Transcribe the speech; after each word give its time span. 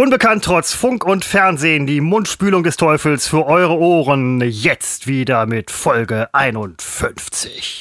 Unbekannt 0.00 0.44
trotz 0.44 0.74
Funk 0.74 1.06
und 1.06 1.24
Fernsehen, 1.24 1.86
die 1.86 2.02
Mundspülung 2.02 2.62
des 2.62 2.76
Teufels 2.76 3.26
für 3.28 3.46
eure 3.46 3.78
Ohren. 3.78 4.42
Jetzt 4.42 5.06
wieder 5.06 5.46
mit 5.46 5.70
Folge 5.70 6.28
51. 6.34 7.78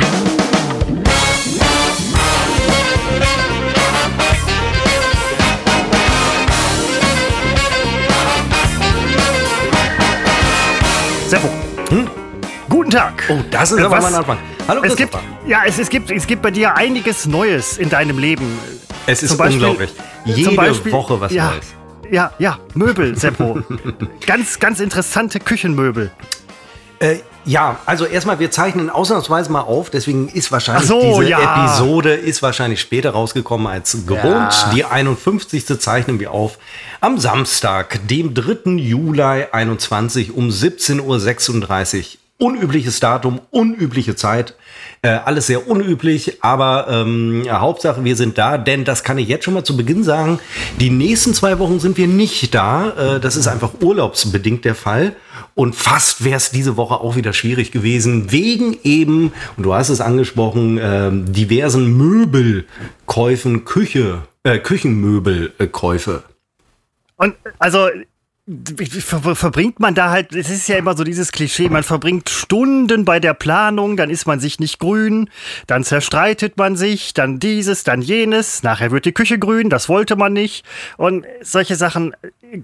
Seppo. 11.28 11.50
Hm? 11.90 12.08
Guten 12.70 12.92
Tag. 12.92 13.24
Oh, 13.30 13.38
das 13.52 13.72
ist 13.72 13.80
Äh, 13.80 13.84
aber 13.84 13.96
was- 13.98 14.04
mal 14.04 14.08
ein 14.10 14.16
Anfang. 14.16 14.38
Hallo 14.68 14.82
Es 14.84 14.96
gibt, 14.96 15.16
ja, 15.48 15.60
es, 15.66 15.78
es, 15.78 15.90
gibt, 15.90 16.10
es 16.10 16.26
gibt 16.26 16.42
bei 16.42 16.50
dir 16.52 16.76
einiges 16.76 17.26
Neues 17.28 17.78
in 17.78 17.90
deinem 17.90 18.18
Leben. 18.18 18.58
Es 19.06 19.22
ist 19.22 19.38
Beispiel- 19.38 19.56
unglaublich. 19.64 19.92
Jede 20.26 20.56
Beispiel- 20.56 20.92
Woche 20.92 21.22
was 21.22 21.32
ja, 21.32 21.52
Neues. 21.52 21.66
Ja, 22.12 22.32
ja, 22.40 22.60
Möbel, 22.74 23.18
Seppo. 23.18 23.60
ganz, 24.26 24.60
ganz 24.60 24.80
interessante 24.80 25.40
Küchenmöbel. 25.40 26.12
Äh, 27.00 27.18
ja, 27.46 27.78
also 27.86 28.06
erstmal, 28.06 28.40
wir 28.40 28.50
zeichnen 28.50 28.90
ausnahmsweise 28.90 29.52
mal 29.52 29.62
auf, 29.62 29.92
deswegen 29.92 30.30
ist 30.30 30.52
wahrscheinlich 30.52 30.88
so, 30.88 31.20
diese 31.20 31.30
ja. 31.30 31.66
Episode 31.66 32.14
ist 32.14 32.42
wahrscheinlich 32.42 32.82
später 32.82 33.12
rausgekommen 33.12 33.68
als 33.68 33.92
gewohnt. 34.08 34.24
Ja. 34.24 34.72
Die 34.74 34.86
51. 34.86 35.80
zeichnen 35.80 36.20
wir 36.20 36.32
auf 36.32 36.58
am 37.02 37.20
Samstag, 37.20 38.00
dem 38.08 38.34
3. 38.34 38.72
Juli 38.78 39.46
21 39.52 40.34
um 40.34 40.50
17.36 40.50 41.98
Uhr. 42.00 42.06
Unübliches 42.38 43.00
Datum, 43.00 43.40
unübliche 43.52 44.16
Zeit. 44.16 44.56
Äh, 45.06 45.20
alles 45.24 45.46
sehr 45.46 45.68
unüblich, 45.68 46.44
aber 46.44 46.88
ähm, 46.90 47.46
Hauptsache 47.48 48.04
wir 48.04 48.16
sind 48.16 48.40
da, 48.40 48.58
denn 48.58 48.86
das 48.86 49.04
kann 49.04 49.20
ich 49.20 49.28
jetzt 49.28 49.46
schon 49.46 49.54
mal 49.54 49.64
zu 49.64 49.78
Beginn 49.78 50.04
sagen. 50.04 50.40
Die 50.80 50.90
nächsten 50.90 51.36
zwei 51.36 51.60
Wochen 51.60 51.80
sind 51.80 52.00
wir 52.00 52.08
nicht 52.08 52.56
da. 52.56 52.90
Äh, 53.18 53.20
das 53.20 53.36
ist 53.36 53.46
einfach 53.46 53.70
urlaubsbedingt 53.82 54.66
der 54.66 54.74
Fall. 54.74 55.16
Und 55.54 55.76
fast 55.76 56.24
wäre 56.24 56.38
es 56.38 56.50
diese 56.50 56.76
Woche 56.76 56.96
auch 56.96 57.16
wieder 57.16 57.34
schwierig 57.34 57.72
gewesen, 57.72 58.32
wegen 58.32 58.80
eben, 58.82 59.32
und 59.58 59.64
du 59.64 59.76
hast 59.76 59.90
es 59.90 60.02
angesprochen, 60.02 60.80
ähm, 60.82 61.32
diversen 61.32 61.96
Möbelkäufen, 61.96 63.64
Küche, 63.64 64.24
äh, 64.42 64.58
Küchenmöbelkäufe. 64.58 66.24
Und 67.18 67.36
also 67.60 67.90
verbringt 68.48 69.80
man 69.80 69.96
da 69.96 70.12
halt, 70.12 70.36
es 70.36 70.52
ist 70.52 70.68
ja 70.68 70.78
immer 70.78 70.96
so 70.96 71.04
dieses 71.04 71.32
Klischee, 71.32 71.68
man 71.68 71.82
verbringt 71.82 72.30
Stunden 72.30 73.04
bei 73.04 73.20
der 73.20 73.34
Planung, 73.34 73.98
dann 73.98 74.12
ist 74.12 74.28
man 74.28 74.40
sich 74.40 74.60
nicht 74.60 74.78
grün, 74.78 75.32
dann 75.66 75.84
zerstreitet 75.84 76.56
man 76.56 76.76
sich, 76.76 77.16
dann 77.16 77.40
dieses, 77.40 77.84
dann 77.84 78.04
jenes, 78.04 78.62
nachher 78.62 78.92
wird 78.92 79.06
die 79.06 79.14
Küche 79.14 79.40
grün, 79.40 79.72
das 79.72 79.90
wollte 79.90 80.16
man 80.16 80.34
nicht. 80.34 80.64
Und 80.98 81.26
solche 81.42 81.76
Sachen 81.76 82.16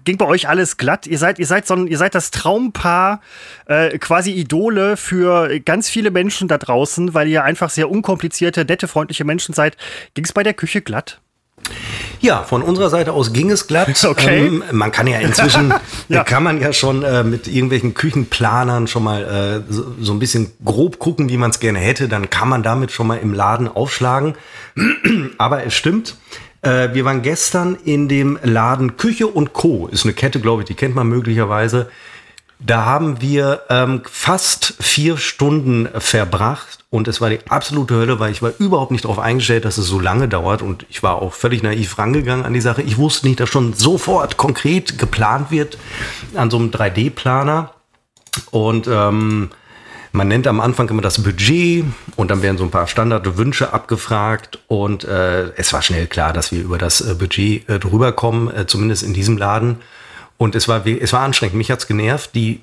ging 0.03 0.17
bei 0.17 0.27
euch 0.27 0.47
alles 0.47 0.77
glatt. 0.77 1.07
Ihr 1.07 1.17
seid, 1.17 1.39
ihr 1.39 1.47
seid 1.47 1.65
so 1.65 1.73
ein, 1.73 1.87
ihr 1.87 1.97
seid 1.97 2.13
das 2.13 2.29
Traumpaar, 2.29 3.19
äh, 3.65 3.97
quasi 3.97 4.33
Idole 4.33 4.97
für 4.97 5.59
ganz 5.61 5.89
viele 5.89 6.11
Menschen 6.11 6.47
da 6.47 6.59
draußen, 6.59 7.15
weil 7.15 7.27
ihr 7.27 7.43
einfach 7.43 7.71
sehr 7.71 7.89
unkomplizierte, 7.89 8.65
nette, 8.65 8.87
freundliche 8.87 9.23
Menschen 9.23 9.55
seid. 9.55 9.77
Ging 10.13 10.25
es 10.25 10.33
bei 10.33 10.43
der 10.43 10.53
Küche 10.53 10.81
glatt? 10.81 11.19
Ja, 12.21 12.43
von 12.43 12.61
unserer 12.61 12.89
Seite 12.89 13.13
aus 13.13 13.33
ging 13.33 13.49
es 13.51 13.67
glatt. 13.67 13.87
Okay. 14.11 14.47
Ähm, 14.47 14.63
man 14.71 14.91
kann 14.91 15.07
ja 15.07 15.19
inzwischen, 15.19 15.73
Ja. 16.07 16.23
kann 16.23 16.43
man 16.43 16.61
ja 16.61 16.71
schon 16.73 17.03
äh, 17.03 17.23
mit 17.23 17.47
irgendwelchen 17.47 17.93
Küchenplanern 17.93 18.87
schon 18.87 19.03
mal 19.03 19.63
äh, 19.67 19.71
so, 19.71 19.95
so 19.99 20.11
ein 20.13 20.19
bisschen 20.19 20.51
grob 20.63 20.99
gucken, 20.99 21.29
wie 21.29 21.37
man 21.37 21.49
es 21.51 21.59
gerne 21.59 21.79
hätte. 21.79 22.07
Dann 22.07 22.29
kann 22.29 22.47
man 22.49 22.61
damit 22.63 22.91
schon 22.91 23.07
mal 23.07 23.17
im 23.17 23.33
Laden 23.33 23.67
aufschlagen. 23.67 24.35
Aber 25.37 25.65
es 25.65 25.73
stimmt. 25.73 26.15
Äh, 26.61 26.89
wir 26.93 27.05
waren 27.05 27.21
gestern 27.21 27.75
in 27.85 28.07
dem 28.07 28.37
Laden 28.43 28.97
Küche 28.97 29.27
und 29.27 29.53
Co. 29.53 29.87
Ist 29.87 30.03
eine 30.05 30.13
Kette, 30.13 30.39
glaube 30.39 30.61
ich, 30.61 30.67
die 30.67 30.75
kennt 30.75 30.93
man 30.95 31.07
möglicherweise. 31.07 31.89
Da 32.63 32.85
haben 32.85 33.21
wir 33.21 33.61
ähm, 33.69 34.01
fast 34.05 34.75
vier 34.79 35.17
Stunden 35.17 35.89
verbracht 35.99 36.85
und 36.91 37.07
es 37.07 37.19
war 37.19 37.31
die 37.31 37.39
absolute 37.49 37.95
Hölle, 37.95 38.19
weil 38.19 38.31
ich 38.31 38.43
war 38.43 38.51
überhaupt 38.59 38.91
nicht 38.91 39.05
darauf 39.05 39.17
eingestellt, 39.17 39.65
dass 39.65 39.79
es 39.79 39.87
so 39.87 39.99
lange 39.99 40.27
dauert 40.27 40.61
und 40.61 40.85
ich 40.89 41.01
war 41.01 41.21
auch 41.21 41.33
völlig 41.33 41.63
naiv 41.63 41.97
rangegangen 41.97 42.45
an 42.45 42.53
die 42.53 42.61
Sache. 42.61 42.83
Ich 42.83 42.97
wusste 42.97 43.27
nicht, 43.27 43.39
dass 43.39 43.49
schon 43.49 43.73
sofort 43.73 44.37
konkret 44.37 44.99
geplant 44.99 45.49
wird 45.49 45.79
an 46.35 46.51
so 46.51 46.57
einem 46.57 46.69
3D-Planer 46.69 47.71
und 48.51 48.87
ähm, 48.87 49.49
man 50.11 50.27
nennt 50.27 50.45
am 50.45 50.59
Anfang 50.59 50.87
immer 50.89 51.01
das 51.01 51.23
Budget 51.23 51.85
und 52.15 52.29
dann 52.29 52.43
werden 52.43 52.57
so 52.57 52.63
ein 52.65 52.71
paar 52.71 52.87
Standardwünsche 52.87 53.73
abgefragt 53.73 54.59
und 54.67 55.03
äh, 55.03 55.51
es 55.55 55.73
war 55.73 55.81
schnell 55.81 56.05
klar, 56.05 56.31
dass 56.31 56.51
wir 56.51 56.61
über 56.61 56.77
das 56.77 57.01
äh, 57.01 57.15
Budget 57.15 57.67
äh, 57.69 57.79
drüber 57.79 58.11
kommen, 58.11 58.53
äh, 58.53 58.67
zumindest 58.67 59.01
in 59.01 59.13
diesem 59.13 59.37
Laden. 59.37 59.77
Und 60.41 60.55
es 60.55 60.67
war, 60.67 60.87
es 60.87 61.13
war 61.13 61.19
anstrengend. 61.19 61.53
Mich 61.55 61.69
hat's 61.69 61.85
genervt. 61.85 62.31
Die, 62.33 62.61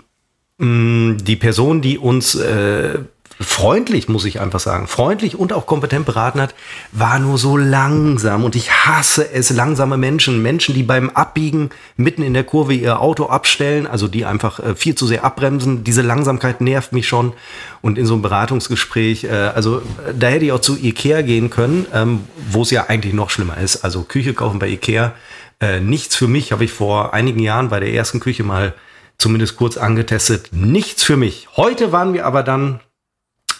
mh, 0.58 1.18
die 1.22 1.36
Person, 1.36 1.80
die 1.80 1.96
uns 1.96 2.34
äh, 2.34 2.98
freundlich, 3.40 4.08
muss 4.08 4.24
ich 4.24 4.40
einfach 4.40 4.58
sagen, 4.58 4.88
freundlich 4.88 5.38
und 5.38 5.52
auch 5.52 5.64
kompetent 5.64 6.04
beraten 6.04 6.40
hat, 6.40 6.56
war 6.90 7.20
nur 7.20 7.38
so 7.38 7.56
langsam. 7.56 8.42
Und 8.42 8.56
ich 8.56 8.72
hasse 8.72 9.32
es, 9.32 9.50
langsame 9.50 9.96
Menschen. 9.96 10.42
Menschen, 10.42 10.74
die 10.74 10.82
beim 10.82 11.10
Abbiegen 11.10 11.70
mitten 11.96 12.22
in 12.22 12.34
der 12.34 12.42
Kurve 12.42 12.74
ihr 12.74 13.00
Auto 13.00 13.26
abstellen, 13.26 13.86
also 13.86 14.08
die 14.08 14.24
einfach 14.24 14.58
äh, 14.58 14.74
viel 14.74 14.96
zu 14.96 15.06
sehr 15.06 15.22
abbremsen. 15.22 15.84
Diese 15.84 16.02
Langsamkeit 16.02 16.60
nervt 16.60 16.92
mich 16.92 17.06
schon. 17.06 17.32
Und 17.80 17.96
in 17.96 18.06
so 18.06 18.14
einem 18.14 18.22
Beratungsgespräch, 18.22 19.22
äh, 19.22 19.52
also 19.54 19.82
da 20.18 20.26
hätte 20.26 20.46
ich 20.46 20.50
auch 20.50 20.60
zu 20.60 20.76
Ikea 20.76 21.22
gehen 21.22 21.48
können, 21.48 21.86
ähm, 21.94 22.24
wo 22.50 22.62
es 22.62 22.72
ja 22.72 22.86
eigentlich 22.88 23.14
noch 23.14 23.30
schlimmer 23.30 23.58
ist. 23.58 23.84
Also 23.84 24.02
Küche 24.02 24.34
kaufen 24.34 24.58
bei 24.58 24.66
Ikea. 24.66 25.14
Äh, 25.60 25.80
nichts 25.80 26.14
für 26.16 26.28
mich, 26.28 26.52
habe 26.52 26.64
ich 26.64 26.72
vor 26.72 27.12
einigen 27.14 27.40
Jahren 27.40 27.68
bei 27.68 27.80
der 27.80 27.92
ersten 27.92 28.20
Küche 28.20 28.44
mal 28.44 28.74
zumindest 29.18 29.56
kurz 29.56 29.76
angetestet. 29.76 30.50
Nichts 30.52 31.02
für 31.02 31.16
mich. 31.16 31.48
Heute 31.56 31.90
waren 31.92 32.12
wir 32.14 32.24
aber 32.26 32.42
dann 32.42 32.80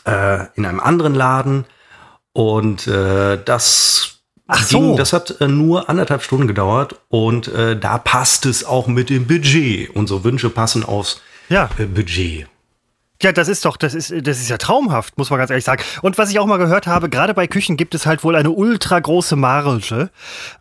äh, 0.05 0.47
in 0.55 0.65
einem 0.65 0.81
anderen 0.81 1.15
Laden 1.15 1.65
und 2.33 2.87
äh, 2.87 3.39
das 3.45 4.21
Ach 4.47 4.63
so. 4.63 4.79
ging, 4.79 4.97
das 4.97 5.13
hat 5.13 5.41
äh, 5.41 5.49
nur 5.49 5.89
anderthalb 5.91 6.23
Stunden 6.23 6.47
gedauert 6.47 7.01
und 7.09 7.49
äh, 7.49 7.77
da 7.79 7.99
passt 7.99 8.47
es 8.47 8.65
auch 8.65 8.87
mit 8.87 9.11
dem 9.11 9.27
Budget. 9.27 9.91
Unsere 9.91 10.23
Wünsche 10.23 10.51
passen 10.51 10.85
aufs 10.85 11.21
Ja. 11.49 11.69
Budget. 11.77 12.47
Ja, 13.21 13.33
das 13.33 13.49
ist 13.49 13.65
doch, 13.65 13.77
das 13.77 13.95
ist, 13.95 14.13
das 14.13 14.39
ist 14.39 14.49
ja 14.49 14.59
traumhaft, 14.59 15.19
muss 15.19 15.29
man 15.31 15.41
ganz 15.41 15.51
ehrlich 15.51 15.65
sagen. 15.65 15.83
Und 16.03 16.19
was 16.19 16.31
ich 16.31 16.39
auch 16.39 16.47
mal 16.47 16.59
gehört 16.59 16.87
habe, 16.87 17.09
gerade 17.09 17.35
bei 17.35 17.49
Küchen 17.49 17.77
gibt 17.77 17.97
es 17.97 18.07
halt 18.07 18.23
wohl 18.23 18.37
eine 18.37 18.51
ultra 18.53 19.01
große 19.01 19.35
Marge, 19.35 20.11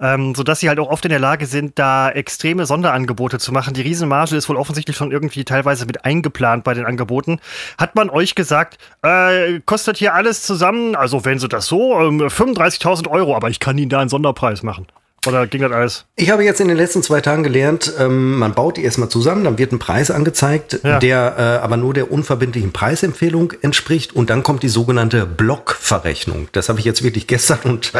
ähm, 0.01 0.34
sodass 0.34 0.62
sie 0.62 0.68
halt 0.68 0.79
auch 0.79 0.90
oft 0.90 1.06
in 1.06 1.09
der 1.09 1.19
Lage 1.19 1.45
sind, 1.45 1.78
da 1.78 2.09
extreme 2.09 2.66
Sonderangebote 2.66 3.38
zu 3.38 3.51
machen. 3.51 3.75
Die 3.75 3.81
Riesenmarge 3.81 4.35
ist 4.35 4.50
wohl 4.50 4.56
offensichtlich 4.56 4.97
schon 4.97 5.12
irgendwie 5.12 5.44
teilweise 5.45 5.85
mit 5.85 6.03
eingeplant 6.03 6.63
bei 6.63 6.73
den 6.73 6.88
Angeboten. 6.88 7.40
Hat 7.78 7.94
man 7.94 8.09
euch 8.09 8.34
gesagt, 8.34 8.79
äh, 9.03 9.59
kostet 9.68 9.97
hier 9.97 10.16
alles 10.16 10.41
zusammen, 10.41 10.95
also 10.95 11.25
wenn 11.25 11.38
sie 11.38 11.50
das 11.50 11.68
so, 11.68 12.00
ähm, 12.00 12.22
35.000 12.22 13.07
Euro, 13.07 13.35
aber 13.35 13.51
ich 13.51 13.59
kann 13.59 13.78
Ihnen 13.78 13.89
da 13.89 14.00
einen 14.00 14.09
Sonderpreis 14.09 14.63
machen. 14.63 14.88
Oder 15.27 15.45
ging 15.47 15.61
das 15.61 15.71
alles? 15.71 16.05
Ich 16.15 16.29
habe 16.29 16.43
jetzt 16.43 16.61
in 16.61 16.67
den 16.67 16.77
letzten 16.77 17.03
zwei 17.03 17.21
Tagen 17.21 17.43
gelernt, 17.43 17.91
ähm, 17.99 18.38
man 18.39 18.53
baut 18.53 18.77
die 18.77 18.83
erstmal 18.83 19.09
zusammen, 19.09 19.43
dann 19.43 19.57
wird 19.57 19.71
ein 19.71 19.79
Preis 19.79 20.09
angezeigt, 20.09 20.79
Ja. 20.83 20.99
der 20.99 21.35
äh, 21.38 21.63
aber 21.63 21.77
nur 21.77 21.93
der 21.93 22.11
unverbindlichen 22.11 22.71
Preisempfehlung 22.71 23.53
entspricht 23.61 24.15
und 24.15 24.29
dann 24.29 24.43
kommt 24.43 24.63
die 24.63 24.69
sogenannte 24.69 25.25
Blockverrechnung. 25.25 26.47
Das 26.53 26.69
habe 26.69 26.79
ich 26.79 26.85
jetzt 26.85 27.03
wirklich 27.03 27.27
gestern 27.27 27.59
und 27.63 27.91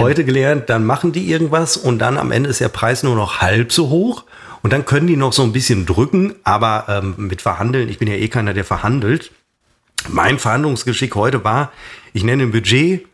heute 0.00 0.24
gelernt. 0.24 0.70
Dann 0.70 0.84
machen 0.84 1.12
die 1.12 1.30
irgendwas 1.30 1.76
und 1.76 1.98
dann 1.98 2.16
am 2.18 2.32
Ende 2.32 2.50
ist 2.50 2.60
der 2.60 2.68
Preis 2.68 3.02
nur 3.02 3.14
noch 3.16 3.40
halb 3.40 3.72
so 3.72 3.90
hoch 3.90 4.24
und 4.62 4.72
dann 4.72 4.84
können 4.84 5.06
die 5.06 5.16
noch 5.16 5.32
so 5.32 5.42
ein 5.42 5.52
bisschen 5.52 5.86
drücken, 5.86 6.34
aber 6.44 6.86
ähm, 6.88 7.14
mit 7.16 7.42
Verhandeln, 7.42 7.88
ich 7.88 7.98
bin 7.98 8.08
ja 8.08 8.14
eh 8.14 8.28
keiner, 8.28 8.54
der 8.54 8.64
verhandelt. 8.64 9.30
Mein 10.08 10.38
Verhandlungsgeschick 10.38 11.14
heute 11.14 11.44
war, 11.44 11.72
ich 12.12 12.24
nenne 12.24 12.44
ein 12.44 12.50
Budget, 12.52 13.06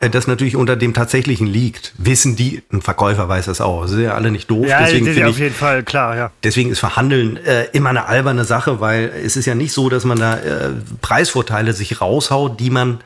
das 0.00 0.26
natürlich 0.26 0.56
unter 0.56 0.76
dem 0.76 0.94
tatsächlichen 0.94 1.46
liegt. 1.46 1.92
Wissen 1.98 2.36
die, 2.36 2.62
ein 2.72 2.82
Verkäufer 2.82 3.28
weiß 3.28 3.46
das 3.46 3.60
auch. 3.60 3.86
sind 3.86 4.02
ja 4.02 4.14
alle 4.14 4.30
nicht 4.30 4.50
doof. 4.50 4.66
Ja, 4.66 4.80
deswegen 4.80 5.06
ist 5.06 5.14
finde 5.14 5.28
auf 5.28 5.34
ich, 5.36 5.40
jeden 5.40 5.54
Fall 5.54 5.82
klar, 5.82 6.16
ja. 6.16 6.30
deswegen 6.42 6.70
ist 6.70 6.78
Verhandeln 6.78 7.36
äh, 7.38 7.64
immer 7.72 7.90
eine 7.90 8.06
alberne 8.06 8.44
Sache, 8.44 8.80
weil 8.80 9.12
es 9.24 9.36
ist 9.36 9.46
ja 9.46 9.54
nicht 9.54 9.72
so, 9.72 9.88
dass 9.88 10.04
man 10.04 10.18
da 10.18 10.36
äh, 10.38 10.70
Preisvorteile 11.00 11.72
sich 11.72 12.00
raushaut, 12.00 12.60
die 12.60 12.70
man 12.70 13.00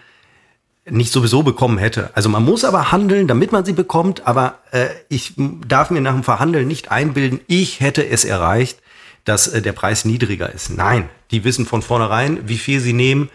nicht 0.88 1.12
sowieso 1.12 1.42
bekommen 1.42 1.78
hätte. 1.78 2.10
Also 2.14 2.28
man 2.28 2.44
muss 2.44 2.64
aber 2.64 2.92
handeln, 2.92 3.28
damit 3.28 3.52
man 3.52 3.64
sie 3.64 3.72
bekommt, 3.72 4.26
aber 4.26 4.58
äh, 4.72 4.86
ich 5.08 5.34
darf 5.36 5.90
mir 5.90 6.00
nach 6.00 6.14
dem 6.14 6.24
Verhandeln 6.24 6.66
nicht 6.66 6.90
einbilden, 6.90 7.40
ich 7.46 7.80
hätte 7.80 8.06
es 8.06 8.24
erreicht, 8.24 8.80
dass 9.24 9.48
äh, 9.48 9.62
der 9.62 9.72
Preis 9.72 10.04
niedriger 10.04 10.52
ist. 10.52 10.70
Nein, 10.70 11.08
die 11.30 11.44
wissen 11.44 11.66
von 11.66 11.82
vornherein, 11.82 12.48
wie 12.48 12.58
viel 12.58 12.80
sie 12.80 12.92
nehmen. 12.92 13.30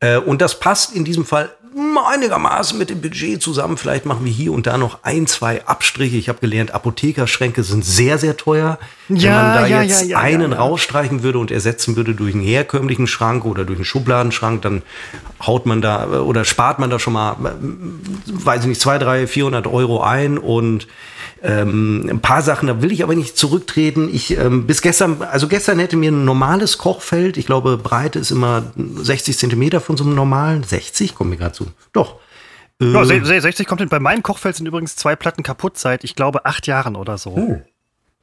Äh, 0.00 0.18
und 0.18 0.40
das 0.40 0.60
passt 0.60 0.94
in 0.94 1.04
diesem 1.04 1.24
Fall 1.24 1.50
einigermaßen 1.76 2.78
mit 2.78 2.88
dem 2.90 3.00
Budget 3.00 3.42
zusammen. 3.42 3.76
Vielleicht 3.76 4.06
machen 4.06 4.24
wir 4.24 4.32
hier 4.32 4.52
und 4.52 4.66
da 4.66 4.78
noch 4.78 5.00
ein, 5.02 5.26
zwei 5.26 5.64
Abstriche. 5.66 6.16
Ich 6.16 6.28
habe 6.28 6.38
gelernt, 6.40 6.70
Apothekerschränke 6.72 7.62
sind 7.62 7.84
sehr, 7.84 8.16
sehr 8.18 8.36
teuer. 8.36 8.78
Wenn 9.08 9.18
Ja, 9.18 9.42
man 9.42 9.54
da 9.54 9.66
ja, 9.66 9.82
jetzt 9.82 10.06
ja, 10.06 10.18
einen 10.18 10.52
rausstreichen 10.52 11.22
würde 11.22 11.38
und 11.38 11.50
ersetzen 11.50 11.96
würde 11.96 12.14
durch 12.14 12.34
einen 12.34 12.42
herkömmlichen 12.42 13.06
Schrank 13.06 13.44
oder 13.44 13.64
durch 13.64 13.78
einen 13.78 13.84
Schubladenschrank, 13.84 14.62
dann 14.62 14.82
haut 15.46 15.66
man 15.66 15.82
da 15.82 16.04
äh, 16.04 16.16
oder 16.16 16.44
spart 16.46 16.78
man 16.78 16.88
da 16.88 16.98
schon 16.98 17.12
mal, 17.12 17.32
äh, 17.32 17.46
weiß 18.26 18.62
ich 18.62 18.68
nicht, 18.68 18.80
zwei, 18.80 18.96
drei, 18.98 19.26
400 19.26 19.66
Euro 19.66 20.00
ein 20.02 20.38
und 20.38 20.86
ähm, 21.46 22.08
ein 22.10 22.20
paar 22.20 22.42
Sachen, 22.42 22.66
da 22.66 22.82
will 22.82 22.90
ich 22.90 23.04
aber 23.04 23.14
nicht 23.14 23.38
zurücktreten. 23.38 24.08
Ich 24.12 24.36
ähm, 24.36 24.66
bis 24.66 24.82
gestern, 24.82 25.22
also 25.22 25.46
gestern 25.46 25.78
hätte 25.78 25.96
mir 25.96 26.10
ein 26.10 26.24
normales 26.24 26.76
Kochfeld, 26.76 27.36
ich 27.36 27.46
glaube, 27.46 27.78
Breite 27.78 28.18
ist 28.18 28.32
immer 28.32 28.64
60 28.76 29.38
Zentimeter 29.38 29.80
von 29.80 29.96
so 29.96 30.02
einem 30.04 30.16
normalen, 30.16 30.64
60, 30.64 31.14
kommt 31.14 31.30
mir 31.30 31.36
gerade 31.36 31.52
zu. 31.52 31.68
Doch. 31.92 32.16
Ja, 32.82 33.04
60 33.04 33.66
kommt 33.66 33.80
hin. 33.80 33.88
Bei 33.88 34.00
meinem 34.00 34.22
Kochfeld 34.22 34.56
sind 34.56 34.66
übrigens 34.66 34.96
zwei 34.96 35.14
Platten 35.16 35.42
kaputt 35.42 35.78
seit, 35.78 36.04
ich 36.04 36.14
glaube, 36.14 36.44
acht 36.44 36.66
Jahren 36.66 36.96
oder 36.96 37.16
so. 37.16 37.30
Oh. 37.30 37.62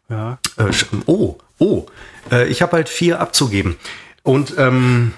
Ja. 0.10 0.38
Äh, 0.58 0.72
oh, 1.06 1.38
oh. 1.60 1.86
Äh, 2.30 2.48
ich 2.50 2.62
habe 2.62 2.74
halt 2.74 2.90
vier 2.90 3.20
abzugeben. 3.20 3.78
Und 4.26 4.56
ähm, 4.58 5.12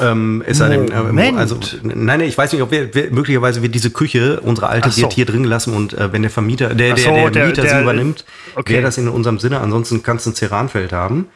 ähm, 0.00 0.42
es 0.44 0.58
sei 0.58 0.70
denn, 0.70 0.90
äh, 0.90 1.32
also 1.36 1.56
nein, 1.84 2.04
nein, 2.04 2.20
ich 2.22 2.36
weiß 2.36 2.52
nicht, 2.52 2.62
ob 2.62 2.72
wir, 2.72 2.92
wir 2.92 3.12
möglicherweise 3.12 3.62
wird 3.62 3.76
diese 3.76 3.90
Küche, 3.90 4.40
unsere 4.40 4.68
alte, 4.68 4.90
so. 4.90 5.02
wird 5.02 5.12
hier 5.12 5.24
drin 5.24 5.44
gelassen 5.44 5.72
und 5.72 5.92
äh, 5.92 6.12
wenn 6.12 6.22
der 6.22 6.32
Vermieter, 6.32 6.74
der, 6.74 6.96
so, 6.96 7.10
der, 7.10 7.30
der, 7.30 7.46
Mieter 7.46 7.62
der, 7.62 7.76
sie 7.76 7.82
übernimmt, 7.82 8.24
okay. 8.56 8.72
wäre 8.72 8.82
das 8.82 8.98
in 8.98 9.08
unserem 9.08 9.38
Sinne. 9.38 9.60
Ansonsten 9.60 10.02
kannst 10.02 10.26
du 10.26 10.30
ein 10.30 10.34
Ceranfeld 10.34 10.92
haben. 10.92 11.28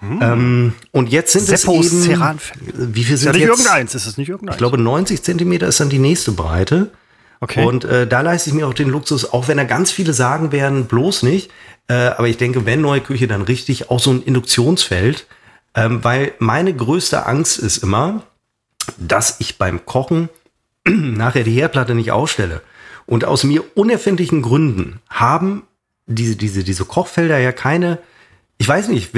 Hm. 0.00 0.18
Ähm, 0.20 0.72
und 0.92 1.08
jetzt 1.08 1.32
sind 1.32 1.46
Seppos 1.46 1.86
es 1.86 1.92
eben, 1.92 2.02
Ceranfeld. 2.02 2.60
wie 2.76 3.04
viel 3.04 3.16
sind 3.16 3.28
ja, 3.28 3.32
nicht 3.32 3.40
jetzt? 3.40 3.58
irgendeins, 3.60 3.94
ist 3.94 4.06
es 4.06 4.18
nicht 4.18 4.28
irgendeins? 4.28 4.56
Ich 4.56 4.58
glaube 4.58 4.76
90 4.76 5.22
Zentimeter 5.22 5.66
ist 5.66 5.80
dann 5.80 5.88
die 5.88 5.98
nächste 5.98 6.32
Breite. 6.32 6.90
Okay. 7.40 7.64
Und 7.64 7.86
äh, 7.86 8.06
da 8.06 8.20
leiste 8.20 8.50
ich 8.50 8.54
mir 8.54 8.68
auch 8.68 8.74
den 8.74 8.90
Luxus, 8.90 9.32
auch 9.32 9.48
wenn 9.48 9.56
da 9.56 9.64
ganz 9.64 9.90
viele 9.92 10.12
sagen 10.12 10.52
werden, 10.52 10.84
bloß 10.84 11.22
nicht. 11.22 11.50
Äh, 11.88 11.94
aber 11.94 12.28
ich 12.28 12.36
denke, 12.36 12.66
wenn 12.66 12.82
neue 12.82 13.00
Küche, 13.00 13.28
dann 13.28 13.40
richtig 13.40 13.90
auch 13.90 14.00
so 14.00 14.10
ein 14.10 14.22
Induktionsfeld 14.22 15.26
ähm, 15.74 16.02
weil 16.02 16.32
meine 16.38 16.74
größte 16.74 17.26
Angst 17.26 17.58
ist 17.58 17.78
immer, 17.78 18.22
dass 18.96 19.40
ich 19.40 19.58
beim 19.58 19.84
Kochen 19.86 20.28
nachher 20.88 21.44
die 21.44 21.52
Herdplatte 21.52 21.94
nicht 21.94 22.12
ausstelle. 22.12 22.62
Und 23.06 23.24
aus 23.24 23.44
mir 23.44 23.62
unerfindlichen 23.74 24.42
Gründen 24.42 25.00
haben 25.10 25.62
diese, 26.06 26.36
diese, 26.36 26.64
diese 26.64 26.84
Kochfelder 26.84 27.38
ja 27.38 27.52
keine, 27.52 27.98
ich 28.58 28.68
weiß 28.68 28.88
nicht, 28.88 29.10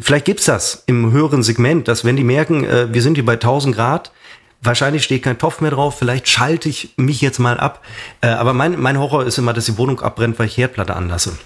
vielleicht 0.00 0.24
gibt's 0.24 0.44
das 0.44 0.84
im 0.86 1.12
höheren 1.12 1.42
Segment, 1.42 1.88
dass 1.88 2.04
wenn 2.04 2.16
die 2.16 2.24
merken, 2.24 2.64
äh, 2.64 2.92
wir 2.92 3.02
sind 3.02 3.14
hier 3.14 3.26
bei 3.26 3.34
1000 3.34 3.74
Grad, 3.74 4.12
wahrscheinlich 4.62 5.04
steht 5.04 5.22
kein 5.22 5.38
Topf 5.38 5.60
mehr 5.60 5.70
drauf, 5.70 5.98
vielleicht 5.98 6.28
schalte 6.28 6.68
ich 6.68 6.94
mich 6.96 7.20
jetzt 7.20 7.38
mal 7.38 7.58
ab. 7.58 7.84
Äh, 8.20 8.28
aber 8.28 8.52
mein, 8.52 8.78
mein 8.80 8.98
Horror 8.98 9.24
ist 9.24 9.38
immer, 9.38 9.52
dass 9.52 9.66
die 9.66 9.78
Wohnung 9.78 10.00
abbrennt, 10.00 10.38
weil 10.38 10.46
ich 10.46 10.56
Herdplatte 10.56 10.96
anlasse. 10.96 11.38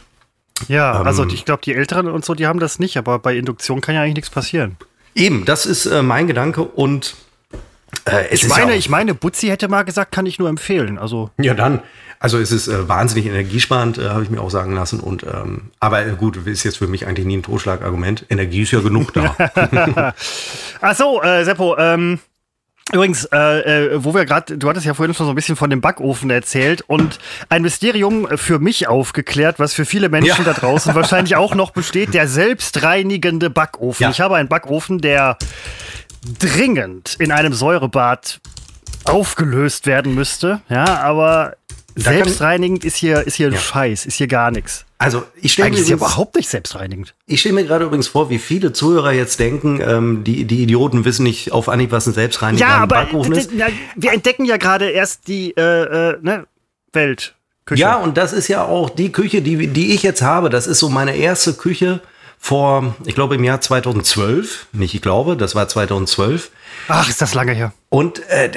Ja, 0.68 1.00
ähm, 1.00 1.06
also 1.06 1.26
ich 1.26 1.44
glaube, 1.44 1.62
die 1.64 1.74
Älteren 1.74 2.08
und 2.08 2.24
so, 2.24 2.34
die 2.34 2.46
haben 2.46 2.60
das 2.60 2.78
nicht, 2.78 2.96
aber 2.96 3.18
bei 3.18 3.36
Induktion 3.36 3.80
kann 3.80 3.94
ja 3.94 4.02
eigentlich 4.02 4.16
nichts 4.16 4.30
passieren. 4.30 4.76
Eben, 5.14 5.44
das 5.44 5.66
ist 5.66 5.86
äh, 5.86 6.02
mein 6.02 6.26
Gedanke 6.26 6.62
und 6.62 7.16
äh, 8.06 8.32
ich 8.34 8.48
meine, 8.48 8.72
ja 8.72 8.78
ich 8.78 8.88
meine, 8.88 9.14
Butzi 9.14 9.48
hätte 9.48 9.68
mal 9.68 9.82
gesagt, 9.82 10.12
kann 10.12 10.26
ich 10.26 10.38
nur 10.38 10.48
empfehlen. 10.48 10.98
Also 10.98 11.30
ja, 11.38 11.54
dann. 11.54 11.82
Also 12.18 12.38
es 12.38 12.52
ist 12.52 12.68
äh, 12.68 12.88
wahnsinnig 12.88 13.26
energiesparend, 13.26 13.98
äh, 13.98 14.08
habe 14.10 14.22
ich 14.22 14.30
mir 14.30 14.40
auch 14.40 14.50
sagen 14.50 14.74
lassen. 14.74 15.00
Und 15.00 15.24
ähm, 15.24 15.72
aber 15.80 16.06
äh, 16.06 16.12
gut, 16.12 16.36
ist 16.46 16.62
jetzt 16.62 16.78
für 16.78 16.86
mich 16.86 17.06
eigentlich 17.06 17.26
nie 17.26 17.38
ein 17.38 17.42
Totschlagargument. 17.42 18.26
Energie 18.30 18.62
ist 18.62 18.70
ja 18.70 18.78
genug 18.80 19.12
da. 19.12 19.34
Ach 20.80 20.94
so, 20.94 21.20
äh, 21.20 21.44
Seppo. 21.44 21.76
Ähm, 21.78 22.20
Übrigens, 22.90 23.24
äh, 23.26 23.36
äh, 23.38 24.04
wo 24.04 24.14
wir 24.14 24.24
gerade, 24.24 24.58
du 24.58 24.68
hattest 24.68 24.86
ja 24.86 24.94
vorhin 24.94 25.14
schon 25.14 25.26
so 25.26 25.32
ein 25.32 25.36
bisschen 25.36 25.56
von 25.56 25.70
dem 25.70 25.80
Backofen 25.80 26.30
erzählt 26.30 26.82
und 26.82 27.18
ein 27.48 27.62
Mysterium 27.62 28.26
für 28.36 28.58
mich 28.58 28.88
aufgeklärt, 28.88 29.58
was 29.58 29.72
für 29.72 29.84
viele 29.84 30.08
Menschen 30.08 30.44
ja. 30.44 30.52
da 30.52 30.58
draußen 30.58 30.94
wahrscheinlich 30.94 31.36
auch 31.36 31.54
noch 31.54 31.70
besteht, 31.70 32.12
der 32.12 32.26
selbstreinigende 32.26 33.50
Backofen. 33.50 34.04
Ja. 34.04 34.10
Ich 34.10 34.20
habe 34.20 34.36
einen 34.36 34.48
Backofen, 34.48 34.98
der 34.98 35.38
dringend 36.38 37.16
in 37.18 37.30
einem 37.30 37.52
Säurebad 37.52 38.40
aufgelöst 39.04 39.86
werden 39.86 40.14
müsste, 40.14 40.60
ja, 40.68 40.84
aber 40.84 41.56
selbstreinigend 41.96 42.84
ist 42.84 42.96
hier, 42.96 43.26
ist 43.26 43.36
hier 43.36 43.48
ein 43.48 43.54
ja. 43.54 43.58
Scheiß, 43.58 44.06
ist 44.06 44.16
hier 44.16 44.26
gar 44.26 44.50
nichts. 44.50 44.84
Also 44.98 45.24
ich 45.40 45.52
stelle 45.52 45.70
mir 45.70 45.78
ist 45.78 45.88
ja 45.88 45.96
überhaupt 45.96 46.36
nicht 46.36 46.48
selbstreinigend. 46.48 47.14
Ich 47.26 47.40
stelle 47.40 47.56
mir 47.56 47.64
gerade 47.64 47.84
übrigens 47.84 48.08
vor, 48.08 48.30
wie 48.30 48.38
viele 48.38 48.72
Zuhörer 48.72 49.12
jetzt 49.12 49.40
denken, 49.40 49.80
ähm, 49.80 50.24
die, 50.24 50.44
die 50.44 50.62
Idioten 50.62 51.04
wissen 51.04 51.24
nicht 51.24 51.52
auf 51.52 51.68
Anhieb, 51.68 51.92
was 51.92 52.06
ein 52.06 52.12
selbstreinigender 52.12 52.74
ja, 52.74 52.80
aber, 52.80 53.04
Backofen 53.04 53.32
ist. 53.32 53.52
Ja, 53.52 53.66
wir 53.96 54.12
entdecken 54.12 54.44
ja 54.44 54.56
gerade 54.56 54.90
erst 54.90 55.28
die 55.28 55.56
äh, 55.56 55.62
äh, 56.12 56.18
ne, 56.22 56.46
Welt. 56.92 57.34
Küche. 57.64 57.80
Ja, 57.80 57.96
und 57.96 58.16
das 58.16 58.32
ist 58.32 58.48
ja 58.48 58.64
auch 58.64 58.90
die 58.90 59.12
Küche, 59.12 59.40
die, 59.40 59.68
die 59.68 59.94
ich 59.94 60.02
jetzt 60.02 60.22
habe. 60.22 60.50
Das 60.50 60.66
ist 60.66 60.78
so 60.78 60.88
meine 60.88 61.16
erste 61.16 61.54
Küche 61.54 62.00
vor, 62.38 62.96
ich 63.04 63.14
glaube, 63.14 63.36
im 63.36 63.44
Jahr 63.44 63.60
2012. 63.60 64.66
Nicht, 64.72 64.94
ich 64.94 65.02
glaube, 65.02 65.36
das 65.36 65.54
war 65.54 65.68
2012. 65.68 66.50
Ach, 66.88 67.08
ist 67.08 67.22
das 67.22 67.34
lange 67.34 67.52
her. 67.52 67.72
Und 67.88 68.20
äh, 68.28 68.50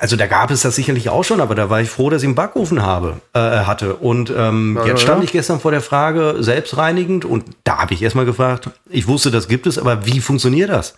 also 0.00 0.16
da 0.16 0.26
gab 0.26 0.50
es 0.50 0.62
das 0.62 0.74
sicherlich 0.74 1.08
auch 1.08 1.24
schon, 1.24 1.40
aber 1.40 1.54
da 1.54 1.70
war 1.70 1.80
ich 1.80 1.90
froh, 1.90 2.10
dass 2.10 2.22
ich 2.22 2.26
einen 2.26 2.34
Backofen 2.34 2.82
habe, 2.82 3.20
äh, 3.34 3.38
hatte. 3.38 3.96
Und 3.96 4.32
ähm, 4.36 4.76
ja, 4.80 4.86
jetzt 4.88 5.02
stand 5.02 5.20
ja. 5.20 5.24
ich 5.24 5.32
gestern 5.32 5.60
vor 5.60 5.70
der 5.70 5.80
Frage, 5.80 6.36
selbstreinigend, 6.40 7.24
und 7.24 7.44
da 7.64 7.78
habe 7.78 7.94
ich 7.94 8.02
erstmal 8.02 8.24
gefragt, 8.24 8.70
ich 8.88 9.06
wusste, 9.06 9.30
das 9.30 9.48
gibt 9.48 9.66
es, 9.66 9.78
aber 9.78 10.06
wie 10.06 10.20
funktioniert 10.20 10.70
das? 10.70 10.96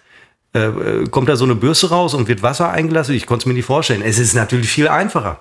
Äh, 0.55 0.67
äh 0.67 1.09
kommt 1.09 1.29
da 1.29 1.37
so 1.37 1.44
eine 1.44 1.55
Bürste 1.55 1.91
raus 1.91 2.15
und 2.15 2.29
wird 2.29 2.43
Wasser 2.43 2.71
eingelassen? 2.71 3.15
Ich 3.15 3.27
konnte 3.27 3.43
es 3.43 3.47
mir 3.47 3.55
nicht 3.55 3.67
vorstellen. 3.67 4.03
Es 4.03 4.19
ist 4.19 4.35
natürlich 4.35 4.69
viel 4.69 4.88
einfacher. 4.88 5.41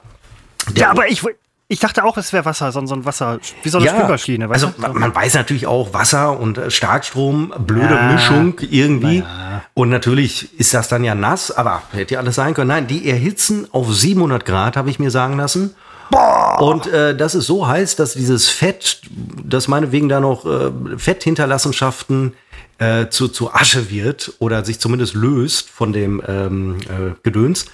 Der 0.69 0.83
ja, 0.83 0.91
aber 0.91 1.07
ich, 1.07 1.23
ich 1.71 1.79
dachte 1.79 2.03
auch, 2.03 2.17
es 2.17 2.33
wäre 2.33 2.45
Wasser, 2.45 2.71
so, 2.71 2.79
ein 2.79 3.05
Wasser, 3.05 3.39
wie 3.61 3.69
so 3.69 3.77
eine 3.77 3.85
ja, 3.85 3.93
Spülmaschine. 3.93 4.49
Also 4.49 4.73
du? 4.75 4.91
man 4.91 5.13
weiß 5.13 5.35
natürlich 5.35 5.67
auch, 5.67 5.93
Wasser 5.93 6.39
und 6.39 6.57
äh, 6.57 6.71
Starkstrom, 6.71 7.53
blöde 7.59 7.93
ja, 7.93 8.11
Mischung 8.11 8.55
irgendwie. 8.59 9.19
Ja. 9.19 9.61
Und 9.75 9.89
natürlich 9.89 10.59
ist 10.59 10.73
das 10.73 10.87
dann 10.87 11.03
ja 11.03 11.13
nass, 11.13 11.51
aber 11.51 11.83
hätte 11.91 12.15
ja 12.15 12.21
alles 12.21 12.33
sein 12.33 12.55
können. 12.55 12.69
Nein, 12.69 12.87
die 12.87 13.07
erhitzen 13.07 13.67
auf 13.71 13.93
700 13.93 14.45
Grad, 14.45 14.77
habe 14.77 14.89
ich 14.89 14.97
mir 14.97 15.11
sagen 15.11 15.37
lassen. 15.37 15.75
Boah. 16.09 16.59
Und 16.59 16.87
äh, 16.87 17.15
das 17.15 17.35
ist 17.35 17.45
so 17.45 17.67
heiß, 17.67 17.95
dass 17.95 18.13
dieses 18.13 18.49
Fett, 18.49 19.01
das 19.43 19.67
meinetwegen 19.67 20.09
da 20.09 20.19
noch 20.19 20.47
äh, 20.47 20.71
Fetthinterlassenschaften 20.97 22.33
äh, 22.79 23.09
zu, 23.09 23.27
zu 23.27 23.53
Asche 23.53 23.91
wird 23.91 24.33
oder 24.39 24.65
sich 24.65 24.79
zumindest 24.79 25.13
löst 25.13 25.69
von 25.69 25.93
dem 25.93 26.19
ähm, 26.27 26.77
äh, 26.85 27.13
Gedöns. 27.21 27.67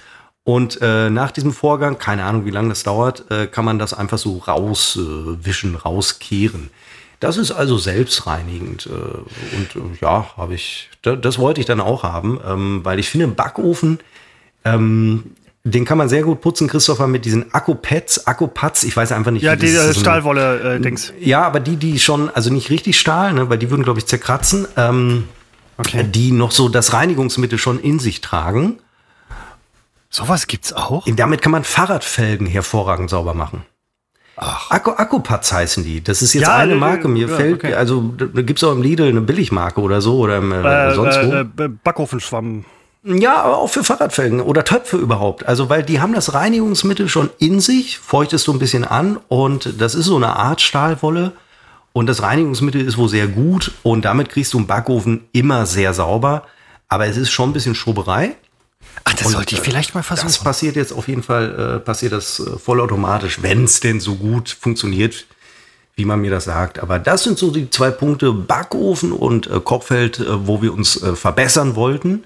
Und 0.46 0.80
äh, 0.80 1.10
nach 1.10 1.32
diesem 1.32 1.52
Vorgang, 1.52 1.98
keine 1.98 2.22
Ahnung, 2.22 2.46
wie 2.46 2.52
lange 2.52 2.68
das 2.68 2.84
dauert, 2.84 3.28
äh, 3.32 3.48
kann 3.48 3.64
man 3.64 3.80
das 3.80 3.92
einfach 3.92 4.16
so 4.16 4.38
rauswischen, 4.38 5.74
äh, 5.74 5.78
rauskehren. 5.78 6.70
Das 7.18 7.36
ist 7.36 7.50
also 7.50 7.78
selbstreinigend. 7.78 8.86
Äh, 8.86 9.56
und 9.56 9.74
äh, 9.74 9.98
ja, 10.00 10.36
habe 10.36 10.54
ich, 10.54 10.88
das, 11.02 11.18
das, 11.20 11.40
wollte 11.40 11.58
ich 11.60 11.66
dann 11.66 11.80
auch 11.80 12.04
haben, 12.04 12.38
ähm, 12.46 12.80
weil 12.84 13.00
ich 13.00 13.08
finde, 13.08 13.24
im 13.24 13.34
Backofen, 13.34 13.98
ähm, 14.64 15.32
den 15.64 15.84
kann 15.84 15.98
man 15.98 16.08
sehr 16.08 16.22
gut 16.22 16.42
putzen, 16.42 16.68
Christopher, 16.68 17.08
mit 17.08 17.24
diesen 17.24 17.52
Akku-Pads, 17.52 18.28
Akku-Pads, 18.28 18.84
ich 18.84 18.96
weiß 18.96 19.10
einfach 19.10 19.32
nicht. 19.32 19.42
Ja, 19.42 19.56
die 19.56 19.66
so 19.66 19.98
Stahlwolle-Dings. 19.98 21.12
ja, 21.18 21.42
aber 21.42 21.58
die, 21.58 21.74
die 21.74 21.98
schon, 21.98 22.30
also 22.30 22.52
nicht 22.52 22.70
richtig 22.70 23.00
Stahl, 23.00 23.32
ne, 23.32 23.50
weil 23.50 23.58
die 23.58 23.68
würden, 23.70 23.82
glaube 23.82 23.98
ich, 23.98 24.06
zerkratzen, 24.06 24.68
ähm, 24.76 25.24
okay. 25.76 26.04
die 26.04 26.30
noch 26.30 26.52
so 26.52 26.68
das 26.68 26.92
Reinigungsmittel 26.92 27.58
schon 27.58 27.80
in 27.80 27.98
sich 27.98 28.20
tragen. 28.20 28.78
Sowas 30.16 30.46
gibt's 30.46 30.72
auch? 30.72 31.06
Damit 31.06 31.42
kann 31.42 31.52
man 31.52 31.62
Fahrradfelgen 31.62 32.46
hervorragend 32.46 33.10
sauber 33.10 33.34
machen. 33.34 33.66
Ach. 34.36 34.70
Akku, 34.70 34.92
Akkupatz 34.92 35.52
heißen 35.52 35.84
die. 35.84 36.02
Das 36.02 36.22
ist 36.22 36.32
jetzt 36.32 36.44
ja, 36.44 36.56
eine 36.56 36.74
Marke. 36.74 37.06
Mir 37.06 37.28
ja, 37.28 37.36
fällt, 37.36 37.56
okay. 37.56 37.74
also 37.74 38.14
da 38.16 38.40
gibt's 38.40 38.64
auch 38.64 38.72
im 38.72 38.80
Lidl 38.80 39.08
eine 39.08 39.20
Billigmarke 39.20 39.78
oder 39.78 40.00
so 40.00 40.16
oder 40.18 40.38
im, 40.38 40.52
äh, 40.52 40.94
sonst 40.94 41.18
wo. 41.22 41.32
Äh, 41.32 41.64
äh, 41.64 41.68
Backofenschwamm. 41.68 42.64
Ja, 43.04 43.42
aber 43.42 43.58
auch 43.58 43.68
für 43.68 43.84
Fahrradfelgen 43.84 44.40
oder 44.40 44.64
Töpfe 44.64 44.96
überhaupt. 44.96 45.46
Also, 45.46 45.68
weil 45.68 45.82
die 45.82 46.00
haben 46.00 46.14
das 46.14 46.32
Reinigungsmittel 46.32 47.10
schon 47.10 47.28
in 47.38 47.60
sich, 47.60 47.98
feuchtest 47.98 48.46
du 48.46 48.54
ein 48.54 48.58
bisschen 48.58 48.84
an 48.84 49.18
und 49.28 49.80
das 49.82 49.94
ist 49.94 50.06
so 50.06 50.16
eine 50.16 50.34
Art 50.34 50.62
Stahlwolle. 50.62 51.32
Und 51.92 52.06
das 52.06 52.22
Reinigungsmittel 52.22 52.80
ist 52.80 52.96
wohl 52.96 53.10
sehr 53.10 53.26
gut 53.26 53.72
und 53.82 54.06
damit 54.06 54.30
kriegst 54.30 54.54
du 54.54 54.58
einen 54.58 54.66
Backofen 54.66 55.26
immer 55.32 55.66
sehr 55.66 55.92
sauber. 55.92 56.44
Aber 56.88 57.06
es 57.06 57.18
ist 57.18 57.30
schon 57.30 57.50
ein 57.50 57.52
bisschen 57.52 57.74
Schrubberei. 57.74 58.36
Ach, 59.04 59.14
das 59.14 59.26
und, 59.26 59.32
sollte 59.32 59.54
ich 59.54 59.60
vielleicht 59.60 59.94
mal 59.94 60.02
versuchen. 60.02 60.28
Das 60.28 60.38
passiert 60.38 60.76
jetzt 60.76 60.92
auf 60.92 61.08
jeden 61.08 61.22
Fall, 61.22 61.76
äh, 61.76 61.78
passiert 61.80 62.12
das 62.12 62.40
äh, 62.40 62.58
vollautomatisch, 62.58 63.42
wenn 63.42 63.64
es 63.64 63.80
denn 63.80 64.00
so 64.00 64.16
gut 64.16 64.56
funktioniert, 64.60 65.26
wie 65.94 66.04
man 66.04 66.20
mir 66.20 66.30
das 66.30 66.44
sagt. 66.44 66.80
Aber 66.80 66.98
das 66.98 67.24
sind 67.24 67.38
so 67.38 67.50
die 67.50 67.70
zwei 67.70 67.90
Punkte, 67.90 68.32
Backofen 68.32 69.12
und 69.12 69.46
äh, 69.46 69.60
Kochfeld, 69.60 70.20
äh, 70.20 70.46
wo 70.46 70.62
wir 70.62 70.72
uns 70.72 71.02
äh, 71.02 71.16
verbessern 71.16 71.76
wollten. 71.76 72.24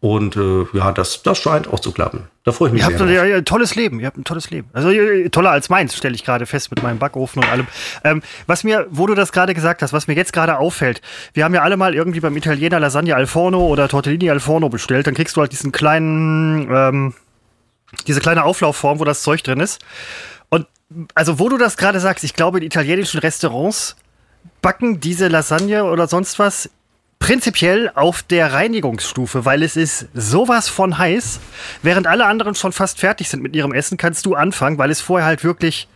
Und 0.00 0.34
äh, 0.36 0.64
ja, 0.72 0.92
das, 0.92 1.22
das 1.22 1.36
scheint 1.38 1.68
auch 1.68 1.78
zu 1.78 1.92
klappen. 1.92 2.28
Da 2.44 2.52
freue 2.52 2.68
ich 2.68 2.72
mich 2.72 2.82
ihr 2.82 2.88
sehr. 2.96 3.20
Habt 3.20 3.34
ein 3.36 3.44
tolles 3.44 3.74
Leben. 3.74 4.00
Ihr 4.00 4.06
habt 4.06 4.16
ein 4.16 4.24
tolles 4.24 4.50
Leben. 4.50 4.70
Also 4.72 4.90
toller 5.28 5.50
als 5.50 5.68
meins, 5.68 5.94
stelle 5.94 6.14
ich 6.14 6.24
gerade 6.24 6.46
fest 6.46 6.70
mit 6.70 6.82
meinem 6.82 6.98
Backofen 6.98 7.42
und 7.42 7.50
allem. 7.50 7.66
Ähm, 8.02 8.22
was 8.46 8.64
mir, 8.64 8.86
wo 8.90 9.06
du 9.06 9.14
das 9.14 9.30
gerade 9.30 9.52
gesagt 9.52 9.82
hast, 9.82 9.92
was 9.92 10.06
mir 10.06 10.14
jetzt 10.14 10.32
gerade 10.32 10.56
auffällt, 10.56 11.02
wir 11.34 11.44
haben 11.44 11.54
ja 11.54 11.60
alle 11.60 11.76
mal 11.76 11.94
irgendwie 11.94 12.20
beim 12.20 12.34
Italiener 12.34 12.80
Lasagne 12.80 13.14
al 13.14 13.26
Forno 13.26 13.66
oder 13.66 13.88
Tortellini 13.88 14.30
al 14.30 14.40
Forno 14.40 14.70
bestellt. 14.70 15.06
Dann 15.06 15.14
kriegst 15.14 15.36
du 15.36 15.42
halt 15.42 15.52
diesen 15.52 15.70
kleinen, 15.70 16.70
ähm, 16.72 17.14
diese 18.06 18.20
kleine 18.20 18.44
Auflaufform, 18.44 19.00
wo 19.00 19.04
das 19.04 19.20
Zeug 19.20 19.42
drin 19.42 19.60
ist. 19.60 19.84
Und 20.48 20.66
also, 21.14 21.38
wo 21.38 21.50
du 21.50 21.58
das 21.58 21.76
gerade 21.76 22.00
sagst, 22.00 22.24
ich 22.24 22.32
glaube, 22.32 22.58
in 22.58 22.64
italienischen 22.64 23.20
Restaurants 23.20 23.96
backen 24.62 24.98
diese 25.00 25.28
Lasagne 25.28 25.84
oder 25.84 26.08
sonst 26.08 26.38
was 26.38 26.70
prinzipiell 27.20 27.92
auf 27.94 28.24
der 28.24 28.52
Reinigungsstufe, 28.52 29.44
weil 29.44 29.62
es 29.62 29.76
ist 29.76 30.08
sowas 30.14 30.68
von 30.68 30.98
heiß. 30.98 31.38
Während 31.82 32.08
alle 32.08 32.26
anderen 32.26 32.56
schon 32.56 32.72
fast 32.72 32.98
fertig 32.98 33.28
sind 33.28 33.42
mit 33.42 33.54
ihrem 33.54 33.72
Essen, 33.72 33.96
kannst 33.96 34.26
du 34.26 34.34
anfangen, 34.34 34.78
weil 34.78 34.90
es 34.90 35.00
vorher 35.00 35.26
halt 35.26 35.44
wirklich 35.44 35.86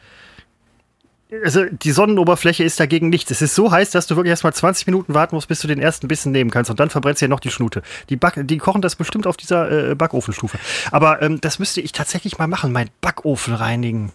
also 1.42 1.64
die 1.64 1.90
Sonnenoberfläche 1.90 2.62
ist 2.62 2.78
dagegen 2.78 3.08
nichts. 3.08 3.30
Es 3.30 3.42
ist 3.42 3.54
so 3.54 3.72
heiß, 3.72 3.90
dass 3.90 4.06
du 4.06 4.14
wirklich 4.14 4.30
erst 4.30 4.44
mal 4.44 4.52
20 4.52 4.86
Minuten 4.86 5.14
warten 5.14 5.34
musst, 5.34 5.48
bis 5.48 5.60
du 5.60 5.66
den 5.66 5.80
ersten 5.80 6.06
Bissen 6.06 6.32
nehmen 6.32 6.50
kannst. 6.50 6.70
Und 6.70 6.78
dann 6.78 6.90
verbrennst 6.90 7.20
du 7.22 7.24
ja 7.24 7.28
noch 7.28 7.40
die 7.40 7.50
Schnute. 7.50 7.82
Die, 8.08 8.16
Back 8.16 8.34
die 8.36 8.58
kochen 8.58 8.82
das 8.82 8.94
bestimmt 8.94 9.26
auf 9.26 9.36
dieser 9.36 9.90
äh, 9.90 9.94
Backofenstufe. 9.94 10.58
Aber 10.92 11.22
ähm, 11.22 11.40
das 11.40 11.58
müsste 11.58 11.80
ich 11.80 11.92
tatsächlich 11.92 12.38
mal 12.38 12.46
machen, 12.46 12.72
meinen 12.72 12.90
Backofen 13.00 13.54
reinigen. 13.54 14.12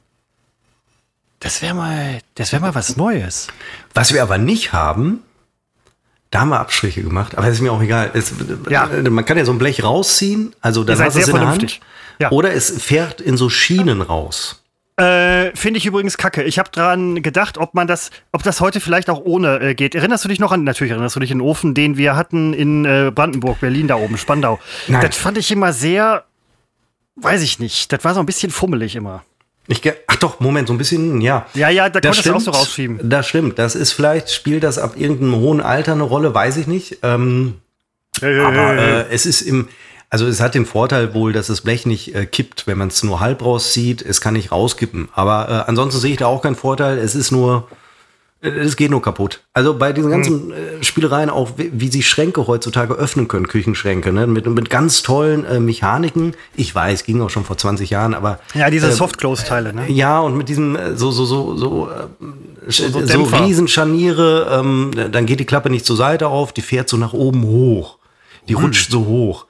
Das 1.39 1.61
wäre 1.61 1.73
mal, 1.73 2.19
das 2.35 2.51
wäre 2.51 2.61
mal 2.61 2.75
was 2.75 2.97
Neues. 2.97 3.47
Was 3.93 4.13
wir 4.13 4.21
aber 4.21 4.37
nicht 4.37 4.73
haben, 4.73 5.23
da 6.31 6.41
haben 6.41 6.49
wir 6.49 6.59
Abstriche 6.59 7.01
gemacht, 7.01 7.37
aber 7.37 7.47
das 7.47 7.55
ist 7.55 7.61
mir 7.61 7.71
auch 7.71 7.81
egal. 7.81 8.11
Es, 8.13 8.33
Ja. 8.69 8.87
Man 9.09 9.25
kann 9.25 9.37
ja 9.37 9.45
so 9.45 9.51
ein 9.51 9.57
Blech 9.57 9.83
rausziehen, 9.83 10.53
also 10.61 10.83
dann 10.83 10.97
seid 10.97 11.07
hast 11.07 11.15
du 11.15 11.19
es 11.21 11.27
in 11.27 11.33
der 11.33 11.41
Hand. 11.41 11.51
vernünftig. 11.53 11.81
Ja. 12.19 12.31
Oder 12.31 12.53
es 12.53 12.81
fährt 12.81 13.21
in 13.21 13.37
so 13.37 13.49
Schienen 13.49 14.01
raus. 14.01 14.61
Äh, 14.97 15.55
Finde 15.55 15.77
ich 15.77 15.85
übrigens 15.85 16.17
kacke. 16.17 16.43
Ich 16.43 16.59
habe 16.59 16.69
dran 16.71 17.23
gedacht, 17.23 17.57
ob 17.57 17.73
man 17.73 17.87
das, 17.87 18.11
ob 18.33 18.43
das 18.43 18.59
heute 18.59 18.81
vielleicht 18.81 19.09
auch 19.09 19.21
ohne 19.23 19.61
äh, 19.61 19.73
geht. 19.73 19.95
Erinnerst 19.95 20.25
du 20.25 20.29
dich 20.29 20.39
noch 20.39 20.51
an, 20.51 20.65
natürlich 20.65 20.91
erinnerst 20.91 21.15
du 21.15 21.21
dich 21.21 21.31
an 21.31 21.37
den 21.37 21.47
Ofen, 21.47 21.73
den 21.73 21.95
wir 21.95 22.17
hatten 22.17 22.53
in 22.53 22.83
äh, 22.83 23.09
Brandenburg, 23.15 23.61
Berlin 23.61 23.87
da 23.87 23.95
oben, 23.95 24.17
Spandau. 24.17 24.59
Nein. 24.89 25.01
Das 25.01 25.15
fand 25.15 25.37
ich 25.37 25.49
immer 25.51 25.71
sehr, 25.71 26.25
weiß 27.15 27.41
ich 27.41 27.59
nicht, 27.59 27.93
das 27.93 28.03
war 28.03 28.13
so 28.13 28.19
ein 28.19 28.25
bisschen 28.25 28.51
fummelig 28.51 28.97
immer. 28.97 29.23
Ich, 29.67 29.81
ach 30.07 30.15
doch, 30.15 30.39
Moment, 30.39 30.67
so 30.67 30.73
ein 30.73 30.77
bisschen, 30.77 31.21
ja. 31.21 31.45
Ja, 31.53 31.69
ja, 31.69 31.89
da 31.89 31.99
Das 31.99 32.23
konntest 32.23 32.47
du 32.47 32.51
auch 32.51 32.55
so 32.55 32.59
rausschieben. 32.59 32.99
Das 33.07 33.27
stimmt. 33.27 33.59
Das 33.59 33.75
ist 33.75 33.91
vielleicht, 33.91 34.31
spielt 34.31 34.63
das 34.63 34.79
ab 34.79 34.93
irgendeinem 34.97 35.35
hohen 35.35 35.61
Alter 35.61 35.93
eine 35.93 36.03
Rolle, 36.03 36.33
weiß 36.33 36.57
ich 36.57 36.65
nicht. 36.65 36.97
Ähm, 37.03 37.55
aber 38.21 38.77
äh, 38.77 39.05
es 39.11 39.25
ist 39.27 39.41
im, 39.41 39.67
also 40.09 40.25
es 40.25 40.41
hat 40.41 40.55
den 40.55 40.65
Vorteil 40.65 41.13
wohl, 41.13 41.33
dass 41.33 41.47
das 41.47 41.61
Blech 41.61 41.85
nicht 41.85 42.15
äh, 42.15 42.25
kippt, 42.25 42.65
wenn 42.65 42.79
man 42.79 42.87
es 42.87 43.03
nur 43.03 43.19
halb 43.19 43.43
rauszieht. 43.43 44.01
Es 44.01 44.21
kann 44.21 44.33
nicht 44.33 44.51
rauskippen. 44.51 45.09
Aber 45.13 45.47
äh, 45.49 45.69
ansonsten 45.69 46.01
sehe 46.01 46.13
ich 46.13 46.17
da 46.17 46.25
auch 46.25 46.41
keinen 46.41 46.55
Vorteil. 46.55 46.97
Es 46.97 47.13
ist 47.13 47.31
nur, 47.31 47.67
es 48.41 48.77
geht 48.77 48.89
nur 48.89 49.01
kaputt. 49.01 49.41
Also 49.53 49.77
bei 49.77 49.91
diesen 49.91 50.11
ganzen 50.11 50.51
äh, 50.51 50.81
Spielereien 50.81 51.29
auch, 51.29 51.57
wie, 51.57 51.71
wie 51.73 51.89
sie 51.89 52.03
Schränke 52.03 52.47
heutzutage 52.47 52.93
öffnen 52.93 53.27
können, 53.27 53.47
Küchenschränke, 53.47 54.13
ne? 54.13 54.27
mit, 54.27 54.45
mit 54.47 54.69
ganz 54.69 55.03
tollen 55.03 55.43
äh, 55.43 55.59
Mechaniken. 55.59 56.33
Ich 56.55 56.73
weiß, 56.73 57.03
ging 57.03 57.21
auch 57.21 57.29
schon 57.29 57.43
vor 57.43 57.57
20 57.57 57.89
Jahren, 57.89 58.13
aber 58.13 58.39
ja, 58.53 58.69
diese 58.69 58.87
äh, 58.87 58.91
Soft-Close-Teile, 58.91 59.73
ne? 59.73 59.91
ja, 59.91 60.19
und 60.19 60.37
mit 60.37 60.47
diesem 60.47 60.77
äh, 60.77 60.95
so, 60.95 61.11
so, 61.11 61.25
so, 61.25 61.57
so, 61.57 61.89
äh, 61.89 62.07
so, 62.67 62.87
so 62.87 63.05
so. 63.05 63.23
Riesenscharniere, 63.23 64.59
ähm, 64.59 64.91
dann 65.11 65.25
geht 65.25 65.41
die 65.41 65.45
Klappe 65.45 65.69
nicht 65.69 65.85
zur 65.85 65.97
Seite 65.97 66.27
auf, 66.27 66.53
die 66.53 66.61
fährt 66.61 66.87
so 66.87 66.95
nach 66.95 67.13
oben 67.13 67.43
hoch. 67.43 67.97
Die 68.47 68.53
rutscht 68.53 68.89
so 68.89 69.05
hoch. 69.05 69.47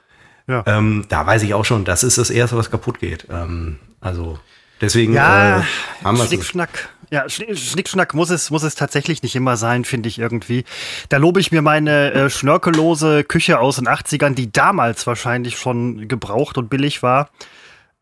Ja. 0.48 0.64
Ähm, 0.66 1.06
da 1.08 1.24
weiß 1.24 1.44
ich 1.44 1.54
auch 1.54 1.64
schon, 1.64 1.84
das 1.84 2.02
ist 2.02 2.18
das 2.18 2.28
Erste, 2.28 2.56
was 2.56 2.70
kaputt 2.70 2.98
geht. 2.98 3.26
Ähm, 3.30 3.76
also 4.00 4.38
deswegen 4.80 5.12
Ja, 5.14 5.60
äh, 5.60 5.62
haben 6.04 6.16
wir 6.16 6.22
es. 6.24 6.28
Schnickschnack. 6.28 6.88
Ja, 7.10 7.28
Schnick- 7.28 7.58
Schnickschnack 7.58 8.14
muss 8.14 8.30
es, 8.30 8.50
muss 8.50 8.62
es 8.62 8.76
tatsächlich 8.76 9.22
nicht 9.22 9.34
immer 9.34 9.56
sein, 9.56 9.84
finde 9.84 10.08
ich 10.08 10.18
irgendwie. 10.18 10.64
Da 11.08 11.16
lobe 11.16 11.40
ich 11.40 11.50
mir 11.50 11.60
meine 11.62 12.12
äh, 12.12 12.30
schnörkellose 12.30 13.24
Küche 13.24 13.58
aus 13.58 13.76
den 13.76 13.88
80ern, 13.88 14.34
die 14.34 14.52
damals 14.52 15.06
wahrscheinlich 15.06 15.58
schon 15.58 16.06
gebraucht 16.06 16.56
und 16.56 16.70
billig 16.70 17.02
war. 17.02 17.30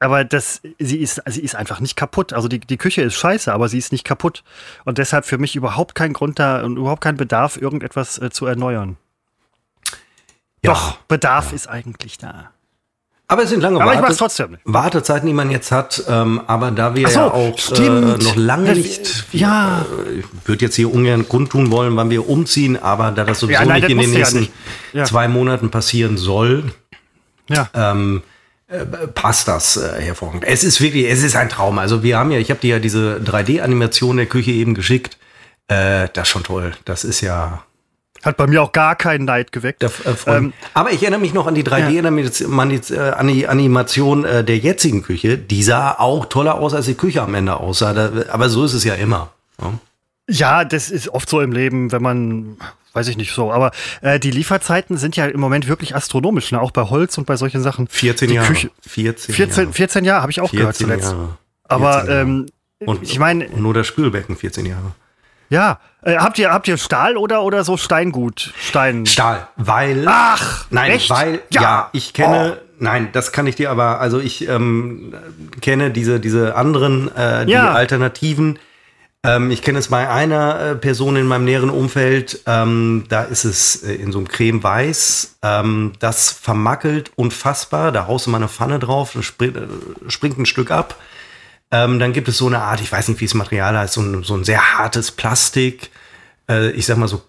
Aber 0.01 0.25
das, 0.25 0.61
sie 0.79 0.99
ist, 0.99 1.23
sie 1.27 1.41
ist 1.41 1.57
einfach 1.57 1.81
nicht 1.81 1.97
kaputt. 1.97 2.33
Also 2.33 2.47
die, 2.49 2.61
die 2.61 2.77
Küche 2.77 3.03
ist 3.03 3.15
scheiße, 3.15 3.53
aber 3.53 3.69
sie 3.69 3.79
ist 3.79 3.91
nicht 3.93 4.05
kaputt. 4.05 4.45
Und 4.85 4.99
deshalb 4.99 5.25
für 5.25 5.39
mich 5.39 5.57
überhaupt 5.57 5.95
kein 5.95 6.13
Grund 6.13 6.39
da 6.39 6.63
und 6.63 6.77
überhaupt 6.77 7.01
kein 7.03 7.17
Bedarf, 7.17 7.57
irgendetwas 7.57 8.19
äh, 8.19 8.31
zu 8.31 8.47
erneuern. 8.47 8.97
Ja. 10.63 10.73
Doch, 10.75 10.97
Bedarf 11.09 11.53
ist 11.53 11.69
eigentlich 11.69 12.19
da. 12.19 12.51
Aber 13.31 13.43
es 13.43 13.51
sind 13.51 13.61
lange 13.61 13.77
Aber 13.81 13.93
ich 13.93 13.97
Warte- 13.99 14.03
mach's 14.09 14.17
trotzdem. 14.17 14.57
Wartezeiten, 14.65 15.27
die 15.27 15.35
man 15.35 15.51
jetzt 15.51 15.71
hat. 15.71 16.03
Ähm, 16.09 16.41
aber 16.47 16.71
da 16.71 16.95
wir 16.95 17.07
so, 17.09 17.21
ja 17.21 17.27
auch 17.31 17.59
äh, 17.79 17.89
noch 17.91 18.37
lange 18.37 18.73
nicht, 18.75 19.27
ja. 19.33 19.85
äh, 20.09 20.21
ich 20.21 20.25
würde 20.47 20.65
jetzt 20.65 20.77
hier 20.77 20.91
ungern 20.93 21.29
kundtun 21.29 21.71
wollen, 21.71 21.95
wann 21.97 22.09
wir 22.09 22.27
umziehen, 22.29 22.77
aber 22.83 23.11
da 23.11 23.25
das 23.25 23.41
sowieso 23.41 23.61
Ja, 23.61 23.67
nein, 23.67 23.83
nicht 23.83 23.91
in 23.91 23.99
den 23.99 24.11
nächsten. 24.13 24.49
Ja. 24.95 25.05
zwei 25.05 25.29
Monaten 25.29 25.71
passieren 25.71 26.17
soll, 26.17 26.73
Ja. 27.51 27.69
ähm, 27.75 28.23
äh, 28.69 28.85
passt 29.15 29.47
das 29.47 29.77
äh, 29.77 30.01
hervorragend. 30.01 30.45
Es 30.47 30.65
ist 30.65 30.81
wirklich, 30.81 31.07
es 31.11 31.23
ist 31.23 31.37
ein 31.37 31.51
Traum. 31.51 31.79
Also 31.79 32.03
wir 32.03 32.17
haben 32.19 32.31
ja, 32.31 32.39
ich 32.39 32.49
habe 32.51 32.61
dir 32.61 32.77
ja 32.77 32.79
diese 32.79 33.21
3D-Animation 33.25 34.17
der 34.17 34.27
Küche 34.27 34.53
eben 34.53 34.75
geschickt. 34.75 35.19
Äh, 35.69 36.09
das 36.15 36.29
ist 36.29 36.33
schon 36.33 36.45
toll. 36.45 36.73
Das 36.87 37.05
ist 37.05 37.21
ja. 37.21 37.63
Hat 38.25 38.37
bei 38.37 38.47
mir 38.47 38.63
auch 38.63 38.73
gar 38.73 38.97
keinen 38.97 39.25
Neid 39.25 39.53
geweckt. 39.53 39.83
Da, 39.83 39.87
äh, 39.87 40.37
Ähm, 40.37 40.53
Aber 40.75 40.93
ich 40.93 41.03
erinnere 41.03 41.21
mich 41.21 41.35
noch 41.35 41.47
an 41.47 41.55
die 41.55 41.65
3D-Animation 41.65 44.25
äh, 44.25 44.45
der 44.45 44.59
jetzigen 44.59 45.03
Küche. 45.03 45.39
Die 45.39 45.63
sah 45.63 45.93
auch 45.99 46.27
toller 46.27 46.57
aus, 46.57 46.75
als 46.75 46.87
die 46.87 46.95
Küche 46.95 47.23
am 47.23 47.35
Ende 47.35 47.57
aussah. 47.57 47.93
Da, 47.93 48.11
aber 48.31 48.49
so 48.49 48.65
ist 48.65 48.75
es 48.75 48.85
ja 48.85 48.95
immer. 48.95 49.31
Ja. 49.61 49.73
Ja, 50.31 50.65
das 50.65 50.91
ist 50.91 51.09
oft 51.09 51.29
so 51.29 51.41
im 51.41 51.53
Leben, 51.53 51.91
wenn 51.91 52.03
man, 52.03 52.59
weiß 52.93 53.09
ich 53.09 53.17
nicht 53.17 53.33
so, 53.33 53.51
aber 53.51 53.71
äh, 54.03 54.21
die 54.21 54.31
Lieferzeiten 54.31 54.99
sind 54.99 55.17
ja 55.17 55.25
im 55.25 55.41
Moment 55.41 55.69
wirklich 55.69 55.97
astronomisch, 55.97 56.53
ne? 56.53 56.61
auch 56.61 56.71
bei 56.71 56.83
Holz 56.83 57.17
und 57.17 57.27
bei 57.27 57.37
solchen 57.37 57.63
Sachen. 57.63 57.89
14 57.89 58.29
die 58.29 58.35
Jahre. 58.35 58.49
Küche, 58.49 58.71
14, 58.87 59.35
14, 59.35 59.63
Jahre. 59.65 59.73
14 59.73 60.05
Jahre, 60.05 60.21
habe 60.23 60.31
ich 60.33 60.41
auch 60.43 60.51
gehört 60.51 60.77
14 60.77 60.87
zuletzt. 60.87 61.13
Jahre. 61.13 61.39
Aber 61.65 61.93
14 61.93 62.09
Jahre. 62.11 62.21
ähm, 62.21 62.47
und, 62.81 63.03
ich 63.03 63.19
meine, 63.19 63.49
nur 63.57 63.73
das 63.73 63.87
Spülbecken 63.87 64.37
14 64.37 64.67
Jahre. 64.67 64.93
Ja, 65.51 65.79
äh, 66.03 66.17
habt 66.17 66.39
ihr 66.39 66.51
habt 66.53 66.69
ihr 66.69 66.77
Stahl 66.77 67.17
oder 67.17 67.43
oder 67.43 67.65
so 67.65 67.77
Steingut, 67.77 68.53
Stein? 68.61 69.07
Stahl, 69.07 69.49
weil. 69.57 70.05
Ach, 70.07 70.67
nein, 70.71 70.93
echt? 70.93 71.11
weil 71.11 71.41
ja, 71.51 71.63
Ja. 71.63 71.85
Oh. 71.87 71.91
ich 71.93 72.13
kenne. 72.15 72.59
Nein, 72.81 73.09
das 73.13 73.33
kann 73.33 73.47
ich 73.49 73.57
dir 73.57 73.71
aber. 73.71 74.01
Also 74.01 74.21
ich 74.21 74.49
ähm, 74.49 75.13
kenne 75.61 75.91
diese 75.91 76.21
diese 76.21 76.55
anderen 76.55 77.15
äh, 77.17 77.45
die 77.47 77.53
Ja. 77.53 77.73
Alternativen. 77.73 78.59
Ähm, 79.25 79.51
ich 79.51 79.63
kenne 79.63 79.81
es 79.81 79.89
bei 79.89 80.09
einer 80.09 80.61
äh, 80.61 80.75
Person 80.77 81.17
in 81.17 81.27
meinem 81.27 81.45
näheren 81.45 81.71
Umfeld. 81.71 82.41
Ähm, 82.47 83.05
da 83.09 83.23
ist 83.25 83.45
es 83.45 83.83
äh, 83.83 83.95
in 83.95 84.13
so 84.13 84.19
einem 84.19 84.29
Creme 84.29 84.63
Weiß. 84.63 85.39
Ähm, 85.43 85.93
das 85.99 86.31
vermackelt 86.31 87.11
unfassbar. 87.17 87.91
Da 87.91 88.07
haust 88.07 88.27
du 88.27 88.31
mal 88.31 88.37
eine 88.37 88.47
Pfanne 88.49 88.79
drauf, 88.79 89.13
das 89.15 89.25
springt, 89.25 89.57
äh, 89.57 89.67
springt 90.07 90.39
ein 90.39 90.47
Stück 90.47 90.71
ab. 90.71 90.95
Ähm, 91.71 91.99
dann 91.99 92.13
gibt 92.13 92.29
es 92.29 92.39
so 92.39 92.47
eine 92.47 92.61
Art, 92.61 92.81
ich 92.81 92.91
weiß 92.91 93.09
nicht, 93.09 93.21
wie 93.21 93.27
das 93.27 93.35
Material 93.35 93.77
heißt, 93.77 93.95
so 93.95 94.01
ein, 94.01 94.23
so 94.23 94.35
ein 94.35 94.45
sehr 94.45 94.79
hartes 94.79 95.11
Plastik. 95.11 95.91
Äh, 96.49 96.71
ich 96.71 96.87
sag 96.87 96.97
mal 96.97 97.09
so, 97.09 97.23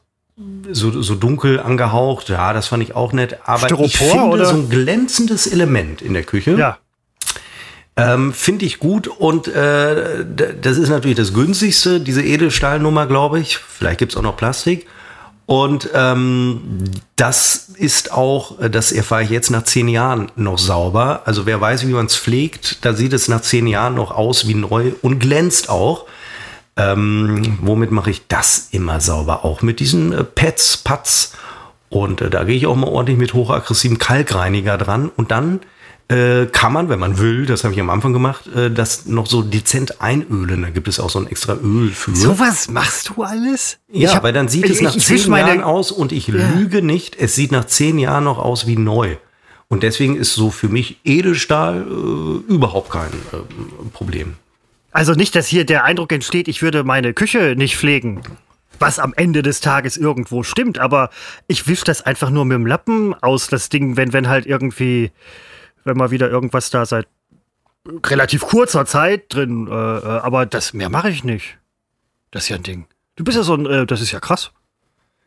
so, 0.72 1.02
so 1.02 1.16
dunkel 1.16 1.60
angehaucht. 1.60 2.30
Ja, 2.30 2.54
das 2.54 2.68
fand 2.68 2.84
ich 2.84 2.96
auch 2.96 3.12
nett. 3.12 3.40
Aber 3.44 3.64
ich 3.64 3.66
Styropor, 3.66 4.12
finde 4.12 4.26
oder? 4.28 4.46
so 4.46 4.56
ein 4.56 4.70
glänzendes 4.70 5.48
Element 5.48 6.02
in 6.02 6.14
der 6.14 6.24
Küche. 6.24 6.52
Ja. 6.58 6.78
Ähm, 7.98 8.32
Finde 8.32 8.66
ich 8.66 8.80
gut 8.80 9.08
und 9.08 9.50
äh, 9.50 10.26
das 10.62 10.78
ist 10.78 10.88
natürlich 10.88 11.18
das 11.18 11.34
günstigste, 11.34 12.00
diese 12.00 12.24
Edelstahlnummer, 12.24 13.08
glaube 13.08 13.40
ich. 13.40 13.58
Vielleicht 13.58 14.00
gibt 14.00 14.14
es 14.14 14.18
auch 14.18 14.22
noch 14.22 14.38
Plastik. 14.38 14.88
Und 15.50 15.90
ähm, 15.96 16.84
das 17.16 17.70
ist 17.76 18.12
auch, 18.12 18.60
äh, 18.60 18.70
das 18.70 18.92
erfahre 18.92 19.24
ich 19.24 19.32
jetzt 19.32 19.50
nach 19.50 19.64
zehn 19.64 19.88
Jahren 19.88 20.32
noch 20.36 20.60
sauber. 20.60 21.24
Also 21.26 21.48
wer 21.48 21.60
weiß, 21.60 21.88
wie 21.88 21.92
man 21.92 22.06
es 22.06 22.16
pflegt, 22.16 22.86
da 22.86 22.94
sieht 22.94 23.14
es 23.14 23.28
nach 23.30 23.42
zehn 23.42 23.66
Jahren 23.66 23.96
noch 23.96 24.12
aus 24.12 24.48
wie 24.48 24.54
neu 24.54 24.92
und 25.02 25.18
glänzt 25.18 25.68
auch. 25.72 26.06
Ähm, 26.78 27.58
womit 27.64 27.90
mache 27.90 28.12
ich 28.12 28.28
das 28.28 28.68
immer 28.70 29.02
sauber? 29.02 29.44
Auch 29.44 29.64
mit 29.64 29.80
diesen 29.80 30.14
äh, 30.14 30.24
Pads, 30.24 30.78
Pads. 30.78 31.34
Und 31.90 32.22
äh, 32.22 32.30
da 32.30 32.44
gehe 32.44 32.56
ich 32.56 32.68
auch 32.68 32.76
mal 32.76 32.88
ordentlich 32.88 33.18
mit 33.18 33.34
hochaggressivem 33.34 33.98
Kalkreiniger 33.98 34.78
dran. 34.78 35.10
Und 35.16 35.32
dann 35.32 35.62
äh, 36.10 36.48
kann 36.48 36.74
man, 36.74 36.90
wenn 36.90 37.00
man 37.00 37.20
will, 37.20 37.46
das 37.46 37.64
habe 37.64 37.74
ich 37.74 37.80
am 37.80 37.90
Anfang 37.90 38.14
gemacht, 38.14 38.48
äh, 38.56 38.72
das 38.72 39.06
noch 39.06 39.28
so 39.28 39.42
dezent 39.44 40.02
einölen. 40.02 40.64
Da 40.64 40.70
gibt 40.72 40.88
es 40.88 41.00
auch 41.00 41.10
so 41.10 41.20
ein 41.20 41.28
extra 41.28 41.54
Öl 41.56 41.90
für. 41.92 42.16
Sowas 42.16 42.68
machst 42.70 43.10
du 43.16 43.24
alles? 43.24 43.78
ja, 43.92 44.10
Ich 44.10 44.16
hab- 44.16 44.24
weil 44.24 44.34
dann 44.34 44.48
sieht 44.48 44.66
es 44.66 44.78
ich- 44.78 44.82
nach 44.82 44.96
ich 44.96 45.08
wisch 45.10 45.24
zehn 45.24 45.36
Jahren 45.36 45.62
aus 45.64 45.92
und 45.92 46.12
ich 46.12 46.28
lüge 46.28 46.82
nicht, 46.82 47.16
es 47.20 47.36
sieht 47.36 47.52
nach 47.52 47.66
zehn 47.66 48.00
Jahren 48.00 48.24
noch 48.24 48.40
aus 48.40 48.66
wie 48.68 48.76
neu. 48.78 49.18
Und 49.68 49.84
deswegen 49.84 50.16
ist 50.16 50.34
so 50.34 50.50
für 50.50 50.68
mich 50.68 50.98
Edelstahl 51.06 51.86
äh, 51.88 52.52
überhaupt 52.52 52.90
kein 52.90 53.12
äh, 53.32 53.38
Problem. 53.94 54.34
Also 54.92 55.14
nicht, 55.14 55.36
dass 55.36 55.46
hier 55.46 55.64
der 55.64 55.84
Eindruck 55.84 56.12
entsteht, 56.12 56.48
ich 56.48 56.64
würde 56.64 56.84
meine 56.84 57.14
Küche 57.14 57.54
nicht 57.56 57.78
pflegen. 57.78 58.22
Was 58.80 58.98
am 58.98 59.14
Ende 59.16 59.44
des 59.44 59.60
Tages 59.62 59.96
irgendwo 59.98 60.42
stimmt, 60.42 60.80
aber 60.80 61.12
ich 61.48 61.68
wisch 61.68 61.84
das 61.84 62.02
einfach 62.02 62.32
nur 62.32 62.46
mit 62.46 62.56
dem 62.56 62.66
Lappen 62.66 63.14
aus, 63.14 63.46
das 63.48 63.70
Ding, 63.70 63.96
wenn, 63.98 64.12
wenn 64.14 64.28
halt 64.28 64.48
irgendwie, 64.48 65.12
wenn 65.86 65.98
mal 65.98 66.12
wieder 66.12 66.30
irgendwas 66.30 66.70
da 66.70 66.86
seit 66.86 67.08
relativ 68.06 68.42
kurzer 68.42 68.86
Zeit 68.86 69.34
drin, 69.34 69.68
äh, 69.68 69.72
äh, 69.72 69.76
aber 70.20 70.46
das 70.46 70.74
mehr 70.74 70.90
mache 70.90 71.10
ich 71.10 71.24
nicht. 71.24 71.58
Das 72.32 72.44
ist 72.44 72.50
ja 72.50 72.58
ein 72.58 72.64
Ding. 72.64 72.86
Du 73.16 73.24
bist 73.24 73.38
ja 73.38 73.44
so 73.44 73.56
ein, 73.56 73.66
äh, 73.66 73.86
das 73.86 74.02
ist 74.02 74.12
ja 74.12 74.20
krass. 74.20 74.52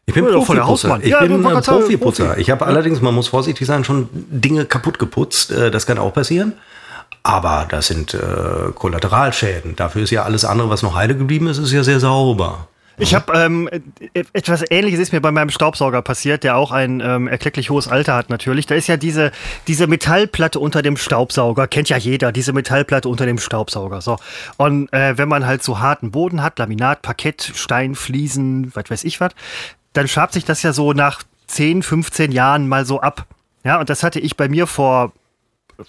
Ich 0.07 0.15
bin 0.15 0.25
Profiputzer. 0.27 0.67
Hausmann. 0.67 1.01
Ich 1.03 1.09
Ja, 1.09 1.21
bin 1.21 1.45
ein 1.47 1.63
Profiputzer. 1.63 2.27
Profi. 2.27 2.41
Ich 2.41 2.51
habe 2.51 2.67
allerdings, 2.67 3.01
man 3.01 3.15
muss 3.15 3.29
vorsichtig 3.29 3.67
sein, 3.67 3.85
schon 3.85 4.09
Dinge 4.13 4.65
kaputt 4.67 4.99
geputzt. 4.99 5.51
Äh, 5.53 5.71
Das 5.71 5.87
kann 5.87 5.99
auch 5.99 6.13
passieren. 6.13 6.55
Aber 7.25 7.67
das 7.69 7.87
sind 7.87 8.15
äh, 8.15 8.73
Kollateralschäden. 8.75 9.77
Dafür 9.77 10.03
ist 10.03 10.11
ja 10.11 10.25
alles 10.25 10.45
andere, 10.45 10.71
was 10.71 10.83
noch 10.83 10.97
heile 10.97 11.17
geblieben 11.17 11.47
ist, 11.47 11.59
ist 11.59 11.71
ja 11.71 11.85
sehr 11.85 12.01
sauber. 12.01 12.67
Ich 12.99 13.15
habe 13.15 13.33
ähm, 13.35 13.69
etwas 14.33 14.65
Ähnliches 14.71 15.01
ist 15.01 15.13
mir 15.13 15.21
bei 15.21 15.31
meinem 15.31 15.51
Staubsauger 15.51 16.03
passiert, 16.03 16.45
der 16.45 16.57
auch 16.57 16.73
ein 16.73 17.01
ähm, 17.01 17.27
erklecklich 17.27 17.71
hohes 17.71 17.89
Alter 17.89 18.15
hat 18.15 18.31
natürlich. 18.31 18.67
Da 18.67 18.75
ist 18.75 18.87
ja 18.87 18.97
diese, 18.97 19.33
diese 19.67 19.87
Metallplatte 19.87 20.59
unter 20.61 20.83
dem 20.83 20.97
Staubsauger, 20.97 21.67
kennt 21.69 21.89
ja 21.89 21.97
jeder, 21.97 22.33
diese 22.33 22.53
Metallplatte 22.53 23.09
unter 23.09 23.27
dem 23.27 23.39
Staubsauger. 23.39 24.01
So. 24.01 24.19
Und 24.57 24.93
äh, 24.93 25.17
wenn 25.17 25.29
man 25.29 25.47
halt 25.47 25.63
so 25.63 25.81
harten 25.81 26.11
Boden 26.11 26.43
hat, 26.43 26.59
Laminat, 26.59 27.03
Parkett, 27.03 27.53
Stein, 27.55 27.95
Fliesen, 27.95 28.73
was 28.75 28.91
weiß 28.91 29.05
ich 29.05 29.21
was, 29.21 29.33
dann 29.93 30.09
schabt 30.09 30.35
sich 30.35 30.45
das 30.45 30.63
ja 30.63 30.73
so 30.73 30.93
nach 30.93 31.23
10, 31.47 31.83
15 31.83 32.33
Jahren 32.33 32.69
mal 32.69 32.85
so 32.85 33.01
ab. 33.01 33.27
Ja, 33.65 33.79
und 33.81 33.91
das 33.91 34.03
hatte 34.03 34.21
ich 34.21 34.37
bei 34.37 34.49
mir 34.49 34.67
vor 34.67 35.13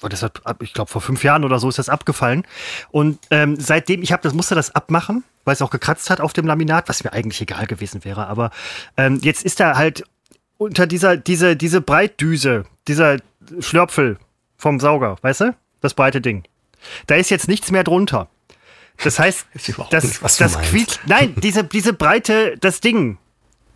das 0.02 0.24
hat, 0.24 0.42
ich 0.62 0.74
glaube, 0.74 0.90
vor 0.90 1.02
fünf 1.02 1.24
Jahren 1.24 1.44
oder 1.44 1.60
so 1.60 1.70
ist 1.70 1.80
das 1.80 1.90
abgefallen. 1.90 2.44
Und 2.92 3.20
ähm, 3.32 3.60
seitdem, 3.60 4.02
ich 4.02 4.12
habe 4.12 4.24
das, 4.24 4.34
musste 4.34 4.56
das 4.56 4.74
abmachen, 4.74 5.24
weil 5.46 5.54
es 5.54 5.62
auch 5.62 5.70
gekratzt 5.70 6.10
hat 6.10 6.22
auf 6.22 6.34
dem 6.34 6.46
Laminat, 6.48 6.90
was 6.90 7.04
mir 7.04 7.14
eigentlich 7.14 7.42
egal 7.42 7.68
gewesen 7.68 8.04
wäre. 8.06 8.28
Aber 8.28 8.52
ähm, 8.98 9.20
jetzt 9.22 9.44
ist 9.44 9.60
da 9.60 9.78
halt 9.78 10.04
unter 10.58 10.88
dieser, 10.88 11.18
diese, 11.18 11.56
diese 11.56 11.82
Breitdüse, 11.82 12.66
dieser 12.88 13.18
Schlörpfel 13.60 14.18
vom 14.58 14.80
Sauger, 14.80 15.18
weißt 15.22 15.42
du? 15.42 15.56
Das 15.82 15.94
breite 15.94 16.22
Ding. 16.22 16.44
Da 17.08 17.16
ist 17.16 17.30
jetzt 17.30 17.48
nichts 17.48 17.72
mehr 17.72 17.84
drunter. 17.84 18.30
Das 19.04 19.20
heißt, 19.20 19.48
das, 19.90 20.04
nicht, 20.04 20.42
das 20.42 20.62
quietscht. 20.62 21.00
Nein, 21.06 21.36
diese, 21.38 21.64
diese 21.64 21.94
Breite, 21.94 22.58
das 22.60 22.80
Ding, 22.80 23.18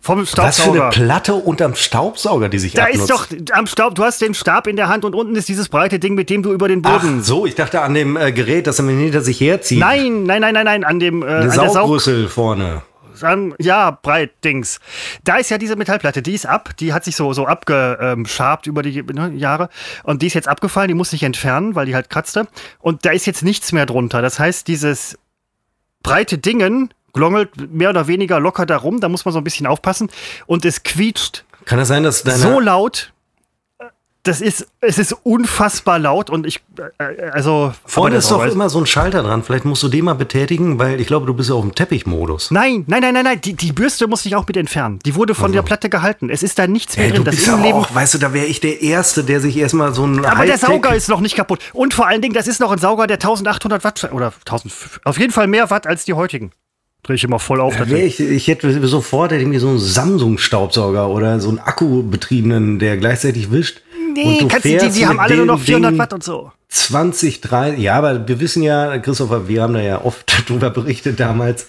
vom 0.00 0.24
Staubsauger. 0.24 0.46
Was 0.46 0.60
für 0.60 0.82
eine 0.82 0.90
Platte 0.90 1.34
unterm 1.34 1.74
Staubsauger, 1.74 2.48
die 2.48 2.58
sich 2.58 2.72
Da 2.72 2.84
abnutzt. 2.84 3.02
ist 3.02 3.10
doch 3.10 3.56
am 3.56 3.66
Staub, 3.66 3.94
du 3.94 4.04
hast 4.04 4.20
den 4.20 4.34
Stab 4.34 4.66
in 4.66 4.76
der 4.76 4.88
Hand 4.88 5.04
und 5.04 5.14
unten 5.14 5.34
ist 5.36 5.48
dieses 5.48 5.68
breite 5.68 5.98
Ding, 5.98 6.14
mit 6.14 6.30
dem 6.30 6.42
du 6.42 6.52
über 6.52 6.68
den 6.68 6.82
Boden. 6.82 7.18
Ach 7.20 7.24
so, 7.24 7.46
ich 7.46 7.54
dachte 7.54 7.80
an 7.82 7.94
dem 7.94 8.16
äh, 8.16 8.32
Gerät, 8.32 8.66
das 8.66 8.80
man 8.80 8.98
hinter 8.98 9.20
sich 9.20 9.40
herzieht. 9.40 9.78
Nein, 9.78 10.24
nein, 10.24 10.40
nein, 10.40 10.54
nein, 10.54 10.64
nein, 10.64 10.84
an 10.84 11.00
dem 11.00 11.22
äh, 11.22 11.26
Eine 11.26 11.50
Saugrüssel 11.50 12.22
Saug 12.24 12.32
vorne. 12.32 12.82
An, 13.20 13.54
ja, 13.58 13.90
breit 13.90 14.30
Dings. 14.44 14.78
Da 15.24 15.38
ist 15.38 15.50
ja 15.50 15.58
diese 15.58 15.74
Metallplatte, 15.74 16.22
die 16.22 16.34
ist 16.34 16.46
ab, 16.46 16.76
die 16.78 16.92
hat 16.92 17.04
sich 17.04 17.16
so, 17.16 17.32
so 17.32 17.46
abgeschabt 17.46 18.68
über 18.68 18.82
die 18.82 19.02
ne, 19.02 19.32
Jahre 19.34 19.70
und 20.04 20.22
die 20.22 20.28
ist 20.28 20.34
jetzt 20.34 20.46
abgefallen, 20.46 20.86
die 20.86 20.94
muss 20.94 21.10
sich 21.10 21.24
entfernen, 21.24 21.74
weil 21.74 21.86
die 21.86 21.96
halt 21.96 22.10
kratzte. 22.10 22.46
Und 22.78 23.04
da 23.04 23.10
ist 23.10 23.26
jetzt 23.26 23.42
nichts 23.42 23.72
mehr 23.72 23.86
drunter. 23.86 24.22
Das 24.22 24.38
heißt, 24.38 24.68
dieses 24.68 25.18
breite 26.04 26.38
Dingen 26.38 26.94
glongelt 27.12 27.72
mehr 27.72 27.90
oder 27.90 28.06
weniger 28.06 28.40
locker 28.40 28.66
darum, 28.66 29.00
da 29.00 29.08
muss 29.08 29.24
man 29.24 29.32
so 29.32 29.38
ein 29.38 29.44
bisschen 29.44 29.66
aufpassen 29.66 30.10
und 30.46 30.64
es 30.64 30.82
quietscht. 30.82 31.44
Kann 31.64 31.78
das 31.78 31.88
sein, 31.88 32.02
dass 32.02 32.22
deine 32.22 32.38
so 32.38 32.60
laut? 32.60 33.12
Das 34.24 34.42
ist, 34.42 34.66
es 34.82 34.98
ist 34.98 35.12
unfassbar 35.22 35.98
laut 35.98 36.28
und 36.28 36.44
ich, 36.44 36.60
äh, 36.98 37.30
also. 37.30 37.72
Vorne 37.86 38.16
ist 38.16 38.30
doch 38.30 38.44
immer 38.44 38.68
so 38.68 38.78
ein 38.78 38.84
Schalter 38.84 39.22
dran. 39.22 39.42
Vielleicht 39.42 39.64
musst 39.64 39.82
du 39.82 39.88
den 39.88 40.04
mal 40.04 40.14
betätigen, 40.14 40.78
weil 40.78 41.00
ich 41.00 41.06
glaube, 41.06 41.24
du 41.24 41.32
bist 41.32 41.48
ja 41.48 41.54
auf 41.54 41.62
dem 41.62 41.74
Teppichmodus. 41.74 42.50
Nein, 42.50 42.84
nein, 42.88 43.00
nein, 43.00 43.14
nein, 43.14 43.24
nein. 43.24 43.40
Die, 43.40 43.54
die 43.54 43.72
Bürste 43.72 44.06
muss 44.06 44.26
ich 44.26 44.36
auch 44.36 44.46
mit 44.46 44.58
entfernen. 44.58 44.98
Die 45.06 45.14
wurde 45.14 45.34
von 45.34 45.46
also. 45.46 45.54
der 45.54 45.62
Platte 45.62 45.88
gehalten. 45.88 46.28
Es 46.28 46.42
ist 46.42 46.58
da 46.58 46.66
nichts 46.66 46.98
mehr 46.98 47.06
Ey, 47.06 47.12
drin. 47.12 47.24
Du 47.24 47.30
bist 47.30 47.48
das 47.48 47.54
auch, 47.54 47.94
weißt 47.94 48.14
du, 48.14 48.18
da 48.18 48.34
wäre 48.34 48.44
ich 48.44 48.60
der 48.60 48.82
Erste, 48.82 49.24
der 49.24 49.40
sich 49.40 49.56
erstmal 49.56 49.94
so 49.94 50.06
ein. 50.06 50.22
Aber 50.26 50.44
der 50.44 50.58
Sauger 50.58 50.94
ist 50.94 51.08
noch 51.08 51.20
nicht 51.20 51.36
kaputt. 51.36 51.60
Und 51.72 51.94
vor 51.94 52.06
allen 52.06 52.20
Dingen, 52.20 52.34
das 52.34 52.48
ist 52.48 52.60
noch 52.60 52.72
ein 52.72 52.78
Sauger, 52.78 53.06
der 53.06 53.16
1800 53.16 53.82
Watt 53.84 54.10
oder 54.12 54.34
1000, 54.44 55.00
auf 55.04 55.18
jeden 55.18 55.32
Fall 55.32 55.46
mehr 55.46 55.70
Watt 55.70 55.86
als 55.86 56.04
die 56.04 56.12
heutigen. 56.12 56.52
Drehe 57.08 57.14
ich 57.14 57.24
immer 57.24 57.38
voll 57.38 57.62
auf. 57.62 57.74
Ja, 57.74 57.86
ich, 57.96 58.20
ich 58.20 58.48
hätte 58.48 58.86
sofort 58.86 59.32
irgendwie 59.32 59.58
so 59.58 59.70
einen 59.70 59.78
Samsung-Staubsauger 59.78 61.08
oder 61.08 61.40
so 61.40 61.48
einen 61.48 61.58
Akkubetriebenen, 61.58 62.78
der 62.78 62.98
gleichzeitig 62.98 63.50
wischt. 63.50 63.80
Nee, 64.12 64.44
kannst 64.46 64.66
du, 64.66 64.76
die, 64.76 64.90
die 64.90 65.06
haben 65.06 65.18
alle 65.18 65.36
nur 65.36 65.46
noch 65.46 65.58
400 65.58 65.96
Watt 65.96 66.12
und 66.12 66.22
so. 66.22 66.52
20, 66.68 67.40
30, 67.40 67.80
ja, 67.80 67.94
aber 67.94 68.28
wir 68.28 68.40
wissen 68.40 68.62
ja, 68.62 68.98
Christopher, 68.98 69.48
wir 69.48 69.62
haben 69.62 69.72
da 69.72 69.80
ja 69.80 70.04
oft 70.04 70.30
drüber 70.50 70.68
berichtet 70.68 71.18
damals, 71.18 71.68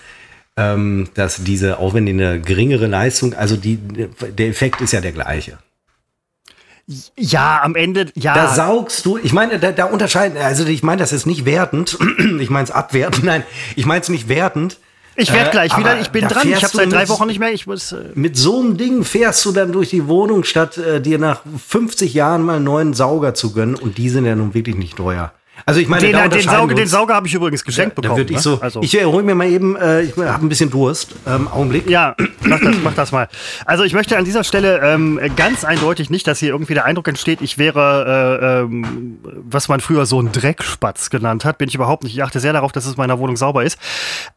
ähm, 0.57 1.07
dass 1.13 1.41
diese, 1.41 1.79
auch 1.79 1.93
wenn 1.93 2.05
die 2.05 2.11
eine 2.11 2.41
geringere 2.41 2.87
Leistung, 2.87 3.33
also 3.33 3.55
die, 3.55 3.77
der 3.77 4.49
Effekt 4.49 4.81
ist 4.81 4.91
ja 4.91 4.99
der 4.99 5.13
gleiche. 5.13 5.57
Ja, 7.17 7.61
am 7.63 7.75
Ende, 7.75 8.07
ja. 8.15 8.33
Da 8.33 8.53
saugst 8.53 9.05
du, 9.05 9.17
ich 9.17 9.31
meine, 9.31 9.57
da, 9.57 9.71
da 9.71 9.85
unterscheiden, 9.85 10.37
also 10.37 10.65
ich 10.65 10.83
meine 10.83 10.99
das 10.99 11.13
ist 11.13 11.25
nicht 11.25 11.45
wertend, 11.45 11.97
ich 12.41 12.49
meine 12.49 12.65
es 12.65 12.71
abwertend, 12.71 13.23
nein, 13.23 13.43
ich 13.77 13.85
meine 13.85 14.01
es 14.01 14.09
nicht 14.09 14.27
wertend, 14.27 14.79
ich 15.19 15.33
werde 15.33 15.51
gleich 15.51 15.73
äh, 15.73 15.77
wieder, 15.77 15.99
ich 15.99 16.09
bin 16.09 16.27
dran. 16.27 16.47
Ich 16.47 16.63
habe 16.63 16.75
seit 16.75 16.91
drei 16.91 17.07
Wochen 17.09 17.27
nicht 17.27 17.39
mehr. 17.39 17.51
Ich 17.51 17.67
muss, 17.67 17.91
äh 17.91 18.11
mit 18.15 18.37
so 18.37 18.59
einem 18.59 18.77
Ding 18.77 19.03
fährst 19.03 19.45
du 19.45 19.51
dann 19.51 19.71
durch 19.71 19.89
die 19.89 20.07
Wohnung, 20.07 20.43
statt 20.43 20.77
äh, 20.77 21.01
dir 21.01 21.19
nach 21.19 21.41
50 21.67 22.13
Jahren 22.13 22.43
mal 22.43 22.57
einen 22.57 22.65
neuen 22.65 22.93
Sauger 22.93 23.33
zu 23.33 23.53
gönnen. 23.53 23.75
Und 23.75 23.97
die 23.97 24.09
sind 24.09 24.25
ja 24.25 24.35
nun 24.35 24.53
wirklich 24.53 24.75
nicht 24.75 24.97
teuer. 24.97 25.33
Also 25.65 25.79
ich 25.79 25.87
meine, 25.87 26.11
den, 26.11 26.29
den 26.29 26.41
Sauger, 26.41 26.75
den 26.75 26.87
Sauger 26.87 27.15
habe 27.15 27.27
ich 27.27 27.33
übrigens 27.33 27.63
geschenkt 27.63 27.97
ja, 27.97 28.01
bekommen. 28.01 28.27
Da 28.27 28.33
ich, 28.33 28.39
so, 28.41 28.55
ne? 28.55 28.61
also. 28.61 28.81
ich 28.81 28.93
hole 29.03 29.23
mir 29.23 29.35
mal 29.35 29.47
eben, 29.47 29.75
äh, 29.75 30.03
ich 30.03 30.17
habe 30.17 30.45
ein 30.45 30.49
bisschen 30.49 30.69
Durst. 30.69 31.15
Ähm, 31.27 31.47
Augenblick. 31.47 31.89
Ja, 31.89 32.15
mach 32.41 32.59
das, 32.59 32.75
mach 32.83 32.93
das 32.93 33.11
mal. 33.11 33.27
Also 33.65 33.83
ich 33.83 33.93
möchte 33.93 34.17
an 34.17 34.25
dieser 34.25 34.43
Stelle 34.43 34.79
ähm, 34.83 35.19
ganz 35.35 35.63
eindeutig 35.63 36.09
nicht, 36.09 36.27
dass 36.27 36.39
hier 36.39 36.49
irgendwie 36.49 36.73
der 36.73 36.85
Eindruck 36.85 37.07
entsteht, 37.07 37.41
ich 37.41 37.57
wäre, 37.57 38.39
äh, 38.41 38.61
ähm, 38.61 39.19
was 39.23 39.67
man 39.67 39.79
früher 39.79 40.05
so 40.05 40.21
ein 40.21 40.31
Dreckspatz 40.31 41.09
genannt 41.09 41.45
hat. 41.45 41.57
Bin 41.57 41.69
ich 41.69 41.75
überhaupt 41.75 42.03
nicht. 42.03 42.13
Ich 42.13 42.23
achte 42.23 42.39
sehr 42.39 42.53
darauf, 42.53 42.71
dass 42.71 42.85
es 42.85 42.93
in 42.93 42.97
meiner 42.97 43.19
Wohnung 43.19 43.37
sauber 43.37 43.63
ist. 43.63 43.77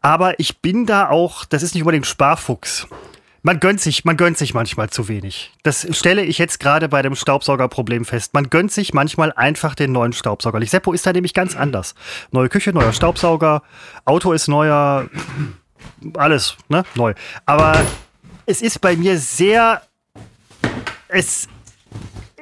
Aber 0.01 0.39
ich 0.39 0.59
bin 0.59 0.87
da 0.87 1.09
auch, 1.09 1.45
das 1.45 1.63
ist 1.63 1.75
nicht 1.75 1.83
unbedingt 1.83 2.07
Sparfuchs. 2.07 2.87
Man 3.45 3.59
gönnt 3.59 3.81
sich, 3.81 4.05
man 4.05 4.17
gönnt 4.17 4.39
sich 4.39 4.55
manchmal 4.55 4.89
zu 4.91 5.09
wenig. 5.09 5.53
Das 5.65 5.87
stelle 5.97 6.23
ich 6.23 6.39
jetzt 6.39 6.61
gerade 6.61 6.89
bei 6.89 7.03
dem 7.03 7.17
Staubsaugerproblem 7.17 8.05
fest. 8.05 8.35
Man 8.35 8.51
gönnt 8.51 8.71
sich 8.71 8.95
manchmal 8.95 9.33
einfach 9.33 9.75
den 9.75 9.91
neuen 9.91 10.13
Staubsauger. 10.13 10.65
Seppo 10.65 10.93
ist 10.93 11.05
da 11.07 11.13
nämlich 11.13 11.35
ganz 11.35 11.57
anders. 11.57 11.97
Neue 12.31 12.49
Küche, 12.49 12.73
neuer 12.73 12.93
Staubsauger, 12.93 13.63
Auto 14.05 14.33
ist 14.33 14.47
neuer, 14.47 15.11
alles, 16.15 16.57
ne, 16.69 16.85
neu. 16.95 17.15
Aber 17.45 17.85
es 18.47 18.63
ist 18.63 18.81
bei 18.81 18.97
mir 18.97 19.19
sehr, 19.19 19.83
es 21.09 21.49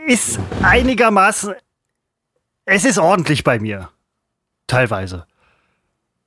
ist 0.07 0.39
einigermaßen, 0.63 1.55
es 2.67 2.85
ist 2.85 2.99
ordentlich 2.99 3.43
bei 3.43 3.59
mir. 3.59 3.89
Teilweise. 4.67 5.27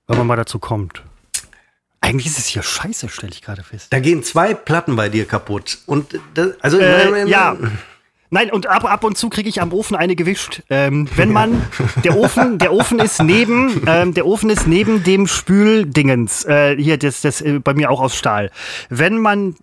Wenn 0.08 0.18
man 0.18 0.26
mal 0.26 0.36
dazu 0.36 0.58
kommt. 0.58 1.04
Eigentlich 2.04 2.28
ist 2.28 2.38
es 2.38 2.48
hier 2.48 2.63
scheiße, 2.63 3.08
stelle 3.08 3.32
ich 3.32 3.42
gerade 3.42 3.63
fest. 3.63 3.88
Da 3.92 4.02
gehen 4.02 4.24
zwei 4.24 4.54
Platten 4.54 4.98
bei 4.98 5.08
dir 5.08 5.26
kaputt. 5.26 5.78
Und 5.86 6.20
das, 6.34 6.50
also 6.60 6.78
äh, 6.78 7.30
ja. 7.30 7.56
Nein, 8.30 8.52
und 8.52 8.68
ab, 8.68 8.84
ab 8.84 9.06
und 9.06 9.18
zu 9.18 9.30
kriege 9.30 9.48
ich 9.48 9.62
am 9.62 9.72
Ofen 9.72 9.96
eine 9.96 10.18
gewischt. 10.18 10.63
Ähm, 10.70 11.08
wenn 11.16 11.32
man, 11.32 11.62
der 12.04 12.18
Ofen, 12.18 12.58
der 12.58 12.74
Ofen 12.74 13.00
ist 13.00 13.24
neben, 13.24 13.84
ähm, 13.88 14.13
der 14.13 14.26
Ofen 14.26 14.50
ist 14.50 14.68
neben 14.68 15.04
dem 15.04 15.28
Spüldingens, 15.28 16.44
äh, 16.44 16.76
hier, 16.76 16.98
das, 16.98 17.22
das 17.22 17.39
äh, 17.39 17.60
bei 17.60 17.74
mir 17.74 17.89
auch 17.89 18.02
aus 18.02 18.18
Stahl. 18.18 18.52
Wenn 18.89 19.18
man 19.18 19.56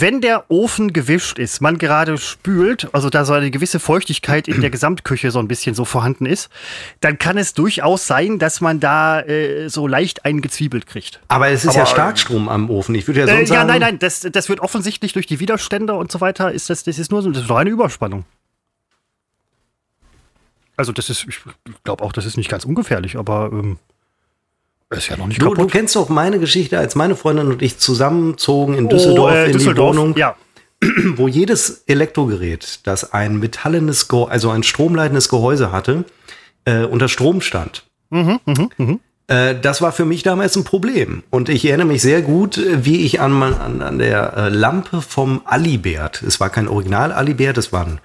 wenn 0.00 0.20
der 0.20 0.50
Ofen 0.50 0.92
gewischt 0.92 1.38
ist, 1.38 1.60
man 1.60 1.78
gerade 1.78 2.18
spült, 2.18 2.88
also 2.92 3.10
da 3.10 3.24
so 3.24 3.32
eine 3.32 3.50
gewisse 3.50 3.80
Feuchtigkeit 3.80 4.48
in 4.48 4.60
der 4.60 4.70
Gesamtküche 4.70 5.30
so 5.30 5.38
ein 5.38 5.48
bisschen 5.48 5.74
so 5.74 5.84
vorhanden 5.84 6.26
ist, 6.26 6.50
dann 7.00 7.18
kann 7.18 7.38
es 7.38 7.54
durchaus 7.54 8.06
sein, 8.06 8.38
dass 8.38 8.60
man 8.60 8.80
da 8.80 9.20
äh, 9.20 9.68
so 9.68 9.86
leicht 9.86 10.24
eingezwiebelt 10.24 10.86
kriegt. 10.86 11.20
Aber 11.28 11.48
es 11.48 11.64
ist 11.64 11.70
Aber, 11.70 11.78
ja 11.78 11.86
Starkstrom 11.86 12.48
am 12.48 12.70
Ofen. 12.70 12.94
Ich 12.94 13.06
würde 13.06 13.20
ja 13.20 13.26
sonst 13.26 13.42
äh, 13.42 13.46
sagen. 13.46 13.60
Ja, 13.60 13.64
nein, 13.64 13.80
nein, 13.80 13.98
das, 13.98 14.20
das 14.20 14.48
wird 14.48 14.60
offensichtlich 14.60 15.12
durch 15.12 15.26
die 15.26 15.40
Widerstände 15.40 15.94
und 15.94 16.10
so 16.10 16.20
weiter, 16.20 16.52
ist 16.52 16.70
das, 16.70 16.84
das 16.84 16.98
ist 16.98 17.10
nur 17.10 17.22
so 17.22 17.30
das 17.30 17.44
ist 17.44 17.50
eine 17.50 17.70
Überspannung. 17.70 18.24
Also 20.76 20.92
das 20.92 21.08
ist, 21.08 21.26
ich 21.26 21.38
glaube 21.84 22.04
auch, 22.04 22.12
das 22.12 22.26
ist 22.26 22.36
nicht 22.36 22.50
ganz 22.50 22.64
ungefährlich, 22.64 23.16
aber 23.16 23.50
ähm, 23.52 23.78
ist 24.90 25.08
ja 25.08 25.16
noch 25.16 25.26
nicht 25.26 25.40
du, 25.40 25.46
kaputt. 25.46 25.58
Du 25.58 25.66
kennst 25.66 25.96
doch 25.96 26.08
meine 26.08 26.38
Geschichte, 26.38 26.78
als 26.78 26.94
meine 26.94 27.16
Freundin 27.16 27.48
und 27.48 27.62
ich 27.62 27.78
zusammenzogen 27.78 28.74
in 28.76 28.88
Düsseldorf, 28.88 29.32
oh, 29.32 29.36
äh, 29.36 29.50
in 29.50 29.58
die 29.58 29.76
Wohnung. 29.76 30.16
Ja. 30.16 30.36
Wo 31.16 31.26
jedes 31.26 31.84
Elektrogerät, 31.86 32.80
das 32.84 33.12
ein 33.12 33.38
metallenes, 33.38 34.08
also 34.10 34.50
ein 34.50 34.62
stromleitendes 34.62 35.28
Gehäuse 35.28 35.72
hatte, 35.72 36.04
äh, 36.66 36.84
unter 36.84 37.08
Strom 37.08 37.40
stand. 37.40 37.84
Mhm, 38.10 38.40
mh, 38.44 38.68
mh. 38.76 38.98
Äh, 39.28 39.58
das 39.60 39.82
war 39.82 39.92
für 39.92 40.04
mich 40.04 40.22
damals 40.22 40.54
ein 40.56 40.64
Problem. 40.64 41.22
Und 41.30 41.48
ich 41.48 41.64
erinnere 41.64 41.86
mich 41.86 42.02
sehr 42.02 42.22
gut, 42.22 42.60
wie 42.64 43.04
ich 43.04 43.20
an, 43.20 43.42
an, 43.42 43.82
an 43.82 43.98
der 43.98 44.34
äh, 44.36 44.48
Lampe 44.48 45.00
vom 45.00 45.40
Alibert, 45.44 46.22
es 46.22 46.38
war 46.40 46.50
kein 46.50 46.68
Original 46.68 47.12
Alibert, 47.12 47.58
es 47.58 47.72
war 47.72 47.86
ein, 47.86 48.00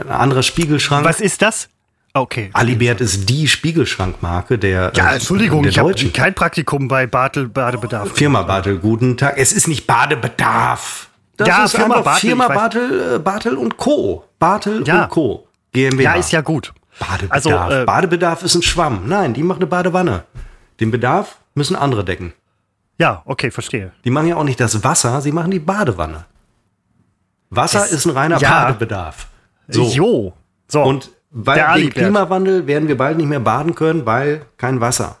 ein 0.00 0.08
anderer 0.08 0.42
Spiegelschrank. 0.42 1.04
Was 1.04 1.20
ist 1.20 1.42
das? 1.42 1.68
Okay. 2.14 2.50
Alibert 2.52 3.00
ist 3.00 3.28
die 3.28 3.48
Spiegelschrankmarke 3.48 4.58
der. 4.58 4.92
Ja, 4.94 5.12
Entschuldigung, 5.12 5.62
der 5.62 5.70
ich 5.70 5.78
habe 5.78 5.94
kein 5.94 6.34
Praktikum 6.34 6.86
bei 6.86 7.06
Bartel 7.06 7.48
Badebedarf. 7.48 8.12
Firma 8.12 8.42
Bartel, 8.42 8.78
guten 8.78 9.16
Tag. 9.16 9.34
Es 9.38 9.52
ist 9.52 9.66
nicht 9.66 9.86
Badebedarf. 9.86 11.08
Das 11.38 11.48
ja, 11.48 11.64
ist 11.64 11.74
Firma 11.74 12.02
Bartel. 12.02 12.28
Firma 12.28 12.48
Bartel, 12.48 13.14
äh, 13.14 13.18
Bartel 13.18 13.56
und 13.56 13.78
Co. 13.78 14.24
Bartel 14.38 14.86
ja. 14.86 15.04
und 15.04 15.10
Co. 15.10 15.48
GmbH. 15.72 16.02
Ja, 16.02 16.14
ist 16.14 16.32
ja 16.32 16.42
gut. 16.42 16.74
Badebedarf. 16.98 17.30
Also, 17.32 17.50
äh, 17.50 17.84
Badebedarf 17.86 18.42
ist 18.42 18.54
ein 18.56 18.62
Schwamm. 18.62 19.04
Nein, 19.06 19.32
die 19.32 19.42
machen 19.42 19.60
eine 19.60 19.66
Badewanne. 19.66 20.24
Den 20.80 20.90
Bedarf 20.90 21.38
müssen 21.54 21.76
andere 21.76 22.04
decken. 22.04 22.34
Ja, 22.98 23.22
okay, 23.24 23.50
verstehe. 23.50 23.92
Die 24.04 24.10
machen 24.10 24.28
ja 24.28 24.36
auch 24.36 24.44
nicht 24.44 24.60
das 24.60 24.84
Wasser, 24.84 25.22
sie 25.22 25.32
machen 25.32 25.50
die 25.50 25.58
Badewanne. 25.58 26.26
Wasser 27.48 27.84
es, 27.86 27.92
ist 27.92 28.04
ein 28.04 28.10
reiner 28.10 28.38
ja. 28.38 28.64
Badebedarf. 28.64 29.28
So. 29.68 29.84
Jo. 29.88 30.34
So. 30.68 30.82
Und 30.82 31.10
weil 31.32 31.76
wegen 31.76 31.90
Klimawandel 31.90 32.66
werden 32.66 32.88
wir 32.88 32.96
bald 32.96 33.16
nicht 33.16 33.28
mehr 33.28 33.40
baden 33.40 33.74
können, 33.74 34.06
weil 34.06 34.42
kein 34.58 34.80
Wasser. 34.80 35.18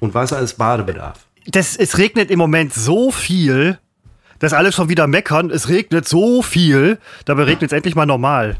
Und 0.00 0.14
Wasser 0.14 0.40
ist 0.40 0.54
Badebedarf. 0.54 1.20
das, 1.46 1.76
es 1.76 1.98
regnet 1.98 2.30
im 2.30 2.38
Moment 2.38 2.72
so 2.74 3.10
viel, 3.10 3.78
dass 4.38 4.52
alle 4.52 4.72
schon 4.72 4.88
wieder 4.88 5.06
meckern. 5.06 5.50
Es 5.50 5.68
regnet 5.68 6.08
so 6.08 6.42
viel, 6.42 6.98
dabei 7.26 7.44
regnet 7.44 7.72
es 7.72 7.76
endlich 7.76 7.94
mal 7.94 8.06
normal. 8.06 8.56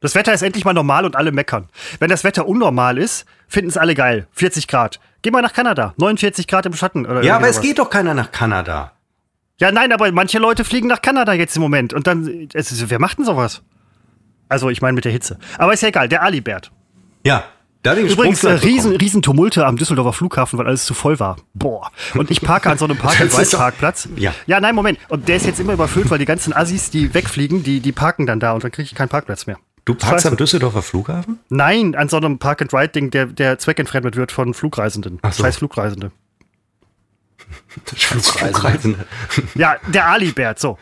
Das 0.00 0.14
Wetter 0.14 0.32
ist 0.32 0.42
endlich 0.42 0.64
mal 0.64 0.72
normal 0.72 1.04
und 1.04 1.14
alle 1.14 1.30
meckern. 1.30 1.68
Wenn 2.00 2.10
das 2.10 2.24
Wetter 2.24 2.46
unnormal 2.46 2.98
ist, 2.98 3.24
finden 3.46 3.68
es 3.70 3.76
alle 3.76 3.94
geil. 3.94 4.26
40 4.32 4.66
Grad. 4.66 4.98
Geh 5.22 5.30
mal 5.30 5.42
nach 5.42 5.52
Kanada. 5.52 5.94
49 5.98 6.48
Grad 6.48 6.66
im 6.66 6.74
Schatten. 6.74 7.06
Oder 7.06 7.22
Ja, 7.22 7.36
aber 7.36 7.48
es 7.48 7.60
geht 7.60 7.78
doch 7.78 7.88
keiner 7.88 8.12
nach 8.14 8.32
Kanada. 8.32 8.92
Ja, 9.58 9.70
nein, 9.70 9.92
aber 9.92 10.10
manche 10.10 10.38
Leute 10.40 10.64
fliegen 10.64 10.88
nach 10.88 11.02
Kanada 11.02 11.32
jetzt 11.34 11.54
im 11.54 11.62
Moment. 11.62 11.92
Und 11.92 12.08
dann, 12.08 12.48
es 12.52 12.90
wer 12.90 12.98
macht 12.98 13.18
denn 13.18 13.24
sowas? 13.24 13.62
Also, 14.52 14.70
ich 14.70 14.80
meine 14.82 14.94
mit 14.94 15.04
der 15.04 15.12
Hitze. 15.12 15.38
Aber 15.58 15.72
ist 15.72 15.80
ja 15.82 15.88
egal, 15.88 16.08
der 16.08 16.22
Alibert. 16.22 16.70
Ja, 17.24 17.44
Übrigens, 17.84 18.44
äh, 18.44 18.52
riesen, 18.52 18.94
riesen 18.94 19.22
Tumulte 19.22 19.66
am 19.66 19.76
Düsseldorfer 19.76 20.12
Flughafen, 20.12 20.56
weil 20.56 20.68
alles 20.68 20.84
zu 20.84 20.94
voll 20.94 21.18
war. 21.18 21.38
Boah. 21.52 21.90
Und 22.14 22.30
ich 22.30 22.40
parke 22.40 22.70
an 22.70 22.78
so 22.78 22.84
einem 22.84 22.96
Das 23.02 23.14
ist 23.18 23.20
doch- 23.54 23.58
Park-and-Ride-Parkplatz. 23.58 24.08
Ja. 24.14 24.32
Ja, 24.46 24.60
nein, 24.60 24.76
Moment. 24.76 25.00
Und 25.08 25.26
der 25.26 25.34
ist 25.34 25.46
jetzt 25.46 25.58
immer 25.58 25.72
überfüllt, 25.72 26.08
weil 26.08 26.20
die 26.20 26.24
ganzen 26.24 26.52
Assis, 26.52 26.90
die 26.90 27.12
wegfliegen, 27.12 27.64
die, 27.64 27.80
die 27.80 27.90
parken 27.90 28.24
dann 28.26 28.38
da 28.38 28.52
und 28.52 28.62
dann 28.62 28.70
kriege 28.70 28.86
ich 28.86 28.94
keinen 28.94 29.08
Parkplatz 29.08 29.46
mehr. 29.46 29.58
Du 29.84 29.96
parkst 29.96 30.26
am 30.26 30.36
Düsseldorfer 30.36 30.80
Flughafen? 30.82 31.40
Nein, 31.48 31.96
an 31.96 32.08
so 32.08 32.18
einem 32.18 32.38
Park-and-Ride-Ding, 32.38 33.10
der, 33.10 33.26
der 33.26 33.58
zweckentfremdet 33.58 34.14
wird 34.14 34.30
von 34.30 34.54
Flugreisenden. 34.54 35.18
Ach 35.22 35.32
so. 35.32 35.42
Scheiß 35.42 35.56
Flugreisende. 35.56 36.12
Flugreisende. 37.84 39.06
Ja, 39.56 39.74
der 39.88 40.06
Alibert, 40.06 40.60
so. 40.60 40.78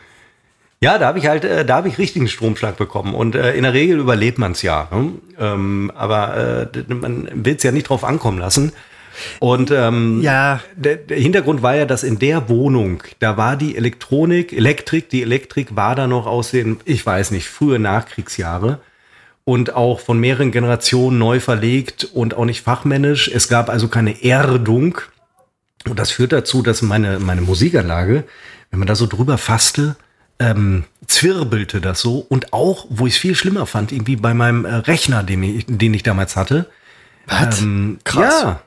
Ja, 0.83 0.97
da 0.97 1.05
habe 1.07 1.19
ich 1.19 1.27
halt, 1.27 1.43
äh, 1.45 1.63
da 1.63 1.75
habe 1.75 1.89
ich 1.89 1.99
richtigen 1.99 2.27
Stromschlag 2.27 2.75
bekommen. 2.75 3.13
Und 3.13 3.35
äh, 3.35 3.53
in 3.53 3.63
der 3.63 3.73
Regel 3.73 3.99
überlebt 3.99 4.39
man 4.39 4.53
es 4.53 4.63
ja. 4.63 4.87
Ne? 4.91 5.11
Ähm, 5.39 5.91
aber 5.93 6.69
äh, 6.73 6.93
man 6.93 7.29
will 7.33 7.55
es 7.55 7.63
ja 7.63 7.71
nicht 7.71 7.89
drauf 7.89 8.03
ankommen 8.03 8.39
lassen. 8.39 8.71
Und 9.39 9.69
ähm, 9.69 10.21
Ja. 10.21 10.61
der, 10.75 10.95
der 10.95 11.19
Hintergrund 11.19 11.61
war 11.61 11.75
ja, 11.75 11.85
dass 11.85 12.01
in 12.03 12.17
der 12.17 12.49
Wohnung, 12.49 13.03
da 13.19 13.37
war 13.37 13.57
die 13.57 13.77
Elektronik, 13.77 14.53
Elektrik, 14.53 15.09
die 15.09 15.21
Elektrik 15.21 15.75
war 15.75 15.93
da 15.95 16.07
noch 16.07 16.25
aus 16.25 16.49
den, 16.51 16.79
ich 16.85 17.05
weiß 17.05 17.29
nicht, 17.29 17.47
frühe 17.47 17.77
Nachkriegsjahre 17.77 18.79
und 19.43 19.75
auch 19.75 19.99
von 19.99 20.19
mehreren 20.19 20.51
Generationen 20.51 21.19
neu 21.19 21.39
verlegt 21.39 22.05
und 22.05 22.33
auch 22.33 22.45
nicht 22.45 22.61
fachmännisch. 22.61 23.29
Es 23.31 23.47
gab 23.49 23.69
also 23.69 23.87
keine 23.87 24.23
Erdung. 24.23 24.97
Und 25.87 25.99
das 25.99 26.09
führt 26.09 26.31
dazu, 26.31 26.63
dass 26.63 26.81
meine, 26.81 27.19
meine 27.19 27.41
Musikanlage, 27.41 28.23
wenn 28.71 28.79
man 28.79 28.87
da 28.87 28.95
so 28.95 29.05
drüber 29.05 29.37
fasste, 29.37 29.95
ähm, 30.41 30.83
zwirbelte 31.07 31.81
das 31.81 32.01
so. 32.01 32.25
Und 32.27 32.51
auch, 32.51 32.85
wo 32.89 33.05
ich 33.07 33.13
es 33.13 33.19
viel 33.19 33.35
schlimmer 33.35 33.65
fand, 33.65 33.91
irgendwie 33.91 34.15
bei 34.15 34.33
meinem 34.33 34.65
äh, 34.65 34.75
Rechner, 34.75 35.23
den 35.23 35.43
ich, 35.43 35.65
den 35.67 35.93
ich 35.93 36.03
damals 36.03 36.35
hatte. 36.35 36.69
Was? 37.27 37.61
Ähm, 37.61 37.99
Krass. 38.03 38.41
Ja. 38.43 38.61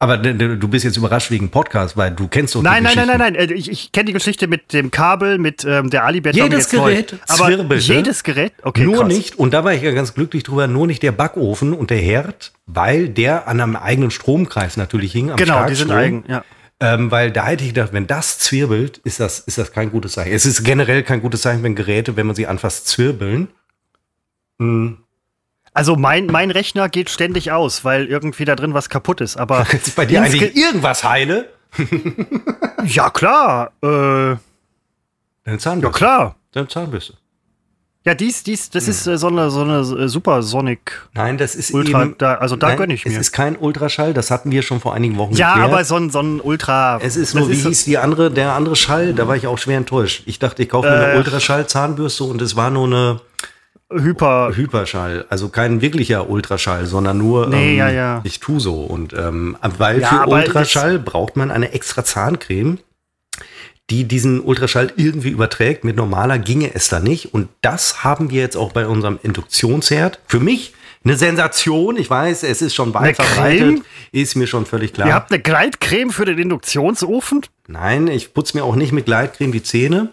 Aber 0.00 0.16
du 0.16 0.68
bist 0.68 0.84
jetzt 0.84 0.96
überrascht 0.96 1.32
wegen 1.32 1.48
Podcast, 1.48 1.96
weil 1.96 2.12
du 2.12 2.28
kennst 2.28 2.54
doch 2.54 2.60
die 2.60 2.64
Nein, 2.66 2.84
nein, 2.84 2.92
nein, 2.94 3.08
nein, 3.08 3.18
nein. 3.18 3.34
Äh, 3.34 3.52
Ich, 3.54 3.68
ich 3.68 3.90
kenne 3.90 4.04
die 4.04 4.12
Geschichte 4.12 4.46
mit 4.46 4.72
dem 4.72 4.92
Kabel, 4.92 5.38
mit 5.38 5.64
ähm, 5.64 5.90
der 5.90 6.04
Alibert. 6.04 6.36
Jedes 6.36 6.70
jetzt 6.70 6.72
neu. 6.74 6.90
Gerät 6.90 7.16
Aber 7.26 7.46
zwirbelte. 7.46 7.92
jedes 7.94 8.22
Gerät? 8.22 8.52
Okay, 8.62 8.84
nur 8.84 8.98
krass. 8.98 9.08
nicht, 9.08 9.38
und 9.40 9.52
da 9.54 9.64
war 9.64 9.72
ich 9.72 9.82
ja 9.82 9.90
ganz 9.90 10.14
glücklich 10.14 10.44
drüber, 10.44 10.68
nur 10.68 10.86
nicht 10.86 11.02
der 11.02 11.10
Backofen 11.10 11.72
und 11.72 11.90
der 11.90 11.98
Herd, 11.98 12.52
weil 12.66 13.08
der 13.08 13.48
an 13.48 13.60
einem 13.60 13.74
eigenen 13.74 14.12
Stromkreis 14.12 14.76
natürlich 14.76 15.10
hing. 15.10 15.30
Am 15.30 15.36
Genau, 15.36 15.66
die 15.66 15.74
sind 15.74 15.90
eigen, 15.90 16.22
ja. 16.28 16.44
Ähm, 16.80 17.10
weil 17.10 17.32
da 17.32 17.46
hätte 17.46 17.64
ich 17.64 17.74
gedacht, 17.74 17.92
wenn 17.92 18.06
das 18.06 18.38
zwirbelt, 18.38 18.98
ist 18.98 19.18
das, 19.18 19.40
ist 19.40 19.58
das 19.58 19.72
kein 19.72 19.90
gutes 19.90 20.12
Zeichen. 20.12 20.32
Es 20.32 20.46
ist 20.46 20.62
generell 20.62 21.02
kein 21.02 21.20
gutes 21.20 21.42
Zeichen, 21.42 21.62
wenn 21.64 21.74
Geräte, 21.74 22.16
wenn 22.16 22.26
man 22.26 22.36
sie 22.36 22.46
anfasst, 22.46 22.86
zwirbeln. 22.86 23.48
Hm. 24.60 24.98
Also 25.72 25.96
mein, 25.96 26.26
mein 26.26 26.50
Rechner 26.50 26.88
geht 26.88 27.10
ständig 27.10 27.50
aus, 27.52 27.84
weil 27.84 28.06
irgendwie 28.06 28.44
da 28.44 28.54
drin 28.54 28.74
was 28.74 28.88
kaputt 28.88 29.20
ist. 29.20 29.36
Aber 29.36 29.66
Ist 29.72 29.96
bei 29.96 30.06
dir 30.06 30.22
eigentlich 30.22 30.56
irgendwas 30.56 31.02
heile? 31.04 31.48
ja 32.84 33.10
klar, 33.10 33.72
äh, 33.82 33.86
Deine 33.86 34.38
ja 35.46 35.58
Zahnbürste. 35.58 35.98
klar. 35.98 36.36
Deine 36.52 36.68
Zahnbürste. 36.68 37.14
Ja, 38.08 38.14
dies, 38.14 38.42
dies, 38.42 38.70
das 38.70 38.84
Hm. 38.84 38.90
ist 38.90 39.06
äh, 39.06 39.18
so 39.18 39.26
eine, 39.26 39.50
so 39.50 39.60
eine 39.60 39.80
äh, 39.80 40.08
Supersonic. 40.08 41.06
Nein, 41.12 41.36
das 41.36 41.54
ist 41.54 41.74
Ultra- 41.74 42.02
eben, 42.04 42.14
da- 42.16 42.36
also 42.36 42.56
da 42.56 42.68
nein, 42.68 42.78
gönn 42.78 42.90
ich 42.90 43.04
Es 43.04 43.12
mir. 43.12 43.20
ist 43.20 43.32
kein 43.32 43.54
Ultraschall, 43.54 44.14
das 44.14 44.30
hatten 44.30 44.50
wir 44.50 44.62
schon 44.62 44.80
vor 44.80 44.94
einigen 44.94 45.18
Wochen 45.18 45.34
Ja, 45.34 45.52
geklärt. 45.54 45.72
aber 45.74 45.84
so 45.84 45.96
ein, 45.96 46.08
so 46.08 46.20
ein 46.20 46.40
Ultra. 46.40 46.98
Es 47.02 47.16
ist 47.16 47.34
nur, 47.34 47.50
wie 47.50 47.54
so- 47.56 47.68
hieß 47.68 47.84
die 47.84 47.98
andere, 47.98 48.30
der 48.30 48.54
andere 48.54 48.76
Schall, 48.76 49.12
da 49.12 49.28
war 49.28 49.36
ich 49.36 49.46
auch 49.46 49.58
schwer 49.58 49.76
enttäuscht. 49.76 50.22
Ich 50.24 50.38
dachte, 50.38 50.62
ich 50.62 50.70
kaufe 50.70 50.88
mir 50.88 50.94
eine 50.94 51.12
Äh. 51.12 51.18
Ultraschall-Zahnbürste 51.18 52.24
und 52.24 52.40
es 52.40 52.56
war 52.56 52.70
nur 52.70 52.86
eine 52.86 53.20
Hyper. 53.90 54.52
Hyperschall. 54.54 55.24
Also 55.28 55.48
kein 55.50 55.80
wirklicher 55.80 56.28
Ultraschall, 56.28 56.86
sondern 56.86 57.18
nur, 57.18 57.46
Nee, 57.48 57.72
ähm, 57.72 57.76
ja, 57.78 57.88
ja. 57.90 58.20
ich 58.24 58.38
tu 58.40 58.58
so. 58.60 58.80
Und 58.84 59.12
ähm, 59.14 59.56
weil 59.78 60.00
Ja, 60.00 60.08
für 60.24 60.28
Ultraschall 60.30 60.98
braucht 60.98 61.36
man 61.36 61.50
eine 61.50 61.72
extra 61.72 62.04
Zahncreme, 62.04 62.78
die 63.90 64.04
diesen 64.04 64.40
Ultraschall 64.40 64.92
irgendwie 64.96 65.30
überträgt. 65.30 65.84
Mit 65.84 65.96
normaler 65.96 66.38
ginge 66.38 66.74
es 66.74 66.88
da 66.88 67.00
nicht. 67.00 67.32
Und 67.32 67.48
das 67.62 68.04
haben 68.04 68.30
wir 68.30 68.40
jetzt 68.40 68.56
auch 68.56 68.72
bei 68.72 68.86
unserem 68.86 69.18
Induktionsherd. 69.22 70.20
Für 70.26 70.40
mich 70.40 70.74
eine 71.04 71.16
Sensation. 71.16 71.96
Ich 71.96 72.10
weiß, 72.10 72.42
es 72.42 72.60
ist 72.60 72.74
schon 72.74 72.92
weit 72.94 73.16
verbreitet. 73.16 73.82
Ist 74.12 74.34
mir 74.36 74.46
schon 74.46 74.66
völlig 74.66 74.92
klar. 74.92 75.08
Ihr 75.08 75.14
habt 75.14 75.32
eine 75.32 75.40
Gleitcreme 75.40 76.10
für 76.10 76.24
den 76.24 76.38
Induktionsofen? 76.38 77.42
Nein, 77.66 78.08
ich 78.08 78.34
putze 78.34 78.56
mir 78.56 78.64
auch 78.64 78.76
nicht 78.76 78.92
mit 78.92 79.06
Gleitcreme 79.06 79.52
die 79.52 79.62
Zähne. 79.62 80.10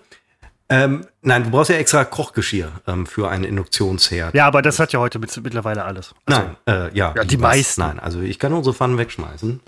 Ähm, 0.68 1.06
nein, 1.22 1.44
du 1.44 1.52
brauchst 1.52 1.70
ja 1.70 1.76
extra 1.76 2.06
Kochgeschirr 2.06 2.72
ähm, 2.88 3.06
für 3.06 3.30
einen 3.30 3.44
Induktionsherd. 3.44 4.34
Ja, 4.34 4.48
aber 4.48 4.64
das 4.64 4.80
hat 4.80 4.94
ja 4.94 5.00
heute 5.00 5.20
mit, 5.20 5.36
mittlerweile 5.44 5.84
alles. 5.84 6.16
Also, 6.26 6.42
Nein, 6.42 6.56
äh, 6.66 6.98
ja. 6.98 7.14
Ja, 7.16 7.24
die 7.24 7.36
was? 7.36 7.42
meisten. 7.42 7.82
Nein, 7.82 8.00
also 8.00 8.22
ich 8.22 8.40
kann 8.40 8.52
unsere 8.52 8.74
Pfannen 8.74 8.98
wegschmeißen. 8.98 9.60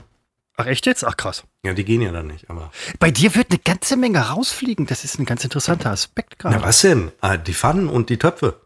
Ach, 0.59 0.65
echt 0.65 0.87
jetzt? 0.87 1.05
Ach, 1.05 1.15
krass. 1.15 1.43
Ja, 1.63 1.73
die 1.73 1.85
gehen 1.85 2.01
ja 2.01 2.11
dann 2.11 2.27
nicht, 2.27 2.49
aber. 2.49 2.71
Bei 2.99 3.11
dir 3.11 3.35
wird 3.35 3.51
eine 3.51 3.59
ganze 3.59 3.95
Menge 3.95 4.19
rausfliegen. 4.19 4.87
Das 4.87 5.03
ist 5.03 5.19
ein 5.19 5.25
ganz 5.25 5.43
interessanter 5.43 5.91
Aspekt 5.91 6.39
gerade. 6.39 6.55
Na, 6.55 6.63
was 6.63 6.81
denn? 6.81 7.11
Ah, 7.21 7.37
die 7.37 7.53
Pfannen 7.53 7.87
und 7.87 8.09
die 8.09 8.17
Töpfe 8.17 8.59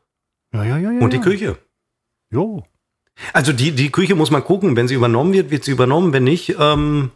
Ja, 0.54 0.64
ja, 0.64 0.78
ja, 0.78 0.92
ja. 0.92 1.02
und 1.02 1.12
die 1.12 1.18
ja. 1.18 1.24
Küche. 1.24 1.58
Jo. 2.32 2.66
Also 3.34 3.52
die, 3.52 3.74
die 3.74 3.92
Küche 3.92 4.16
muss 4.16 4.32
man 4.32 4.44
gucken. 4.44 4.78
Wenn 4.78 4.88
sie 4.88 4.96
übernommen 4.96 5.34
wird, 5.34 5.52
wird 5.52 5.66
sie 5.66 5.72
übernommen. 5.72 6.14
Wenn 6.14 6.24
nicht, 6.24 6.56
ähm, 6.58 7.12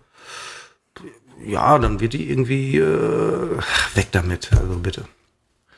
ja, 1.46 1.80
dann 1.80 2.02
wird 2.02 2.12
die 2.12 2.30
irgendwie 2.30 2.78
äh, 2.78 3.58
weg 3.94 4.08
damit. 4.12 4.52
Also 4.52 4.78
bitte. 4.80 5.06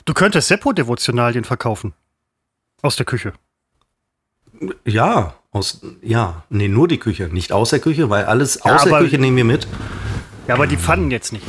Du 0.05 0.15
könntest 0.15 0.47
Seppo-Devotionalien 0.47 1.43
verkaufen. 1.43 1.93
Aus 2.81 2.95
der 2.95 3.05
Küche. 3.05 3.33
Ja, 4.85 5.33
aus, 5.51 5.81
ja, 6.01 6.43
nee, 6.49 6.67
nur 6.67 6.87
die 6.87 6.97
Küche, 6.99 7.25
nicht 7.31 7.51
aus 7.51 7.69
der 7.71 7.79
Küche, 7.79 8.09
weil 8.09 8.25
alles 8.25 8.59
Ja, 8.63 8.75
aus 8.75 8.83
der 8.83 8.93
aber- 8.93 9.03
Küche 9.03 9.17
nehmen 9.17 9.37
wir 9.37 9.43
mit. 9.45 9.67
Ja, 10.47 10.53
aber 10.53 10.65
die 10.67 10.77
Pfannen 10.77 11.11
jetzt 11.11 11.33
nicht. 11.33 11.45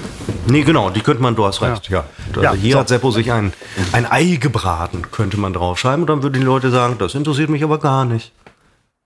Nee, 0.47 0.63
genau, 0.63 0.91
die 0.91 1.01
könnte 1.03 1.23
man, 1.23 1.37
du 1.37 1.45
hast 1.45 1.63
recht, 1.63 1.89
ja. 1.89 2.05
Also 2.31 2.43
Ja, 2.43 2.53
hier 2.53 2.73
so. 2.73 2.79
hat 2.81 2.89
Seppo 2.89 3.11
sich 3.13 3.31
ein, 3.31 3.53
ein 3.93 4.11
Ei 4.11 4.37
gebraten, 4.41 5.03
könnte 5.13 5.37
man 5.39 5.53
draufschreiben. 5.53 6.01
Und 6.03 6.09
dann 6.09 6.23
würden 6.25 6.35
die 6.41 6.41
Leute 6.47 6.71
sagen, 6.71 6.97
das 6.99 7.15
interessiert 7.15 7.49
mich 7.49 7.63
aber 7.63 7.79
gar 7.79 8.05
nicht. 8.05 8.33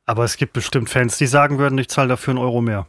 Aber 0.07 0.25
es 0.25 0.37
gibt 0.38 0.55
bestimmt 0.55 0.88
Fans, 0.88 1.19
die 1.19 1.27
sagen 1.27 1.59
würden, 1.59 1.77
ich 1.79 1.88
zahle 1.88 2.09
dafür 2.09 2.31
einen 2.33 2.38
Euro 2.38 2.62
mehr. 2.62 2.87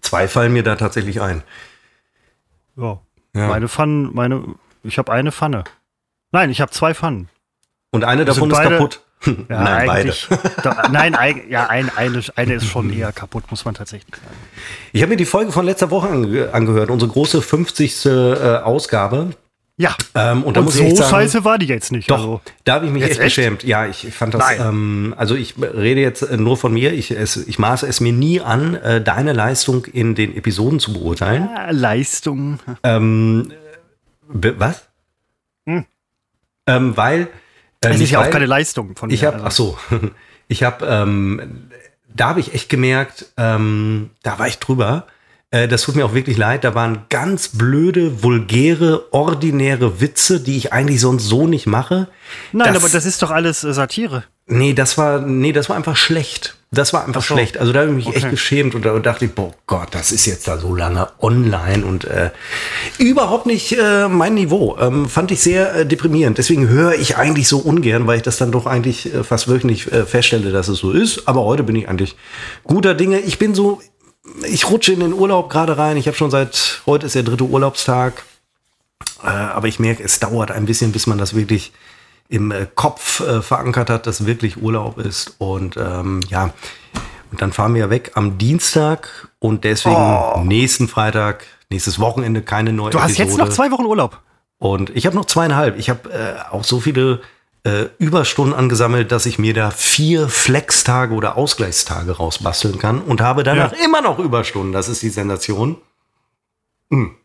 Zwei 0.00 0.28
fallen 0.28 0.52
mir 0.52 0.62
da 0.62 0.76
tatsächlich 0.76 1.20
ein. 1.20 1.42
Ja. 2.76 3.00
Ja. 3.34 3.48
Meine 3.48 3.68
Pfannen, 3.68 4.10
meine. 4.14 4.42
Ich 4.84 4.98
habe 4.98 5.10
eine 5.12 5.32
Pfanne. 5.32 5.64
Nein, 6.32 6.50
ich 6.50 6.60
habe 6.60 6.70
zwei 6.70 6.94
Pfannen. 6.94 7.28
Und 7.90 8.04
eine 8.04 8.24
davon 8.24 8.50
ist 8.50 8.60
kaputt. 8.60 9.02
Ja, 9.24 9.34
Nein, 9.48 9.86
beide. 9.86 9.90
eigentlich. 10.10 10.28
Da, 10.62 10.88
nein, 10.90 11.14
eig- 11.14 11.48
ja, 11.48 11.66
ein, 11.68 11.90
eine, 11.96 12.22
eine 12.36 12.54
ist 12.54 12.66
schon 12.66 12.92
eher 12.92 13.12
kaputt, 13.12 13.44
muss 13.50 13.64
man 13.64 13.74
tatsächlich 13.74 14.14
sagen. 14.16 14.36
Ich 14.92 15.02
habe 15.02 15.10
mir 15.10 15.16
die 15.16 15.24
Folge 15.26 15.52
von 15.52 15.64
letzter 15.64 15.90
Woche 15.90 16.08
ange 16.08 16.52
angehört, 16.52 16.90
unsere 16.90 17.10
große 17.10 17.40
50. 17.42 18.06
Äh, 18.06 18.08
Ausgabe. 18.64 19.30
Ja. 19.78 19.96
Ähm, 20.14 20.42
und 20.42 20.56
da 20.56 20.60
Und 20.60 20.66
muss 20.66 20.74
so 20.74 20.80
ich 20.82 20.88
echt 20.88 20.96
sagen, 20.98 21.10
scheiße 21.10 21.44
war 21.44 21.58
die 21.58 21.66
jetzt 21.66 21.92
nicht. 21.92 22.10
Doch, 22.10 22.16
Also, 22.18 22.40
da 22.64 22.74
habe 22.74 22.86
ich 22.86 22.92
mich 22.92 23.02
Jetzt 23.02 23.12
echt, 23.12 23.20
echt? 23.20 23.36
geschämt. 23.36 23.64
Ja, 23.64 23.86
ich 23.86 24.12
fand 24.12 24.34
das, 24.34 24.44
ähm, 24.58 25.14
also 25.16 25.34
ich 25.34 25.54
rede 25.60 26.00
jetzt 26.00 26.22
äh, 26.22 26.36
nur 26.36 26.56
von 26.58 26.72
mir. 26.74 26.92
Ich, 26.92 27.10
es, 27.10 27.36
ich 27.36 27.58
maße 27.58 27.86
es 27.86 28.00
mir 28.00 28.12
nie 28.12 28.40
an, 28.40 28.74
äh, 28.74 29.00
deine 29.00 29.32
Leistung 29.32 29.86
in 29.86 30.14
den 30.14 30.36
Episoden 30.36 30.78
zu 30.78 30.92
beurteilen. 30.92 31.48
ah, 31.56 31.70
Leistung. 31.70 32.58
Ähm, 32.82 33.50
was? 34.28 34.82
Hm. 35.66 35.84
Ähm, 36.66 36.96
weil. 36.96 37.28
Äh, 37.84 37.94
Es 37.94 38.00
ist 38.00 38.10
ja 38.10 38.20
auch 38.20 38.30
keine 38.30 38.46
Leistung 38.46 38.96
von 38.96 39.08
mir. 39.08 39.14
Ich 39.14 39.26
ach 39.26 39.42
also. 39.44 39.78
so, 39.90 39.98
ich 40.48 40.62
habe, 40.62 40.86
ähm, 40.86 41.68
da 42.14 42.28
habe 42.28 42.40
ich 42.40 42.54
echt 42.54 42.68
gemerkt, 42.68 43.26
ähm, 43.36 44.10
da 44.22 44.38
war 44.38 44.48
ich 44.48 44.58
drüber. 44.58 45.06
Äh, 45.50 45.68
das 45.68 45.82
tut 45.82 45.96
mir 45.96 46.04
auch 46.04 46.14
wirklich 46.14 46.36
leid. 46.36 46.64
Da 46.64 46.74
waren 46.74 47.04
ganz 47.08 47.48
blöde, 47.48 48.22
vulgäre, 48.22 49.12
ordinäre 49.12 50.00
Witze, 50.00 50.40
die 50.40 50.56
ich 50.56 50.72
eigentlich 50.72 51.00
sonst 51.00 51.24
so 51.24 51.46
nicht 51.46 51.66
mache. 51.66 52.08
Nein, 52.52 52.74
das, 52.74 52.82
aber 52.82 52.92
das 52.92 53.06
ist 53.06 53.22
doch 53.22 53.30
alles 53.30 53.62
äh, 53.64 53.72
Satire. 53.72 54.24
Nee, 54.46 54.74
das 54.74 54.98
war, 54.98 55.20
nee, 55.20 55.52
das 55.52 55.68
war 55.68 55.76
einfach 55.76 55.96
schlecht. 55.96 56.56
Das 56.74 56.94
war 56.94 57.04
einfach 57.06 57.20
Ach 57.22 57.26
so. 57.28 57.34
schlecht. 57.34 57.58
Also 57.58 57.72
da 57.72 57.80
habe 57.80 57.90
ich 57.90 57.96
mich 57.96 58.06
Okay. 58.06 58.16
echt 58.16 58.30
geschämt 58.30 58.74
und 58.74 58.84
da 58.86 58.98
dachte 58.98 59.26
ich, 59.26 59.32
boah 59.34 59.52
Gott, 59.66 59.88
das 59.90 60.10
ist 60.10 60.24
jetzt 60.24 60.48
da 60.48 60.56
so 60.58 60.74
lange 60.74 61.06
online 61.20 61.84
und 61.84 62.04
äh, 62.06 62.30
überhaupt 62.98 63.44
nicht 63.44 63.72
äh, 63.78 64.08
mein 64.08 64.32
Niveau. 64.34 64.78
Ähm, 64.80 65.06
fand 65.06 65.30
ich 65.32 65.40
sehr 65.42 65.74
äh, 65.74 65.86
deprimierend. 65.86 66.38
Deswegen 66.38 66.68
höre 66.68 66.94
ich 66.94 67.18
eigentlich 67.18 67.46
so 67.46 67.58
ungern, 67.58 68.06
weil 68.06 68.16
ich 68.16 68.22
das 68.22 68.38
dann 68.38 68.52
doch 68.52 68.64
eigentlich 68.64 69.12
äh, 69.14 69.22
fast 69.22 69.48
wöchentlich 69.48 69.92
äh, 69.92 70.06
feststelle, 70.06 70.50
dass 70.50 70.68
es 70.68 70.78
so 70.78 70.92
ist. 70.92 71.28
Aber 71.28 71.42
heute 71.44 71.62
bin 71.62 71.76
ich 71.76 71.88
eigentlich 71.90 72.16
guter 72.64 72.94
Dinge. 72.94 73.20
Ich 73.20 73.38
bin 73.38 73.54
so 73.54 73.80
ich 74.48 74.70
rutsche 74.70 74.92
in 74.94 75.00
den 75.00 75.12
Urlaub 75.12 75.50
gerade 75.50 75.76
rein. 75.76 75.96
Ich 75.98 76.06
habe 76.06 76.16
schon 76.16 76.30
seit 76.30 76.80
heute 76.86 77.04
ist 77.06 77.14
der 77.14 77.22
dritte 77.24 77.44
Urlaubstag. 77.44 78.24
Äh, 79.22 79.26
aber 79.26 79.68
ich 79.68 79.78
merke, 79.78 80.02
es 80.02 80.20
dauert 80.20 80.50
ein 80.50 80.64
bisschen, 80.64 80.92
bis 80.92 81.06
man 81.06 81.18
das 81.18 81.34
wirklich 81.34 81.72
im 82.32 82.50
äh, 82.50 82.66
Kopf 82.74 83.20
äh, 83.20 83.42
verankert 83.42 83.90
hat, 83.90 84.06
dass 84.06 84.24
wirklich 84.24 84.60
Urlaub 84.60 84.98
ist. 84.98 85.34
Und 85.38 85.76
ähm, 85.76 86.20
ja, 86.28 86.50
und 87.30 87.42
dann 87.42 87.52
fahren 87.52 87.74
wir 87.74 87.90
weg 87.90 88.12
am 88.14 88.38
Dienstag 88.38 89.28
und 89.38 89.64
deswegen 89.64 89.96
oh. 89.96 90.42
nächsten 90.44 90.88
Freitag, 90.88 91.44
nächstes 91.70 91.98
Wochenende 91.98 92.42
keine 92.42 92.72
neue 92.72 92.90
Du 92.90 93.00
hast 93.00 93.18
Episode. 93.18 93.28
jetzt 93.28 93.38
noch 93.38 93.48
zwei 93.50 93.70
Wochen 93.70 93.84
Urlaub. 93.84 94.20
Und 94.58 94.90
ich 94.90 95.06
habe 95.06 95.16
noch 95.16 95.26
zweieinhalb. 95.26 95.78
Ich 95.78 95.90
habe 95.90 96.10
äh, 96.10 96.54
auch 96.54 96.64
so 96.64 96.80
viele 96.80 97.20
äh, 97.64 97.86
Überstunden 97.98 98.54
angesammelt, 98.54 99.12
dass 99.12 99.26
ich 99.26 99.38
mir 99.38 99.52
da 99.52 99.70
vier 99.70 100.28
Flex-Tage 100.28 101.14
oder 101.14 101.36
Ausgleichstage 101.36 102.12
rausbasteln 102.12 102.78
kann 102.78 103.00
und 103.02 103.20
habe 103.20 103.42
danach 103.42 103.72
ja. 103.72 103.84
immer 103.84 104.00
noch 104.00 104.18
Überstunden. 104.18 104.72
Das 104.72 104.88
ist 104.88 105.02
die 105.02 105.10
Sensation. 105.10 105.76
Hm. 106.90 107.16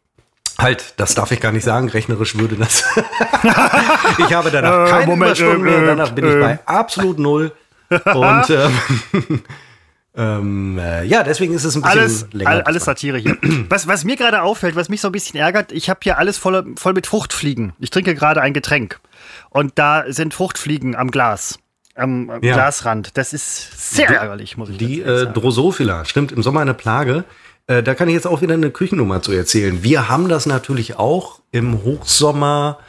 Halt, 0.59 0.95
das 0.97 1.13
darf 1.13 1.31
ich 1.31 1.39
gar 1.39 1.51
nicht 1.51 1.63
sagen. 1.63 1.89
Rechnerisch 1.89 2.35
würde 2.35 2.55
das. 2.55 2.83
ich 4.17 4.33
habe 4.33 4.49
danach 4.49 4.87
äh, 4.87 4.89
keine 4.89 5.05
Moment, 5.05 5.39
Überstunden 5.39 5.63
mehr. 5.63 5.83
Äh, 5.83 5.85
danach 5.85 6.11
bin 6.11 6.25
ich 6.25 6.33
äh. 6.33 6.39
bei 6.39 6.59
absolut 6.65 7.19
null. 7.19 7.51
Und 7.89 8.49
ähm, 8.49 8.73
ähm, 10.15 10.79
äh, 10.79 11.03
ja, 11.05 11.23
deswegen 11.23 11.53
ist 11.53 11.63
es 11.63 11.75
ein 11.75 11.83
bisschen 11.83 11.99
alles, 11.99 12.27
länger. 12.31 12.65
Alles 12.65 12.85
Satire 12.85 13.17
hier. 13.17 13.37
Was, 13.69 13.87
was 13.87 14.03
mir 14.03 14.15
gerade 14.15 14.41
auffällt, 14.41 14.75
was 14.75 14.89
mich 14.89 15.01
so 15.01 15.09
ein 15.09 15.11
bisschen 15.11 15.39
ärgert, 15.39 15.71
ich 15.71 15.89
habe 15.89 15.99
hier 16.03 16.17
alles 16.17 16.37
voll, 16.37 16.73
voll 16.75 16.93
mit 16.93 17.05
Fruchtfliegen. 17.05 17.73
Ich 17.79 17.91
trinke 17.91 18.15
gerade 18.15 18.41
ein 18.41 18.53
Getränk. 18.53 18.99
Und 19.49 19.73
da 19.75 20.05
sind 20.07 20.33
Fruchtfliegen 20.33 20.95
am 20.95 21.11
Glas. 21.11 21.59
Am, 21.95 22.29
ja. 22.41 22.53
Glasrand. 22.53 23.17
Das 23.17 23.33
ist 23.33 23.93
sehr 23.93 24.09
ärgerlich, 24.09 24.57
muss 24.57 24.69
ich 24.69 24.77
Die 24.77 25.01
äh, 25.01 25.27
Drosophila, 25.27 26.05
stimmt, 26.05 26.31
im 26.31 26.43
Sommer 26.43 26.61
eine 26.61 26.73
Plage. 26.73 27.23
Äh, 27.67 27.83
da 27.83 27.93
kann 27.93 28.07
ich 28.07 28.15
jetzt 28.15 28.27
auch 28.27 28.41
wieder 28.41 28.53
eine 28.53 28.71
Küchennummer 28.71 29.21
zu 29.21 29.33
erzählen. 29.33 29.83
Wir 29.83 30.09
haben 30.09 30.29
das 30.29 30.45
natürlich 30.45 30.95
auch 30.95 31.39
im 31.51 31.83
Hochsommer, 31.83 32.79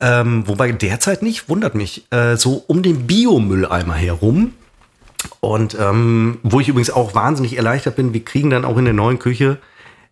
ähm, 0.00 0.48
wobei 0.48 0.72
derzeit 0.72 1.22
nicht, 1.22 1.48
wundert 1.48 1.74
mich, 1.74 2.06
äh, 2.10 2.36
so 2.36 2.64
um 2.66 2.82
den 2.82 3.06
Biomülleimer 3.06 3.94
herum. 3.94 4.54
Und 5.40 5.76
ähm, 5.78 6.38
wo 6.42 6.60
ich 6.60 6.68
übrigens 6.68 6.90
auch 6.90 7.14
wahnsinnig 7.14 7.56
erleichtert 7.56 7.96
bin, 7.96 8.12
wir 8.12 8.24
kriegen 8.24 8.50
dann 8.50 8.64
auch 8.64 8.76
in 8.76 8.84
der 8.84 8.94
neuen 8.94 9.18
Küche, 9.18 9.58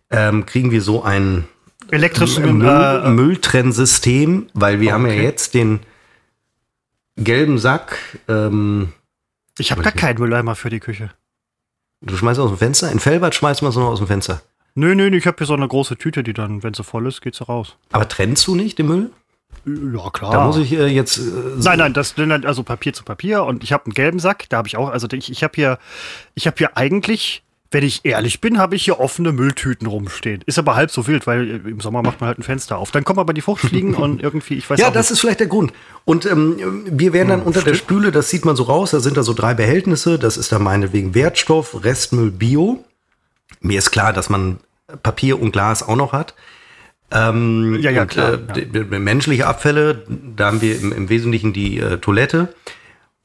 ähm, 0.09 0.45
kriegen 0.45 0.71
wir 0.71 0.81
so 0.81 1.03
ein 1.03 1.45
elektrischen 1.91 2.57
Müll, 2.57 2.67
äh, 2.67 3.09
Mülltrennsystem, 3.09 4.47
weil 4.53 4.79
wir 4.79 4.87
okay. 4.87 4.93
haben 4.93 5.07
ja 5.07 5.13
jetzt 5.13 5.53
den 5.53 5.81
gelben 7.17 7.59
Sack. 7.59 7.97
Ähm, 8.27 8.93
ich 9.57 9.71
habe 9.71 9.83
gar 9.83 9.91
keinen 9.91 10.19
Mülleimer 10.19 10.55
für 10.55 10.69
die 10.69 10.79
Küche. 10.79 11.11
Du 12.05 12.17
schmeißt 12.17 12.39
aus 12.39 12.49
dem 12.49 12.57
Fenster? 12.57 12.91
In 12.91 12.99
Fellbad 12.99 13.33
schmeißt 13.33 13.61
man 13.61 13.69
es 13.69 13.77
noch 13.77 13.87
aus 13.87 13.99
dem 13.99 14.07
Fenster. 14.07 14.41
Nö, 14.75 14.93
nö, 14.95 15.15
ich 15.15 15.25
habe 15.25 15.37
hier 15.37 15.47
so 15.47 15.53
eine 15.53 15.67
große 15.67 15.97
Tüte, 15.97 16.23
die 16.23 16.33
dann, 16.33 16.63
wenn 16.63 16.73
sie 16.73 16.83
voll 16.83 17.07
ist, 17.07 17.21
geht 17.21 17.35
sie 17.35 17.45
raus. 17.45 17.77
Aber 17.91 18.07
trennst 18.07 18.45
du 18.47 18.55
nicht 18.55 18.77
den 18.77 18.87
Müll? 18.87 19.11
Ja, 19.65 20.09
klar. 20.09 20.31
Da 20.31 20.45
muss 20.45 20.57
ich 20.57 20.73
äh, 20.73 20.87
jetzt. 20.87 21.19
Äh, 21.19 21.21
nein, 21.57 21.77
nein, 21.77 21.93
das 21.93 22.15
also 22.17 22.63
Papier 22.63 22.91
zu 22.93 23.03
Papier 23.03 23.43
und 23.45 23.63
ich 23.63 23.71
habe 23.71 23.85
einen 23.85 23.93
gelben 23.93 24.19
Sack, 24.19 24.49
da 24.49 24.57
habe 24.57 24.67
ich 24.67 24.75
auch, 24.75 24.89
also 24.89 25.07
ich, 25.13 25.31
ich 25.31 25.43
habe 25.43 25.53
hier, 25.55 25.77
ich 26.35 26.47
habe 26.47 26.57
hier 26.57 26.75
eigentlich, 26.75 27.43
wenn 27.73 27.83
ich 27.83 28.01
ehrlich 28.03 28.39
bin, 28.39 28.59
habe 28.59 28.75
ich 28.75 28.85
hier 28.85 28.99
offene 28.99 29.31
Mülltüten 29.31 29.87
rumstehen. 29.87 30.41
Ist 30.45 30.59
aber 30.59 30.75
halb 30.75 30.91
so 30.91 31.07
wild, 31.07 31.25
weil 31.27 31.61
im 31.65 31.79
Sommer 31.79 32.03
macht 32.03 32.21
man 32.21 32.27
halt 32.27 32.39
ein 32.39 32.43
Fenster 32.43 32.77
auf. 32.77 32.91
Dann 32.91 33.03
kommen 33.03 33.19
aber 33.19 33.33
die 33.33 33.41
Fruchtfliegen 33.41 33.95
und 33.95 34.21
irgendwie, 34.21 34.55
ich 34.55 34.69
weiß 34.69 34.79
Ja, 34.79 34.91
das 34.91 35.07
nicht. 35.07 35.11
ist 35.13 35.21
vielleicht 35.21 35.39
der 35.39 35.47
Grund. 35.47 35.73
Und 36.05 36.25
ähm, 36.25 36.85
wir 36.85 37.13
werden 37.13 37.29
dann 37.29 37.39
hm, 37.41 37.47
unter 37.47 37.61
stimmt. 37.61 37.75
der 37.75 37.79
Spüle, 37.79 38.11
das 38.11 38.29
sieht 38.29 38.45
man 38.45 38.55
so 38.55 38.63
raus, 38.63 38.91
da 38.91 38.99
sind 38.99 39.17
da 39.17 39.23
so 39.23 39.33
drei 39.33 39.53
Behältnisse. 39.53 40.19
Das 40.19 40.37
ist 40.37 40.51
dann 40.51 40.63
meinetwegen 40.63 41.15
Wertstoff, 41.15 41.83
Restmüll, 41.83 42.31
Bio. 42.31 42.83
Mir 43.59 43.79
ist 43.79 43.91
klar, 43.91 44.13
dass 44.13 44.29
man 44.29 44.59
Papier 45.01 45.41
und 45.41 45.51
Glas 45.51 45.81
auch 45.87 45.95
noch 45.95 46.13
hat. 46.13 46.35
Ähm, 47.11 47.79
ja, 47.81 47.91
ja, 47.91 48.05
klar. 48.05 48.33
Und, 48.33 48.57
äh, 48.57 48.67
ja. 48.91 48.99
Menschliche 48.99 49.47
Abfälle, 49.47 50.03
da 50.35 50.47
haben 50.47 50.61
wir 50.61 50.79
im, 50.79 50.91
im 50.91 51.09
Wesentlichen 51.09 51.53
die 51.53 51.79
äh, 51.79 51.97
Toilette. 51.97 52.53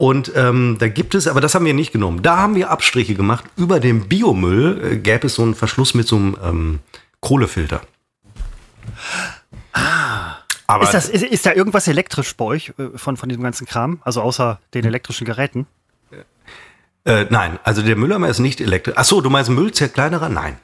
Und 0.01 0.31
ähm, 0.33 0.77
da 0.79 0.87
gibt 0.87 1.13
es, 1.13 1.27
aber 1.27 1.41
das 1.41 1.55
haben 1.55 1.65
wir 1.65 1.73
nicht 1.73 1.91
genommen. 1.91 2.23
Da 2.23 2.37
haben 2.37 2.55
wir 2.55 2.69
Abstriche 2.69 3.15
gemacht. 3.15 3.43
Über 3.57 3.81
dem 3.81 4.07
Biomüll 4.07 4.93
äh, 4.93 4.97
gäbe 4.97 5.27
es 5.27 5.35
so 5.35 5.41
einen 5.41 5.55
Verschluss 5.55 5.93
mit 5.93 6.07
so 6.07 6.15
einem 6.15 6.37
ähm, 6.41 6.79
Kohlefilter. 7.19 7.81
Ah. 9.73 10.37
Aber 10.67 10.85
ist, 10.85 10.93
das, 10.93 11.09
ist, 11.09 11.23
ist, 11.23 11.45
da 11.45 11.51
irgendwas 11.51 11.89
elektrisch 11.89 12.33
bei 12.37 12.45
euch 12.45 12.71
äh, 12.77 12.97
von, 12.97 13.17
von 13.17 13.27
diesem 13.27 13.43
ganzen 13.43 13.67
Kram? 13.67 13.99
Also 14.05 14.21
außer 14.21 14.61
den 14.73 14.85
elektrischen 14.85 15.25
Geräten? 15.25 15.67
Äh, 17.03 17.25
nein, 17.29 17.59
also 17.63 17.81
der 17.81 17.97
Mülleimer 17.97 18.29
ist 18.29 18.39
nicht 18.39 18.61
elektrisch. 18.61 18.97
Achso, 18.97 19.19
du 19.19 19.29
meinst 19.29 19.49
Müllzerkleinerer? 19.49 20.29
Nein. 20.29 20.57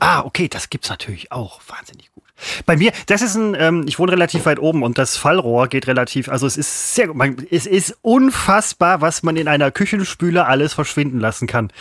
Ah, 0.00 0.22
okay, 0.22 0.48
das 0.48 0.70
gibt's 0.70 0.88
natürlich 0.88 1.30
auch. 1.30 1.60
Wahnsinnig 1.68 2.10
gut. 2.12 2.19
Bei 2.66 2.76
mir, 2.76 2.92
das 3.06 3.22
ist 3.22 3.34
ein, 3.34 3.54
ähm, 3.58 3.84
ich 3.86 3.98
wohne 3.98 4.12
relativ 4.12 4.46
weit 4.46 4.58
oben 4.58 4.82
und 4.82 4.98
das 4.98 5.16
Fallrohr 5.16 5.68
geht 5.68 5.86
relativ, 5.86 6.28
also 6.28 6.46
es 6.46 6.56
ist 6.56 6.94
sehr, 6.94 7.12
man, 7.12 7.36
es 7.50 7.66
ist 7.66 7.98
unfassbar, 8.02 9.00
was 9.00 9.22
man 9.22 9.36
in 9.36 9.48
einer 9.48 9.70
Küchenspüle 9.70 10.46
alles 10.46 10.72
verschwinden 10.72 11.20
lassen 11.20 11.46
kann. 11.46 11.72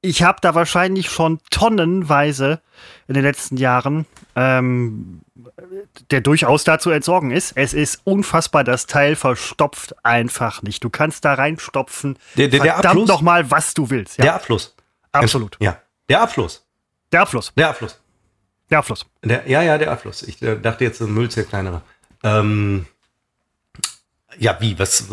Ich 0.00 0.24
habe 0.24 0.38
da 0.40 0.54
wahrscheinlich 0.56 1.10
schon 1.10 1.38
tonnenweise 1.50 2.60
in 3.06 3.14
den 3.14 3.22
letzten 3.22 3.56
Jahren, 3.56 4.04
ähm, 4.34 5.20
der 6.10 6.20
durchaus 6.20 6.64
da 6.64 6.80
zu 6.80 6.90
entsorgen 6.90 7.30
ist. 7.30 7.52
Es 7.54 7.72
ist 7.72 8.00
unfassbar, 8.02 8.64
das 8.64 8.86
Teil 8.86 9.14
verstopft 9.14 9.94
einfach 10.04 10.62
nicht. 10.62 10.82
Du 10.82 10.90
kannst 10.90 11.24
da 11.24 11.34
reinstopfen, 11.34 12.18
der, 12.36 12.48
der, 12.48 12.60
der 12.60 12.72
verdammt 12.74 13.06
noch 13.06 13.22
mal, 13.22 13.50
was 13.52 13.74
du 13.74 13.90
willst. 13.90 14.18
Ja. 14.18 14.24
Der 14.24 14.34
Abfluss. 14.34 14.74
Absolut. 15.12 15.56
Ja, 15.60 15.78
der 16.08 16.22
Abfluss. 16.22 16.66
Der 17.12 17.22
Abfluss. 17.22 17.52
Der 17.56 17.68
Abfluss. 17.68 18.01
Der 18.72 18.78
Abfluss. 18.78 19.04
Der, 19.22 19.46
ja, 19.46 19.60
ja, 19.62 19.76
der 19.76 19.92
Abfluss. 19.92 20.22
Ich 20.22 20.40
äh, 20.40 20.58
dachte 20.58 20.84
jetzt, 20.84 21.02
ein 21.02 21.12
Müll 21.12 21.26
ist 21.26 21.48
kleinerer. 21.48 21.82
Ähm, 22.24 22.86
ja, 24.38 24.56
wie? 24.60 24.78
Was? 24.78 25.08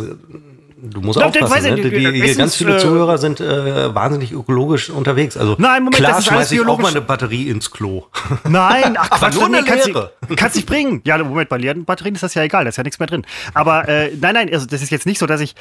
Du 0.81 1.01
musst 1.01 1.19
Doch, 1.19 1.25
aufpassen. 1.25 1.75
Ne? 1.75 1.81
Die, 1.81 1.89
die, 1.89 2.11
die 2.11 2.35
ganz 2.35 2.55
viele 2.55 2.75
äh, 2.75 2.79
Zuhörer 2.79 3.17
sind 3.17 3.41
äh, 3.41 3.93
wahnsinnig 3.93 4.31
ökologisch 4.31 4.89
unterwegs. 4.89 5.35
Also 5.35 5.55
Nein, 5.57 5.83
Moment, 5.83 5.95
klar 5.95 6.21
schmeiße 6.21 6.55
ich 6.55 6.65
auch 6.65 6.77
mal 6.77 6.89
eine 6.89 7.01
Batterie 7.01 7.49
ins 7.49 7.71
Klo. 7.71 8.05
Nein, 8.47 8.95
ach 8.97 9.09
Quatsch, 9.09 9.35
nur 9.35 9.45
eine 9.45 9.63
kannst, 9.63 9.89
kannst 10.35 10.55
dich 10.55 10.65
bringen. 10.65 11.01
Ja, 11.05 11.17
Moment, 11.17 11.49
bei 11.49 11.57
leeren 11.57 11.85
Batterien 11.85 12.15
ist 12.15 12.23
das 12.23 12.33
ja 12.33 12.43
egal, 12.43 12.63
da 12.63 12.69
ist 12.69 12.77
ja 12.77 12.83
nichts 12.83 12.99
mehr 12.99 13.07
drin. 13.07 13.25
Aber 13.53 13.87
äh, 13.87 14.11
nein, 14.19 14.33
nein, 14.33 14.53
also 14.53 14.65
das 14.65 14.81
ist 14.81 14.89
jetzt 14.89 15.05
nicht 15.05 15.19
so, 15.19 15.25
dass 15.25 15.41
ich 15.41 15.55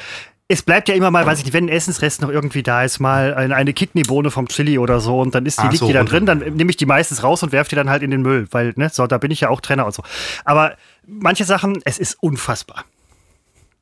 es 0.51 0.63
bleibt 0.63 0.89
ja 0.89 0.95
immer 0.95 1.11
mal, 1.11 1.27
weiß 1.27 1.41
ich 1.41 1.45
nicht, 1.45 1.53
wenn 1.53 1.67
ein 1.67 1.69
Essensrest 1.69 2.23
noch 2.23 2.31
irgendwie 2.31 2.63
da 2.63 2.83
ist, 2.83 3.01
mal 3.01 3.35
eine, 3.35 3.55
eine 3.55 3.75
Kidneybohne 3.75 4.31
vom 4.31 4.49
Chili 4.49 4.79
oder 4.79 4.99
so 4.99 5.21
und 5.21 5.35
dann 5.35 5.45
ist 5.45 5.59
die, 5.59 5.63
Ach 5.67 5.71
liegt 5.71 5.81
so, 5.81 5.87
die 5.87 5.93
da 5.93 6.05
drin, 6.05 6.25
dann 6.25 6.39
nehme 6.39 6.71
ich 6.71 6.79
die 6.79 6.87
meistens 6.87 7.23
raus 7.23 7.43
und 7.43 7.53
werfe 7.53 7.69
die 7.69 7.77
dann 7.77 7.91
halt 7.91 8.03
in 8.03 8.11
den 8.11 8.23
Müll, 8.23 8.49
weil, 8.51 8.73
ne, 8.77 8.89
so, 8.91 9.07
da 9.07 9.19
bin 9.19 9.31
ich 9.31 9.43
ja 9.43 9.51
auch 9.51 9.61
Trainer 9.61 9.85
und 9.85 9.95
so. 9.95 10.03
Aber 10.47 10.75
manche 11.07 11.45
Sachen, 11.45 11.81
es 11.85 11.99
ist 11.99 12.17
unfassbar. 12.23 12.87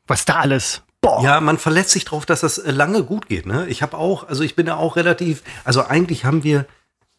Was 0.09 0.25
da 0.25 0.41
alles 0.41 0.83
Boah. 1.07 1.23
Ja, 1.23 1.41
man 1.41 1.57
verlässt 1.57 1.91
sich 1.91 2.05
darauf, 2.05 2.27
dass 2.27 2.41
das 2.41 2.59
äh, 2.59 2.73
lange 2.73 3.05
gut 3.05 3.29
geht. 3.29 3.47
Ne? 3.47 3.67
Ich 3.69 3.81
habe 3.81 3.97
auch, 3.97 4.29
also 4.29 4.43
ich 4.43 4.57
bin 4.57 4.67
da 4.67 4.77
auch 4.77 4.97
relativ, 4.97 5.43
also 5.65 5.85
eigentlich 5.85 6.25
haben 6.25 6.43
wir 6.43 6.67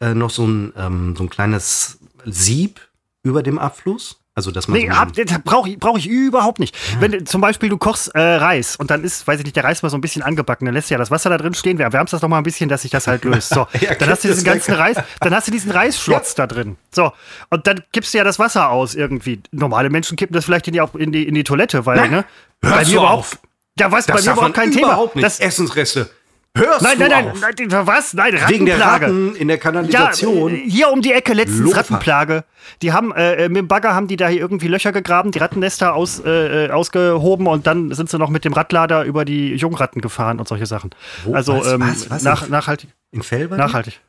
äh, 0.00 0.14
noch 0.14 0.30
so 0.30 0.46
ein, 0.46 0.72
ähm, 0.76 1.14
so 1.16 1.24
ein 1.24 1.30
kleines 1.30 1.98
Sieb 2.26 2.80
über 3.22 3.42
dem 3.42 3.58
Abfluss. 3.58 4.20
Also, 4.34 4.52
dass 4.52 4.68
man 4.68 4.78
nee, 4.78 4.88
so 4.88 5.36
brauche 5.42 5.68
ich, 5.68 5.80
brauch 5.80 5.98
ich 5.98 6.06
überhaupt 6.06 6.60
nicht. 6.60 6.76
Ja. 6.92 7.00
Wenn 7.00 7.26
zum 7.26 7.40
Beispiel 7.40 7.70
du 7.70 7.76
kochst 7.76 8.14
äh, 8.14 8.20
Reis 8.20 8.76
und 8.76 8.88
dann 8.88 9.02
ist, 9.02 9.26
weiß 9.26 9.40
ich 9.40 9.44
nicht, 9.44 9.56
der 9.56 9.64
Reis 9.64 9.82
mal 9.82 9.88
so 9.88 9.96
ein 9.96 10.00
bisschen 10.00 10.22
angebacken, 10.22 10.64
dann 10.64 10.74
lässt 10.74 10.90
du 10.90 10.94
ja 10.94 10.98
das 10.98 11.10
Wasser 11.10 11.30
da 11.30 11.38
drin 11.38 11.54
stehen, 11.54 11.78
wir 11.78 11.86
erwärmst 11.86 12.12
das 12.12 12.22
noch 12.22 12.28
mal 12.28 12.38
ein 12.38 12.44
bisschen, 12.44 12.68
dass 12.68 12.82
sich 12.82 12.92
das 12.92 13.08
halt 13.08 13.24
löst. 13.24 13.48
So, 13.48 13.66
ja, 13.80 13.96
dann 13.96 14.08
hast 14.10 14.22
du 14.22 14.28
diesen 14.28 14.44
ganzen 14.44 14.74
Reis, 14.74 14.96
dann 15.18 15.34
hast 15.34 15.48
du 15.48 15.50
diesen 15.50 15.72
Reisschlotz 15.72 16.36
ja. 16.36 16.46
da 16.46 16.54
drin. 16.54 16.76
So, 16.94 17.10
und 17.50 17.66
dann 17.66 17.82
gibst 17.90 18.14
du 18.14 18.18
ja 18.18 18.22
das 18.22 18.38
Wasser 18.38 18.68
aus 18.68 18.94
irgendwie. 18.94 19.42
Normale 19.50 19.90
Menschen 19.90 20.16
kippen 20.16 20.34
das 20.34 20.44
vielleicht 20.44 20.68
in 20.68 20.74
die, 20.74 20.82
in 20.98 21.10
die, 21.10 21.26
in 21.26 21.34
die 21.34 21.42
Toilette, 21.42 21.84
weil, 21.84 21.96
Nein. 21.96 22.10
ne? 22.10 22.24
Hörst 22.62 22.76
bei 22.76 22.84
mir 22.84 22.96
überhaupt. 22.98 23.38
Ja, 23.78 23.92
was? 23.92 24.06
Das 24.06 24.16
bei 24.16 24.30
mir 24.30 24.36
überhaupt 24.36 24.54
kein 24.54 24.70
Thema. 24.72 24.88
Überhaupt 24.88 25.16
nicht. 25.16 25.24
Das 25.24 25.40
Essensreste. 25.40 26.10
Hörst 26.56 26.82
nein, 26.82 26.98
nein, 26.98 27.10
nein, 27.10 27.32
nein, 27.40 27.68
nein, 27.68 27.86
was? 27.86 28.14
Nein, 28.14 28.34
Rattenplage. 28.34 28.52
Wegen 28.54 28.66
der 28.66 28.80
Ratten 28.80 29.36
in 29.36 29.48
der 29.48 29.58
Kanalisation. 29.58 30.54
Ja, 30.54 30.60
hier 30.66 30.90
um 30.90 31.02
die 31.02 31.12
Ecke 31.12 31.34
letztens 31.34 31.60
Lofa. 31.60 31.76
Rattenplage. 31.78 32.44
Die 32.82 32.92
haben 32.92 33.12
äh, 33.14 33.44
äh, 33.44 33.48
mit 33.48 33.58
dem 33.58 33.68
Bagger 33.68 33.94
haben 33.94 34.08
die 34.08 34.16
da 34.16 34.28
hier 34.28 34.40
irgendwie 34.40 34.66
Löcher 34.66 34.90
gegraben, 34.90 35.30
die 35.30 35.38
Rattennester 35.38 35.94
aus, 35.94 36.20
äh, 36.24 36.66
äh, 36.66 36.70
ausgehoben 36.70 37.46
und 37.46 37.66
dann 37.66 37.92
sind 37.92 38.10
sie 38.10 38.18
noch 38.18 38.30
mit 38.30 38.44
dem 38.44 38.54
Radlader 38.54 39.04
über 39.04 39.24
die 39.24 39.54
Jungratten 39.54 40.00
gefahren 40.00 40.40
und 40.40 40.48
solche 40.48 40.66
Sachen. 40.66 40.90
Wo? 41.24 41.34
Also 41.34 41.58
was, 41.58 41.72
ähm, 41.72 41.80
was, 41.80 42.10
was? 42.10 42.22
Nach, 42.22 42.48
nachhaltig. 42.48 42.90
In 43.12 43.22
Fellbad? 43.22 43.58
Nachhaltig. 43.58 44.00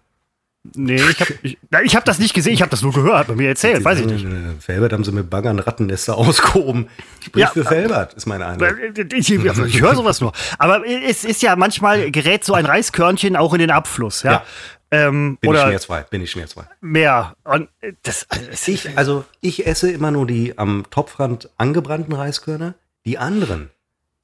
Nee, 0.75 0.95
ich 0.95 1.21
habe 1.21 1.33
ich, 1.41 1.57
ich 1.83 1.95
hab 1.95 2.03
das 2.03 2.19
nicht 2.19 2.33
gesehen, 2.33 2.53
ich 2.53 2.61
habe 2.61 2.69
das 2.69 2.81
nur 2.81 2.91
gehört, 2.91 3.27
bei 3.27 3.35
mir 3.35 3.47
erzählt, 3.47 3.83
weiß 3.83 4.01
ich 4.01 4.05
nicht. 4.05 4.27
Felbert 4.59 4.91
haben 4.91 5.05
sie 5.05 5.13
mit 5.13 5.29
Baggern 5.29 5.57
Rattennester 5.57 6.17
ausgehoben. 6.17 6.89
Sprich 7.21 7.43
ja, 7.43 7.49
für 7.49 7.63
Felbert, 7.63 8.13
ist 8.15 8.25
meine 8.25 8.45
Eindruck. 8.45 8.75
Ich, 9.13 9.31
ich, 9.31 9.45
ich 9.45 9.81
höre 9.81 9.95
sowas 9.95 10.19
nur. 10.19 10.33
Aber 10.57 10.85
es 10.85 11.23
ist 11.23 11.41
ja 11.41 11.55
manchmal, 11.55 12.11
gerät 12.11 12.43
so 12.43 12.53
ein 12.53 12.65
Reiskörnchen 12.65 13.37
auch 13.37 13.53
in 13.53 13.59
den 13.59 13.71
Abfluss. 13.71 14.23
Ja. 14.23 14.31
ja. 14.31 14.45
Ähm, 14.91 15.37
bin 15.39 15.53
ich 15.53 15.61
schmerzfrei, 15.61 16.01
bin 16.09 16.21
ich 16.21 16.31
schmerzfrei. 16.31 16.63
Mehr. 16.81 17.35
Und 17.43 17.69
das, 18.03 18.27
also, 18.29 18.71
ich, 18.71 18.97
also 18.97 19.25
ich 19.39 19.65
esse 19.65 19.91
immer 19.91 20.11
nur 20.11 20.27
die 20.27 20.57
am 20.57 20.85
Topfrand 20.89 21.49
angebrannten 21.57 22.13
Reiskörner. 22.13 22.73
Die 23.05 23.17
anderen, 23.17 23.69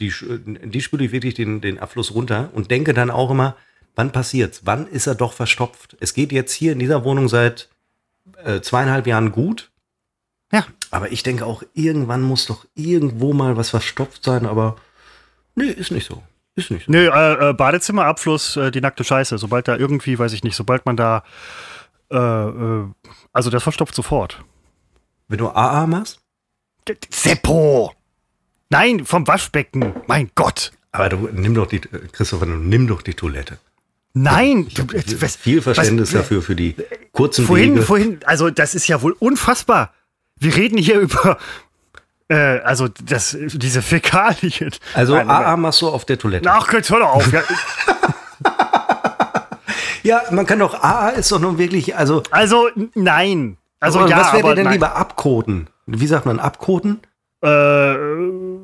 die, 0.01 0.11
die 0.65 0.81
spüle 0.81 1.05
ich 1.05 1.11
wirklich 1.11 1.35
den, 1.35 1.61
den 1.61 1.79
Abfluss 1.79 2.13
runter 2.13 2.49
und 2.53 2.71
denke 2.71 2.93
dann 2.93 3.09
auch 3.09 3.31
immer, 3.31 3.55
wann 3.95 4.11
passiert's? 4.11 4.61
Wann 4.65 4.87
ist 4.87 5.07
er 5.07 5.15
doch 5.15 5.33
verstopft? 5.33 5.97
Es 5.99 6.13
geht 6.13 6.31
jetzt 6.31 6.53
hier 6.53 6.73
in 6.73 6.79
dieser 6.79 7.03
Wohnung 7.03 7.27
seit 7.27 7.69
äh, 8.43 8.61
zweieinhalb 8.61 9.07
Jahren 9.07 9.31
gut. 9.31 9.71
Ja. 10.51 10.65
Aber 10.91 11.11
ich 11.11 11.23
denke 11.23 11.45
auch, 11.45 11.63
irgendwann 11.73 12.21
muss 12.21 12.45
doch 12.45 12.65
irgendwo 12.75 13.33
mal 13.33 13.57
was 13.57 13.69
verstopft 13.69 14.23
sein, 14.23 14.45
aber 14.45 14.77
nee, 15.55 15.65
ist 15.65 15.91
nicht 15.91 16.07
so. 16.07 16.23
Ist 16.55 16.71
nicht 16.71 16.85
so. 16.85 16.91
Nö, 16.91 17.09
äh, 17.09 17.49
äh, 17.49 17.53
Badezimmerabfluss, 17.53 18.55
äh, 18.55 18.71
die 18.71 18.81
nackte 18.81 19.03
Scheiße. 19.03 19.37
Sobald 19.37 19.67
da 19.67 19.75
irgendwie, 19.75 20.17
weiß 20.17 20.31
ich 20.33 20.43
nicht, 20.43 20.55
sobald 20.55 20.85
man 20.85 20.95
da, 20.95 21.23
äh, 22.11 22.17
äh, 22.17 22.85
also 23.33 23.49
das 23.49 23.63
verstopft 23.63 23.95
sofort. 23.95 24.43
Wenn 25.27 25.39
du 25.39 25.49
AA 25.49 25.87
machst? 25.87 26.19
Seppo! 27.09 27.93
Nein, 28.69 29.05
vom 29.05 29.27
Waschbecken. 29.27 29.93
Mein 30.07 30.31
Gott. 30.35 30.71
Aber 30.91 31.09
du 31.09 31.29
nimm 31.33 31.55
doch 31.55 31.67
die, 31.67 31.77
äh, 31.77 32.07
Christopher, 32.11 32.45
du 32.45 32.53
nimm 32.53 32.87
doch 32.87 33.01
die 33.01 33.13
Toilette. 33.13 33.57
Nein. 34.17 34.67
Du- 34.73 34.87
was- 35.21 35.35
viel 35.35 35.61
Verständnis 35.61 36.13
was- 36.13 36.21
dafür, 36.21 36.41
für 36.41 36.55
die 36.55 36.73
kurzen 37.11 37.45
Vorhin, 37.45 37.73
Wege. 37.75 37.81
vorhin, 37.85 38.19
also 38.25 38.49
das 38.49 38.73
ist 38.73 38.87
ja 38.87 39.01
wohl 39.01 39.13
unfassbar. 39.19 39.93
Wir 40.39 40.55
reden 40.55 40.77
hier 40.77 40.99
über, 41.01 41.37
äh, 42.29 42.59
also 42.59 42.87
das, 42.87 43.37
diese 43.39 43.81
Fäkalien. 43.81 44.71
Also 44.93 45.15
AA 45.15 45.57
machst 45.57 45.81
du 45.81 45.89
auf 45.89 46.05
der 46.05 46.17
Toilette. 46.17 46.49
Ach, 46.49 46.71
jetzt 46.73 46.89
hör 46.89 46.99
doch 46.99 47.13
auf. 47.15 47.31
Ja, 47.31 47.41
Ja, 50.03 50.21
man 50.29 50.45
kann 50.45 50.59
doch, 50.59 50.75
AA 50.83 51.09
ist 51.09 51.31
doch 51.31 51.39
nun 51.39 51.57
wirklich, 51.57 51.95
also, 51.95 52.21
also, 52.29 52.69
nein. 52.93 53.57
Also 53.79 53.99
aber 53.99 54.09
ja, 54.09 54.19
was 54.19 54.33
wäre 54.33 54.53
denn 54.53 54.65
nein. 54.65 54.73
lieber 54.73 54.95
abkoten? 54.95 55.67
Wie 55.87 56.05
sagt 56.07 56.25
man, 56.27 56.39
abkoten? 56.39 56.99
Äh, 57.41 57.47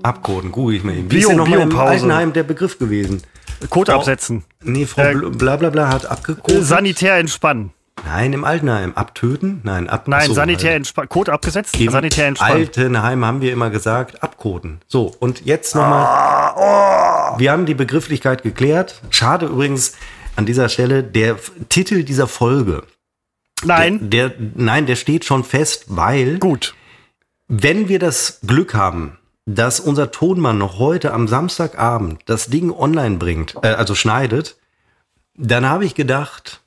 Abkoten, 0.04 0.52
google 0.52 0.76
ich 0.76 0.84
mal 0.84 0.94
eben. 0.96 1.06
Wie 1.12 1.18
Bio- 1.18 1.20
ist 1.20 1.28
denn 1.30 1.38
noch 1.38 1.48
mal 1.48 1.60
im. 1.60 1.76
Altenheim 1.76 2.34
der 2.34 2.44
Begriff 2.44 2.78
gewesen? 2.80 3.22
Code 3.70 3.92
Frau- 3.92 4.00
absetzen. 4.00 4.44
Nee, 4.64 4.86
Frau 4.86 5.02
Äh, 5.04 5.14
Bl- 5.14 5.38
Blablabla 5.38 5.90
hat 5.90 6.06
abgekotet. 6.06 6.66
Sanitär 6.66 7.16
entspannen. 7.18 7.72
Nein, 8.06 8.34
im 8.34 8.44
Altenheim. 8.46 8.94
Abtöten? 8.96 9.60
Nein, 9.64 9.88
ab. 9.90 10.08
Nein, 10.08 10.22
Achso, 10.22 10.34
sanitär 10.34 10.76
entspannen. 10.76 11.10
Code 11.10 11.32
abgesetzt. 11.34 11.80
Im 11.80 11.92
Sanitär 11.92 12.28
entspannen. 12.28 12.58
Altenheim 12.58 13.24
haben 13.26 13.42
wir 13.42 13.52
immer 13.54 13.70
gesagt, 13.70 14.24
abkoten. 14.24 14.80
So, 14.88 15.14
und 15.20 15.46
jetzt 15.46 15.76
nochmal. 15.76 16.06
Ah, 16.06 17.34
oh. 17.36 17.40
Wir 17.40 17.52
haben 17.52 17.66
die 17.66 17.76
Begrifflichkeit 17.76 18.42
geklärt. 18.44 19.02
Schade 19.12 19.46
übrigens 19.48 19.94
an 20.36 20.46
dieser 20.46 20.70
Stelle, 20.70 21.04
der 21.04 21.38
Titel 21.70 22.04
dieser 22.04 22.28
Folge. 22.28 22.84
Nein, 23.64 24.10
Der, 24.10 24.30
der, 24.30 24.38
nein, 24.56 24.88
der 24.88 24.96
steht 24.96 25.24
schon 25.26 25.44
fest, 25.44 25.86
weil 25.88 26.40
gut. 26.40 26.74
wenn 27.48 27.88
wir 27.90 28.00
das 28.00 28.40
Glück 28.48 28.74
haben, 28.74 29.18
dass 29.46 29.80
unser 29.80 30.12
Tonmann 30.12 30.58
noch 30.58 30.80
heute 30.80 31.14
am 31.14 31.28
Samstagabend 31.28 32.22
das 32.26 32.48
Ding 32.48 32.72
online 32.72 33.18
bringt, 33.18 33.56
äh, 33.64 33.70
also 33.70 33.96
schneidet, 33.96 34.58
dann 35.36 35.66
habe 35.66 35.86
ich 35.86 35.96
gedacht, 35.96 36.62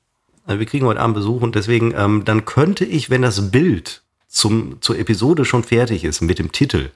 äh, 0.47 0.59
wir 0.59 0.67
kriegen 0.67 0.87
heute 0.87 1.01
Abend 1.01 1.15
Besuch 1.15 1.43
und 1.43 1.55
deswegen, 1.55 1.95
ähm, 1.97 2.25
dann 2.25 2.45
könnte 2.45 2.85
ich, 2.85 3.11
wenn 3.11 3.23
das 3.23 3.51
Bild 3.51 4.03
zum, 4.29 4.81
zur 4.81 4.99
Episode 4.99 5.45
schon 5.45 5.63
fertig 5.63 6.05
ist 6.05 6.21
mit 6.21 6.39
dem 6.39 6.53
Titel, 6.53 6.91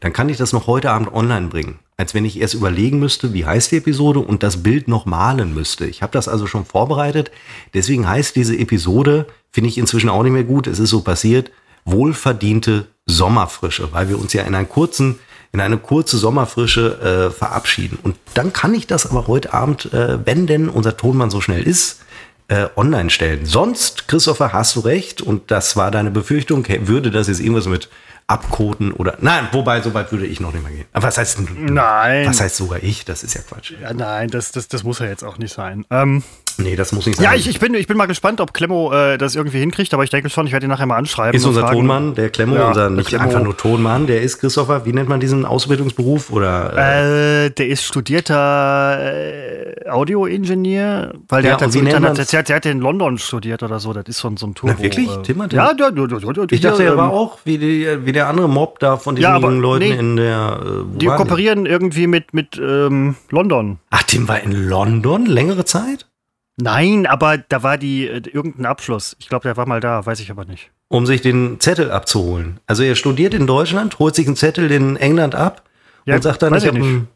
dann 0.00 0.12
kann 0.12 0.28
ich 0.28 0.36
das 0.36 0.52
noch 0.52 0.66
heute 0.66 0.90
Abend 0.90 1.12
online 1.12 1.46
bringen. 1.46 1.78
Als 1.96 2.12
wenn 2.12 2.24
ich 2.24 2.40
erst 2.40 2.54
überlegen 2.54 2.98
müsste, 2.98 3.32
wie 3.32 3.46
heißt 3.46 3.70
die 3.70 3.76
Episode 3.76 4.18
und 4.18 4.42
das 4.42 4.62
Bild 4.62 4.88
noch 4.88 5.06
malen 5.06 5.54
müsste. 5.54 5.86
Ich 5.86 6.02
habe 6.02 6.12
das 6.12 6.26
also 6.26 6.48
schon 6.48 6.64
vorbereitet. 6.64 7.30
Deswegen 7.72 8.08
heißt 8.08 8.34
diese 8.34 8.58
Episode, 8.58 9.26
finde 9.52 9.68
ich 9.68 9.78
inzwischen 9.78 10.10
auch 10.10 10.24
nicht 10.24 10.32
mehr 10.32 10.42
gut, 10.42 10.66
es 10.66 10.80
ist 10.80 10.90
so 10.90 11.02
passiert, 11.02 11.52
wohlverdiente 11.84 12.88
Sommerfrische, 13.06 13.92
weil 13.92 14.08
wir 14.08 14.18
uns 14.18 14.32
ja 14.32 14.42
in 14.42 14.54
einen 14.54 14.68
kurzen, 14.68 15.18
in 15.52 15.60
eine 15.60 15.78
kurze 15.78 16.16
Sommerfrische 16.16 17.30
äh, 17.30 17.30
verabschieden. 17.30 17.98
Und 18.02 18.16
dann 18.34 18.52
kann 18.52 18.74
ich 18.74 18.86
das 18.86 19.10
aber 19.10 19.26
heute 19.26 19.52
Abend, 19.52 19.92
äh, 19.92 20.24
wenn 20.24 20.46
denn 20.46 20.68
unser 20.68 20.96
Tonmann 20.96 21.30
so 21.30 21.40
schnell 21.40 21.62
ist, 21.62 22.00
äh, 22.48 22.68
online 22.76 23.10
stellen. 23.10 23.46
Sonst, 23.46 24.08
Christopher, 24.08 24.52
hast 24.52 24.76
du 24.76 24.80
recht, 24.80 25.22
und 25.22 25.50
das 25.50 25.76
war 25.76 25.90
deine 25.90 26.10
Befürchtung, 26.10 26.66
würde 26.86 27.10
das 27.10 27.28
jetzt 27.28 27.40
irgendwas 27.40 27.66
mit 27.66 27.88
abkoten 28.26 28.92
oder. 28.92 29.16
Nein, 29.20 29.48
wobei, 29.52 29.80
so 29.80 29.94
weit 29.94 30.12
würde 30.12 30.26
ich 30.26 30.40
noch 30.40 30.52
nicht 30.52 30.62
mal 30.62 30.72
gehen. 30.72 30.86
Aber 30.92 31.08
was 31.08 31.18
heißt 31.18 31.38
Nein. 31.54 32.26
Was 32.26 32.40
heißt 32.40 32.56
sogar 32.56 32.82
ich? 32.82 33.04
Das 33.04 33.22
ist 33.22 33.34
ja 33.34 33.42
Quatsch. 33.42 33.72
Ja, 33.80 33.92
nein, 33.92 34.28
das, 34.28 34.52
das, 34.52 34.68
das 34.68 34.84
muss 34.84 34.98
ja 35.00 35.06
jetzt 35.06 35.24
auch 35.24 35.38
nicht 35.38 35.52
sein. 35.52 35.84
Ähm, 35.90 36.22
Nee, 36.58 36.76
das 36.76 36.92
muss 36.92 37.06
nicht 37.06 37.16
sein. 37.16 37.24
ja, 37.24 37.34
ich, 37.34 37.48
ich, 37.48 37.58
bin, 37.60 37.74
ich 37.74 37.86
bin 37.86 37.96
mal 37.96 38.06
gespannt, 38.06 38.40
ob 38.40 38.52
Klemmo 38.54 38.92
äh, 38.92 39.18
das 39.18 39.34
irgendwie 39.36 39.58
hinkriegt, 39.60 39.92
aber 39.94 40.04
ich 40.04 40.10
denke 40.10 40.30
schon, 40.30 40.46
ich 40.46 40.52
werde 40.52 40.66
ihn 40.66 40.70
nachher 40.70 40.86
mal 40.86 40.96
anschreiben. 40.96 41.34
ist 41.36 41.44
unser 41.44 41.62
fragen. 41.62 41.76
Tonmann, 41.78 42.14
der 42.14 42.30
Klemmo, 42.30 42.56
Ja, 42.56 42.68
unser 42.68 42.90
nicht 42.90 43.08
Klemmo. 43.08 43.24
einfach 43.24 43.42
nur 43.42 43.56
Tonmann, 43.56 44.06
der 44.06 44.22
ist 44.22 44.38
Christopher, 44.40 44.84
wie 44.86 44.92
nennt 44.92 45.08
man 45.08 45.20
diesen 45.20 45.44
Ausbildungsberuf? 45.44 46.30
Oder 46.30 46.72
äh, 46.76 47.46
Äh, 47.46 47.50
der 47.50 47.68
ist 47.68 47.84
studierter 47.84 48.98
äh, 49.84 49.88
Audioingenieur, 49.88 51.12
weil 51.28 51.42
der 51.42 51.52
Ja, 51.52 51.60
hat, 51.60 51.74
nennt 51.74 51.76
Internet, 51.88 52.32
der, 52.32 52.42
der 52.42 52.56
hat 52.56 52.66
in 52.66 52.80
London 52.80 53.18
studiert 53.18 53.62
oder 53.62 53.78
so. 53.80 53.92
Das 53.92 54.04
ist 54.06 54.20
schon 54.20 54.36
so 54.36 54.46
ein 54.46 54.54
Turbo. 54.54 54.74
Na, 54.76 54.82
wirklich? 54.82 55.08
Äh, 55.10 55.22
Tim 55.22 55.42
hat 55.42 55.52
ja, 55.52 55.74
der, 55.74 55.90
der, 55.90 56.06
der, 56.06 56.18
der, 56.18 56.44
ich 56.50 56.60
dachte, 56.60 56.84
er 56.84 56.92
ähm, 56.92 56.98
war 56.98 57.10
auch 57.10 57.38
wie, 57.44 57.58
die, 57.58 57.86
wie 58.04 58.12
der 58.12 58.28
andere 58.28 58.48
Mob 58.48 58.78
da 58.78 58.96
von 58.96 59.14
diesen 59.16 59.28
Ja, 59.30 59.36
aber 59.36 59.48
jungen 59.48 59.60
Leuten 59.60 59.84
nee. 59.88 59.94
in 59.94 60.16
der. 60.16 60.60
Äh, 60.62 60.98
Die 60.98 61.06
kooperieren 61.06 61.66
irgendwie 61.66 62.06
mit, 62.06 62.32
mit 62.34 62.58
ähm, 62.58 63.16
London. 63.30 63.78
Ach, 63.90 64.02
Tim 64.04 64.28
war 64.28 64.40
in 64.40 64.52
London 64.68 65.26
längere 65.26 65.64
Zeit? 65.64 66.06
Nein, 66.58 67.06
aber 67.06 67.38
da 67.38 67.62
war 67.62 67.78
die 67.78 68.06
äh, 68.06 68.22
irgendein 68.32 68.66
Abschluss. 68.66 69.16
Ich 69.18 69.28
glaube, 69.28 69.44
der 69.44 69.56
war 69.56 69.66
mal 69.66 69.80
da, 69.80 70.04
weiß 70.04 70.20
ich 70.20 70.30
aber 70.30 70.44
nicht. 70.44 70.70
um 70.88 71.06
sich 71.06 71.22
den 71.22 71.58
Zettel 71.60 71.90
abzuholen. 71.90 72.60
Also 72.66 72.82
er 72.82 72.94
studiert 72.94 73.32
in 73.34 73.46
Deutschland, 73.46 73.98
holt 73.98 74.14
sich 74.14 74.26
einen 74.26 74.36
Zettel 74.36 74.70
in 74.70 74.96
England 74.96 75.34
ab 75.34 75.62
Ja, 76.04 76.16
und 76.16 76.22
sagt 76.22 76.42
dann, 76.42 76.54
ich 76.54 76.64
ich 76.64 76.68
habe. 76.68 77.06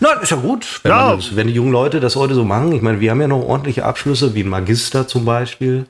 Na, 0.00 0.12
ist 0.14 0.30
ja 0.30 0.36
gut, 0.36 0.80
wenn, 0.84 0.90
Ja. 0.90 1.14
das, 1.16 1.34
wenn 1.36 1.46
die 1.48 1.52
jungen 1.54 1.72
Leute 1.72 2.00
das 2.00 2.16
heute 2.16 2.34
so 2.34 2.44
machen. 2.44 2.72
Ich 2.72 2.82
meine, 2.82 3.00
wir 3.00 3.10
haben 3.10 3.20
ja 3.20 3.28
noch 3.28 3.42
ordentliche 3.42 3.84
Abschlüsse, 3.84 4.34
wie 4.34 4.42
ein 4.42 4.48
Magister 4.48 5.06
zum 5.08 5.24
Beispiel. 5.24 5.86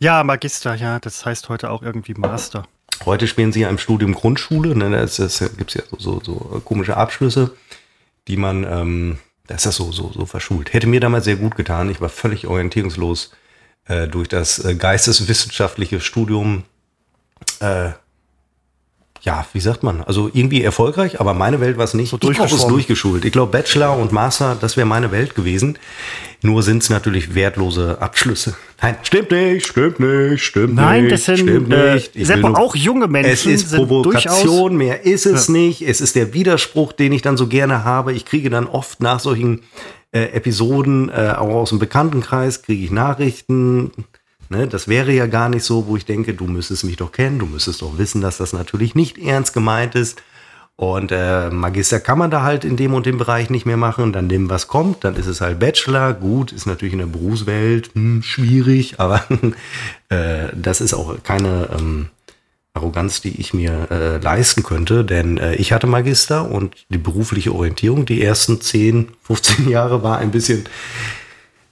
Ja, 0.00 0.22
Magister, 0.24 0.74
ja, 0.76 0.98
das 1.00 1.24
heißt 1.26 1.48
heute 1.48 1.70
auch 1.70 1.82
irgendwie 1.82 2.14
Master. 2.14 2.64
Heute 3.04 3.26
spielen 3.28 3.52
sie 3.52 3.60
ja 3.60 3.68
im 3.68 3.78
Studium 3.78 4.14
Grundschule. 4.14 4.76
Ne? 4.76 4.90
Da 4.90 4.98
gibt 5.00 5.10
es 5.70 5.74
ja 5.74 5.82
so, 5.98 5.98
so, 5.98 6.20
so 6.24 6.62
komische 6.64 6.96
Abschlüsse, 6.96 7.52
die 8.28 8.36
man, 8.36 8.64
ähm, 8.64 9.18
da 9.48 9.54
ist 9.54 9.66
das 9.66 9.76
so, 9.76 9.90
so, 9.90 10.12
so 10.14 10.26
verschult. 10.26 10.72
Hätte 10.72 10.86
mir 10.86 11.00
damals 11.00 11.24
sehr 11.24 11.36
gut 11.36 11.56
getan. 11.56 11.90
Ich 11.90 12.00
war 12.00 12.10
völlig 12.10 12.46
orientierungslos 12.46 13.32
äh, 13.86 14.06
durch 14.06 14.28
das 14.28 14.62
äh, 14.64 14.74
geisteswissenschaftliche 14.74 16.00
Studium. 16.00 16.64
Äh, 17.60 17.92
ja, 19.22 19.44
wie 19.52 19.60
sagt 19.60 19.82
man? 19.82 20.02
Also 20.02 20.30
irgendwie 20.32 20.62
erfolgreich, 20.62 21.20
aber 21.20 21.34
meine 21.34 21.60
Welt 21.60 21.76
war 21.76 21.84
es 21.84 21.94
nicht. 21.94 22.10
So 22.10 22.16
ich 22.16 22.36
glaube, 22.36 22.44
es 22.44 22.52
ist 22.52 22.66
durchgeschult. 22.68 23.24
Ich 23.24 23.32
glaube, 23.32 23.52
Bachelor 23.52 23.96
und 23.96 24.12
Master, 24.12 24.56
das 24.60 24.76
wäre 24.76 24.86
meine 24.86 25.10
Welt 25.10 25.34
gewesen. 25.34 25.78
Nur 26.40 26.62
sind 26.62 26.82
es 26.82 26.90
natürlich 26.90 27.34
wertlose 27.34 28.00
Abschlüsse. 28.00 28.54
Nein, 28.80 28.96
stimmt 29.02 29.32
nicht, 29.32 29.66
stimmt 29.66 29.98
nicht, 29.98 30.44
stimmt 30.44 30.74
Nein, 30.76 31.02
nicht. 31.04 31.12
das 31.12 31.24
sind 31.24 31.38
stimmt 31.38 31.72
äh, 31.72 31.94
nicht. 31.94 32.14
Ich 32.14 32.28
Seppo, 32.28 32.48
nur- 32.50 32.58
auch 32.58 32.76
junge 32.76 33.08
Menschen 33.08 33.52
es 33.52 33.64
ist. 33.64 33.74
Provokation, 33.74 34.76
mehr 34.76 35.04
ist 35.04 35.26
es 35.26 35.48
nicht. 35.48 35.82
Es 35.82 36.00
ist 36.00 36.14
der 36.14 36.32
Widerspruch, 36.34 36.92
den 36.92 37.12
ich 37.12 37.22
dann 37.22 37.36
so 37.36 37.48
gerne 37.48 37.82
habe. 37.84 38.12
Ich 38.12 38.24
kriege 38.24 38.50
dann 38.50 38.66
oft 38.66 39.00
nach 39.02 39.18
solchen 39.18 39.62
äh, 40.12 40.26
Episoden, 40.32 41.08
äh, 41.08 41.34
auch 41.36 41.54
aus 41.54 41.70
dem 41.70 41.80
Bekanntenkreis, 41.80 42.62
kriege 42.62 42.84
ich 42.84 42.90
Nachrichten. 42.92 43.90
Ne, 44.50 44.66
das 44.66 44.88
wäre 44.88 45.12
ja 45.12 45.26
gar 45.26 45.48
nicht 45.50 45.64
so, 45.64 45.86
wo 45.86 45.96
ich 45.96 46.06
denke, 46.06 46.32
du 46.32 46.46
müsstest 46.46 46.84
mich 46.84 46.96
doch 46.96 47.12
kennen, 47.12 47.38
du 47.38 47.46
müsstest 47.46 47.82
doch 47.82 47.98
wissen, 47.98 48.22
dass 48.22 48.38
das 48.38 48.54
natürlich 48.54 48.94
nicht 48.94 49.18
ernst 49.18 49.52
gemeint 49.52 49.94
ist. 49.94 50.22
Und 50.80 51.10
äh, 51.10 51.50
Magister 51.50 51.98
kann 51.98 52.18
man 52.18 52.30
da 52.30 52.44
halt 52.44 52.64
in 52.64 52.76
dem 52.76 52.94
und 52.94 53.04
dem 53.04 53.18
Bereich 53.18 53.50
nicht 53.50 53.66
mehr 53.66 53.76
machen. 53.76 54.12
Dann 54.12 54.28
nehmen, 54.28 54.48
was 54.48 54.68
kommt. 54.68 55.02
Dann 55.02 55.16
ist 55.16 55.26
es 55.26 55.40
halt 55.40 55.58
Bachelor. 55.58 56.14
Gut, 56.14 56.52
ist 56.52 56.66
natürlich 56.66 56.92
in 56.92 57.00
der 57.00 57.06
Berufswelt 57.06 57.90
hm, 57.94 58.22
schwierig, 58.22 59.00
aber 59.00 59.24
äh, 60.08 60.46
das 60.54 60.80
ist 60.80 60.94
auch 60.94 61.20
keine 61.24 61.68
ähm, 61.76 62.10
Arroganz, 62.74 63.20
die 63.20 63.40
ich 63.40 63.52
mir 63.52 63.88
äh, 63.90 64.18
leisten 64.18 64.62
könnte. 64.62 65.04
Denn 65.04 65.36
äh, 65.38 65.56
ich 65.56 65.72
hatte 65.72 65.88
Magister 65.88 66.48
und 66.48 66.76
die 66.90 66.98
berufliche 66.98 67.52
Orientierung 67.52 68.06
die 68.06 68.22
ersten 68.22 68.60
10, 68.60 69.08
15 69.24 69.68
Jahre 69.68 70.04
war 70.04 70.18
ein 70.18 70.30
bisschen, 70.30 70.64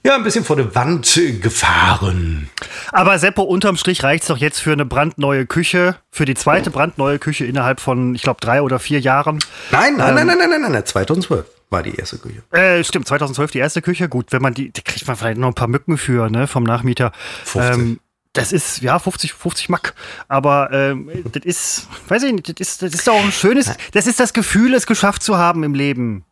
ja, 0.03 0.15
ein 0.15 0.23
bisschen 0.23 0.45
vor 0.45 0.55
der 0.55 0.73
Wand 0.73 1.19
gefahren. 1.41 2.49
Aber 2.91 3.19
Seppo, 3.19 3.41
unterm 3.41 3.77
Strich 3.77 4.03
reicht 4.03 4.23
es 4.23 4.27
doch 4.27 4.37
jetzt 4.37 4.59
für 4.59 4.71
eine 4.71 4.85
brandneue 4.85 5.45
Küche, 5.45 5.95
für 6.11 6.25
die 6.25 6.35
zweite 6.35 6.69
brandneue 6.69 7.19
Küche 7.19 7.45
innerhalb 7.45 7.79
von, 7.79 8.15
ich 8.15 8.21
glaube, 8.21 8.39
drei 8.39 8.61
oder 8.61 8.79
vier 8.79 8.99
Jahren. 8.99 9.39
Nein, 9.71 9.97
nein, 9.97 10.15
nein, 10.15 10.27
nein, 10.27 10.37
nein, 10.37 10.49
nein, 10.49 10.61
nein, 10.61 10.71
nein, 10.71 10.85
2012 10.85 11.45
war 11.69 11.83
die 11.83 11.95
erste 11.95 12.17
Küche. 12.17 12.41
Äh, 12.51 12.83
stimmt, 12.83 13.07
2012 13.07 13.51
die 13.51 13.59
erste 13.59 13.81
Küche. 13.81 14.07
Gut, 14.07 14.31
wenn 14.31 14.41
man 14.41 14.53
die, 14.53 14.71
da 14.71 14.81
kriegt 14.81 15.07
man 15.07 15.17
vielleicht 15.17 15.37
noch 15.37 15.49
ein 15.49 15.53
paar 15.53 15.67
Mücken 15.67 15.97
für, 15.97 16.29
ne, 16.29 16.47
vom 16.47 16.63
Nachmieter. 16.63 17.11
50. 17.43 17.99
das 18.33 18.53
ist, 18.53 18.81
ja, 18.81 18.99
50, 18.99 19.33
50 19.33 19.69
Mack. 19.69 19.93
Aber 20.27 20.71
ähm, 20.71 21.09
das 21.33 21.43
ist, 21.43 21.87
weiß 22.07 22.23
ich 22.23 22.33
nicht, 22.33 22.47
das 22.47 22.67
ist, 22.67 22.81
das 22.81 22.93
ist 22.93 23.09
auch 23.09 23.21
ein 23.21 23.31
schönes, 23.31 23.73
das 23.91 24.07
ist 24.07 24.19
das 24.19 24.33
Gefühl, 24.33 24.73
es 24.73 24.87
geschafft 24.87 25.23
zu 25.23 25.37
haben 25.37 25.63
im 25.63 25.73
Leben. 25.73 26.23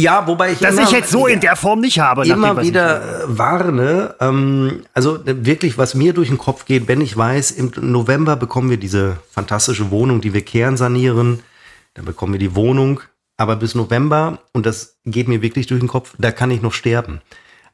Ja, 0.00 0.26
wobei 0.26 0.52
ich 0.52 0.58
Das 0.58 0.76
ich 0.78 0.90
jetzt 0.90 1.10
so 1.10 1.26
in 1.26 1.40
der 1.40 1.56
Form 1.56 1.80
nicht 1.80 1.98
habe. 2.00 2.26
immer 2.26 2.54
dem, 2.54 2.64
wieder 2.66 3.00
äh, 3.02 3.38
warne, 3.38 4.14
ähm, 4.20 4.82
also 4.94 5.16
äh, 5.24 5.44
wirklich, 5.44 5.78
was 5.78 5.94
mir 5.94 6.12
durch 6.12 6.28
den 6.28 6.38
Kopf 6.38 6.64
geht, 6.64 6.88
wenn 6.88 7.00
ich 7.00 7.16
weiß, 7.16 7.50
im 7.52 7.72
November 7.80 8.36
bekommen 8.36 8.70
wir 8.70 8.76
diese 8.78 9.16
fantastische 9.30 9.90
Wohnung, 9.90 10.20
die 10.20 10.32
wir 10.34 10.42
kernsanieren, 10.42 11.40
dann 11.94 12.04
bekommen 12.04 12.32
wir 12.34 12.38
die 12.40 12.54
Wohnung, 12.54 13.00
aber 13.36 13.56
bis 13.56 13.74
November, 13.74 14.38
und 14.52 14.66
das 14.66 14.96
geht 15.04 15.28
mir 15.28 15.42
wirklich 15.42 15.66
durch 15.66 15.80
den 15.80 15.88
Kopf, 15.88 16.14
da 16.18 16.30
kann 16.32 16.50
ich 16.50 16.62
noch 16.62 16.72
sterben. 16.72 17.20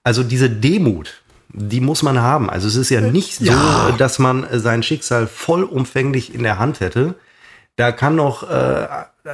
also 0.05 0.23
diese 0.23 0.49
Demut, 0.49 1.23
die 1.53 1.81
muss 1.81 2.03
man 2.03 2.21
haben. 2.21 2.49
Also 2.51 2.69
es 2.69 2.77
ist 2.77 2.91
ja 2.91 3.01
nicht 3.01 3.37
so, 3.39 3.45
Ja. 3.47 3.93
dass 3.99 4.19
man 4.19 4.47
sein 4.53 4.83
Schicksal 4.83 5.27
vollumfänglich 5.27 6.35
in 6.35 6.43
der 6.45 6.59
Hand 6.59 6.81
hätte. 6.81 7.15
Da 7.77 7.93
kann 7.93 8.15
noch, 8.17 8.49
äh, 8.49 8.87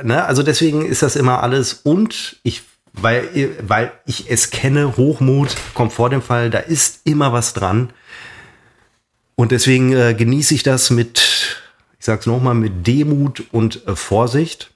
ne, 0.03 0.25
also 0.25 0.43
deswegen 0.43 0.85
ist 0.87 1.03
das 1.03 1.15
immer 1.17 1.43
alles 1.43 1.75
und 1.75 2.39
ich, 2.43 2.63
weil, 2.93 3.57
weil 3.67 3.93
ich 4.07 4.31
es 4.31 4.51
kenne, 4.51 4.97
Hochmut 4.97 5.57
kommt 5.75 5.93
vor 5.93 6.11
dem 6.11 6.23
Fall, 6.23 6.51
da 6.51 6.59
ist 6.59 7.01
immer 7.05 7.33
was 7.33 7.55
dran. 7.55 7.91
Und 9.35 9.51
deswegen 9.53 9.93
äh, 9.93 10.15
genieße 10.15 10.55
ich 10.55 10.63
das 10.63 10.91
mit, 10.91 11.63
ich 11.99 12.05
sag's 12.05 12.27
nochmal, 12.27 12.55
mit 12.55 12.87
Demut 12.87 13.45
und 13.51 13.87
äh, 13.87 13.97
Vorsicht. 13.97 14.73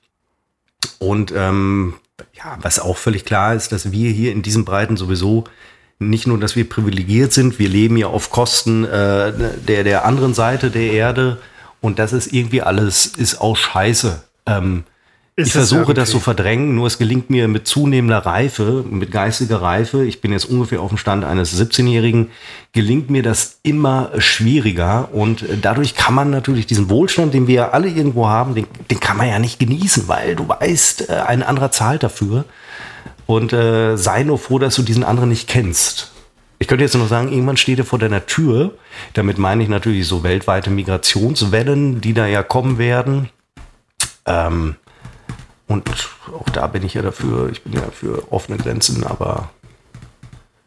Und 0.98 1.32
ähm, 1.36 1.94
ja, 2.32 2.58
was 2.62 2.78
auch 2.78 2.96
völlig 2.96 3.24
klar 3.24 3.54
ist, 3.54 3.72
dass 3.72 3.92
wir 3.92 4.10
hier 4.10 4.32
in 4.32 4.42
diesen 4.42 4.64
Breiten 4.64 4.96
sowieso 4.96 5.44
nicht 5.98 6.26
nur, 6.26 6.38
dass 6.38 6.56
wir 6.56 6.68
privilegiert 6.68 7.32
sind, 7.32 7.58
wir 7.58 7.68
leben 7.68 7.96
ja 7.96 8.08
auf 8.08 8.30
Kosten 8.30 8.84
äh, 8.84 9.32
der, 9.66 9.84
der 9.84 10.04
anderen 10.04 10.34
Seite 10.34 10.70
der 10.70 10.92
Erde 10.92 11.40
und 11.80 11.98
das 11.98 12.12
ist 12.12 12.32
irgendwie 12.32 12.62
alles, 12.62 13.06
ist 13.06 13.40
auch 13.40 13.56
scheiße. 13.56 14.22
Ähm, 14.46 14.84
Ist 15.38 15.48
ich 15.48 15.52
versuche 15.52 15.92
das 15.92 16.08
zu 16.08 16.18
verdrängen, 16.18 16.74
nur 16.74 16.86
es 16.86 16.96
gelingt 16.96 17.28
mir 17.28 17.46
mit 17.46 17.66
zunehmender 17.66 18.20
Reife, 18.20 18.82
mit 18.88 19.10
geistiger 19.10 19.60
Reife, 19.60 20.02
ich 20.02 20.22
bin 20.22 20.32
jetzt 20.32 20.46
ungefähr 20.46 20.80
auf 20.80 20.88
dem 20.88 20.96
Stand 20.96 21.24
eines 21.24 21.60
17-Jährigen, 21.60 22.30
gelingt 22.72 23.10
mir 23.10 23.22
das 23.22 23.58
immer 23.62 24.12
schwieriger 24.16 25.10
und 25.12 25.44
dadurch 25.60 25.94
kann 25.94 26.14
man 26.14 26.30
natürlich 26.30 26.66
diesen 26.66 26.88
Wohlstand, 26.88 27.34
den 27.34 27.48
wir 27.48 27.54
ja 27.54 27.68
alle 27.72 27.88
irgendwo 27.88 28.28
haben, 28.28 28.54
den, 28.54 28.66
den 28.90 28.98
kann 28.98 29.18
man 29.18 29.28
ja 29.28 29.38
nicht 29.38 29.58
genießen, 29.58 30.08
weil 30.08 30.36
du 30.36 30.48
weißt, 30.48 31.10
äh, 31.10 31.12
ein 31.26 31.42
anderer 31.42 31.70
zahlt 31.70 32.02
dafür 32.02 32.46
und 33.26 33.52
äh, 33.52 33.96
sei 33.96 34.22
nur 34.22 34.38
froh, 34.38 34.58
dass 34.58 34.74
du 34.74 34.82
diesen 34.82 35.04
anderen 35.04 35.28
nicht 35.28 35.48
kennst. 35.48 36.12
Ich 36.58 36.66
könnte 36.66 36.84
jetzt 36.84 36.94
nur 36.94 37.08
sagen, 37.08 37.30
irgendwann 37.30 37.58
steht 37.58 37.78
er 37.78 37.84
vor 37.84 37.98
deiner 37.98 38.24
Tür. 38.24 38.72
Damit 39.12 39.36
meine 39.36 39.62
ich 39.62 39.68
natürlich 39.68 40.08
so 40.08 40.22
weltweite 40.22 40.70
Migrationswellen, 40.70 42.00
die 42.00 42.14
da 42.14 42.26
ja 42.26 42.42
kommen 42.42 42.78
werden. 42.78 43.28
Ähm, 44.24 44.76
und 45.68 45.90
auch 46.38 46.48
da 46.50 46.66
bin 46.66 46.84
ich 46.84 46.94
ja 46.94 47.02
dafür, 47.02 47.48
ich 47.50 47.62
bin 47.62 47.72
ja 47.74 47.82
für 47.92 48.30
offene 48.32 48.56
Grenzen, 48.58 49.04
aber 49.04 49.50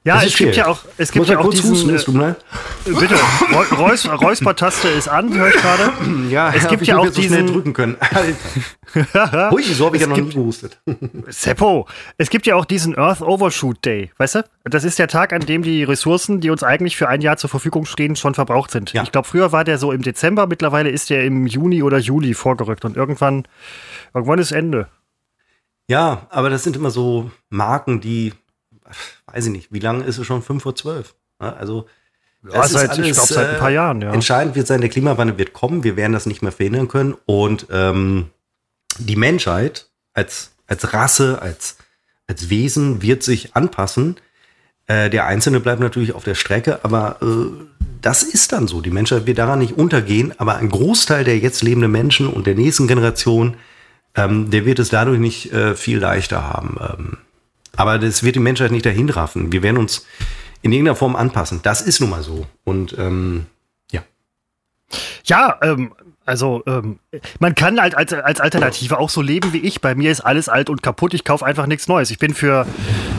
Ja, 0.04 0.18
es 0.20 0.28
ist 0.28 0.38
gibt 0.38 0.56
ja 0.56 0.68
auch, 0.68 0.80
es 0.98 1.12
gibt 1.12 1.22
muss 1.24 1.30
ja 1.30 1.40
auch 1.40 1.44
kurz 1.44 1.56
diesen, 1.62 1.72
husten, 1.72 1.98
tut 1.98 2.16
mir 2.16 2.22
leid. 2.30 2.46
bitte, 2.86 3.16
Reu- 3.52 3.76
Reus, 3.78 4.10
Räuspertaste 4.10 4.88
ist 4.88 5.08
an, 5.10 5.34
höre 5.34 5.48
ich 5.50 5.56
gerade. 5.56 5.92
Ja, 6.30 6.54
es 6.56 6.68
gibt 6.68 6.86
ja 6.86 6.98
auch 6.98 7.06
jetzt 7.06 7.16
so 7.16 7.22
schnell 7.22 7.42
diesen, 7.42 7.54
drücken 7.54 7.74
können. 7.74 7.98
Hui, 9.52 9.64
so 9.64 9.86
habe 9.86 9.96
ich 9.98 10.02
ja 10.02 10.08
noch 10.08 10.18
nie 10.18 10.30
gehustet. 10.30 10.80
Seppo, 11.28 11.88
es 12.18 12.30
gibt 12.30 12.46
ja 12.48 12.56
auch 12.56 12.66
diesen 12.66 12.98
Earth 12.98 13.22
Overshoot 13.22 13.84
Day, 13.86 14.12
weißt 14.18 14.36
du? 14.36 14.46
Das 14.66 14.84
ist 14.84 15.00
der 15.00 15.08
Tag, 15.08 15.34
an 15.34 15.42
dem 15.42 15.62
die 15.64 15.84
Ressourcen, 15.84 16.40
die 16.40 16.50
uns 16.50 16.64
eigentlich 16.64 16.96
für 16.98 17.08
ein 17.08 17.22
Jahr 17.22 17.38
zur 17.38 17.50
Verfügung 17.50 17.86
stehen, 17.86 18.16
schon 18.16 18.34
verbraucht 18.36 18.72
sind. 18.72 18.94
Ja. 18.94 19.04
Ich 19.04 19.12
glaube, 19.12 19.28
früher 19.28 19.52
war 19.52 19.64
der 19.64 19.78
so 19.78 19.92
im 19.92 20.02
Dezember, 20.02 20.48
mittlerweile 20.48 20.90
ist 20.90 21.10
der 21.10 21.24
im 21.24 21.46
Juni 21.48 21.84
oder 21.84 21.98
Juli 21.98 22.34
vorgerückt 22.34 22.86
und 22.86 22.96
irgendwann, 22.98 23.46
irgendwann 24.14 24.40
ist 24.40 24.52
Ende. 24.52 24.88
Ja, 25.88 26.28
aber 26.30 26.50
das 26.50 26.64
sind 26.64 26.76
immer 26.76 26.92
so 26.92 27.32
Marken, 27.50 28.00
die, 28.00 28.34
weiß 29.28 29.48
ich 29.48 29.52
nicht, 29.52 29.74
wie 29.74 29.80
lange 29.80 30.04
ist 30.04 30.18
es 30.18 30.28
schon? 30.28 30.42
5 30.42 30.62
vor 30.62 30.76
12? 30.76 31.16
Ja, 31.42 31.54
also, 31.54 31.88
Ja, 32.44 32.52
das 32.54 32.68
ist 32.68 32.74
seit, 32.74 32.98
ich 32.98 33.04
alles, 33.06 33.14
glaube, 33.14 33.34
seit 33.34 33.50
ein 33.50 33.60
paar 33.60 33.72
äh, 33.72 33.76
Jahren, 33.76 34.02
ja. 34.02 34.14
Entscheidend 34.14 34.56
wird 34.56 34.68
sein, 34.68 34.82
der 34.82 34.90
Klimawandel 34.90 35.38
wird 35.38 35.54
kommen, 35.54 35.84
wir 35.84 35.96
werden 35.96 36.14
das 36.14 36.26
nicht 36.26 36.42
mehr 36.42 36.52
verhindern 36.52 36.88
können 36.88 37.16
und 37.26 37.68
ähm, 37.72 38.30
die 39.00 39.16
Menschheit 39.16 39.90
als, 40.14 40.52
als 40.68 40.94
Rasse, 40.94 41.42
als, 41.42 41.78
als 42.28 42.50
Wesen 42.50 43.02
wird 43.02 43.24
sich 43.24 43.56
anpassen. 43.56 44.18
Äh, 44.88 45.10
der 45.10 45.26
Einzelne 45.26 45.60
bleibt 45.60 45.82
natürlich 45.82 46.14
auf 46.14 46.24
der 46.24 46.36
Strecke, 46.36 46.84
aber 46.84 47.18
äh, 47.22 47.66
das 48.02 48.24
ist 48.24 48.52
dann 48.52 48.68
so. 48.68 48.82
Die 48.82 48.92
Menschheit 48.92 49.26
wird 49.26 49.38
daran 49.38 49.60
nicht 49.60 49.78
untergehen, 49.78 50.34
aber 50.38 50.58
ein 50.58 50.70
Großteil 50.70 51.24
der 51.24 51.38
jetzt 51.40 51.62
lebenden 51.62 51.92
Menschen 51.92 52.28
und 52.28 52.48
der 52.48 52.56
nächsten 52.56 52.88
Generation, 52.88 53.56
ähm, 54.16 54.50
der 54.50 54.66
wird 54.66 54.80
es 54.80 54.90
dadurch 54.90 55.20
nicht 55.20 55.54
äh, 55.54 55.76
viel 55.76 56.00
leichter 56.00 56.44
haben. 56.44 56.78
Ähm, 56.80 57.18
aber 57.76 58.00
das 58.00 58.24
wird 58.24 58.36
die 58.36 58.40
Menschheit 58.40 58.72
nicht 58.72 58.86
dahin 58.86 59.10
raffen. 59.10 59.52
Wir 59.52 59.64
werden 59.64 59.78
uns 59.78 60.06
in 60.62 60.72
irgendeiner 60.72 60.96
Form 60.96 61.16
anpassen. 61.16 61.62
Das 61.64 61.82
ist 61.82 62.02
nun 62.02 62.10
mal 62.10 62.24
so. 62.24 62.48
Und 62.64 62.98
ähm, 62.98 63.46
ja. 63.92 64.04
Ja, 65.24 65.58
ähm, 65.62 65.94
also 66.30 66.62
ähm, 66.68 67.00
man 67.40 67.56
kann 67.56 67.82
halt 67.82 67.96
als, 67.96 68.14
als 68.14 68.40
Alternative 68.40 69.00
auch 69.00 69.10
so 69.10 69.22
leben 69.22 69.52
wie 69.52 69.58
ich. 69.58 69.82
Bei 69.82 69.96
mir 69.96 70.12
ist 70.12 70.22
alles 70.22 70.48
alt 70.48 70.70
und 70.70 70.84
kaputt. 70.84 71.16
Ich 71.16 71.24
kaufe 71.24 71.44
einfach 71.44 71.66
nichts 71.66 71.88
Neues. 71.88 72.12
Ich 72.12 72.20
bin 72.20 72.36
für, 72.36 72.68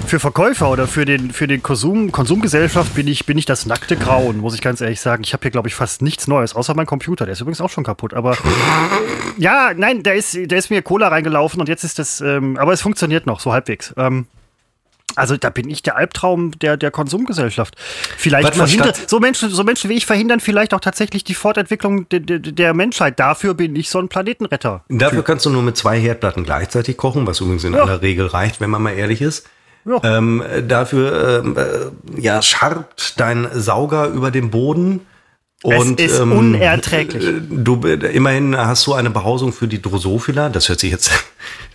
für 0.07 0.21
Verkäufer 0.21 0.71
oder 0.71 0.87
für 0.87 1.05
den, 1.05 1.33
für 1.33 1.49
den 1.49 1.61
Konsum, 1.61 2.13
Konsumgesellschaft 2.13 2.95
bin 2.95 3.09
ich, 3.09 3.27
bin 3.27 3.37
ich 3.37 3.47
das 3.47 3.67
nackte 3.67 3.97
Grauen, 3.97 4.39
muss 4.39 4.55
ich 4.55 4.63
ganz 4.63 4.81
ehrlich 4.81 5.01
sagen. 5.01 5.25
Ich 5.25 5.33
habe 5.33 5.43
hier, 5.43 5.51
glaube 5.51 5.67
ich, 5.67 5.75
fast 5.75 6.03
nichts 6.03 6.29
Neues, 6.29 6.55
außer 6.55 6.75
mein 6.75 6.87
Computer. 6.87 7.27
Der 7.27 7.33
ist 7.33 7.41
übrigens 7.41 7.61
auch 7.61 7.71
schon 7.71 7.83
kaputt. 7.83 8.15
Aber 8.15 8.37
ja, 9.37 9.73
nein, 9.77 10.05
da 10.05 10.13
ist, 10.13 10.39
da 10.47 10.55
ist 10.55 10.71
mir 10.71 10.81
Cola 10.81 11.09
reingelaufen 11.09 11.61
und 11.61 11.69
jetzt 11.69 11.83
ist 11.83 11.99
das, 11.99 12.21
ähm, 12.21 12.59
aber 12.59 12.73
es 12.73 12.81
funktioniert 12.81 13.27
noch, 13.27 13.41
so 13.41 13.53
halbwegs. 13.53 13.93
Ähm, 13.97 14.27
also 15.17 15.37
da 15.37 15.51
bin 15.51 15.69
ich 15.71 15.83
der 15.83 15.97
Albtraum 15.97 16.59
der, 16.59 16.77
der 16.77 16.91
Konsumgesellschaft. 16.91 17.75
Vielleicht 18.17 18.55
statt- 18.55 19.01
so 19.09 19.21
Menschen, 19.21 19.51
so 19.51 19.65
Menschen 19.65 19.91
wie 19.91 19.95
ich 19.95 20.07
verhindern 20.07 20.41
vielleicht 20.41 20.75
auch 20.75 20.81
tatsächlich 20.81 21.25
die 21.25 21.35
Fortentwicklung 21.35 22.09
de, 22.09 22.21
de, 22.21 22.39
der 22.39 22.75
Menschheit. 22.75 23.19
Dafür 23.21 23.55
bin 23.55 23.75
ich 23.77 23.91
so 23.91 23.99
ein 23.99 24.09
Planetenretter. 24.09 24.85
Dafür 24.89 25.23
kannst 25.23 25.47
du 25.47 25.51
nur 25.51 25.63
mit 25.63 25.77
zwei 25.77 25.99
Herdplatten 25.99 26.45
gleichzeitig 26.45 26.97
kochen, 26.97 27.27
was 27.27 27.41
übrigens 27.41 27.65
in 27.65 27.75
Ja. 27.75 27.83
aller 27.83 28.03
Regel 28.03 28.27
reicht, 28.27 28.61
wenn 28.61 28.71
man 28.71 28.83
mal 28.83 28.93
ehrlich 28.93 29.21
ist. 29.23 29.47
Ja. 29.85 29.99
Ähm, 30.05 30.43
dafür 30.69 31.43
ähm, 31.45 31.57
äh, 31.57 32.21
ja, 32.21 32.43
scharbt 32.43 33.19
dein 33.19 33.49
Sauger 33.55 34.09
über 34.09 34.31
den 34.31 34.51
Boden. 34.51 35.01
Und, 35.63 36.01
ist 36.01 36.19
ähm, 36.19 36.33
unerträglich. 36.33 37.23
Du, 37.51 37.87
äh, 37.87 37.95
immerhin 38.15 38.57
hast 38.57 38.87
du 38.87 38.95
eine 38.95 39.11
Behausung 39.11 39.53
für 39.53 39.69
die 39.69 39.83
Drosophila. 39.83 40.49
Das 40.49 40.71
hört 40.71 40.81
sich 40.81 40.91
jetzt 40.91 41.11
das 41.11 41.23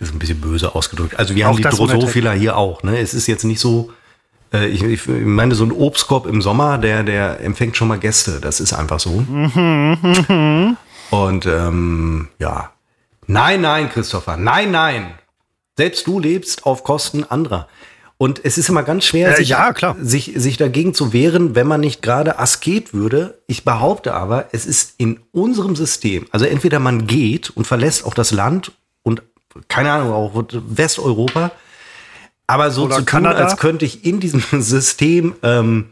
ist 0.08 0.14
ein 0.14 0.18
bisschen 0.18 0.40
böse 0.40 0.74
ausgedrückt. 0.74 1.16
Also 1.18 1.36
wir 1.36 1.44
Auch 1.44 1.50
haben 1.50 1.58
die 1.58 1.62
Drosophila 1.62 2.32
hier 2.32 2.56
auch. 2.56 2.82
Ne? 2.82 2.98
Es 2.98 3.14
ist 3.14 3.28
jetzt 3.28 3.44
nicht 3.44 3.60
so, 3.60 3.92
äh, 4.52 4.66
ich, 4.66 4.82
ich 4.82 5.06
meine, 5.06 5.54
so 5.54 5.64
ein 5.64 5.70
Obstkorb 5.70 6.26
im 6.26 6.42
Sommer, 6.42 6.78
der, 6.78 7.04
der 7.04 7.40
empfängt 7.40 7.76
schon 7.76 7.86
mal 7.86 7.98
Gäste. 7.98 8.40
Das 8.40 8.58
ist 8.58 8.72
einfach 8.72 8.98
so. 8.98 9.24
Und 11.10 11.46
ähm, 11.46 12.28
ja. 12.40 12.72
Nein, 13.28 13.60
nein, 13.60 13.88
Christopher. 13.90 14.36
Nein, 14.36 14.72
nein. 14.72 15.12
Selbst 15.76 16.06
du 16.06 16.18
lebst 16.18 16.66
auf 16.66 16.82
Kosten 16.84 17.22
anderer. 17.24 17.68
Und 18.18 18.40
es 18.44 18.56
ist 18.56 18.68
immer 18.70 18.82
ganz 18.82 19.04
schwer, 19.04 19.32
Äh, 19.32 19.36
sich, 19.36 19.50
ja. 19.50 19.74
Sich, 20.00 20.32
sich 20.36 20.56
dagegen 20.56 20.94
zu 20.94 21.12
wehren, 21.12 21.54
wenn 21.54 21.66
man 21.66 21.80
nicht 21.80 22.00
gerade 22.00 22.38
Asket 22.38 22.94
würde. 22.94 23.38
Ich 23.46 23.64
behaupte 23.64 24.14
aber, 24.14 24.48
es 24.52 24.64
ist 24.64 24.94
in 24.96 25.20
unserem 25.32 25.76
System, 25.76 26.26
also 26.30 26.46
entweder 26.46 26.78
man 26.78 27.06
geht 27.06 27.50
und 27.50 27.66
verlässt 27.66 28.04
auch 28.06 28.14
das 28.14 28.30
Land 28.30 28.72
und 29.02 29.22
keine 29.68 29.90
Ahnung, 29.92 30.12
auch 30.12 30.32
Westeuropa, 30.50 31.50
aber 32.46 32.70
so 32.70 32.84
Oder 32.84 32.96
zu 32.96 33.00
tun, 33.00 33.06
Kanada. 33.06 33.38
als 33.44 33.56
könnte 33.58 33.84
ich 33.84 34.04
in 34.04 34.18
diesem 34.20 34.42
System 34.62 35.34
ähm, 35.42 35.90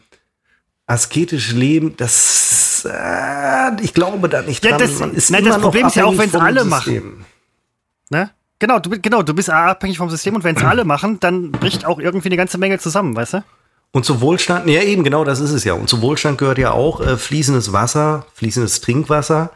asketisch 0.87 1.53
leben, 1.53 1.95
das, 1.97 2.87
äh, 2.91 3.83
ich 3.83 3.93
glaube 3.95 4.29
da 4.31 4.43
nicht 4.43 4.65
Ja, 4.65 4.71
dran. 4.77 4.81
das- 4.81 4.99
Man 4.99 5.15
ist 5.15 5.31
nein, 5.31 5.45
das 5.45 5.59
Problem 5.61 5.87
ist 5.89 5.97
ja 5.97 6.05
auch, 6.07 6.17
wenn's 6.17 6.33
vom 6.33 6.41
alle 6.43 6.65
System. 6.65 7.25
Ne? 8.11 8.31
Genau, 8.65 8.79
du, 8.79 8.89
genau, 8.99 9.23
du 9.23 9.35
bist 9.35 9.51
abhängig 9.51 9.99
vom 9.99 10.09
System 10.09 10.37
und 10.37 10.43
wenn 10.43 10.57
es 10.57 10.65
alle 10.65 10.87
machen, 10.87 11.21
dann 11.21 11.51
bricht 11.51 11.85
auch 11.85 11.99
irgendwie 11.99 12.29
eine 12.29 12.39
ganze 12.39 12.57
Menge 12.57 12.79
zusammen, 12.79 13.15
weißt 13.15 13.35
du? 13.35 13.45
Und 13.93 14.07
zu 14.07 14.23
Wohlstand, 14.23 14.67
ja 14.71 14.81
eben, 14.81 15.05
genau 15.05 15.23
das 15.23 15.39
ist 15.39 15.51
es 15.51 15.65
ja. 15.65 15.75
Und 15.75 15.91
zu 15.91 16.01
Wohlstand 16.01 16.39
gehört 16.39 16.57
ja 16.57 16.71
auch 16.71 17.03
äh, 17.03 17.19
fließendes 17.19 17.75
Wasser, 17.75 18.25
fließendes 18.33 18.81
Trinkwasser. 18.81 19.51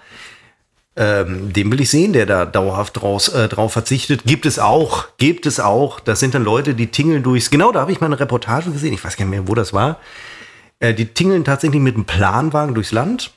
Ähm, 0.94 1.54
den 1.54 1.72
will 1.72 1.80
ich 1.80 1.88
sehen, 1.88 2.12
der 2.12 2.26
da 2.26 2.44
dauerhaft 2.44 3.00
draus, 3.00 3.30
äh, 3.30 3.48
drauf 3.48 3.72
verzichtet. 3.72 4.24
Gibt 4.26 4.44
es 4.44 4.58
auch, 4.58 5.06
gibt 5.16 5.46
es 5.46 5.58
auch. 5.58 6.00
Das 6.00 6.20
sind 6.20 6.34
dann 6.34 6.44
Leute, 6.44 6.74
die 6.74 6.88
tingeln 6.88 7.22
durchs, 7.22 7.48
genau 7.48 7.72
da 7.72 7.80
habe 7.80 7.92
ich 7.92 8.00
mal 8.00 8.08
eine 8.08 8.20
Reportage 8.20 8.70
gesehen, 8.70 8.92
ich 8.92 9.02
weiß 9.02 9.16
gar 9.16 9.24
nicht 9.24 9.30
mehr, 9.30 9.48
wo 9.48 9.54
das 9.54 9.72
war. 9.72 10.00
Äh, 10.80 10.92
die 10.92 11.06
tingeln 11.06 11.46
tatsächlich 11.46 11.80
mit 11.80 11.94
einem 11.94 12.04
Planwagen 12.04 12.74
durchs 12.74 12.92
Land, 12.92 13.30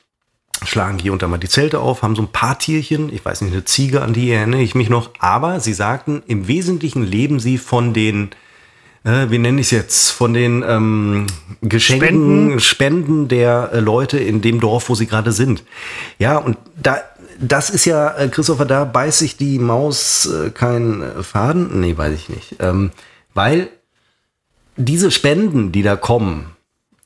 schlagen 0.64 0.98
hier 0.98 1.12
unter 1.12 1.28
mal 1.28 1.38
die 1.38 1.48
Zelte 1.48 1.80
auf, 1.80 2.02
haben 2.02 2.16
so 2.16 2.22
ein 2.22 2.32
paar 2.32 2.58
Tierchen, 2.58 3.12
ich 3.12 3.24
weiß 3.24 3.40
nicht, 3.40 3.52
eine 3.52 3.64
Ziege, 3.64 4.02
an 4.02 4.12
die 4.12 4.30
erinnere 4.30 4.62
ich 4.62 4.74
mich 4.74 4.88
noch, 4.88 5.10
aber 5.18 5.60
sie 5.60 5.74
sagten, 5.74 6.22
im 6.26 6.48
Wesentlichen 6.48 7.02
leben 7.02 7.40
sie 7.40 7.58
von 7.58 7.92
den 7.92 8.30
äh, 9.04 9.30
wie 9.30 9.38
nenne 9.38 9.60
ich 9.60 9.66
es 9.66 9.70
jetzt, 9.72 10.10
von 10.10 10.32
den 10.32 10.64
ähm, 10.66 11.26
Geschenken, 11.60 12.08
Spenden, 12.08 12.60
Spenden. 12.60 13.28
der 13.28 13.70
äh, 13.72 13.80
Leute 13.80 14.18
in 14.18 14.40
dem 14.40 14.60
Dorf, 14.60 14.88
wo 14.88 14.94
sie 14.94 15.06
gerade 15.06 15.32
sind. 15.32 15.64
Ja, 16.18 16.36
und 16.38 16.56
da, 16.80 17.00
das 17.40 17.70
ist 17.70 17.84
ja, 17.84 18.16
äh, 18.16 18.28
Christopher, 18.28 18.64
da 18.64 18.84
beißt 18.84 19.18
sich 19.18 19.36
die 19.36 19.58
Maus 19.58 20.26
äh, 20.26 20.50
kein 20.50 21.02
Faden. 21.20 21.80
Nee, 21.80 21.96
weiß 21.96 22.14
ich 22.14 22.28
nicht. 22.28 22.56
Ähm, 22.60 22.92
weil 23.34 23.70
diese 24.76 25.10
Spenden, 25.10 25.72
die 25.72 25.82
da 25.82 25.96
kommen, 25.96 26.52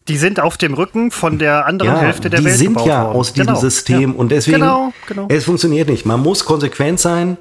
Die 0.09 0.17
sind 0.19 0.39
auf 0.41 0.57
dem 0.57 0.75
Rücken 0.75 1.11
von 1.11 1.39
der 1.39 1.67
anderen 1.67 1.95
ja, 1.95 2.01
Hälfte 2.01 2.31
der 2.31 2.41
die 2.41 2.47
Welt 2.47 2.57
sind 2.57 2.69
gebaut 2.75 2.87
ja 2.87 3.05
worden. 3.05 3.17
aus 3.17 3.33
diesem 3.33 3.47
Genau, 3.49 3.59
System 3.61 4.13
ja. 4.13 4.19
und 4.19 4.29
deswegen, 4.31 4.61
Genau, 4.61 4.93
genau. 5.07 5.27
es 5.29 5.45
funktioniert 5.45 5.89
nicht. 5.89 6.07
Man 6.07 6.21
muss 6.21 6.45
konsequent 6.45 7.01
sein 7.01 7.37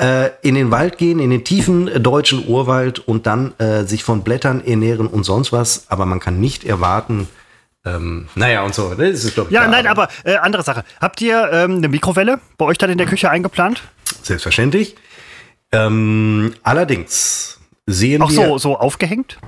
äh, 0.00 0.30
in 0.42 0.56
den 0.56 0.70
Wald 0.72 0.98
gehen, 0.98 1.20
in 1.20 1.30
den 1.30 1.44
tiefen 1.44 1.86
äh, 1.86 2.00
deutschen 2.00 2.48
Urwald 2.48 2.98
und 2.98 3.26
dann 3.26 3.54
äh, 3.58 3.84
sich 3.84 4.02
von 4.02 4.22
Blättern 4.24 4.64
ernähren 4.64 5.06
und 5.06 5.22
sonst 5.24 5.52
was. 5.52 5.86
Aber 5.88 6.04
man 6.04 6.18
kann 6.18 6.40
nicht 6.40 6.64
erwarten, 6.64 7.28
ähm, 7.86 8.28
naja, 8.34 8.62
und 8.64 8.74
so. 8.74 8.88
Ne? 8.94 9.12
Das 9.12 9.24
ist, 9.24 9.36
ich, 9.38 9.50
ja, 9.50 9.68
nein, 9.68 9.86
aber 9.86 10.08
äh, 10.24 10.36
andere 10.36 10.62
Sache. 10.62 10.84
Habt 11.00 11.20
ihr 11.20 11.48
ähm, 11.52 11.76
eine 11.76 11.88
Mikrowelle 11.88 12.40
bei 12.56 12.64
euch 12.64 12.78
dann 12.78 12.90
in 12.90 12.98
der 12.98 13.06
Küche 13.06 13.30
eingeplant? 13.30 13.82
Selbstverständlich. 14.22 14.96
Ähm, 15.70 16.54
allerdings 16.62 17.60
sehen 17.86 18.22
Auch 18.22 18.30
wir. 18.30 18.40
Auch 18.40 18.46
so, 18.46 18.58
so 18.58 18.78
aufgehängt? 18.78 19.38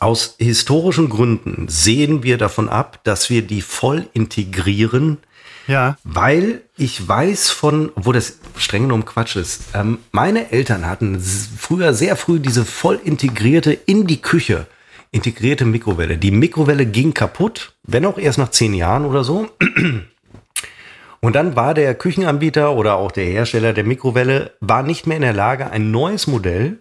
Aus 0.00 0.34
historischen 0.38 1.08
Gründen 1.08 1.68
sehen 1.68 2.22
wir 2.22 2.38
davon 2.38 2.68
ab, 2.68 3.00
dass 3.04 3.30
wir 3.30 3.42
die 3.42 3.62
voll 3.62 4.06
integrieren. 4.12 5.18
Ja. 5.66 5.96
Weil 6.02 6.62
ich 6.76 7.06
weiß 7.06 7.50
von, 7.50 7.92
obwohl 7.94 8.14
das 8.14 8.38
streng 8.56 8.82
genommen 8.82 9.04
Quatsch 9.04 9.36
ist, 9.36 9.62
ähm, 9.74 9.98
meine 10.10 10.50
Eltern 10.50 10.86
hatten 10.86 11.20
früher 11.20 11.94
sehr 11.94 12.16
früh 12.16 12.40
diese 12.40 12.64
voll 12.64 12.98
integrierte 13.04 13.72
in 13.72 14.06
die 14.06 14.20
Küche 14.20 14.66
integrierte 15.12 15.64
Mikrowelle. 15.64 16.18
Die 16.18 16.30
Mikrowelle 16.30 16.86
ging 16.86 17.14
kaputt, 17.14 17.74
wenn 17.82 18.06
auch 18.06 18.18
erst 18.18 18.38
nach 18.38 18.50
zehn 18.50 18.74
Jahren 18.74 19.04
oder 19.04 19.24
so. 19.24 19.48
Und 21.20 21.36
dann 21.36 21.54
war 21.54 21.74
der 21.74 21.94
Küchenanbieter 21.94 22.74
oder 22.74 22.96
auch 22.96 23.12
der 23.12 23.26
Hersteller 23.26 23.74
der 23.74 23.84
Mikrowelle 23.84 24.52
war 24.60 24.82
nicht 24.82 25.06
mehr 25.06 25.16
in 25.16 25.22
der 25.22 25.34
Lage, 25.34 25.70
ein 25.70 25.90
neues 25.90 26.26
Modell 26.26 26.78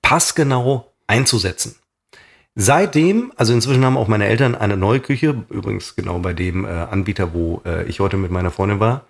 passgenau 0.00 0.90
einzusetzen. 1.06 1.74
Seitdem, 2.54 3.32
also 3.36 3.54
inzwischen 3.54 3.84
haben 3.84 3.96
auch 3.96 4.08
meine 4.08 4.26
Eltern 4.26 4.54
eine 4.54 4.76
neue 4.76 5.00
Küche, 5.00 5.44
übrigens 5.48 5.96
genau 5.96 6.18
bei 6.18 6.34
dem 6.34 6.64
äh, 6.64 6.68
Anbieter, 6.68 7.32
wo 7.32 7.62
äh, 7.64 7.84
ich 7.84 8.00
heute 8.00 8.18
mit 8.18 8.30
meiner 8.30 8.50
Freundin 8.50 8.78
war. 8.78 9.06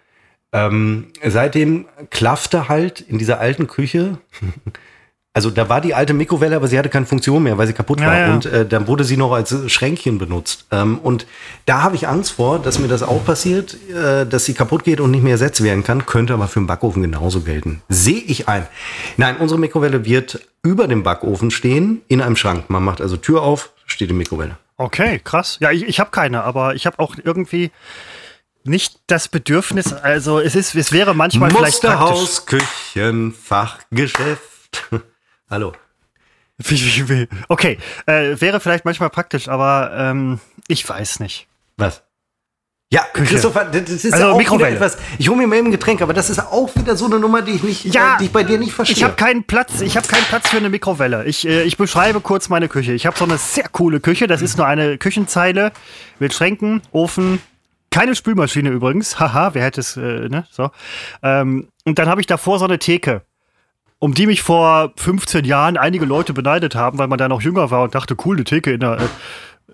Ähm, 0.53 1.09
seitdem 1.25 1.87
klaffte 2.11 2.69
halt 2.69 3.01
in 3.01 3.19
dieser 3.19 3.41
alten 3.41 3.67
Küche 3.67 4.19
Also 5.35 5.49
da 5.49 5.71
war 5.71 5.81
die 5.81 5.95
alte 5.95 6.13
Mikrowelle, 6.13 6.57
aber 6.57 6.69
sie 6.69 6.79
hatte 6.79 6.91
keine 6.91 7.07
Funktion 7.07 7.43
mehr, 7.43 7.57
weil 7.57 7.67
sie 7.67 7.73
kaputt 7.73 8.01
war. 8.01 8.19
Ja. 8.19 8.35
Und 8.35 8.45
äh, 8.45 8.67
dann 8.67 8.87
wurde 8.87 9.05
sie 9.05 9.17
noch 9.17 9.33
als 9.33 9.55
Schränkchen 9.73 10.19
benutzt. 10.19 10.67
Ähm, 10.71 10.99
und 10.99 11.27
da 11.65 11.83
habe 11.83 11.97
ich 11.97 12.07
Angst 12.07 12.33
vor, 12.33 12.59
dass 12.59 12.79
mir 12.79 12.89
das 12.89 13.03
auch 13.03 13.25
passiert, 13.25 13.77
äh, 13.91 14.27
dass 14.27 14.45
sie 14.45 14.53
kaputt 14.53 14.85
geht 14.85 15.01
und 15.01 15.11
nicht 15.11 15.23
mehr 15.23 15.33
ersetzt 15.33 15.63
werden 15.63 15.85
kann. 15.85 16.05
Könnte 16.05 16.35
aber 16.35 16.49
für 16.49 16.61
den 16.61 16.67
Backofen 16.67 17.01
genauso 17.01 17.41
gelten. 17.41 17.81
Sehe 17.89 18.21
ich 18.21 18.47
ein. 18.49 18.67
Nein, 19.17 19.39
unsere 19.39 19.59
Mikrowelle 19.59 20.05
wird 20.05 20.47
über 20.63 20.87
dem 20.87 21.03
Backofen 21.03 21.51
stehen, 21.51 22.03
in 22.09 22.21
einem 22.21 22.37
Schrank. 22.37 22.69
Man 22.69 22.85
macht 22.85 23.01
also 23.01 23.17
Tür 23.17 23.43
auf, 23.43 23.71
steht 23.87 24.11
die 24.11 24.15
Mikrowelle. 24.15 24.59
Okay, 24.77 25.19
krass. 25.25 25.57
Ja, 25.61 25.71
ich, 25.71 25.85
ich 25.85 25.99
habe 25.99 26.11
keine, 26.11 26.45
aber 26.45 26.75
ich 26.75 26.85
habe 26.85 26.99
auch 26.99 27.15
irgendwie 27.23 27.71
nicht 28.65 29.01
das 29.07 29.29
Bedürfnis, 29.29 29.95
also 29.95 30.41
es 30.41 30.55
ist, 30.55 30.75
es 30.75 30.93
wäre 30.93 31.15
manchmal 31.15 31.51
vielleicht 31.51 31.83
Musterhaus, 31.83 32.45
Küchen, 32.47 33.33
Fachgeschäft. 33.33 34.43
Hallo. 35.51 35.73
Okay, 37.49 37.79
äh, 38.07 38.41
wäre 38.41 38.61
vielleicht 38.61 38.85
manchmal 38.85 39.11
praktisch, 39.11 39.49
aber 39.49 39.91
ähm, 39.97 40.39
ich 40.69 40.89
weiß 40.89 41.21
nicht. 41.21 41.49
Was? 41.77 42.03
Ja, 42.93 43.05
Küche. 43.15 43.33
Christopher, 43.33 43.65
das 43.65 43.89
ist 43.89 44.13
also 44.13 44.27
auch 44.29 44.37
Mikrowelle. 44.39 44.77
etwas. 44.77 44.99
Ich 45.19 45.27
hole 45.31 45.39
mir 45.39 45.47
mal 45.47 45.57
eben 45.57 45.69
ein 45.69 45.73
Getränk, 45.73 46.03
aber 46.03 46.13
das 46.13 46.29
ist 46.29 46.39
auch 46.39 46.69
wieder 46.77 46.95
so 46.95 47.07
eine 47.07 47.19
Nummer, 47.19 47.41
die 47.41 47.53
ich 47.53 47.63
nicht, 47.63 47.85
ja, 47.87 48.17
äh, 48.17 48.19
die 48.19 48.25
ich 48.27 48.33
bei 48.33 48.45
dir 48.45 48.59
nicht 48.59 48.75
verstehe. 48.75 48.95
Ich 48.97 49.03
habe 49.03 49.15
keinen 49.15 49.45
Platz. 49.45 49.81
Ich 49.81 49.97
habe 49.97 50.07
keinen 50.07 50.25
Platz 50.25 50.51
für 50.51 50.59
eine 50.59 50.69
Mikrowelle. 50.69 51.25
Ich, 51.25 51.49
äh, 51.49 51.63
ich 51.63 51.79
beschreibe 51.79 52.21
kurz 52.21 52.51
meine 52.51 52.69
Küche. 52.69 52.93
Ich 52.93 53.07
habe 53.07 53.17
so 53.17 53.25
eine 53.25 53.39
sehr 53.39 53.67
coole 53.71 54.01
Küche. 54.01 54.27
Das 54.27 54.43
ist 54.43 54.59
nur 54.59 54.67
eine 54.67 54.99
Küchenzeile 54.99 55.73
mit 56.19 56.35
Schränken, 56.35 56.83
Ofen, 56.93 57.41
keine 57.91 58.15
Spülmaschine 58.15 58.69
übrigens. 58.69 59.19
Haha, 59.19 59.55
wer 59.55 59.65
hätte 59.65 59.81
es, 59.81 59.97
äh, 59.97 60.29
ne? 60.29 60.47
So. 60.51 60.71
Ähm, 61.23 61.69
und 61.87 61.99
dann 61.99 62.09
habe 62.09 62.21
ich 62.21 62.27
davor 62.27 62.59
so 62.59 62.67
eine 62.67 62.79
Theke 62.79 63.23
um 64.03 64.15
die 64.15 64.27
mich 64.27 64.43
vor 64.43 64.93
15 64.97 65.45
Jahren 65.45 65.77
einige 65.77 66.07
Leute 66.07 66.33
beneidet 66.33 66.75
haben, 66.75 66.99
weil 66.99 67.07
man 67.07 67.19
da 67.19 67.29
noch 67.29 67.41
jünger 67.41 67.71
war 67.71 67.85
und 67.85 67.95
dachte, 67.95 68.17
cool, 68.25 68.35
eine 68.35 68.43
Theke 68.43 68.73
in 68.73 68.81
der, 68.81 68.99
äh, 68.99 69.05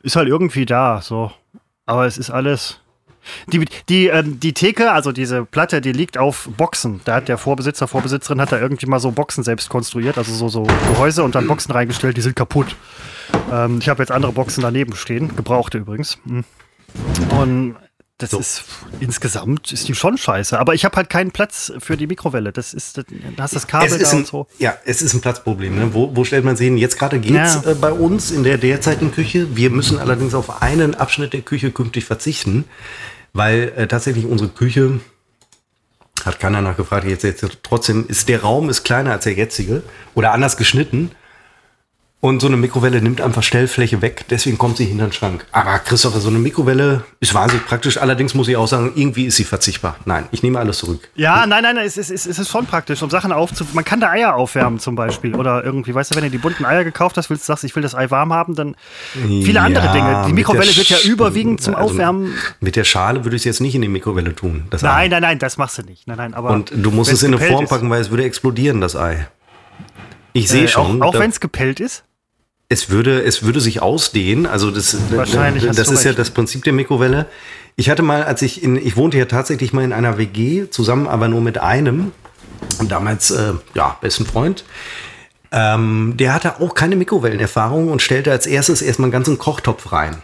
ist 0.02 0.16
halt 0.16 0.28
irgendwie 0.28 0.66
da, 0.66 1.00
so. 1.00 1.32
Aber 1.86 2.04
es 2.04 2.18
ist 2.18 2.28
alles. 2.28 2.78
Die, 3.50 3.64
die, 3.88 4.08
ähm, 4.08 4.38
die 4.38 4.52
Theke, 4.52 4.92
also 4.92 5.12
diese 5.12 5.46
Platte, 5.46 5.80
die 5.80 5.92
liegt 5.92 6.18
auf 6.18 6.46
Boxen. 6.58 7.00
Da 7.06 7.14
hat 7.14 7.28
der 7.28 7.38
Vorbesitzer, 7.38 7.88
Vorbesitzerin 7.88 8.38
hat 8.38 8.52
da 8.52 8.60
irgendwie 8.60 8.84
mal 8.84 9.00
so 9.00 9.12
Boxen 9.12 9.44
selbst 9.44 9.70
konstruiert, 9.70 10.18
also 10.18 10.34
so, 10.34 10.50
so 10.50 10.64
Gehäuse 10.92 11.22
und 11.22 11.34
dann 11.34 11.46
Boxen 11.46 11.72
reingestellt, 11.72 12.18
die 12.18 12.20
sind 12.20 12.36
kaputt. 12.36 12.76
Ähm, 13.50 13.78
ich 13.80 13.88
habe 13.88 14.02
jetzt 14.02 14.12
andere 14.12 14.32
Boxen 14.32 14.60
daneben 14.60 14.94
stehen, 14.94 15.36
gebrauchte 15.36 15.78
übrigens. 15.78 16.18
Hm. 16.26 16.44
Und 17.40 17.76
das 18.18 18.30
so. 18.30 18.40
ist 18.40 18.64
insgesamt 18.98 19.72
ist 19.72 19.86
die 19.86 19.94
schon 19.94 20.18
scheiße. 20.18 20.58
Aber 20.58 20.74
ich 20.74 20.84
habe 20.84 20.96
halt 20.96 21.08
keinen 21.08 21.30
Platz 21.30 21.72
für 21.78 21.96
die 21.96 22.08
Mikrowelle. 22.08 22.52
Das 22.52 22.74
ist, 22.74 22.98
da 22.98 23.04
hast 23.38 23.54
das 23.54 23.68
Kabel 23.68 23.96
da 23.96 24.10
ein, 24.10 24.16
und 24.18 24.26
so. 24.26 24.48
Ja, 24.58 24.76
es 24.84 25.02
ist 25.02 25.14
ein 25.14 25.20
Platzproblem. 25.20 25.76
Ne? 25.76 25.94
Wo, 25.94 26.16
wo 26.16 26.24
stellt 26.24 26.44
man 26.44 26.56
sie 26.56 26.64
hin? 26.64 26.76
Jetzt 26.76 26.98
gerade 26.98 27.20
geht's 27.20 27.60
ja. 27.62 27.62
äh, 27.64 27.74
bei 27.74 27.92
uns 27.92 28.32
in 28.32 28.42
der 28.42 28.58
derzeitigen 28.58 29.12
Küche. 29.12 29.56
Wir 29.56 29.70
müssen 29.70 29.98
allerdings 29.98 30.34
auf 30.34 30.62
einen 30.62 30.96
Abschnitt 30.96 31.32
der 31.32 31.42
Küche 31.42 31.70
künftig 31.70 32.06
verzichten, 32.06 32.64
weil 33.34 33.72
äh, 33.76 33.86
tatsächlich 33.86 34.26
unsere 34.26 34.50
Küche 34.50 34.98
hat 36.24 36.40
keiner 36.40 36.60
nachgefragt. 36.60 37.06
Jetzt, 37.06 37.22
jetzt 37.22 37.46
trotzdem 37.62 38.04
ist 38.08 38.28
der 38.28 38.42
Raum 38.42 38.68
ist 38.68 38.82
kleiner 38.82 39.12
als 39.12 39.24
der 39.24 39.34
jetzige 39.34 39.84
oder 40.16 40.32
anders 40.32 40.56
geschnitten. 40.56 41.12
Und 42.20 42.40
so 42.40 42.48
eine 42.48 42.56
Mikrowelle 42.56 43.00
nimmt 43.00 43.20
einfach 43.20 43.44
Stellfläche 43.44 44.02
weg, 44.02 44.24
deswegen 44.28 44.58
kommt 44.58 44.76
sie 44.76 44.86
hinter 44.86 45.06
den 45.06 45.12
Schrank. 45.12 45.46
Aber 45.52 45.78
Christopher, 45.78 46.18
so 46.18 46.30
eine 46.30 46.40
Mikrowelle 46.40 47.04
ist 47.20 47.32
wahnsinnig 47.32 47.64
praktisch. 47.64 47.96
Allerdings 47.96 48.34
muss 48.34 48.48
ich 48.48 48.56
auch 48.56 48.66
sagen, 48.66 48.90
irgendwie 48.96 49.26
ist 49.26 49.36
sie 49.36 49.44
verzichtbar. 49.44 49.94
Nein, 50.04 50.24
ich 50.32 50.42
nehme 50.42 50.58
alles 50.58 50.78
zurück. 50.78 51.08
Ja, 51.14 51.46
nein, 51.46 51.62
nein, 51.62 51.76
es 51.76 51.96
ist, 51.96 52.10
es 52.10 52.26
ist 52.26 52.50
schon 52.50 52.66
praktisch, 52.66 53.02
um 53.02 53.10
Sachen 53.10 53.30
aufzu... 53.30 53.64
Man 53.72 53.84
kann 53.84 54.00
da 54.00 54.10
Eier 54.10 54.34
aufwärmen 54.34 54.80
zum 54.80 54.96
Beispiel. 54.96 55.36
Oder 55.36 55.62
irgendwie, 55.62 55.94
weißt 55.94 56.10
du, 56.10 56.16
wenn 56.16 56.24
du 56.24 56.30
die 56.30 56.38
bunten 56.38 56.64
Eier 56.64 56.82
gekauft 56.82 57.16
hast, 57.16 57.30
willst 57.30 57.44
du 57.44 57.52
sagst, 57.52 57.62
ich 57.62 57.76
will 57.76 57.84
das 57.84 57.94
Ei 57.94 58.10
warm 58.10 58.32
haben, 58.32 58.56
dann 58.56 58.74
viele 59.12 59.52
ja, 59.52 59.62
andere 59.62 59.92
Dinge. 59.92 60.24
Die 60.26 60.32
Mikrowelle 60.32 60.76
wird 60.76 60.88
ja 60.88 60.98
überwiegend 61.04 61.62
zum 61.62 61.76
also 61.76 61.92
Aufwärmen... 61.92 62.34
Mit 62.58 62.74
der 62.74 62.82
Schale 62.82 63.22
würde 63.22 63.36
ich 63.36 63.42
es 63.42 63.44
jetzt 63.44 63.60
nicht 63.60 63.76
in 63.76 63.82
die 63.82 63.88
Mikrowelle 63.88 64.34
tun. 64.34 64.64
nein, 64.72 64.84
Ei. 64.84 65.08
nein, 65.08 65.22
nein, 65.22 65.38
das 65.38 65.56
machst 65.56 65.78
du 65.78 65.82
nicht. 65.82 66.08
Nein, 66.08 66.16
nein, 66.16 66.34
aber 66.34 66.50
Und 66.50 66.72
du 66.74 66.90
musst 66.90 67.12
es 67.12 67.22
in 67.22 67.32
eine 67.32 67.44
Form 67.44 67.68
packen, 67.68 67.88
weil 67.90 68.00
es 68.00 68.10
würde 68.10 68.24
explodieren, 68.24 68.80
das 68.80 68.96
Ei. 68.96 69.28
Ich 70.32 70.48
sehe 70.48 70.64
äh, 70.64 70.68
schon. 70.68 71.00
Auch, 71.00 71.14
auch 71.14 71.18
wenn 71.20 71.30
es 71.30 71.38
gepellt 71.38 71.78
ist? 71.78 72.04
Es 72.68 72.90
würde, 72.90 73.22
es 73.22 73.42
würde 73.42 73.60
sich 73.60 73.80
ausdehnen. 73.80 74.46
Also 74.46 74.70
das, 74.70 74.96
Wahrscheinlich 75.10 75.64
das, 75.64 75.76
das 75.76 75.90
ist 75.90 76.04
ja 76.04 76.12
das 76.12 76.30
Prinzip 76.30 76.64
der 76.64 76.74
Mikrowelle. 76.74 77.26
Ich 77.76 77.88
hatte 77.88 78.02
mal, 78.02 78.24
als 78.24 78.42
ich 78.42 78.62
in, 78.62 78.76
ich 78.76 78.96
wohnte 78.96 79.16
ja 79.16 79.24
tatsächlich 79.24 79.72
mal 79.72 79.84
in 79.84 79.92
einer 79.92 80.18
WG 80.18 80.68
zusammen, 80.68 81.06
aber 81.06 81.28
nur 81.28 81.40
mit 81.40 81.58
einem 81.58 82.12
und 82.78 82.90
damals 82.90 83.30
äh, 83.30 83.54
ja 83.74 83.96
besten 84.00 84.26
Freund. 84.26 84.64
Ähm, 85.50 86.14
der 86.18 86.34
hatte 86.34 86.60
auch 86.60 86.74
keine 86.74 86.96
Mikrowellenerfahrung 86.96 87.88
und 87.88 88.02
stellte 88.02 88.30
als 88.30 88.46
erstes 88.46 88.82
erstmal 88.82 89.06
einen 89.06 89.12
ganzen 89.12 89.38
Kochtopf 89.38 89.92
rein. 89.92 90.22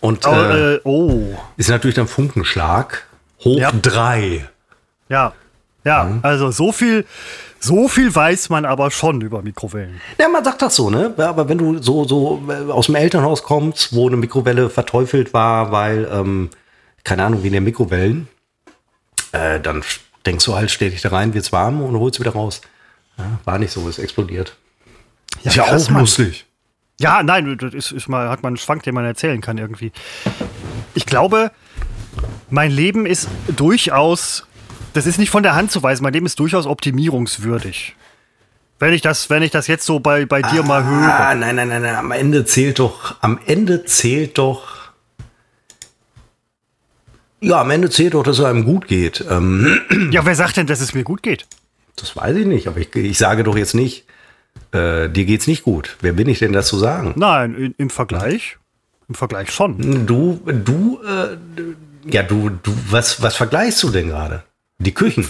Und 0.00 0.26
oh, 0.26 0.32
äh, 0.32 0.80
oh. 0.84 1.38
ist 1.56 1.70
natürlich 1.70 1.94
dann 1.94 2.08
Funkenschlag 2.08 3.06
hoch 3.44 3.58
ja. 3.58 3.70
drei. 3.70 4.48
Ja, 5.08 5.32
ja, 5.84 6.04
mhm. 6.04 6.20
also 6.22 6.50
so 6.50 6.72
viel, 6.72 7.06
so 7.64 7.88
viel 7.88 8.14
weiß 8.14 8.50
man 8.50 8.64
aber 8.64 8.90
schon 8.90 9.20
über 9.20 9.42
Mikrowellen. 9.42 10.00
Ja, 10.18 10.28
man 10.28 10.44
sagt 10.44 10.62
das 10.62 10.76
so, 10.76 10.90
ne? 10.90 11.14
Aber 11.16 11.48
wenn 11.48 11.58
du 11.58 11.82
so, 11.82 12.04
so 12.04 12.42
äh, 12.48 12.70
aus 12.70 12.86
dem 12.86 12.94
Elternhaus 12.94 13.42
kommst, 13.42 13.94
wo 13.94 14.06
eine 14.06 14.16
Mikrowelle 14.16 14.70
verteufelt 14.70 15.32
war, 15.32 15.72
weil, 15.72 16.08
ähm, 16.12 16.50
keine 17.02 17.24
Ahnung, 17.24 17.42
wie 17.42 17.48
in 17.48 17.52
der 17.54 17.62
Mikrowellen, 17.62 18.28
äh, 19.32 19.60
dann 19.60 19.82
denkst 20.26 20.44
du 20.44 20.54
halt, 20.54 20.70
stell 20.70 20.90
dich 20.90 21.02
da 21.02 21.10
rein, 21.10 21.34
wird's 21.34 21.52
warm 21.52 21.82
und 21.82 21.98
holst 21.98 22.20
wieder 22.20 22.32
raus. 22.32 22.60
Ja, 23.18 23.38
war 23.44 23.58
nicht 23.58 23.72
so, 23.72 23.88
es 23.88 23.98
explodiert. 23.98 24.56
Ja, 25.42 25.50
ist 25.50 25.56
ja 25.56 25.64
krass, 25.64 25.88
auch 25.88 25.98
lustig. 25.98 26.46
Ja, 27.00 27.22
nein, 27.22 27.58
das 27.58 27.74
ist, 27.74 27.92
ist 27.92 28.08
mal, 28.08 28.28
hat 28.28 28.42
man 28.42 28.50
einen 28.50 28.56
Schwank, 28.56 28.82
den 28.84 28.94
man 28.94 29.04
erzählen 29.04 29.40
kann 29.40 29.58
irgendwie. 29.58 29.92
Ich 30.94 31.06
glaube, 31.06 31.50
mein 32.50 32.70
Leben 32.70 33.04
ist 33.06 33.28
durchaus 33.56 34.46
das 34.94 35.06
ist 35.06 35.18
nicht 35.18 35.30
von 35.30 35.42
der 35.42 35.54
Hand 35.54 35.70
zu 35.70 35.82
weisen. 35.82 36.02
Mein 36.02 36.12
Leben 36.12 36.24
ist 36.24 36.38
durchaus 36.38 36.66
optimierungswürdig. 36.66 37.94
Wenn 38.78 38.92
ich 38.92 39.02
das, 39.02 39.28
wenn 39.28 39.42
ich 39.42 39.50
das 39.50 39.66
jetzt 39.66 39.84
so 39.86 40.00
bei, 40.00 40.24
bei 40.24 40.40
dir 40.42 40.60
ah, 40.60 40.66
mal 40.66 40.84
höre. 40.84 41.14
Ah, 41.14 41.34
nein, 41.34 41.56
nein, 41.56 41.68
nein, 41.68 41.82
nein. 41.82 41.96
Am 41.96 42.12
Ende 42.12 42.44
zählt 42.44 42.78
doch, 42.78 43.16
am 43.20 43.38
Ende 43.46 43.84
zählt 43.84 44.38
doch. 44.38 44.92
Ja, 47.40 47.60
am 47.60 47.70
Ende 47.70 47.90
zählt 47.90 48.14
doch, 48.14 48.22
dass 48.22 48.38
es 48.38 48.44
einem 48.44 48.64
gut 48.64 48.88
geht. 48.88 49.24
Ähm, 49.28 49.80
ja, 50.10 50.24
wer 50.24 50.34
sagt 50.34 50.56
denn, 50.56 50.66
dass 50.66 50.80
es 50.80 50.94
mir 50.94 51.04
gut 51.04 51.22
geht? 51.22 51.46
Das 51.96 52.16
weiß 52.16 52.36
ich 52.36 52.46
nicht, 52.46 52.66
aber 52.66 52.78
ich, 52.78 52.94
ich 52.94 53.18
sage 53.18 53.44
doch 53.44 53.56
jetzt 53.56 53.74
nicht, 53.74 54.06
äh, 54.72 55.08
dir 55.08 55.24
geht's 55.24 55.46
nicht 55.46 55.62
gut. 55.62 55.96
Wer 56.00 56.12
bin 56.12 56.28
ich 56.28 56.38
denn, 56.38 56.52
das 56.52 56.66
zu 56.66 56.78
sagen? 56.78 57.12
Nein, 57.16 57.54
in, 57.54 57.74
im 57.78 57.90
Vergleich. 57.90 58.58
Im 59.08 59.14
Vergleich 59.14 59.50
schon. 59.50 60.06
Du, 60.06 60.40
du, 60.44 61.00
äh, 61.06 61.36
ja, 62.10 62.22
du, 62.22 62.50
du, 62.50 62.72
was, 62.90 63.22
was 63.22 63.36
vergleichst 63.36 63.82
du 63.82 63.90
denn 63.90 64.08
gerade? 64.08 64.42
Die 64.78 64.92
Küchen. 64.92 65.26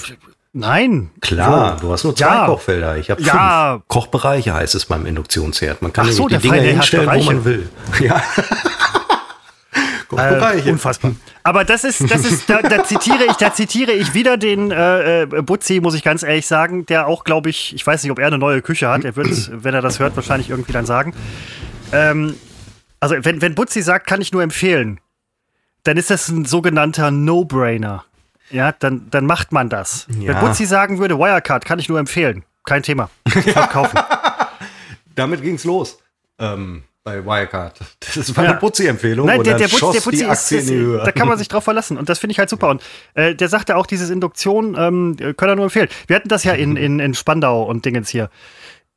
Nein. 0.53 1.11
Klar, 1.20 1.78
so. 1.78 1.86
du 1.86 1.92
hast 1.92 2.05
nur 2.05 2.14
zwei 2.14 2.26
ja. 2.26 2.47
Kochfelder. 2.47 2.97
Ich 2.97 3.11
habe 3.11 3.20
ja. 3.22 3.72
fünf 3.72 3.88
Kochbereiche, 3.88 4.55
heißt 4.55 4.76
es 4.76 4.86
beim 4.86 5.05
Induktionsherd. 5.05 5.82
Man 5.82 5.92
kann 5.92 6.11
so, 6.11 6.28
die 6.28 6.38
Dinge 6.38 6.61
hinstellen, 6.61 7.11
wo 7.12 7.22
man 7.24 7.45
will. 7.45 7.68
Ja. 8.01 8.22
Äh, 10.16 10.70
unfassbar. 10.70 11.16
Aber 11.42 11.64
das 11.64 11.82
ist, 11.82 12.09
das 12.09 12.24
ist, 12.24 12.49
da, 12.49 12.62
da, 12.62 12.84
zitiere 12.84 13.24
ich, 13.28 13.32
da 13.32 13.53
zitiere 13.53 13.90
ich 13.90 14.14
wieder 14.14 14.36
den 14.36 14.70
äh, 14.70 15.22
äh 15.22 15.26
Butzi, 15.26 15.80
muss 15.80 15.95
ich 15.95 16.05
ganz 16.05 16.22
ehrlich 16.22 16.47
sagen, 16.47 16.86
der 16.86 17.09
auch, 17.09 17.24
glaube 17.24 17.51
ich, 17.51 17.74
ich 17.74 17.84
weiß 17.84 18.05
nicht, 18.05 18.12
ob 18.12 18.20
er 18.20 18.28
eine 18.28 18.38
neue 18.38 18.62
Küche 18.62 18.88
hat. 18.88 19.05
Er 19.05 19.16
wird 19.16 19.26
es, 19.26 19.51
wenn 19.53 19.74
er 19.74 19.82
das 19.82 19.99
hört, 19.99 20.14
wahrscheinlich 20.14 20.51
irgendwie 20.51 20.72
dann 20.72 20.86
sagen. 20.86 21.14
Ähm, 21.90 22.36
also, 23.01 23.16
wenn, 23.22 23.42
wenn 23.42 23.57
Butzi 23.57 23.82
sagt, 23.82 24.07
kann 24.07 24.20
ich 24.20 24.32
nur 24.32 24.42
empfehlen, 24.42 25.01
dann 25.82 25.97
ist 25.97 26.11
das 26.11 26.28
ein 26.28 26.45
sogenannter 26.45 27.11
No-Brainer. 27.11 28.05
Ja, 28.51 28.72
dann, 28.72 29.09
dann 29.11 29.26
macht 29.26 29.53
man 29.53 29.68
das. 29.68 30.07
Ja. 30.18 30.34
Wenn 30.34 30.40
Butzi 30.40 30.66
sagen 30.66 30.99
würde, 30.99 31.18
Wirecard 31.18 31.64
kann 31.64 31.78
ich 31.78 31.88
nur 31.88 31.99
empfehlen, 31.99 32.45
kein 32.64 32.82
Thema. 32.82 33.11
Kaufen. 33.70 33.99
Damit 35.14 35.42
ging's 35.42 35.64
los. 35.64 35.99
Ähm, 36.38 36.84
bei 37.05 37.24
Wirecard. 37.24 37.78
Das 38.14 38.34
war 38.34 38.45
ja. 38.45 38.51
eine 38.51 38.59
Putzi-Empfehlung. 38.59 39.26
Nein, 39.26 39.42
der, 39.42 39.59
der, 39.59 39.68
Putz, 39.68 39.92
der 39.92 40.01
Putzi 40.01 40.24
ist, 40.24 40.53
ist 40.53 40.70
da 40.70 41.12
kann 41.12 41.28
man 41.28 41.36
sich 41.36 41.49
drauf 41.49 41.62
verlassen. 41.62 41.99
Und 41.99 42.09
das 42.09 42.18
finde 42.18 42.32
ich 42.32 42.38
halt 42.38 42.49
super. 42.49 42.70
Und 42.70 42.82
äh, 43.12 43.34
der 43.34 43.49
sagte 43.49 43.76
auch, 43.76 43.86
dieses 43.86 44.09
Induktion 44.09 44.74
ähm, 44.78 45.16
können 45.36 45.53
er 45.53 45.57
nur 45.57 45.66
empfehlen. 45.66 45.88
Wir 46.07 46.16
hatten 46.16 46.28
das 46.28 46.45
ja 46.45 46.55
in, 46.55 46.76
in, 46.78 47.01
in 47.01 47.14
Spandau 47.14 47.64
und 47.64 47.84
Dingens 47.84 48.09
hier. 48.09 48.30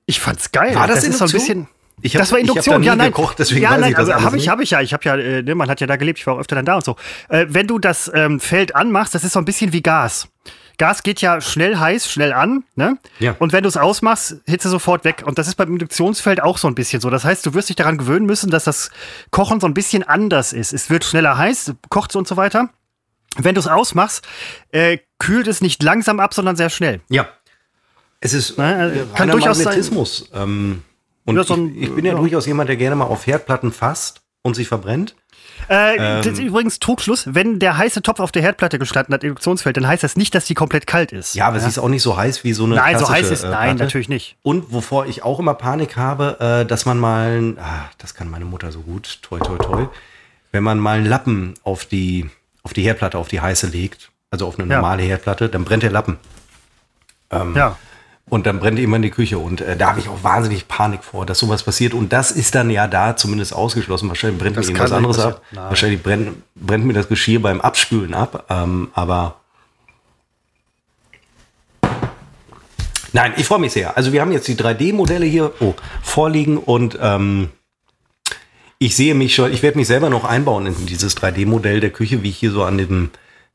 Ich 0.06 0.22
fand's 0.22 0.52
geil. 0.52 0.74
War 0.76 0.88
das, 0.88 1.02
das 1.02 1.10
ist 1.10 1.18
so 1.18 1.26
ein 1.26 1.32
bisschen. 1.32 1.68
Ich 2.02 2.16
hab, 2.16 2.22
das 2.22 2.32
war 2.32 2.39
Induktion, 2.39 2.84
ja, 2.84 2.95
nein. 2.95 3.08
Gekocht, 3.08 3.39
deswegen 3.39 3.64
ja, 3.64 3.76
nein, 3.76 3.95
also 3.95 4.14
habe 4.14 4.38
ich, 4.38 4.50
habe 4.50 4.62
ich 4.62 4.70
ja. 4.70 4.82
Ich 4.82 4.93
habe 4.93 5.04
ja, 5.04 5.16
äh, 5.16 5.41
ne, 5.41 5.56
man 5.56 5.68
hat 5.70 5.82
ja 5.82 5.88
da 5.88 5.95
gelebt, 5.95 6.20
ich 6.20 6.28
war 6.28 6.36
auch 6.36 6.39
öfter 6.39 6.56
dann 6.56 6.66
da 6.66 6.76
und 6.76 6.86
so. 6.86 6.95
Äh, 7.30 7.48
wenn 7.50 7.66
du 7.66 7.80
das 7.80 8.12
ähm, 8.14 8.39
Feld 8.39 8.76
anmachst, 8.76 9.16
das 9.16 9.24
ist 9.24 9.34
so 9.34 9.39
ein 9.39 9.45
bisschen 9.45 9.74
wie 9.74 9.82
Gas. 9.82 10.28
Gas 10.78 11.02
geht 11.02 11.22
ja 11.22 11.41
schnell 11.41 11.78
heiß, 11.78 12.10
schnell 12.10 12.34
an, 12.34 12.64
ne? 12.76 13.00
Ja. 13.18 13.36
Und 13.39 13.52
wenn 13.52 13.64
du 13.64 13.70
es 13.70 13.78
ausmachst, 13.78 14.41
Hitze 14.45 14.70
sofort 14.70 15.06
weg. 15.06 15.24
Und 15.26 15.39
das 15.39 15.48
ist 15.48 15.56
beim 15.56 15.72
Induktionsfeld 15.74 16.41
auch 16.41 16.60
so 16.60 16.68
ein 16.68 16.76
bisschen 16.76 17.02
so. 17.02 17.10
Das 17.10 17.24
heißt, 17.24 17.43
du 17.48 17.56
wirst 17.56 17.70
dich 17.70 17.76
daran 17.76 17.98
gewöhnen 17.98 18.28
müssen, 18.28 18.52
dass 18.52 18.66
das 18.66 18.91
Kochen 19.32 19.60
so 19.60 19.66
ein 19.66 19.74
bisschen 19.74 20.04
anders 20.04 20.54
ist. 20.54 20.74
Es 20.74 20.91
wird 20.91 21.04
schneller 21.04 21.36
heiß, 21.36 21.74
kocht 21.89 22.16
und 22.16 22.28
so 22.28 22.38
weiter. 22.38 22.70
Wenn 23.38 23.56
du 23.56 23.60
es 23.60 23.68
ausmachst, 23.68 24.28
äh, 24.72 25.00
kühlt 25.18 25.48
es 25.48 25.62
nicht 25.62 25.82
langsam 25.82 26.20
ab, 26.20 26.36
sondern 26.36 26.56
sehr 26.56 26.70
schnell. 26.70 27.02
Ja. 27.10 27.28
Es 28.20 28.34
ist 28.34 28.60
ne? 28.60 28.93
äh, 28.93 29.18
kann 29.18 29.30
durchaus 29.30 29.64
Magnetismus. 29.64 30.30
Ähm 30.34 30.84
und 31.28 31.36
ja, 31.36 31.43
so 31.43 31.55
ein, 31.55 31.75
ich, 31.75 31.84
ich, 31.84 31.95
bin 31.95 32.05
ja, 32.05 32.13
ja, 32.13 32.17
durchaus 32.17 32.45
jemand, 32.45 32.69
der 32.69 32.78
gerne 32.78 32.95
mal 32.95 33.05
auf 33.05 33.28
Herdplatten 33.28 33.71
fasst 33.71 34.21
und 34.43 34.55
sich 34.55 34.67
verbrennt. 34.67 35.13
Äh, 35.69 35.97
ähm, 35.97 36.23
das 36.23 36.34
ist 36.34 36.39
übrigens 36.39 36.80
Trugschluss, 36.80 37.25
wenn 37.34 37.59
der 37.59 37.78
heiße 37.78 38.01
Topf 38.01 38.21
auf 38.21 38.32
der 38.32 38.41
Herdplatte 38.41 38.80
gestanden 38.80 39.13
hat, 39.13 39.23
Induktionsfeld, 39.23 39.75
dann 39.75 39.86
heißt 39.88 40.03
das 40.03 40.15
nicht, 40.15 40.34
dass 40.34 40.45
die 40.45 40.53
komplett 40.53 40.88
kalt 40.88 41.11
ist. 41.11 41.36
Ja, 41.36 41.47
aber 41.47 41.57
ja? 41.57 41.63
sie 41.63 41.69
ist 41.69 41.80
auch 41.80 41.89
nicht 41.89 42.01
so 42.01 42.15
heiß 42.15 42.45
wie 42.45 42.53
so 42.53 42.63
eine 42.63 42.75
Nein, 42.75 42.97
so 42.97 43.09
heiß 43.09 43.30
ist, 43.30 43.43
äh, 43.43 43.49
nein, 43.49 43.75
natürlich 43.75 44.07
nicht. 44.07 44.38
Und 44.41 44.71
wovor 44.71 45.07
ich 45.07 45.23
auch 45.23 45.39
immer 45.39 45.55
Panik 45.55 45.97
habe, 45.97 46.38
äh, 46.39 46.65
dass 46.65 46.86
man 46.86 46.97
mal, 46.97 47.55
ah, 47.59 47.89
das 47.97 48.13
kann 48.13 48.30
meine 48.30 48.45
Mutter 48.45 48.71
so 48.71 48.80
gut, 48.82 49.19
toi, 49.21 49.39
toi, 49.39 49.57
toi, 49.57 49.88
wenn 50.53 50.63
man 50.63 50.80
mal 50.80 50.97
einen 50.97 51.05
Lappen 51.05 51.55
auf 51.63 51.86
die, 51.86 52.30
auf 52.63 52.73
die 52.73 52.84
Herdplatte, 52.84 53.17
auf 53.17 53.28
die 53.28 53.41
heiße 53.41 53.67
legt, 53.67 54.11
also 54.32 54.47
auf 54.47 54.57
eine 54.57 54.67
normale. 54.67 55.03
Herdplatte, 55.03 55.49
dann 55.49 55.65
brennt 55.65 55.84
der 55.84 55.91
Lappen. 55.91 56.17
Ähm, 57.32 57.55
ja. 57.55 57.78
Und 58.30 58.45
dann 58.45 58.59
brennt 58.59 58.78
immer 58.78 58.97
in 58.97 59.03
die 59.03 59.09
Küche. 59.09 59.38
Und 59.38 59.61
äh, 59.61 59.78
da 59.78 59.89
habe 59.89 59.99
ich 60.01 60.09
auch 60.09 60.21
wahnsinnig 60.21 60.67
Panik 60.67 61.03
vor, 61.03 61.25
dass 61.25 61.39
sowas 61.39 61.63
passiert. 61.63 61.93
Und 61.93 62.11
das 62.11 62.32
ist 62.32 62.55
dann 62.55 62.69
ja 62.69 62.88
da 62.88 63.15
zumindest 63.15 63.53
ausgeschlossen. 63.53 64.09
Wahrscheinlich 64.09 64.39
brennt 64.39 64.57
das 64.57 64.65
mir 64.65 64.73
irgendwas 64.73 64.91
anderes 64.91 65.19
ab. 65.19 65.41
Nein. 65.51 65.63
Wahrscheinlich 65.69 66.03
brennt, 66.03 66.36
brennt 66.55 66.86
mir 66.86 66.93
das 66.93 67.07
Geschirr 67.07 67.41
beim 67.41 67.61
Abspülen 67.61 68.13
ab. 68.13 68.45
Ähm, 68.49 68.89
aber 68.93 69.36
nein, 73.13 73.34
ich 73.38 73.45
freue 73.45 73.59
mich 73.59 73.71
sehr. 73.71 73.95
Also 73.95 74.11
wir 74.11 74.19
haben 74.19 74.34
jetzt 74.34 74.49
die 74.49 74.55
3D-Modelle 74.55 75.25
hier 75.25 75.53
oh, 75.61 75.75
vorliegen 76.03 76.57
und 76.57 76.99
ähm, 77.01 77.49
ich 78.78 78.95
sehe 78.95 79.15
mich 79.15 79.36
schon, 79.36 79.53
ich 79.53 79.63
werde 79.63 79.78
mich 79.78 79.88
selber 79.88 80.09
noch 80.09 80.25
einbauen 80.25 80.65
in 80.65 80.86
dieses 80.86 81.15
3D-Modell 81.17 81.80
der 81.80 81.91
Küche, 81.91 82.23
wie 82.23 82.30
ich 82.30 82.38
hier 82.38 82.51
so 82.51 82.63
an 82.63 82.78
dem 82.78 83.09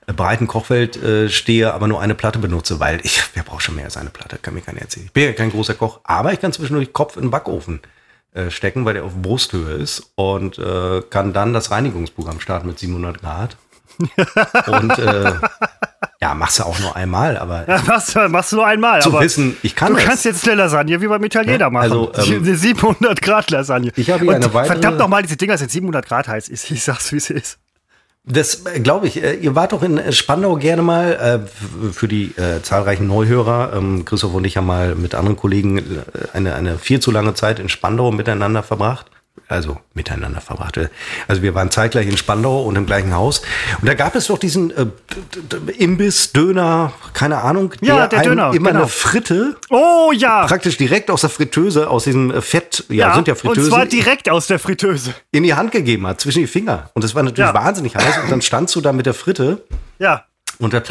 breiten 0.07 0.47
Kochfeld 0.49 0.97
äh, 1.03 1.29
stehe, 1.29 1.73
aber 1.73 1.87
nur 1.89 2.01
eine 2.01 2.15
Platte 2.15 2.39
benutze, 2.39 2.81
weil 2.81 3.01
ich, 3.05 3.23
wer 3.35 3.43
braucht 3.43 3.63
schon 3.63 3.77
mehr 3.77 3.85
als 3.85 3.97
eine 3.97 4.11
Platte, 4.11 4.39
kann 4.41 4.55
mir 4.55 4.61
keiner 4.61 4.81
erzählen. 4.81 5.07
Ich 5.07 5.13
bin 5.13 5.25
ja 5.25 5.33
kein 5.33 5.51
großer 5.51 5.75
Koch, 5.75 6.01
aber 6.05 6.33
ich 6.33 6.41
kann 6.41 6.53
zwischendurch 6.53 6.93
Kopf 6.93 7.17
in 7.17 7.23
den 7.23 7.31
Backofen 7.31 7.81
äh, 8.35 8.51
stecken, 8.51 8.85
weil 8.85 8.95
der 8.95 9.05
auf 9.05 9.15
Brusthöhe 9.15 9.75
ist 9.75 10.13
und 10.15 10.59
äh, 10.59 11.03
kann 11.11 11.33
dann 11.33 11.53
das 11.53 11.71
Reinigungsprogramm 11.71 12.41
starten 12.41 12.67
mit 12.69 12.79
700 12.79 13.21
Grad. 13.21 13.57
und 14.69 14.99
äh, 14.99 15.35
ja, 16.23 16.35
machst 16.35 16.59
du 16.59 16.63
auch 16.63 16.79
nur 16.79 16.97
einmal, 16.97 17.37
aber. 17.37 17.69
Ja, 17.69 17.83
machst, 17.87 18.17
machst 18.17 18.53
du 18.53 18.57
nur 18.57 18.67
einmal. 18.67 19.03
Zu 19.03 19.13
wissen, 19.21 19.57
ich 19.63 19.77
kann 19.77 19.93
Du 19.93 19.99
es. 19.99 20.05
kannst 20.05 20.25
jetzt 20.25 20.47
eine 20.47 20.55
Lasagne 20.63 21.01
wie 21.01 21.09
beim 21.09 21.23
Italiener 21.23 21.59
ja, 21.59 21.71
machen. 21.71 21.93
Also, 21.93 22.13
ähm, 22.15 22.43
eine 22.43 22.57
700 22.57 23.21
Grad 23.21 23.51
Lasagne. 23.51 23.93
Ich 23.97 24.11
habe 24.11 24.25
hier 24.25 24.35
eine 24.35 24.55
weitere. 24.55 24.75
Verdammt 24.75 24.99
nochmal, 24.99 25.23
diese 25.23 25.37
Dinger 25.37 25.59
sind 25.59 25.71
700 25.71 26.07
Grad 26.07 26.29
heiß. 26.29 26.49
Ich, 26.49 26.71
ich 26.71 26.83
sag's, 26.83 27.13
wie 27.13 27.17
es 27.17 27.29
ist. 27.29 27.59
Das 28.25 28.67
äh, 28.67 28.81
glaube 28.81 29.09
ich. 29.09 29.23
Äh, 29.23 29.35
ihr 29.35 29.55
wart 29.55 29.73
doch 29.73 29.83
in 29.83 29.99
äh, 29.99 30.13
Spandau 30.13 30.57
gerne 30.57 30.83
mal 30.83 31.49
für 31.93 32.09
die 32.09 32.33
äh, 32.37 32.63
zahlreichen 32.63 33.07
Neuhörer. 33.07 33.73
Ähm, 33.75 34.05
Christoph 34.05 34.35
und 34.35 34.45
ich 34.45 34.57
haben 34.57 34.67
mal 34.67 34.95
mit 34.95 35.15
anderen 35.15 35.37
Kollegen 35.37 35.83
eine, 36.33 36.55
eine 36.55 36.79
viel 36.79 37.01
zu 37.01 37.11
lange 37.11 37.35
Zeit 37.35 37.59
in 37.59 37.69
Spandau 37.69 38.13
miteinander 38.13 38.63
verbracht 38.63 39.11
also 39.49 39.79
miteinander 39.95 40.41
verbracht. 40.41 40.79
Also 41.29 41.43
wir 41.43 41.55
waren 41.55 41.71
zeitgleich 41.71 42.07
in 42.07 42.17
Spandau 42.17 42.63
und 42.63 42.77
im 42.77 42.87
gleichen 42.87 43.15
Haus. 43.15 43.43
Und 43.81 43.89
da 43.89 43.95
gab 43.95 44.15
es 44.15 44.27
doch 44.27 44.39
diesen 44.39 44.71
äh, 44.71 44.87
Imbiss, 45.79 46.33
Döner, 46.33 46.93
keine 47.13 47.43
Ahnung, 47.43 47.75
ja, 47.81 48.07
der, 48.07 48.09
der 48.09 48.23
Döner, 48.23 48.55
immer 48.55 48.71
genau. 48.71 48.83
eine 48.83 48.89
Fritte. 48.89 49.57
Oh 49.71 50.13
ja. 50.15 50.47
Praktisch 50.47 50.77
direkt 50.77 51.11
aus 51.11 51.23
der 51.23 51.31
Fritteuse, 51.31 51.89
aus 51.89 52.05
diesem 52.05 52.31
äh, 52.31 52.41
Fett, 52.41 52.85
ja, 52.89 53.09
ja 53.09 53.15
sind 53.15 53.29
ja 53.29 53.35
Fritteusen. 53.35 53.65
Und 53.65 53.69
zwar 53.71 53.87
direkt 53.87 54.31
aus 54.31 54.47
der 54.47 54.59
Fritteuse. 54.59 55.15
In 55.31 55.43
die 55.43 55.55
Hand 55.55 55.73
gegeben 55.73 56.07
hat, 56.07 56.21
zwischen 56.21 56.41
die 56.41 56.47
Finger. 56.47 56.91
Und 56.95 57.05
das 57.05 57.15
war 57.15 57.23
natürlich 57.23 57.49
ja. 57.49 57.55
wahnsinnig 57.55 57.95
heiß. 57.95 58.25
Und 58.25 58.31
dann 58.31 58.43
standst 58.43 58.75
du 58.77 58.81
da 58.81 58.93
mit 58.93 59.07
der 59.07 59.15
Fritte. 59.15 59.65
Ja. 59.99 60.25
Und 60.59 60.73
da 60.73 60.83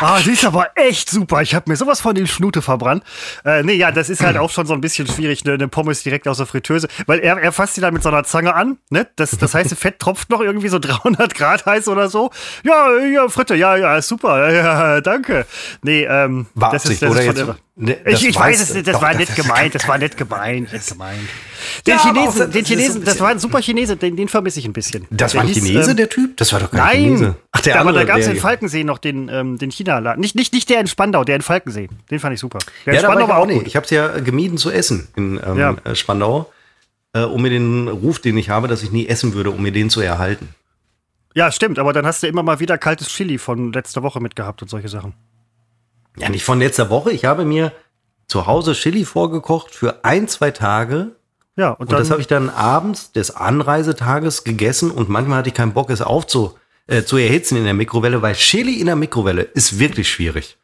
Ah, 0.00 0.18
die 0.24 0.30
ist 0.30 0.44
aber 0.44 0.70
echt 0.76 1.10
super. 1.10 1.42
Ich 1.42 1.54
habe 1.54 1.70
mir 1.70 1.76
sowas 1.76 2.00
von 2.00 2.14
den 2.14 2.26
Schnute 2.26 2.62
verbrannt. 2.62 3.04
Äh, 3.44 3.62
nee, 3.62 3.74
ja, 3.74 3.92
das 3.92 4.08
ist 4.08 4.22
halt 4.22 4.38
auch 4.38 4.50
schon 4.50 4.66
so 4.66 4.72
ein 4.72 4.80
bisschen 4.80 5.06
schwierig, 5.06 5.44
ne, 5.44 5.52
eine 5.52 5.68
Pommes 5.68 6.02
direkt 6.02 6.26
aus 6.26 6.38
der 6.38 6.46
Fritteuse. 6.46 6.88
Weil 7.06 7.20
er, 7.20 7.38
er 7.38 7.52
fasst 7.52 7.76
die 7.76 7.80
dann 7.80 7.92
mit 7.92 8.02
so 8.02 8.08
einer 8.08 8.24
Zange 8.24 8.54
an. 8.54 8.78
Ne? 8.88 9.06
Das, 9.16 9.30
das 9.32 9.54
heißt, 9.54 9.74
Fett 9.74 9.98
tropft 9.98 10.30
noch 10.30 10.40
irgendwie 10.40 10.68
so 10.68 10.78
300 10.80 11.34
Grad 11.34 11.66
heiß 11.66 11.88
oder 11.88 12.08
so. 12.08 12.30
Ja, 12.64 12.96
ja, 12.98 13.28
Fritte, 13.28 13.54
ja, 13.54 13.76
ja, 13.76 14.00
super. 14.00 14.50
Ja, 14.50 15.00
danke. 15.00 15.46
Nee, 15.82 16.04
ähm, 16.04 16.46
War 16.54 16.72
das 16.72 16.86
ist, 16.86 17.02
das 17.02 17.10
oder 17.10 17.20
ist 17.20 17.38
jetzt, 17.38 17.54
Ne, 17.82 17.96
ich, 18.04 18.28
ich 18.28 18.36
weiß 18.36 18.60
es 18.60 18.74
nicht, 18.74 18.86
das 18.86 18.96
doch, 18.96 19.02
war 19.02 19.14
nicht 19.14 19.34
gemeint, 19.34 19.74
das 19.74 19.88
war 19.88 19.96
nicht 19.96 20.14
gemeint, 20.18 20.70
nicht 20.70 20.86
gemeint. 20.86 21.18
Den 21.86 21.94
ja, 21.94 22.02
Chinesen, 22.02 22.50
den 22.50 22.64
Chinesen, 22.66 23.04
das 23.04 23.18
war 23.20 23.30
ein 23.30 23.38
super 23.38 23.62
Chinese, 23.62 23.96
den, 23.96 24.16
den 24.16 24.28
vermisse 24.28 24.60
ich 24.60 24.66
ein 24.66 24.74
bisschen. 24.74 25.06
Das 25.08 25.32
der 25.32 25.38
war 25.38 25.46
ein 25.46 25.52
hieß, 25.54 25.64
Chinese, 25.64 25.92
ähm, 25.92 25.96
der 25.96 26.10
Typ? 26.10 26.36
Das 26.36 26.52
war 26.52 26.60
doch 26.60 26.70
kein 26.70 26.80
nein. 26.80 27.02
Chinese. 27.04 27.36
Ach, 27.52 27.60
der 27.62 27.80
andere, 27.80 28.00
aber 28.00 28.06
da 28.06 28.12
gab 28.12 28.18
es 28.18 28.28
in 28.28 28.36
Falkensee 28.36 28.84
noch 28.84 28.98
den, 28.98 29.30
ähm, 29.32 29.56
den 29.56 29.70
China-Laden. 29.70 30.20
Nicht, 30.20 30.34
nicht, 30.34 30.52
nicht 30.52 30.68
der 30.68 30.80
in 30.80 30.88
Spandau, 30.88 31.24
der 31.24 31.36
in 31.36 31.42
Falkensee. 31.42 31.88
Den 32.10 32.18
fand 32.18 32.34
ich 32.34 32.40
super. 32.40 32.58
Der 32.84 32.92
ja, 32.92 33.00
in 33.00 33.06
Spandau 33.06 33.28
war 33.28 33.38
auch 33.38 33.46
nicht. 33.46 33.66
Ich 33.66 33.76
habe 33.76 33.84
es 33.84 33.90
ja 33.90 34.08
gemieden 34.18 34.58
zu 34.58 34.70
essen 34.70 35.08
in 35.16 35.40
ähm, 35.42 35.58
ja. 35.58 35.74
Äh, 35.82 35.94
Spandau, 35.94 36.52
äh, 37.14 37.20
um 37.20 37.40
mir 37.40 37.50
den 37.50 37.88
Ruf, 37.88 38.18
den 38.18 38.36
ich 38.36 38.50
habe, 38.50 38.68
dass 38.68 38.82
ich 38.82 38.92
nie 38.92 39.06
essen 39.06 39.32
würde, 39.32 39.52
um 39.52 39.62
mir 39.62 39.72
den 39.72 39.88
zu 39.88 40.02
erhalten. 40.02 40.50
Ja, 41.34 41.50
stimmt, 41.50 41.78
aber 41.78 41.94
dann 41.94 42.04
hast 42.04 42.22
du 42.22 42.26
immer 42.26 42.42
mal 42.42 42.60
wieder 42.60 42.76
kaltes 42.76 43.08
Chili 43.08 43.38
von 43.38 43.72
letzter 43.72 44.02
Woche 44.02 44.20
mitgehabt 44.20 44.60
und 44.60 44.68
solche 44.68 44.88
Sachen. 44.88 45.14
Ja, 46.20 46.28
nicht 46.28 46.44
von 46.44 46.58
letzter 46.58 46.90
Woche. 46.90 47.12
Ich 47.12 47.24
habe 47.24 47.44
mir 47.44 47.72
zu 48.26 48.46
Hause 48.46 48.72
Chili 48.72 49.04
vorgekocht 49.04 49.74
für 49.74 50.04
ein, 50.04 50.28
zwei 50.28 50.50
Tage. 50.50 51.12
Ja, 51.56 51.70
und, 51.70 51.90
und 51.90 51.92
das 51.92 52.10
habe 52.10 52.20
ich 52.20 52.26
dann 52.26 52.48
abends 52.48 53.12
des 53.12 53.34
Anreisetages 53.34 54.44
gegessen 54.44 54.90
und 54.90 55.08
manchmal 55.08 55.38
hatte 55.38 55.48
ich 55.48 55.54
keinen 55.54 55.72
Bock, 55.72 55.90
es 55.90 56.00
aufzu, 56.00 56.56
äh, 56.86 57.02
zu 57.02 57.16
erhitzen 57.16 57.56
in 57.56 57.64
der 57.64 57.74
Mikrowelle, 57.74 58.22
weil 58.22 58.34
Chili 58.34 58.74
in 58.74 58.86
der 58.86 58.96
Mikrowelle 58.96 59.42
ist 59.42 59.78
wirklich 59.78 60.08
schwierig. 60.08 60.56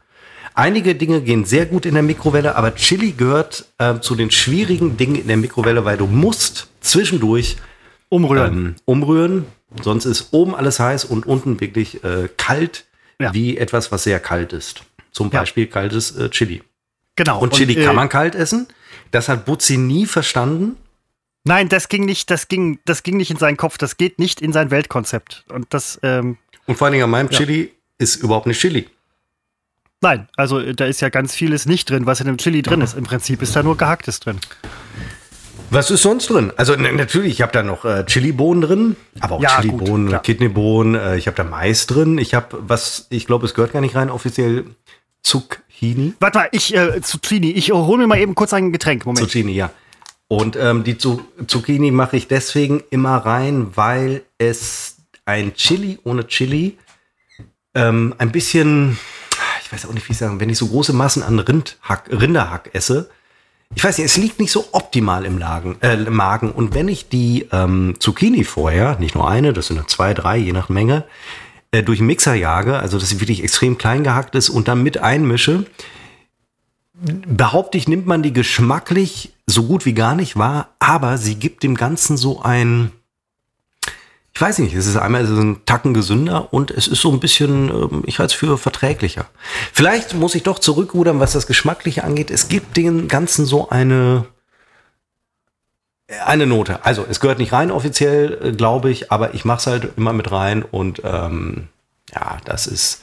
Einige 0.54 0.94
Dinge 0.94 1.20
gehen 1.20 1.44
sehr 1.44 1.66
gut 1.66 1.84
in 1.84 1.94
der 1.94 2.02
Mikrowelle, 2.02 2.56
aber 2.56 2.74
Chili 2.74 3.12
gehört 3.12 3.66
äh, 3.76 4.00
zu 4.00 4.14
den 4.14 4.30
schwierigen 4.30 4.96
Dingen 4.96 5.16
in 5.16 5.26
der 5.26 5.36
Mikrowelle, 5.36 5.84
weil 5.84 5.98
du 5.98 6.06
musst 6.06 6.68
zwischendurch 6.80 7.56
umrühren. 8.08 8.54
Ähm, 8.54 8.74
umrühren, 8.86 9.44
sonst 9.82 10.06
ist 10.06 10.28
oben 10.30 10.54
alles 10.54 10.80
heiß 10.80 11.04
und 11.04 11.26
unten 11.26 11.60
wirklich 11.60 12.02
äh, 12.04 12.28
kalt, 12.36 12.86
ja. 13.20 13.34
wie 13.34 13.58
etwas, 13.58 13.92
was 13.92 14.04
sehr 14.04 14.18
kalt 14.18 14.52
ist. 14.52 14.82
Zum 15.16 15.30
Beispiel 15.30 15.64
ja. 15.64 15.70
kaltes 15.70 16.14
äh, 16.14 16.28
Chili. 16.28 16.62
Genau. 17.14 17.38
Und 17.40 17.54
Chili 17.54 17.74
und, 17.74 17.80
äh, 17.80 17.84
kann 17.86 17.96
man 17.96 18.10
kalt 18.10 18.34
essen. 18.34 18.68
Das 19.12 19.30
hat 19.30 19.46
Butzi 19.46 19.78
nie 19.78 20.04
verstanden. 20.04 20.76
Nein, 21.44 21.70
das 21.70 21.88
ging 21.88 22.04
nicht, 22.04 22.30
das 22.30 22.48
ging, 22.48 22.80
das 22.84 23.02
ging 23.02 23.16
nicht 23.16 23.30
in 23.30 23.38
seinen 23.38 23.56
Kopf, 23.56 23.78
das 23.78 23.96
geht 23.96 24.18
nicht 24.18 24.42
in 24.42 24.52
sein 24.52 24.70
Weltkonzept. 24.70 25.46
Und 25.48 25.68
das, 25.70 25.98
ähm, 26.02 26.36
Und 26.66 26.76
vor 26.76 26.86
allen 26.86 26.92
Dingen 26.92 27.04
an 27.04 27.10
meinem 27.10 27.30
ja. 27.30 27.38
Chili 27.38 27.72
ist 27.96 28.16
überhaupt 28.16 28.46
nicht 28.46 28.60
Chili. 28.60 28.90
Nein, 30.02 30.28
also 30.36 30.60
da 30.74 30.84
ist 30.84 31.00
ja 31.00 31.08
ganz 31.08 31.34
vieles 31.34 31.64
nicht 31.64 31.88
drin, 31.88 32.04
was 32.04 32.20
in 32.20 32.26
dem 32.26 32.36
Chili 32.36 32.60
drin 32.60 32.82
ist. 32.82 32.94
Im 32.94 33.04
Prinzip 33.04 33.40
ist 33.40 33.56
da 33.56 33.62
nur 33.62 33.78
gehacktes 33.78 34.20
drin. 34.20 34.38
Was 35.70 35.90
ist 35.90 36.02
sonst 36.02 36.28
drin? 36.28 36.52
Also 36.58 36.76
natürlich, 36.76 37.32
ich 37.32 37.42
habe 37.42 37.52
da 37.52 37.62
noch 37.62 37.86
äh, 37.86 38.04
Chili-Bohnen 38.04 38.60
drin, 38.60 38.96
aber 39.20 39.36
auch 39.36 39.42
ja, 39.42 39.60
Chili-Bohnen, 39.60 40.20
Kidneybohnen, 40.20 40.94
äh, 40.94 41.16
ich 41.16 41.26
habe 41.26 41.36
da 41.36 41.44
Mais 41.44 41.86
drin. 41.86 42.18
Ich 42.18 42.34
habe, 42.34 42.58
was, 42.60 43.06
ich 43.08 43.26
glaube, 43.26 43.46
es 43.46 43.54
gehört 43.54 43.72
gar 43.72 43.80
nicht 43.80 43.96
rein, 43.96 44.10
offiziell 44.10 44.66
Zucchini. 45.26 46.14
Warte 46.20 46.38
mal, 46.38 46.48
ich, 46.52 46.72
äh, 46.74 47.00
Zucchini, 47.02 47.50
ich 47.50 47.72
hole 47.72 47.98
mir 47.98 48.06
mal 48.06 48.18
eben 48.18 48.36
kurz 48.36 48.52
ein 48.52 48.72
Getränk. 48.72 49.04
Moment. 49.04 49.26
Zucchini, 49.26 49.52
ja. 49.52 49.70
Und 50.28 50.54
ähm, 50.56 50.84
die 50.84 50.96
Zucchini 50.98 51.90
mache 51.90 52.16
ich 52.16 52.28
deswegen 52.28 52.82
immer 52.90 53.16
rein, 53.16 53.72
weil 53.74 54.22
es 54.38 54.98
ein 55.24 55.54
Chili 55.54 55.98
ohne 56.04 56.28
Chili 56.28 56.78
ähm, 57.74 58.14
ein 58.18 58.30
bisschen, 58.30 58.98
ich 59.64 59.72
weiß 59.72 59.86
auch 59.86 59.92
nicht, 59.92 60.08
wie 60.08 60.12
ich 60.12 60.18
sagen, 60.18 60.38
wenn 60.38 60.48
ich 60.48 60.58
so 60.58 60.68
große 60.68 60.92
Massen 60.92 61.24
an 61.24 61.40
Rindhack, 61.40 62.08
Rinderhack 62.08 62.70
esse, 62.72 63.10
ich 63.74 63.82
weiß 63.82 63.98
nicht, 63.98 64.06
es 64.06 64.16
liegt 64.16 64.38
nicht 64.38 64.52
so 64.52 64.66
optimal 64.70 65.24
im, 65.24 65.38
Lagen, 65.38 65.76
äh, 65.82 65.94
im 65.94 66.14
Magen. 66.14 66.52
Und 66.52 66.74
wenn 66.74 66.86
ich 66.86 67.08
die 67.08 67.48
ähm, 67.50 67.96
Zucchini 67.98 68.44
vorher, 68.44 68.96
nicht 69.00 69.16
nur 69.16 69.28
eine, 69.28 69.52
das 69.52 69.66
sind 69.66 69.90
zwei, 69.90 70.14
drei, 70.14 70.36
je 70.36 70.52
nach 70.52 70.68
Menge, 70.68 71.04
äh, 71.76 71.82
durch 71.82 71.98
den 71.98 72.06
Mixer 72.06 72.34
jage, 72.34 72.78
also 72.78 72.98
dass 72.98 73.10
sie 73.10 73.20
wirklich 73.20 73.42
extrem 73.42 73.76
klein 73.76 74.02
gehackt 74.02 74.34
ist 74.34 74.48
und 74.48 74.68
dann 74.68 74.82
mit 74.82 74.98
einmische, 74.98 75.66
behaupte 76.94 77.76
ich, 77.76 77.86
nimmt 77.86 78.06
man 78.06 78.22
die 78.22 78.32
geschmacklich 78.32 79.34
so 79.46 79.64
gut 79.64 79.84
wie 79.84 79.92
gar 79.92 80.14
nicht 80.14 80.36
wahr, 80.36 80.70
aber 80.78 81.18
sie 81.18 81.34
gibt 81.34 81.62
dem 81.62 81.74
Ganzen 81.74 82.16
so 82.16 82.40
ein, 82.40 82.92
ich 84.32 84.40
weiß 84.40 84.58
nicht, 84.60 84.74
es 84.74 84.86
ist 84.86 84.96
einmal 84.96 85.24
es 85.24 85.30
ist 85.30 85.38
ein 85.38 85.64
Tacken 85.66 85.92
gesünder 85.92 86.52
und 86.52 86.70
es 86.70 86.88
ist 86.88 87.02
so 87.02 87.12
ein 87.12 87.20
bisschen, 87.20 87.68
ähm, 87.68 88.02
ich 88.06 88.18
halte 88.18 88.32
es 88.32 88.38
für 88.38 88.56
verträglicher. 88.56 89.26
Vielleicht 89.72 90.14
muss 90.14 90.34
ich 90.34 90.42
doch 90.42 90.58
zurückrudern, 90.58 91.20
was 91.20 91.32
das 91.32 91.46
Geschmackliche 91.46 92.04
angeht. 92.04 92.30
Es 92.30 92.48
gibt 92.48 92.76
dem 92.78 93.08
Ganzen 93.08 93.44
so 93.44 93.68
eine, 93.68 94.24
eine 96.24 96.46
Note. 96.46 96.84
Also 96.84 97.04
es 97.08 97.20
gehört 97.20 97.38
nicht 97.38 97.52
rein 97.52 97.70
offiziell, 97.70 98.38
äh, 98.42 98.52
glaube 98.52 98.90
ich, 98.90 99.10
aber 99.10 99.34
ich 99.34 99.44
mache 99.44 99.58
es 99.58 99.66
halt 99.66 99.90
immer 99.96 100.12
mit 100.12 100.30
rein 100.30 100.62
und 100.62 101.02
ähm, 101.04 101.68
ja, 102.14 102.38
das 102.44 102.66
ist 102.66 103.02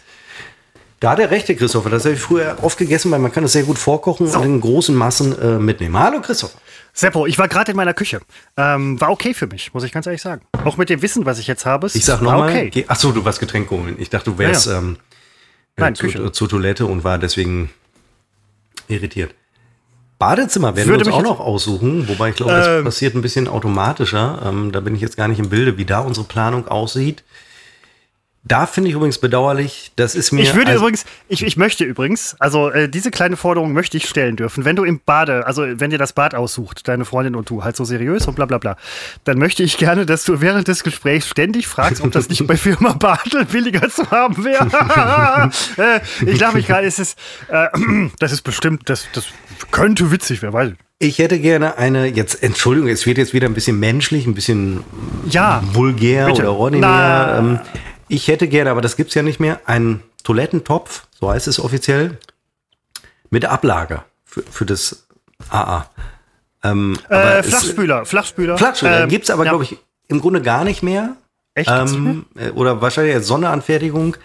da 1.04 1.12
hat 1.12 1.20
er 1.20 1.32
rechte, 1.32 1.54
Christopher. 1.54 1.89
Das 1.89 2.06
habe 2.06 2.16
ich 2.16 2.22
früher 2.22 2.56
oft 2.62 2.78
gegessen, 2.78 3.12
weil 3.12 3.20
man 3.20 3.30
kann 3.30 3.43
es 3.43 3.51
sehr 3.51 3.64
gut 3.64 3.78
vorkochen 3.78 4.26
so. 4.26 4.39
und 4.39 4.45
in 4.45 4.62
großen 4.62 4.95
Massen 4.95 5.38
äh, 5.38 5.60
mitnehmen. 5.60 5.99
Hallo, 5.99 6.22
Christopher. 6.22 6.58
Seppo, 6.93 7.26
ich 7.26 7.38
war 7.38 7.49
gerade 7.49 7.72
in 7.72 7.76
meiner 7.76 7.93
Küche. 7.93 8.22
Ähm, 8.56 9.01
war 9.01 9.12
okay 9.12 9.34
für 9.34 9.47
mich, 9.47 9.74
muss 9.74 9.84
ich 9.84 9.91
ganz 9.91 10.06
ehrlich 10.06 10.22
sagen. 10.22 10.43
Auch 10.64 10.78
mit 10.78 10.89
dem 10.89 11.01
Wissen, 11.01 11.26
was 11.26 11.39
ich 11.39 11.47
jetzt 11.47 11.66
habe. 11.66 11.88
Ich 11.88 12.06
sag 12.06 12.22
nochmal. 12.22 12.68
Okay. 12.68 12.86
Achso, 12.88 13.12
du 13.12 13.26
warst 13.26 13.41
Getränk 13.41 13.70
holen. 13.70 13.97
Ich 13.99 14.12
dachte, 14.12 14.32
du 14.32 14.38
wärst 14.38 14.68
ja, 14.68 14.72
ja. 14.72 14.78
Ähm, 14.78 14.97
Nein, 15.76 15.95
zu, 15.95 16.06
Küche. 16.06 16.32
zur 16.32 16.47
Toilette 16.47 16.86
und 16.86 17.04
war 17.04 17.18
deswegen 17.18 17.70
irritiert. 18.88 19.36
Badezimmer 20.24 20.76
werden 20.78 20.88
Würde 20.88 21.05
wir 21.05 21.13
uns 21.13 21.26
auch 21.26 21.30
noch 21.30 21.39
aussuchen, 21.41 22.07
wobei 22.07 22.30
ich 22.30 22.36
glaube, 22.36 22.53
das 22.53 22.67
ähm, 22.67 22.86
passiert 22.86 23.13
ein 23.13 23.21
bisschen 23.21 23.49
automatischer. 23.49 24.39
Ähm, 24.45 24.71
da 24.71 24.80
bin 24.80 24.95
ich 24.95 25.01
jetzt 25.01 25.17
gar 25.17 25.28
nicht 25.28 25.39
im 25.39 25.49
Bilde, 25.49 25.78
wie 25.78 25.84
da 25.84 25.99
unsere 25.99 26.26
Planung 26.26 26.65
aussieht. 26.69 27.24
Da 28.46 28.66
finde 28.66 28.89
ich 28.89 28.96
übrigens 28.96 29.20
bedauerlich, 29.20 29.94
das 29.96 30.16
ist 30.16 30.34
mir. 30.34 30.41
Ich 30.41 30.54
würde 30.54 30.74
übrigens, 30.74 31.06
ich, 31.30 31.44
ich 31.44 31.56
möchte 31.56 31.86
übrigens, 31.86 32.36
also 32.39 32.70
äh, 32.70 32.89
diese 32.89 33.10
kleine 33.10 33.38
Forderung 33.38 33.72
möchte 33.72 33.96
ich 33.96 34.06
stellen 34.06 34.36
dürfen. 34.36 34.66
Wenn 34.66 34.76
du 34.76 34.84
im 34.84 35.00
Bade, 35.00 35.48
also 35.48 35.64
wenn 35.66 35.91
dir 35.91 35.98
das 35.98 36.12
Bad 36.12 36.36
aussucht, 36.36 36.86
deine 36.89 37.06
Freundin 37.06 37.36
und 37.36 37.50
du, 37.50 37.64
halt 37.64 37.78
so 37.78 37.86
seriös 37.86 38.28
und 38.28 38.36
bla 38.36 38.46
bla 38.46 38.58
bla, 38.58 38.76
dann 39.24 39.38
möchte 39.38 39.64
ich 39.64 39.78
gerne, 39.78 40.06
dass 40.06 40.26
du 40.26 40.41
während 40.41 40.68
des 40.68 40.84
Gesprächs 40.84 41.30
ständig 41.30 41.68
fragst, 41.68 42.02
ob 42.04 42.12
das 42.12 42.28
nicht 42.28 42.46
bei 42.46 42.58
Firma 42.58 42.91
Badel 42.91 43.46
billiger 43.46 43.89
zu 43.89 44.12
haben 44.12 44.44
wäre. 44.44 44.68
äh, 45.78 46.02
ich 46.26 46.38
glaube 46.38 46.58
mich 46.58 46.68
gerade, 46.68 46.86
es 46.86 47.00
ist, 47.00 47.18
äh, 47.48 47.70
das 48.20 48.34
ist 48.34 48.41
bestimmt, 48.41 48.89
das, 48.89 49.08
das 49.14 49.26
könnte 49.72 50.12
witzig, 50.12 50.41
wer 50.41 50.52
weiß. 50.52 50.74
Ich 51.00 51.20
hätte 51.20 51.39
gerne 51.39 51.78
eine, 51.78 52.08
jetzt, 52.08 52.44
Entschuldigung, 52.44 52.89
es 52.89 53.06
wird 53.06 53.18
jetzt 53.18 53.34
wieder 53.34 53.48
ein 53.48 53.54
bisschen 53.54 53.80
menschlich, 53.80 54.26
ein 54.26 54.34
bisschen 54.34 54.84
ja, 55.30 55.64
vulgär 55.72 56.26
bitte. 56.26 56.41
oder 56.41 56.54
ordinär. 56.54 57.36
Ähm, 57.39 57.60
ich 58.08 58.28
hätte 58.28 58.47
gerne, 58.47 58.72
aber 58.72 58.82
das 58.82 58.95
gibt 58.95 59.10
es 59.10 59.16
ja 59.16 59.24
nicht 59.24 59.39
mehr, 59.39 59.62
einen 59.66 60.04
Toilettentopf, 60.24 61.08
so 61.20 61.30
heißt 61.30 61.47
es 61.47 61.60
offiziell, 61.60 62.18
mit 63.30 63.45
Ablage 63.45 64.04
für, 64.24 64.43
für 64.43 64.66
das 64.66 65.08
AA. 65.49 65.89
Ähm, 66.64 66.97
äh, 67.10 67.43
Flachspüler, 67.43 68.04
es, 68.04 68.10
Flachspüler. 68.10 68.58
Flachspüler 68.58 69.04
ähm, 69.04 69.10
gibt 69.10 69.26
es 69.26 69.30
aber, 69.30 69.45
ja. 69.45 69.51
glaube 69.51 69.66
ich, 69.66 69.78
im 70.08 70.22
Grunde 70.22 70.41
gar 70.41 70.64
nicht 70.64 70.84
mehr. 70.84 71.16
Echt? 71.56 71.70
Ähm, 71.70 72.26
äh, 72.36 72.49
oder 72.51 72.82
wahrscheinlich 72.82 73.16
als 73.16 73.28
Sonderanfertigung. 73.28 74.18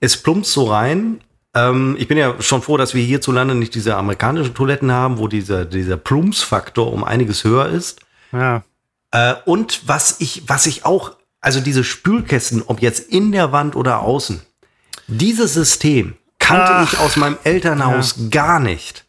Es 0.00 0.16
plumpt 0.16 0.46
so 0.46 0.64
rein. 0.64 1.20
Ähm, 1.54 1.96
ich 1.98 2.08
bin 2.08 2.18
ja 2.18 2.34
schon 2.40 2.60
froh, 2.60 2.76
dass 2.76 2.94
wir 2.94 3.02
hierzulande 3.02 3.54
nicht 3.54 3.74
diese 3.74 3.96
amerikanischen 3.96 4.54
Toiletten 4.54 4.92
haben, 4.92 5.18
wo 5.18 5.28
dieser, 5.28 5.64
dieser 5.64 5.96
Plumpsfaktor 5.96 6.92
um 6.92 7.04
einiges 7.04 7.44
höher 7.44 7.68
ist. 7.68 8.00
Ja. 8.32 8.62
Äh, 9.12 9.34
und 9.44 9.88
was 9.88 10.20
ich, 10.20 10.42
was 10.48 10.66
ich 10.66 10.84
auch 10.84 11.15
also 11.46 11.60
diese 11.60 11.84
Spülkästen, 11.84 12.64
ob 12.66 12.82
jetzt 12.82 12.98
in 12.98 13.30
der 13.30 13.52
Wand 13.52 13.76
oder 13.76 14.00
außen, 14.00 14.42
dieses 15.06 15.54
System 15.54 16.16
kannte 16.40 16.72
Ach, 16.72 16.92
ich 16.92 16.98
aus 16.98 17.14
meinem 17.14 17.38
Elternhaus 17.44 18.16
ja. 18.18 18.28
gar 18.30 18.58
nicht. 18.58 19.04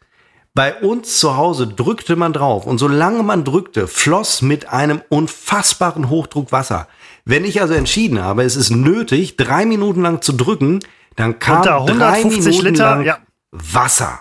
Bei 0.54 0.80
uns 0.80 1.18
zu 1.18 1.36
Hause 1.36 1.66
drückte 1.66 2.14
man 2.14 2.32
drauf 2.32 2.64
und 2.64 2.78
solange 2.78 3.24
man 3.24 3.42
drückte, 3.42 3.88
floss 3.88 4.40
mit 4.40 4.68
einem 4.68 5.02
unfassbaren 5.08 6.10
Hochdruck 6.10 6.52
Wasser. 6.52 6.86
Wenn 7.24 7.44
ich 7.44 7.60
also 7.60 7.74
entschieden 7.74 8.22
habe, 8.22 8.44
es 8.44 8.54
ist 8.54 8.70
nötig, 8.70 9.36
drei 9.36 9.66
Minuten 9.66 10.02
lang 10.02 10.22
zu 10.22 10.32
drücken, 10.32 10.78
dann 11.16 11.40
kam 11.40 11.64
drei 11.64 12.22
Minuten 12.22 12.64
Liter, 12.64 12.84
lang 12.84 13.04
ja. 13.04 13.18
Wasser. 13.50 14.20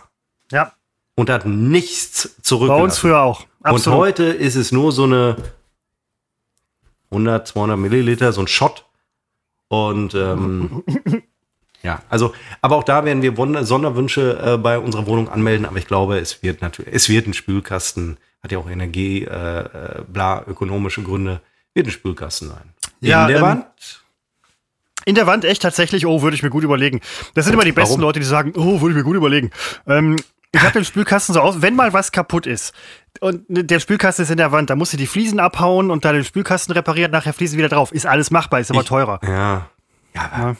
Ja. 0.51 0.71
Und 1.13 1.29
hat 1.29 1.45
nichts 1.45 2.35
zurückgelassen. 2.41 2.79
Bei 2.79 2.83
uns 2.83 2.97
früher 2.97 3.19
auch. 3.19 3.45
Absolut. 3.61 3.95
Und 3.95 4.01
heute 4.01 4.23
ist 4.23 4.55
es 4.55 4.71
nur 4.71 4.91
so 4.91 5.03
eine 5.03 5.35
100, 7.11 7.47
200 7.47 7.77
Milliliter, 7.77 8.33
so 8.33 8.41
ein 8.41 8.47
Shot. 8.47 8.85
Und 9.69 10.13
ähm, 10.15 10.83
ja, 11.83 12.01
also, 12.09 12.33
aber 12.61 12.75
auch 12.75 12.83
da 12.83 13.05
werden 13.05 13.21
wir 13.21 13.65
Sonderwünsche 13.65 14.39
äh, 14.43 14.57
bei 14.57 14.79
unserer 14.79 15.07
Wohnung 15.07 15.29
anmelden. 15.29 15.65
Aber 15.65 15.77
ich 15.77 15.87
glaube, 15.87 16.19
es 16.19 16.43
wird 16.43 16.61
natürlich, 16.61 16.93
es 16.93 17.09
wird 17.09 17.27
ein 17.27 17.33
Spülkasten, 17.33 18.17
hat 18.41 18.51
ja 18.51 18.57
auch 18.57 18.69
Energie, 18.69 19.23
äh, 19.23 19.59
äh, 19.59 20.03
bla, 20.07 20.43
ökonomische 20.47 21.03
Gründe, 21.03 21.41
wird 21.73 21.87
ein 21.87 21.91
Spülkasten 21.91 22.49
sein. 22.49 22.73
Ja, 23.01 23.23
in 23.23 23.27
der 23.27 23.37
ähm, 23.37 23.43
Wand. 23.43 24.03
In 25.05 25.15
der 25.15 25.27
Wand 25.27 25.45
echt 25.45 25.61
tatsächlich, 25.61 26.05
oh, 26.05 26.21
würde 26.21 26.35
ich 26.35 26.43
mir 26.43 26.49
gut 26.49 26.65
überlegen. 26.65 26.99
Das 27.33 27.45
sind 27.45 27.53
immer 27.53 27.63
die 27.63 27.71
besten 27.71 27.91
Warum? 27.91 28.01
Leute, 28.01 28.19
die 28.19 28.25
sagen, 28.25 28.53
oh, 28.57 28.81
würde 28.81 28.89
ich 28.89 28.97
mir 28.97 29.03
gut 29.03 29.15
überlegen. 29.15 29.51
Ähm, 29.85 30.17
ich 30.57 30.63
habe 30.63 30.73
den 30.73 30.85
Spülkasten 30.85 31.33
so 31.33 31.41
aus, 31.41 31.61
wenn 31.61 31.75
mal 31.75 31.93
was 31.93 32.11
kaputt 32.11 32.45
ist 32.45 32.73
und 33.19 33.45
der 33.47 33.79
Spülkasten 33.79 34.23
ist 34.23 34.31
in 34.31 34.37
der 34.37 34.51
Wand, 34.51 34.69
da 34.69 34.75
musst 34.75 34.93
du 34.93 34.97
die 34.97 35.07
Fliesen 35.07 35.39
abhauen 35.39 35.91
und 35.91 36.05
da 36.05 36.11
den 36.11 36.23
Spülkasten 36.23 36.73
reparieren, 36.73 37.11
nachher 37.11 37.33
Fliesen 37.33 37.57
wieder 37.57 37.69
drauf. 37.69 37.91
Ist 37.91 38.05
alles 38.05 38.31
machbar, 38.31 38.59
ist 38.59 38.71
aber 38.71 38.81
ich, 38.81 38.87
teurer. 38.87 39.19
Ja. 39.23 39.69
Ja, 40.13 40.31
ja. 40.37 40.55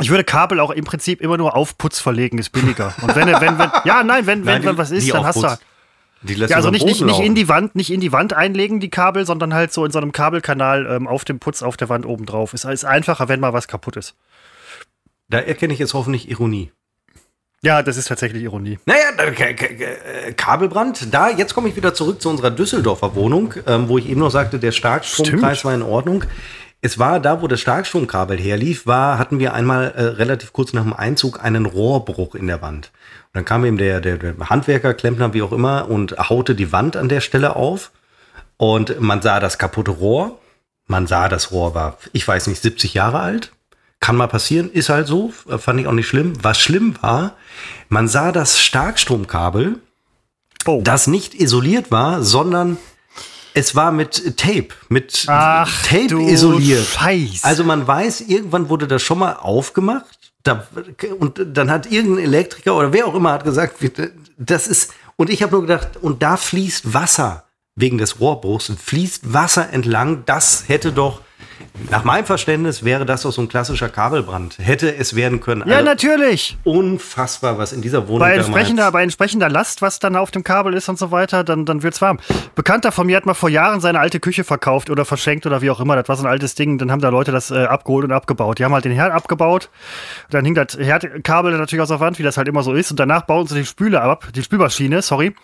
Ich 0.00 0.10
würde 0.10 0.24
Kabel 0.24 0.60
auch 0.60 0.70
im 0.70 0.84
Prinzip 0.84 1.22
immer 1.22 1.38
nur 1.38 1.56
auf 1.56 1.78
Putz 1.78 2.00
verlegen, 2.00 2.38
ist 2.38 2.50
billiger. 2.50 2.94
Und 3.00 3.16
wenn, 3.16 3.28
wenn, 3.28 3.58
wenn, 3.58 3.70
ja, 3.84 4.02
nein, 4.02 4.26
wenn, 4.26 4.40
nein, 4.42 4.62
wenn, 4.62 4.64
wenn 4.64 4.78
was 4.78 4.90
ist, 4.90 5.10
dann 5.12 5.24
hast 5.24 5.42
du 5.42 5.48
halt. 5.48 5.60
ja, 6.22 6.56
also 6.56 6.70
nicht, 6.70 6.84
nicht, 6.84 7.00
nicht 7.00 7.20
in 7.20 7.34
die 7.34 7.48
Wand, 7.48 7.74
nicht 7.76 7.90
in 7.90 8.00
die 8.00 8.12
Wand 8.12 8.34
einlegen, 8.34 8.78
die 8.78 8.90
Kabel, 8.90 9.24
sondern 9.24 9.54
halt 9.54 9.72
so 9.72 9.86
in 9.86 9.92
so 9.92 9.98
einem 9.98 10.12
Kabelkanal 10.12 10.86
ähm, 10.86 11.06
auf 11.06 11.24
dem 11.24 11.38
Putz 11.38 11.62
auf 11.62 11.78
der 11.78 11.88
Wand 11.88 12.04
oben 12.04 12.26
drauf. 12.26 12.52
Ist, 12.52 12.66
ist 12.66 12.84
einfacher, 12.84 13.28
wenn 13.28 13.40
mal 13.40 13.54
was 13.54 13.68
kaputt 13.68 13.96
ist. 13.96 14.14
Da 15.28 15.38
erkenne 15.38 15.72
ich 15.72 15.78
jetzt 15.78 15.94
hoffentlich 15.94 16.28
Ironie. 16.28 16.72
Ja, 17.62 17.82
das 17.82 17.96
ist 17.96 18.08
tatsächlich 18.08 18.42
Ironie. 18.42 18.78
Naja, 18.84 19.10
äh, 19.18 20.32
Kabelbrand. 20.32 21.12
Da, 21.12 21.30
jetzt 21.30 21.54
komme 21.54 21.68
ich 21.68 21.76
wieder 21.76 21.94
zurück 21.94 22.20
zu 22.20 22.28
unserer 22.28 22.50
Düsseldorfer 22.50 23.14
Wohnung, 23.14 23.54
ähm, 23.66 23.88
wo 23.88 23.98
ich 23.98 24.08
eben 24.08 24.20
noch 24.20 24.30
sagte, 24.30 24.58
der 24.58 24.72
Starkstromkreis 24.72 25.64
war 25.64 25.74
in 25.74 25.82
Ordnung. 25.82 26.24
Es 26.82 26.98
war 26.98 27.18
da, 27.18 27.40
wo 27.40 27.48
das 27.48 27.60
Starkstromkabel 27.60 28.38
herlief, 28.38 28.86
war, 28.86 29.18
hatten 29.18 29.38
wir 29.38 29.54
einmal 29.54 29.92
äh, 29.96 30.02
relativ 30.02 30.52
kurz 30.52 30.72
nach 30.74 30.82
dem 30.82 30.92
Einzug 30.92 31.42
einen 31.42 31.66
Rohrbruch 31.66 32.34
in 32.34 32.46
der 32.46 32.60
Wand. 32.60 32.92
Und 33.26 33.34
dann 33.34 33.44
kam 33.44 33.64
eben 33.64 33.78
der, 33.78 34.00
der, 34.00 34.18
der 34.18 34.36
Handwerker, 34.38 34.94
Klempner, 34.94 35.32
wie 35.32 35.42
auch 35.42 35.52
immer, 35.52 35.88
und 35.88 36.16
haute 36.18 36.54
die 36.54 36.72
Wand 36.72 36.96
an 36.96 37.08
der 37.08 37.20
Stelle 37.22 37.56
auf. 37.56 37.90
Und 38.58 39.00
man 39.00 39.22
sah 39.22 39.40
das 39.40 39.58
kaputte 39.58 39.90
Rohr. 39.90 40.38
Man 40.86 41.06
sah, 41.06 41.28
das 41.28 41.50
Rohr 41.50 41.74
war, 41.74 41.98
ich 42.12 42.28
weiß 42.28 42.46
nicht, 42.46 42.62
70 42.62 42.94
Jahre 42.94 43.20
alt. 43.20 43.52
Kann 44.00 44.16
mal 44.16 44.28
passieren, 44.28 44.70
ist 44.70 44.88
halt 44.88 45.06
so, 45.06 45.32
fand 45.58 45.80
ich 45.80 45.86
auch 45.86 45.92
nicht 45.92 46.06
schlimm. 46.06 46.34
Was 46.42 46.60
schlimm 46.60 46.96
war, 47.00 47.36
man 47.88 48.08
sah 48.08 48.30
das 48.30 48.60
Starkstromkabel, 48.60 49.80
oh. 50.66 50.80
das 50.84 51.06
nicht 51.06 51.34
isoliert 51.34 51.90
war, 51.90 52.22
sondern 52.22 52.76
es 53.54 53.74
war 53.74 53.90
mit 53.90 54.36
Tape, 54.36 54.68
mit 54.90 55.24
Ach, 55.28 55.82
Tape 55.82 56.22
isoliert. 56.22 56.86
Scheiß. 56.86 57.42
Also 57.42 57.64
man 57.64 57.86
weiß, 57.86 58.22
irgendwann 58.22 58.68
wurde 58.68 58.86
das 58.86 59.02
schon 59.02 59.18
mal 59.18 59.32
aufgemacht 59.32 60.26
da, 60.46 60.66
und 61.18 61.40
dann 61.44 61.70
hat 61.70 61.90
irgendein 61.90 62.24
Elektriker 62.24 62.76
oder 62.76 62.92
wer 62.92 63.06
auch 63.06 63.14
immer 63.14 63.32
hat 63.32 63.44
gesagt, 63.44 63.76
das 64.38 64.66
ist, 64.68 64.92
und 65.16 65.30
ich 65.30 65.42
habe 65.42 65.52
nur 65.52 65.62
gedacht, 65.62 65.96
und 66.00 66.22
da 66.22 66.36
fließt 66.36 66.94
Wasser 66.94 67.44
wegen 67.74 67.98
des 67.98 68.20
Rohrbruchs, 68.20 68.72
fließt 68.80 69.32
Wasser 69.32 69.70
entlang, 69.72 70.24
das 70.26 70.68
hätte 70.68 70.92
doch 70.92 71.20
nach 71.90 72.04
meinem 72.04 72.24
Verständnis 72.24 72.84
wäre 72.84 73.06
das 73.06 73.22
doch 73.22 73.32
so 73.32 73.42
ein 73.42 73.48
klassischer 73.48 73.88
Kabelbrand. 73.88 74.58
Hätte 74.58 74.94
es 74.94 75.14
werden 75.14 75.40
können. 75.40 75.62
Ja, 75.66 75.76
also 75.76 75.84
natürlich. 75.86 76.56
Unfassbar, 76.64 77.58
was 77.58 77.72
in 77.72 77.82
dieser 77.82 78.08
Wohnung 78.08 78.20
bei 78.20 78.34
entsprechender, 78.34 78.90
bei 78.92 79.02
entsprechender 79.02 79.48
Last, 79.48 79.82
was 79.82 79.98
dann 79.98 80.16
auf 80.16 80.30
dem 80.30 80.42
Kabel 80.42 80.74
ist 80.74 80.88
und 80.88 80.98
so 80.98 81.10
weiter, 81.10 81.44
dann, 81.44 81.64
dann 81.64 81.78
es 81.78 82.00
warm. 82.00 82.18
Bekannter 82.54 82.92
von 82.92 83.06
mir 83.06 83.16
hat 83.16 83.26
mal 83.26 83.34
vor 83.34 83.48
Jahren 83.48 83.80
seine 83.80 84.00
alte 84.00 84.20
Küche 84.20 84.44
verkauft 84.44 84.90
oder 84.90 85.04
verschenkt 85.04 85.46
oder 85.46 85.62
wie 85.62 85.70
auch 85.70 85.80
immer. 85.80 85.96
Das 85.96 86.08
war 86.08 86.16
so 86.16 86.24
ein 86.24 86.30
altes 86.30 86.54
Ding. 86.54 86.78
Dann 86.78 86.90
haben 86.90 87.00
da 87.00 87.08
Leute 87.08 87.32
das 87.32 87.50
äh, 87.50 87.64
abgeholt 87.64 88.04
und 88.04 88.12
abgebaut. 88.12 88.58
Die 88.58 88.64
haben 88.64 88.72
halt 88.72 88.84
den 88.84 88.92
Herd 88.92 89.12
abgebaut. 89.12 89.70
Dann 90.30 90.44
hing 90.44 90.54
das 90.54 90.78
Herdkabel 90.78 91.56
natürlich 91.56 91.82
aus 91.82 91.88
der 91.88 92.00
Wand, 92.00 92.18
wie 92.18 92.22
das 92.22 92.36
halt 92.36 92.48
immer 92.48 92.62
so 92.62 92.72
ist. 92.72 92.90
Und 92.90 93.00
danach 93.00 93.22
bauen 93.22 93.46
sie 93.46 93.54
die 93.54 93.66
Spüle 93.66 94.00
ab, 94.00 94.28
die 94.34 94.42
Spülmaschine, 94.42 95.02
sorry. 95.02 95.34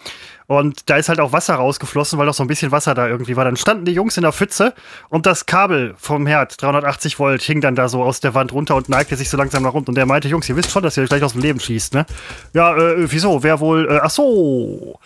Und 0.59 0.91
da 0.91 0.97
ist 0.97 1.09
halt 1.09 1.19
auch 1.19 1.33
Wasser 1.33 1.55
rausgeflossen, 1.55 2.19
weil 2.19 2.27
noch 2.27 2.35
so 2.35 2.43
ein 2.45 2.47
bisschen 2.47 2.73
Wasser 2.73 2.95
da 2.95 3.09
irgendwie 3.09 3.37
war. 3.37 3.45
Dann 3.45 3.57
standen 3.57 3.87
die 3.87 3.93
Jungs 3.93 4.17
in 4.17 4.23
der 4.23 4.33
Pfütze 4.33 4.75
und 5.09 5.25
das 5.25 5.47
Kabel 5.47 5.95
vom 5.97 6.27
Herd, 6.27 6.61
380 6.61 7.19
Volt, 7.19 7.41
hing 7.43 7.61
dann 7.61 7.75
da 7.75 7.89
so 7.89 8.03
aus 8.03 8.21
der 8.21 8.35
Wand 8.35 8.53
runter 8.53 8.77
und 8.77 8.89
neigte 8.89 9.17
sich 9.17 9.31
so 9.31 9.37
langsam 9.37 9.63
nach 9.63 9.73
unten. 9.73 9.91
Und 9.91 9.95
der 9.95 10.07
meinte, 10.07 10.29
Jungs, 10.29 10.49
ihr 10.49 10.57
wisst 10.57 10.71
schon, 10.71 10.83
dass 10.83 10.97
ihr 10.97 11.05
euch 11.05 11.09
gleich 11.09 11.23
aus 11.23 11.33
dem 11.33 11.41
Leben 11.41 11.59
schießt, 11.59 11.95
ne? 11.95 12.05
Ja, 12.53 12.77
äh, 12.77 13.11
wieso? 13.11 13.43
Wer 13.43 13.61
wohl? 13.61 13.91
Äh, 13.91 14.01
ach 14.03 14.11
so. 14.11 14.99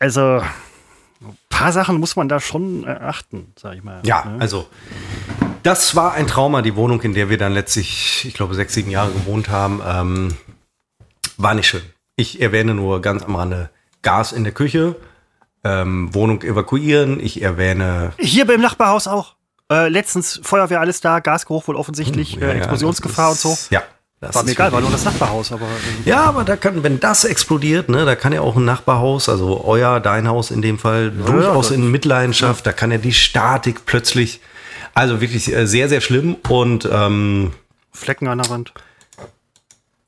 Also, 0.00 0.40
ein 1.20 1.36
paar 1.48 1.72
Sachen 1.72 1.98
muss 1.98 2.16
man 2.16 2.28
da 2.28 2.40
schon 2.40 2.88
achten, 2.88 3.52
sag 3.60 3.74
ich 3.74 3.84
mal. 3.84 4.00
Ja, 4.04 4.24
ne? 4.24 4.40
also 4.40 4.68
das 5.62 5.96
war 5.96 6.14
ein 6.14 6.26
Trauma, 6.26 6.62
die 6.62 6.76
Wohnung, 6.76 7.02
in 7.02 7.14
der 7.14 7.28
wir 7.28 7.36
dann 7.36 7.52
letztlich, 7.52 8.24
ich 8.24 8.34
glaube, 8.34 8.54
sechs, 8.54 8.72
sieben 8.74 8.90
Jahre 8.90 9.10
gewohnt 9.12 9.50
haben. 9.50 9.82
Ähm, 9.84 10.36
war 11.36 11.54
nicht 11.54 11.66
schön. 11.66 11.82
Ich 12.16 12.40
erwähne 12.40 12.74
nur 12.74 13.02
ganz 13.02 13.22
am 13.22 13.36
Rande 13.36 13.70
Gas 14.02 14.32
in 14.32 14.44
der 14.44 14.52
Küche, 14.52 14.96
ähm, 15.64 16.14
Wohnung 16.14 16.42
evakuieren. 16.42 17.20
Ich 17.20 17.42
erwähne. 17.42 18.12
Hier 18.18 18.46
beim 18.46 18.60
Nachbarhaus 18.60 19.08
auch. 19.08 19.34
Äh, 19.70 19.88
letztens 19.88 20.40
Feuerwehr 20.42 20.80
alles 20.80 21.00
da, 21.00 21.20
Gasgeruch 21.20 21.68
wohl 21.68 21.76
offensichtlich, 21.76 22.34
hm, 22.34 22.42
ja, 22.42 22.48
äh, 22.48 22.56
Explosionsgefahr 22.58 23.32
ist, 23.32 23.44
und 23.44 23.56
so. 23.56 23.74
Ja. 23.74 23.82
Das 24.20 24.34
war 24.34 24.42
mir 24.42 24.50
egal, 24.50 24.72
war 24.72 24.80
nur 24.80 24.90
das 24.90 25.04
Nachbarhaus, 25.04 25.52
aber. 25.52 25.66
Ja, 26.04 26.24
aber 26.24 26.42
da 26.42 26.56
kann, 26.56 26.82
wenn 26.82 26.98
das 26.98 27.24
explodiert, 27.24 27.88
ne, 27.88 28.04
da 28.04 28.16
kann 28.16 28.32
ja 28.32 28.40
auch 28.40 28.56
ein 28.56 28.64
Nachbarhaus, 28.64 29.28
also 29.28 29.64
euer, 29.64 30.00
dein 30.00 30.26
Haus 30.26 30.50
in 30.50 30.60
dem 30.60 30.78
Fall, 30.78 31.12
ja, 31.16 31.26
durchaus 31.26 31.70
ja, 31.70 31.76
in 31.76 31.88
Mitleidenschaft, 31.92 32.66
da 32.66 32.72
kann 32.72 32.90
ja 32.90 32.98
die 32.98 33.12
Statik 33.12 33.86
plötzlich, 33.86 34.40
also 34.92 35.20
wirklich 35.20 35.54
äh, 35.54 35.66
sehr, 35.66 35.88
sehr 35.88 36.00
schlimm 36.00 36.34
und 36.48 36.88
ähm, 36.90 37.52
Flecken 37.92 38.26
an 38.26 38.38
der 38.38 38.50
Wand. 38.50 38.72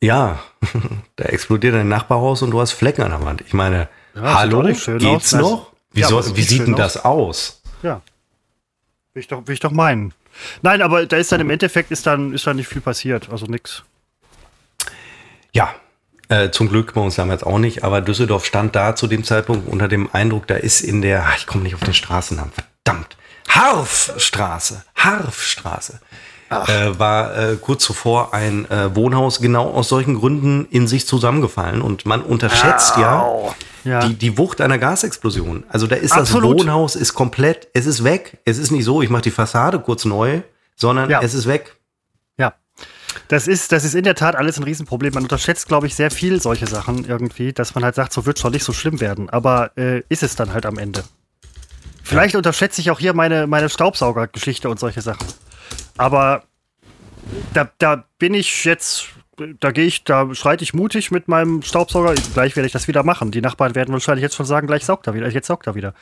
Ja, 0.03 0.41
da 1.17 1.25
explodiert 1.25 1.75
ein 1.75 1.89
Nachbarhaus 1.89 2.43
und 2.43 2.51
du 2.51 2.61
hast 2.61 2.73
Flecken 2.73 3.03
an 3.03 3.11
der 3.11 3.25
Wand. 3.25 3.43
Ich 3.43 3.53
meine, 3.53 3.89
ja, 4.15 4.39
hallo, 4.39 4.63
geht's 4.63 4.89
aus. 4.89 5.33
noch? 5.35 5.73
Wie, 5.93 6.01
ja, 6.01 6.09
soll, 6.09 6.37
wie 6.37 6.43
sieht 6.43 6.67
denn 6.67 6.77
das 6.77 7.05
aus? 7.05 7.61
Ja. 7.83 8.01
Will 9.13 9.21
ich 9.21 9.29
doch, 9.29 9.47
will 9.47 9.55
ich 9.55 9.61
doch 9.61 9.73
meinen. 9.73 10.15
Nein, 10.63 10.83
aber 10.83 11.05
da 11.07 11.17
ist 11.17 11.33
dann 11.33 11.41
im 11.41 11.51
Endeffekt 11.51 11.91
ist 11.91 12.07
dann, 12.07 12.33
ist 12.33 12.47
dann 12.47 12.57
nicht 12.57 12.69
viel 12.69 12.81
passiert. 12.81 13.29
Also 13.31 13.47
nix. 13.47 13.83
Ja, 15.53 15.75
äh, 16.29 16.51
zum 16.51 16.69
Glück 16.69 16.95
bei 16.95 17.01
uns 17.01 17.17
damals 17.17 17.43
auch 17.43 17.59
nicht, 17.59 17.83
aber 17.83 18.01
Düsseldorf 18.01 18.45
stand 18.45 18.77
da 18.77 18.95
zu 18.95 19.09
dem 19.09 19.25
Zeitpunkt 19.25 19.69
unter 19.69 19.89
dem 19.89 20.09
Eindruck, 20.13 20.47
da 20.47 20.55
ist 20.55 20.81
in 20.81 21.03
der, 21.03 21.25
ach, 21.27 21.37
ich 21.37 21.47
komme 21.47 21.65
nicht 21.65 21.75
auf 21.75 21.81
den 21.81 21.93
Straßennamen, 21.93 22.53
verdammt, 22.53 23.17
Harfstraße, 23.55 24.85
Harfstraße 24.97 26.01
äh, 26.51 26.99
war 26.99 27.37
äh, 27.37 27.57
kurz 27.57 27.85
zuvor 27.85 28.35
ein 28.35 28.69
äh, 28.71 28.95
Wohnhaus 28.95 29.41
genau 29.41 29.71
aus 29.71 29.89
solchen 29.89 30.17
Gründen 30.17 30.67
in 30.71 30.89
sich 30.89 31.07
zusammengefallen. 31.07 31.81
Und 31.81 32.07
man 32.07 32.23
unterschätzt 32.23 32.97
ja, 32.97 33.55
ja, 33.85 34.01
Die, 34.01 34.15
die 34.15 34.37
Wucht 34.37 34.61
einer 34.61 34.79
Gasexplosion. 34.79 35.65
Also 35.69 35.87
da 35.87 35.97
ist 35.97 36.13
Absolut. 36.13 36.59
das 36.59 36.65
Wohnhaus 36.65 36.97
ist 36.97 37.15
komplett, 37.15 37.69
es 37.73 37.87
ist 37.87 38.05
weg. 38.05 38.39
Es 38.45 38.59
ist 38.59 38.71
nicht 38.73 38.85
so, 38.85 39.01
ich 39.01 39.11
mache 39.11 39.23
die 39.23 39.31
Fassade 39.31 39.79
kurz 39.79 40.05
neu, 40.05 40.43
sondern 40.77 41.09
ja. 41.09 41.21
es 41.23 41.35
ist 41.35 41.47
weg. 41.47 41.77
Ja. 42.37 42.55
Das 43.29 43.47
ist, 43.47 43.71
das 43.73 43.85
ist 43.85 43.95
in 43.95 44.05
der 44.05 44.17
Tat 44.17 44.35
alles 44.35 44.59
ein 44.59 44.65
Riesenproblem. 44.65 45.15
Man 45.15 45.23
unterschätzt, 45.23 45.69
glaube 45.69 45.87
ich, 45.87 45.95
sehr 45.95 46.11
viel 46.11 46.41
solche 46.41 46.67
Sachen 46.67 47.05
irgendwie, 47.05 47.53
dass 47.53 47.75
man 47.75 47.85
halt 47.85 47.95
sagt, 47.95 48.13
so 48.13 48.27
wird 48.27 48.39
schon 48.39 48.53
nicht 48.53 48.65
so 48.65 48.73
schlimm 48.73 49.01
werden. 49.01 49.31
Aber 49.31 49.71
äh, 49.77 50.03
ist 50.09 50.23
es 50.23 50.35
dann 50.35 50.53
halt 50.53 50.67
am 50.67 50.79
Ende. 50.79 51.05
Vielleicht 52.11 52.35
ja. 52.35 52.39
unterschätze 52.39 52.81
ich 52.81 52.91
auch 52.91 52.99
hier 52.99 53.15
meine, 53.15 53.47
meine 53.47 53.69
Staubsaugergeschichte 53.69 54.69
und 54.69 54.81
solche 54.81 55.01
Sachen. 55.01 55.25
Aber 55.97 56.43
da, 57.55 57.71
da 57.79 58.05
bin 58.19 58.35
ich 58.35 58.65
jetzt, 58.65 59.11
da 59.61 59.71
gehe 59.71 59.85
ich, 59.85 60.03
da 60.03 60.35
schreite 60.35 60.65
ich 60.65 60.75
mutig 60.75 61.13
mit 61.13 61.29
meinem 61.29 61.63
Staubsauger. 61.63 62.15
Gleich 62.35 62.57
werde 62.57 62.67
ich 62.67 62.73
das 62.73 62.89
wieder 62.89 63.05
machen. 63.05 63.31
Die 63.31 63.41
Nachbarn 63.41 63.77
werden 63.77 63.93
wahrscheinlich 63.93 64.25
jetzt 64.25 64.35
schon 64.35 64.45
sagen, 64.45 64.67
gleich 64.67 64.85
saugt 64.85 65.07
er 65.07 65.15
wieder, 65.15 65.29
jetzt 65.29 65.47
saugt 65.47 65.69
er 65.69 65.77
wieder. 65.77 65.95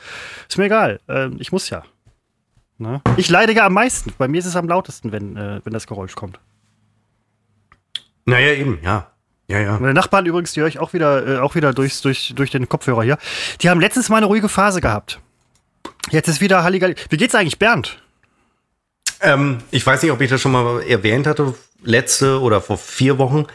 Ist 0.47 0.57
mir 0.57 0.65
egal. 0.65 0.99
Äh, 1.07 1.29
ich 1.37 1.51
muss 1.51 1.69
ja. 1.69 1.83
Ne? 2.79 3.01
Ich 3.17 3.29
leide 3.29 3.53
ja 3.53 3.67
am 3.67 3.73
meisten. 3.73 4.11
Bei 4.17 4.27
mir 4.27 4.39
ist 4.39 4.47
es 4.47 4.55
am 4.55 4.67
lautesten, 4.67 5.11
wenn, 5.11 5.37
äh, 5.37 5.61
wenn 5.63 5.73
das 5.73 5.85
Geräusch 5.85 6.15
kommt. 6.15 6.39
Naja, 8.25 8.53
eben, 8.53 8.79
ja. 8.81 9.11
Ja, 9.47 9.59
ja. 9.59 9.79
Meine 9.79 9.93
Nachbarn 9.93 10.25
übrigens, 10.25 10.53
die 10.53 10.61
höre 10.61 10.67
ich 10.69 10.79
auch 10.79 10.93
wieder, 10.93 11.27
äh, 11.27 11.37
auch 11.37 11.53
wieder 11.53 11.71
durchs, 11.71 12.01
durch, 12.01 12.33
durch 12.35 12.49
den 12.49 12.67
Kopfhörer 12.67 13.03
hier. 13.03 13.19
Die 13.61 13.69
haben 13.69 13.79
letztens 13.79 14.09
mal 14.09 14.17
eine 14.17 14.25
ruhige 14.25 14.49
Phase 14.49 14.81
gehabt. 14.81 15.19
Jetzt 16.11 16.27
ist 16.27 16.41
wieder 16.41 16.63
Halligalli. 16.63 16.95
Wie 17.09 17.17
geht's 17.17 17.35
eigentlich 17.35 17.59
Bernd? 17.59 17.99
Ähm, 19.21 19.59
ich 19.71 19.85
weiß 19.85 20.01
nicht, 20.01 20.11
ob 20.11 20.21
ich 20.21 20.29
das 20.29 20.41
schon 20.41 20.51
mal 20.51 20.81
erwähnt 20.83 21.27
hatte, 21.27 21.53
letzte 21.83 22.39
oder 22.39 22.61
vor 22.61 22.77
vier 22.77 23.17
Wochen. 23.17 23.45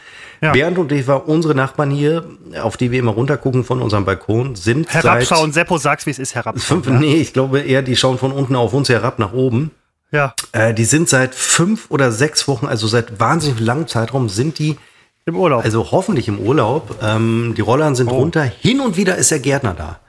Ja. 0.41 0.51
Bernd 0.51 0.77
und 0.77 0.91
ich 0.91 1.07
war 1.07 1.27
unsere 1.27 1.55
Nachbarn 1.55 1.89
hier, 1.89 2.25
auf 2.61 2.77
die 2.77 2.91
wir 2.91 2.99
immer 2.99 3.11
runtergucken 3.11 3.63
von 3.63 3.81
unserem 3.81 4.05
Balkon, 4.05 4.55
sind 4.55 4.93
Herabschauen, 4.93 5.53
Seppo, 5.53 5.77
sag's, 5.77 6.05
wie 6.05 6.11
es 6.11 6.19
ist, 6.19 6.35
herabschauen. 6.35 6.83
Fünf, 6.83 6.87
ja. 6.87 6.99
Nee, 6.99 7.15
ich 7.15 7.33
glaube 7.33 7.61
eher, 7.61 7.81
die 7.81 7.95
schauen 7.95 8.17
von 8.17 8.31
unten 8.31 8.55
auf 8.55 8.73
uns 8.73 8.89
herab 8.89 9.17
nach 9.17 9.33
oben. 9.33 9.71
Ja. 10.11 10.35
Äh, 10.51 10.73
die 10.73 10.85
sind 10.85 11.09
seit 11.09 11.33
fünf 11.33 11.89
oder 11.89 12.11
sechs 12.11 12.47
Wochen, 12.47 12.67
also 12.67 12.85
seit 12.87 13.19
wahnsinnig 13.19 13.59
langem 13.59 13.87
Zeitraum, 13.87 14.29
sind 14.29 14.59
die 14.59 14.77
im 15.25 15.35
Urlaub. 15.35 15.63
Also 15.63 15.91
hoffentlich 15.91 16.27
im 16.27 16.37
Urlaub. 16.37 16.99
Ähm, 17.01 17.53
die 17.57 17.61
Rollern 17.61 17.95
sind 17.95 18.09
oh. 18.09 18.15
runter. 18.17 18.43
Hin 18.43 18.79
und 18.79 18.97
wieder 18.97 19.15
ist 19.15 19.31
der 19.31 19.39
Gärtner 19.39 19.73
da. 19.73 19.99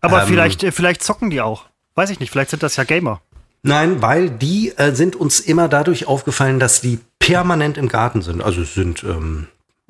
Aber 0.00 0.22
ähm, 0.22 0.28
vielleicht, 0.28 0.62
äh, 0.62 0.70
vielleicht 0.70 1.02
zocken 1.02 1.30
die 1.30 1.40
auch. 1.40 1.64
Weiß 1.94 2.10
ich 2.10 2.20
nicht, 2.20 2.30
vielleicht 2.30 2.50
sind 2.50 2.62
das 2.62 2.76
ja 2.76 2.84
Gamer. 2.84 3.20
Nein, 3.62 4.02
weil 4.02 4.30
die 4.30 4.72
äh, 4.76 4.92
sind 4.92 5.14
uns 5.14 5.40
immer 5.40 5.68
dadurch 5.68 6.06
aufgefallen, 6.08 6.58
dass 6.58 6.80
die 6.80 6.98
permanent 7.18 7.78
im 7.78 7.88
Garten 7.88 8.22
sind. 8.22 8.42
Also 8.42 8.62
es 8.62 8.74
sind 8.74 9.04
ähm, 9.04 9.46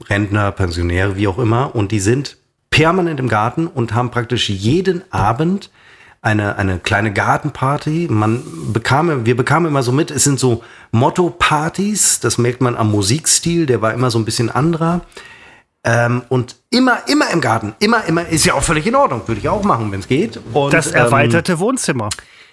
Rentner, 0.08 0.52
Pensionäre, 0.52 1.16
wie 1.16 1.26
auch 1.26 1.38
immer. 1.38 1.74
Und 1.74 1.92
die 1.92 2.00
sind 2.00 2.36
permanent 2.70 3.20
im 3.20 3.28
Garten 3.28 3.66
und 3.66 3.94
haben 3.94 4.10
praktisch 4.10 4.50
jeden 4.50 5.02
Abend 5.12 5.70
eine, 6.20 6.56
eine 6.56 6.78
kleine 6.78 7.12
Gartenparty. 7.12 8.08
Man 8.10 8.42
bekam, 8.72 9.24
wir 9.24 9.36
bekamen 9.36 9.68
immer 9.70 9.82
so 9.82 9.92
mit, 9.92 10.10
es 10.10 10.24
sind 10.24 10.38
so 10.38 10.62
Motto-Partys. 10.90 12.20
Das 12.20 12.38
merkt 12.38 12.60
man 12.60 12.76
am 12.76 12.90
Musikstil, 12.90 13.66
der 13.66 13.80
war 13.80 13.94
immer 13.94 14.10
so 14.10 14.18
ein 14.18 14.24
bisschen 14.24 14.50
anderer. 14.50 15.00
Ähm, 15.84 16.22
und 16.28 16.56
immer, 16.70 17.08
immer 17.08 17.30
im 17.30 17.40
Garten, 17.40 17.74
immer, 17.80 18.04
immer, 18.04 18.26
ist 18.28 18.44
ja 18.44 18.54
auch 18.54 18.62
völlig 18.62 18.86
in 18.86 18.94
Ordnung, 18.94 19.26
würde 19.26 19.40
ich 19.40 19.48
auch 19.48 19.64
machen, 19.64 19.90
wenn 19.90 20.00
es 20.00 20.08
geht. 20.08 20.38
Und, 20.52 20.72
das 20.72 20.88
erweiterte 20.88 21.52
ähm, 21.52 21.58
Wohnzimmer. 21.58 22.10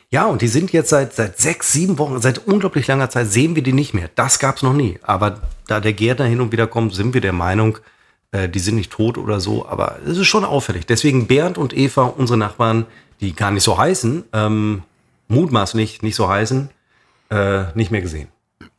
Ja, 0.10 0.26
und 0.26 0.42
die 0.42 0.48
sind 0.48 0.72
jetzt 0.72 0.90
seit, 0.90 1.14
seit 1.14 1.38
sechs, 1.38 1.72
sieben 1.72 2.00
Wochen, 2.00 2.20
seit 2.20 2.48
unglaublich 2.48 2.88
langer 2.88 3.12
Zeit 3.12 3.28
sehen 3.28 3.56
wir 3.56 3.62
die 3.62 3.74
nicht 3.74 3.94
mehr. 3.94 4.10
Das 4.16 4.40
gab's 4.40 4.64
noch 4.64 4.74
nie. 4.74 4.98
Aber 5.04 5.42
da 5.68 5.80
der 5.80 5.94
Gärtner 5.94 6.26
hin 6.26 6.42
und 6.42 6.52
wieder 6.52 6.66
kommt, 6.66 6.96
sind 6.96 7.14
wir 7.14 7.22
der 7.22 7.34
Meinung, 7.34 7.78
äh, 8.32 8.50
die 8.50 8.60
sind 8.60 8.76
nicht 8.76 8.92
tot 8.92 9.20
oder 9.20 9.40
so. 9.40 9.68
Aber 9.68 10.00
es 10.04 10.18
ist 10.18 10.28
schon 10.28 10.44
auffällig. 10.44 10.88
Deswegen 10.88 11.28
Bernd 11.28 11.60
und 11.60 11.78
Eva, 11.78 12.06
unsere 12.06 12.40
Nachbarn, 12.40 12.88
die 13.22 13.36
gar 13.36 13.52
nicht 13.52 13.64
so 13.64 13.78
heißen, 13.78 14.24
ähm, 14.34 14.82
mutmaßlich 15.28 16.02
nicht 16.02 16.16
so 16.16 16.28
heißen, 16.28 16.72
äh, 17.30 17.66
nicht 17.76 17.92
mehr 17.92 18.02
gesehen 18.02 18.30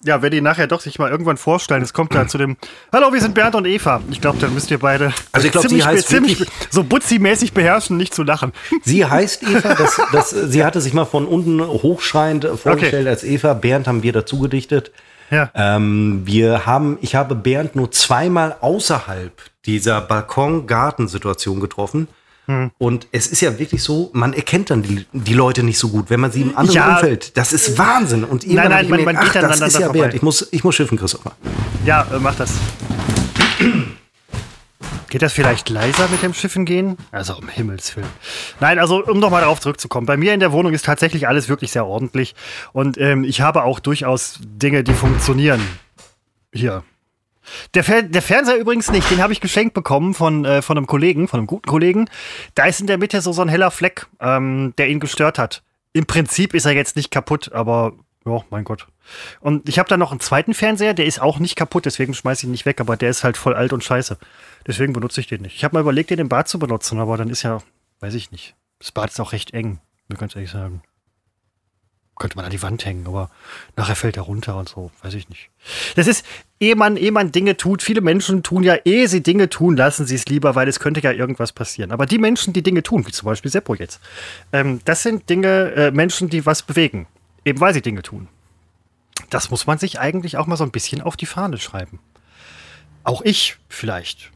ja, 0.02 0.22
wenn 0.22 0.30
die 0.30 0.40
nachher 0.40 0.66
doch 0.66 0.80
sich 0.80 0.98
mal 0.98 1.10
irgendwann 1.10 1.36
vorstellen, 1.36 1.82
es 1.82 1.92
kommt 1.92 2.14
da 2.14 2.26
zu 2.26 2.38
dem 2.38 2.56
Hallo, 2.92 3.12
wir 3.12 3.20
sind 3.20 3.34
Bernd 3.34 3.54
und 3.54 3.66
Eva. 3.66 4.00
Ich 4.10 4.20
glaube, 4.20 4.38
dann 4.38 4.54
müsst 4.54 4.70
ihr 4.70 4.78
beide 4.78 5.12
also 5.32 5.46
ich 5.46 5.52
glaub, 5.52 5.62
ziemlich, 5.62 5.82
sie 5.82 5.88
heißt 5.88 6.08
ziemlich 6.08 6.46
so 6.70 6.82
butzi-mäßig 6.82 7.52
beherrschen, 7.52 7.96
nicht 7.96 8.14
zu 8.14 8.22
lachen. 8.22 8.52
Sie 8.82 9.04
heißt 9.04 9.42
Eva, 9.42 9.74
das, 9.74 10.00
das, 10.12 10.30
sie 10.30 10.64
hatte 10.64 10.80
sich 10.80 10.94
mal 10.94 11.04
von 11.04 11.26
unten 11.26 11.60
hochschreiend 11.60 12.46
vorgestellt 12.46 13.02
okay. 13.02 13.10
als 13.10 13.24
Eva. 13.24 13.52
Bernd 13.52 13.88
haben 13.88 14.02
wir 14.02 14.12
dazu 14.12 14.38
gedichtet. 14.38 14.90
Ja. 15.30 15.50
Ähm, 15.54 16.22
wir 16.24 16.66
haben, 16.66 16.98
ich 17.02 17.14
habe 17.14 17.34
Bernd 17.34 17.76
nur 17.76 17.90
zweimal 17.92 18.56
außerhalb 18.60 19.32
dieser 19.66 20.00
Balkon-Gartensituation 20.00 21.60
getroffen. 21.60 22.08
Hm. 22.50 22.72
Und 22.78 23.06
es 23.12 23.28
ist 23.28 23.42
ja 23.42 23.60
wirklich 23.60 23.80
so, 23.80 24.10
man 24.12 24.32
erkennt 24.32 24.70
dann 24.70 24.82
die, 24.82 25.06
die 25.12 25.34
Leute 25.34 25.62
nicht 25.62 25.78
so 25.78 25.88
gut, 25.88 26.10
wenn 26.10 26.18
man 26.18 26.32
sie 26.32 26.42
im 26.42 26.56
anderen 26.56 26.74
ja. 26.74 26.94
Umfeld. 26.94 27.36
Das 27.36 27.52
ist 27.52 27.78
Wahnsinn. 27.78 28.24
Und 28.24 28.44
nein, 28.44 28.70
nein, 28.70 28.88
man, 28.88 29.04
man 29.04 29.14
geht 29.14 29.36
ach, 29.36 29.40
das 29.40 29.60
ist 29.60 29.78
ja 29.78 29.94
wert. 29.94 30.14
Ich 30.14 30.22
muss, 30.22 30.48
ich 30.50 30.64
muss 30.64 30.74
schiffen, 30.74 30.98
Christopher. 30.98 31.36
Ja, 31.84 32.08
äh, 32.12 32.18
mach 32.18 32.34
das. 32.34 32.50
Geht 35.10 35.22
das 35.22 35.32
vielleicht 35.32 35.68
leiser 35.68 36.08
mit 36.08 36.24
dem 36.24 36.34
Schiffen 36.34 36.64
gehen? 36.64 36.96
Also 37.12 37.36
um 37.36 37.48
Himmels 37.48 37.94
Willen. 37.96 38.08
Nein, 38.58 38.80
also 38.80 39.04
um 39.04 39.20
nochmal 39.20 39.42
darauf 39.42 39.60
zurückzukommen. 39.60 40.06
Bei 40.06 40.16
mir 40.16 40.34
in 40.34 40.40
der 40.40 40.50
Wohnung 40.50 40.72
ist 40.72 40.84
tatsächlich 40.84 41.28
alles 41.28 41.48
wirklich 41.48 41.70
sehr 41.70 41.86
ordentlich. 41.86 42.34
Und 42.72 42.98
ähm, 42.98 43.22
ich 43.22 43.42
habe 43.42 43.62
auch 43.62 43.78
durchaus 43.78 44.40
Dinge, 44.40 44.82
die 44.82 44.94
funktionieren. 44.94 45.60
Hier. 46.52 46.82
Der, 47.74 47.84
Fer 47.84 48.02
der 48.02 48.22
Fernseher 48.22 48.56
übrigens 48.56 48.90
nicht, 48.90 49.10
den 49.10 49.22
habe 49.22 49.32
ich 49.32 49.40
geschenkt 49.40 49.74
bekommen 49.74 50.14
von, 50.14 50.44
äh, 50.44 50.62
von 50.62 50.76
einem 50.76 50.86
Kollegen, 50.86 51.28
von 51.28 51.40
einem 51.40 51.46
guten 51.46 51.68
Kollegen. 51.68 52.08
Da 52.54 52.64
ist 52.66 52.80
in 52.80 52.86
der 52.86 52.98
Mitte 52.98 53.20
so, 53.20 53.32
so 53.32 53.42
ein 53.42 53.48
heller 53.48 53.70
Fleck, 53.70 54.06
ähm, 54.20 54.74
der 54.78 54.88
ihn 54.88 55.00
gestört 55.00 55.38
hat. 55.38 55.62
Im 55.92 56.06
Prinzip 56.06 56.54
ist 56.54 56.66
er 56.66 56.72
jetzt 56.72 56.96
nicht 56.96 57.10
kaputt, 57.10 57.52
aber 57.52 57.92
ja, 58.26 58.42
mein 58.50 58.64
Gott. 58.64 58.86
Und 59.40 59.68
ich 59.68 59.78
habe 59.78 59.88
da 59.88 59.96
noch 59.96 60.10
einen 60.10 60.20
zweiten 60.20 60.54
Fernseher, 60.54 60.94
der 60.94 61.06
ist 61.06 61.20
auch 61.20 61.38
nicht 61.38 61.56
kaputt, 61.56 61.86
deswegen 61.86 62.14
schmeiße 62.14 62.40
ich 62.40 62.44
ihn 62.44 62.52
nicht 62.52 62.66
weg, 62.66 62.80
aber 62.80 62.96
der 62.96 63.10
ist 63.10 63.24
halt 63.24 63.36
voll 63.36 63.54
alt 63.54 63.72
und 63.72 63.82
scheiße. 63.82 64.18
Deswegen 64.66 64.92
benutze 64.92 65.20
ich 65.20 65.26
den 65.26 65.42
nicht. 65.42 65.56
Ich 65.56 65.64
habe 65.64 65.74
mal 65.74 65.80
überlegt, 65.80 66.10
den 66.10 66.18
im 66.18 66.28
Bad 66.28 66.48
zu 66.48 66.58
benutzen, 66.58 67.00
aber 67.00 67.16
dann 67.16 67.30
ist 67.30 67.42
ja, 67.42 67.60
weiß 68.00 68.14
ich 68.14 68.30
nicht. 68.30 68.54
Das 68.78 68.92
Bad 68.92 69.10
ist 69.10 69.20
auch 69.20 69.32
recht 69.32 69.52
eng, 69.52 69.80
mir 70.08 70.16
ganz 70.16 70.36
ehrlich 70.36 70.50
sagen. 70.50 70.82
Könnte 72.20 72.36
man 72.36 72.44
an 72.44 72.52
die 72.52 72.62
Wand 72.62 72.84
hängen, 72.84 73.06
aber 73.08 73.30
nachher 73.76 73.96
fällt 73.96 74.16
er 74.16 74.24
runter 74.24 74.56
und 74.56 74.68
so, 74.68 74.92
weiß 75.02 75.14
ich 75.14 75.28
nicht. 75.28 75.50
Das 75.96 76.06
ist, 76.06 76.24
ehe 76.60 76.76
man, 76.76 76.96
ehe 76.96 77.10
man 77.10 77.32
Dinge 77.32 77.56
tut, 77.56 77.82
viele 77.82 78.02
Menschen 78.02 78.44
tun 78.44 78.62
ja, 78.62 78.76
ehe 78.84 79.08
sie 79.08 79.22
Dinge 79.22 79.48
tun, 79.48 79.76
lassen 79.76 80.06
sie 80.06 80.14
es 80.14 80.26
lieber, 80.26 80.54
weil 80.54 80.68
es 80.68 80.78
könnte 80.78 81.00
ja 81.00 81.10
irgendwas 81.10 81.52
passieren. 81.52 81.90
Aber 81.90 82.06
die 82.06 82.18
Menschen, 82.18 82.52
die 82.52 82.62
Dinge 82.62 82.82
tun, 82.84 83.06
wie 83.06 83.10
zum 83.10 83.26
Beispiel 83.26 83.50
Seppo 83.50 83.74
jetzt, 83.74 84.00
ähm, 84.52 84.80
das 84.84 85.02
sind 85.02 85.28
Dinge, 85.28 85.72
äh, 85.72 85.90
Menschen, 85.90 86.28
die 86.28 86.46
was 86.46 86.62
bewegen, 86.62 87.08
eben 87.44 87.58
weil 87.58 87.74
sie 87.74 87.82
Dinge 87.82 88.02
tun. 88.02 88.28
Das 89.30 89.50
muss 89.50 89.66
man 89.66 89.78
sich 89.78 89.98
eigentlich 89.98 90.36
auch 90.36 90.46
mal 90.46 90.56
so 90.56 90.64
ein 90.64 90.70
bisschen 90.70 91.00
auf 91.00 91.16
die 91.16 91.26
Fahne 91.26 91.58
schreiben. 91.58 91.98
Auch 93.02 93.22
ich 93.22 93.56
vielleicht. 93.68 94.30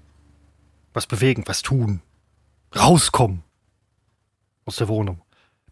Was 0.95 1.07
bewegen, 1.07 1.45
was 1.47 1.63
tun. 1.63 2.01
Rauskommen. 2.75 3.43
Aus 4.65 4.77
der 4.77 4.89
Wohnung. 4.89 5.21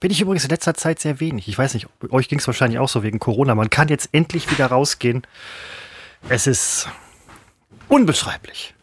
Bin 0.03 0.11
ich 0.11 0.21
übrigens 0.21 0.43
in 0.43 0.51
letzter 0.51 0.75
Zeit 0.75 0.99
sehr 0.99 1.21
wenig. 1.21 1.47
Ich 1.47 1.57
weiß 1.57 1.75
nicht, 1.75 1.87
euch 2.11 2.29
ging 2.29 2.41
es 2.41 2.47
wahrscheinlich 2.49 2.81
auch 2.81 2.89
so 2.89 3.05
wegen 3.05 3.21
Corona. 3.21 3.55
Man 3.55 3.71
kann 3.71 3.87
jetzt 3.87 4.09
endlich 4.11 4.51
wieder 4.51 4.67
rausgehen. 4.67 5.23
Es 6.29 6.49
ist 6.49 6.89
unbeschreiblich. 7.87 8.75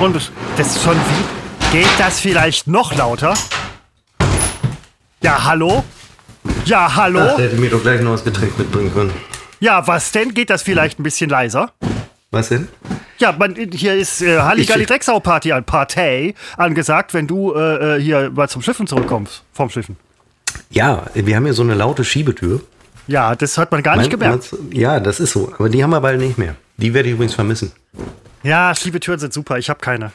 Unbesch 0.00 0.32
das 0.56 0.74
ist 0.74 0.82
schon 0.82 0.96
wie. 0.96 1.78
Geht 1.78 1.88
das 1.98 2.18
vielleicht 2.18 2.66
noch 2.66 2.92
lauter? 2.96 3.34
Ja, 5.22 5.44
hallo? 5.44 5.84
Ja, 6.64 6.96
hallo? 6.96 7.20
Ach, 7.20 7.36
der 7.36 7.46
hätte 7.46 7.60
mir 7.60 7.70
doch 7.70 7.82
gleich 7.82 8.00
noch 8.00 8.10
das 8.10 8.24
Getränk 8.24 8.58
mitbringen 8.58 8.92
können. 8.92 9.12
Ja, 9.60 9.86
was 9.86 10.10
denn? 10.10 10.34
Geht 10.34 10.50
das 10.50 10.64
vielleicht 10.64 10.98
ein 10.98 11.04
bisschen 11.04 11.30
leiser? 11.30 11.72
Was 12.32 12.48
denn? 12.48 12.66
Ja, 13.18 13.30
man, 13.32 13.54
hier 13.54 13.94
ist 13.94 14.22
äh, 14.22 14.38
Halligalli 14.40 14.86
Drecksau 14.86 15.20
Party 15.20 15.52
an 15.52 15.64
Partei 15.64 16.34
angesagt, 16.56 17.12
wenn 17.14 17.26
du 17.26 17.54
äh, 17.54 17.98
äh, 17.98 18.00
hier 18.00 18.30
mal 18.30 18.48
zum 18.48 18.62
Schiffen 18.62 18.86
zurückkommst. 18.86 19.44
Vom 19.52 19.68
Schiffen. 19.70 19.96
Ja, 20.70 21.04
wir 21.14 21.36
haben 21.36 21.44
hier 21.44 21.52
so 21.54 21.62
eine 21.62 21.74
laute 21.74 22.04
Schiebetür. 22.04 22.60
Ja, 23.06 23.36
das 23.36 23.58
hat 23.58 23.70
man 23.70 23.82
gar 23.82 23.96
nicht 23.96 24.10
Mein- 24.10 24.18
gemerkt. 24.18 24.54
Ja, 24.72 24.98
das 24.98 25.20
ist 25.20 25.32
so. 25.32 25.52
Aber 25.58 25.68
die 25.68 25.82
haben 25.84 25.90
wir 25.90 26.00
bald 26.00 26.20
nicht 26.20 26.38
mehr. 26.38 26.56
Die 26.78 26.94
werde 26.94 27.08
ich 27.10 27.14
übrigens 27.14 27.34
vermissen. 27.34 27.72
Ja, 28.42 28.74
Schiebetüren 28.74 29.20
sind 29.20 29.32
super. 29.34 29.58
Ich 29.58 29.68
habe 29.68 29.80
keine. 29.80 30.10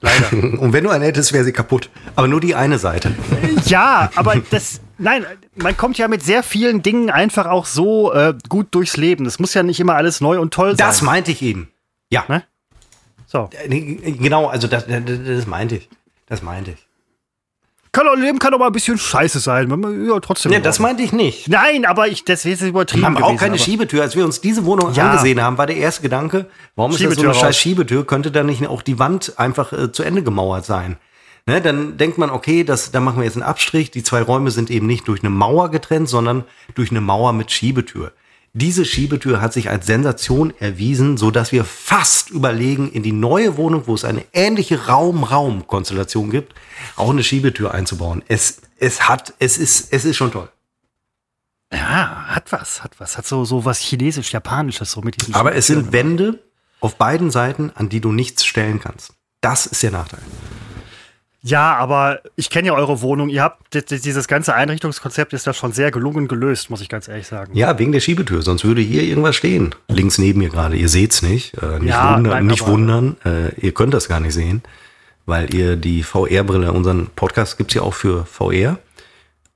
Leider. 0.00 0.32
Und 0.32 0.72
wenn 0.72 0.82
du 0.84 0.90
eine 0.90 1.04
hättest, 1.04 1.32
wäre 1.32 1.44
sie 1.44 1.52
kaputt. 1.52 1.90
Aber 2.14 2.26
nur 2.26 2.40
die 2.40 2.54
eine 2.54 2.78
Seite. 2.78 3.14
ja, 3.66 4.10
aber 4.16 4.36
das. 4.50 4.80
Nein, 4.98 5.26
man 5.56 5.76
kommt 5.76 5.98
ja 5.98 6.08
mit 6.08 6.22
sehr 6.22 6.42
vielen 6.42 6.82
Dingen 6.82 7.10
einfach 7.10 7.46
auch 7.46 7.66
so 7.66 8.12
äh, 8.12 8.34
gut 8.48 8.68
durchs 8.74 8.96
Leben. 8.96 9.24
Das 9.24 9.38
muss 9.38 9.52
ja 9.54 9.62
nicht 9.62 9.78
immer 9.80 9.94
alles 9.94 10.20
neu 10.20 10.40
und 10.40 10.54
toll 10.54 10.70
sein. 10.70 10.78
Das 10.78 11.02
meinte 11.02 11.32
ich 11.32 11.42
eben. 11.42 11.70
Ja. 12.10 12.24
Ne? 12.28 12.44
So. 13.26 13.50
Nee, 13.68 14.16
Genau, 14.20 14.46
also 14.46 14.68
das, 14.68 14.86
das, 14.86 15.02
das 15.04 15.46
meinte 15.46 15.76
ich. 15.76 15.88
Das 16.26 16.42
meinte 16.42 16.72
ich. 16.72 16.86
Kann 17.92 18.06
auch, 18.08 18.14
Leben 18.14 18.38
kann 18.38 18.52
auch 18.52 18.58
mal 18.58 18.66
ein 18.66 18.72
bisschen 18.72 18.98
scheiße 18.98 19.38
sein. 19.40 19.70
wenn 19.70 19.80
man- 19.80 20.06
Ja, 20.06 20.20
trotzdem. 20.20 20.52
Ja, 20.52 20.60
das 20.60 20.78
meinte 20.80 21.02
ich 21.02 21.12
nicht. 21.12 21.48
Nein, 21.48 21.86
aber 21.86 22.08
ich, 22.08 22.24
das 22.24 22.44
ist 22.44 22.60
übertrieben. 22.60 23.02
Wir 23.02 23.06
haben 23.06 23.22
auch 23.22 23.36
keine 23.38 23.52
aber- 23.54 23.58
Schiebetür. 23.58 24.02
Als 24.02 24.14
wir 24.16 24.24
uns 24.24 24.40
diese 24.42 24.64
Wohnung 24.66 24.92
Ja. 24.92 25.10
angesehen 25.10 25.40
haben, 25.40 25.56
war 25.56 25.66
der 25.66 25.76
erste 25.76 26.02
Gedanke, 26.02 26.46
warum 26.74 26.92
ist 26.92 27.02
das 27.02 27.14
so 27.14 27.22
eine 27.22 27.32
scheiß 27.34 27.42
raus. 27.44 27.56
Schiebetür? 27.56 28.06
Könnte 28.06 28.30
da 28.30 28.42
nicht 28.42 28.66
auch 28.66 28.82
die 28.82 28.98
Wand 28.98 29.34
einfach 29.38 29.72
äh, 29.72 29.92
zu 29.92 30.02
Ende 30.02 30.22
gemauert 30.22 30.66
sein? 30.66 30.96
Ne, 31.48 31.60
dann 31.60 31.96
denkt 31.96 32.18
man, 32.18 32.30
okay, 32.30 32.64
das, 32.64 32.90
da 32.90 32.98
machen 32.98 33.18
wir 33.18 33.24
jetzt 33.24 33.36
einen 33.36 33.44
Abstrich. 33.44 33.92
Die 33.92 34.02
zwei 34.02 34.20
Räume 34.20 34.50
sind 34.50 34.68
eben 34.68 34.88
nicht 34.88 35.06
durch 35.06 35.20
eine 35.20 35.30
Mauer 35.30 35.70
getrennt, 35.70 36.08
sondern 36.08 36.44
durch 36.74 36.90
eine 36.90 37.00
Mauer 37.00 37.32
mit 37.32 37.52
Schiebetür. 37.52 38.12
Diese 38.52 38.84
Schiebetür 38.84 39.40
hat 39.40 39.52
sich 39.52 39.70
als 39.70 39.86
Sensation 39.86 40.52
erwiesen, 40.58 41.16
so 41.18 41.30
dass 41.30 41.52
wir 41.52 41.64
fast 41.64 42.30
überlegen, 42.30 42.90
in 42.90 43.04
die 43.04 43.12
neue 43.12 43.56
Wohnung, 43.56 43.82
wo 43.86 43.94
es 43.94 44.04
eine 44.04 44.24
ähnliche 44.32 44.86
Raum-Raum-Konstellation 44.86 46.30
gibt, 46.30 46.54
auch 46.96 47.10
eine 47.10 47.22
Schiebetür 47.22 47.72
einzubauen. 47.72 48.24
Es, 48.26 48.62
es 48.78 49.08
hat, 49.08 49.34
es 49.38 49.56
ist, 49.58 49.92
es 49.92 50.04
ist 50.04 50.16
schon 50.16 50.32
toll. 50.32 50.48
Ja, 51.72 52.24
hat 52.28 52.50
was, 52.50 52.82
hat 52.82 52.98
was. 52.98 53.18
Hat 53.18 53.26
so, 53.26 53.44
so 53.44 53.64
was 53.64 53.80
Chinesisch-Japanisches, 53.80 54.90
so 54.90 55.00
mit 55.02 55.20
diesen 55.20 55.34
Aber 55.34 55.54
es 55.54 55.66
sind. 55.66 55.92
Wände 55.92 56.42
auf 56.80 56.96
beiden 56.96 57.30
Seiten, 57.30 57.70
an 57.74 57.88
die 57.88 58.00
du 58.00 58.10
nichts 58.10 58.44
stellen 58.44 58.80
kannst. 58.80 59.12
Das 59.40 59.66
ist 59.66 59.82
der 59.82 59.90
Nachteil. 59.90 60.22
Ja, 61.46 61.76
aber 61.76 62.20
ich 62.34 62.50
kenne 62.50 62.66
ja 62.68 62.74
eure 62.74 63.00
Wohnung. 63.02 63.28
Ihr 63.28 63.40
habt 63.42 63.72
dieses 63.72 64.26
ganze 64.26 64.54
Einrichtungskonzept 64.54 65.32
ist 65.32 65.46
da 65.46 65.52
schon 65.54 65.72
sehr 65.72 65.92
gelungen 65.92 66.26
gelöst, 66.26 66.70
muss 66.70 66.80
ich 66.80 66.88
ganz 66.88 67.06
ehrlich 67.06 67.28
sagen. 67.28 67.56
Ja, 67.56 67.78
wegen 67.78 67.92
der 67.92 68.00
Schiebetür, 68.00 68.42
sonst 68.42 68.64
würde 68.64 68.80
hier 68.80 69.04
irgendwas 69.04 69.36
stehen. 69.36 69.72
Links 69.86 70.18
neben 70.18 70.40
mir 70.40 70.48
gerade. 70.48 70.74
Ihr 70.76 70.88
seht's 70.88 71.22
nicht. 71.22 71.54
Äh, 71.62 71.78
nicht 71.78 71.90
Ja, 71.90 72.16
wundern. 72.16 72.32
nein, 72.32 72.46
nicht 72.46 72.66
wundern. 72.66 73.16
Äh, 73.24 73.54
ihr 73.60 73.72
könnt 73.72 73.94
das 73.94 74.08
gar 74.08 74.18
nicht 74.18 74.34
sehen, 74.34 74.62
weil 75.24 75.54
ihr 75.54 75.76
die 75.76 76.02
VR-Brille, 76.02 76.72
unseren 76.72 77.06
Podcast 77.14 77.58
gibt's 77.58 77.74
ja 77.74 77.82
auch 77.82 77.94
für 77.94 78.24
VR. 78.26 78.78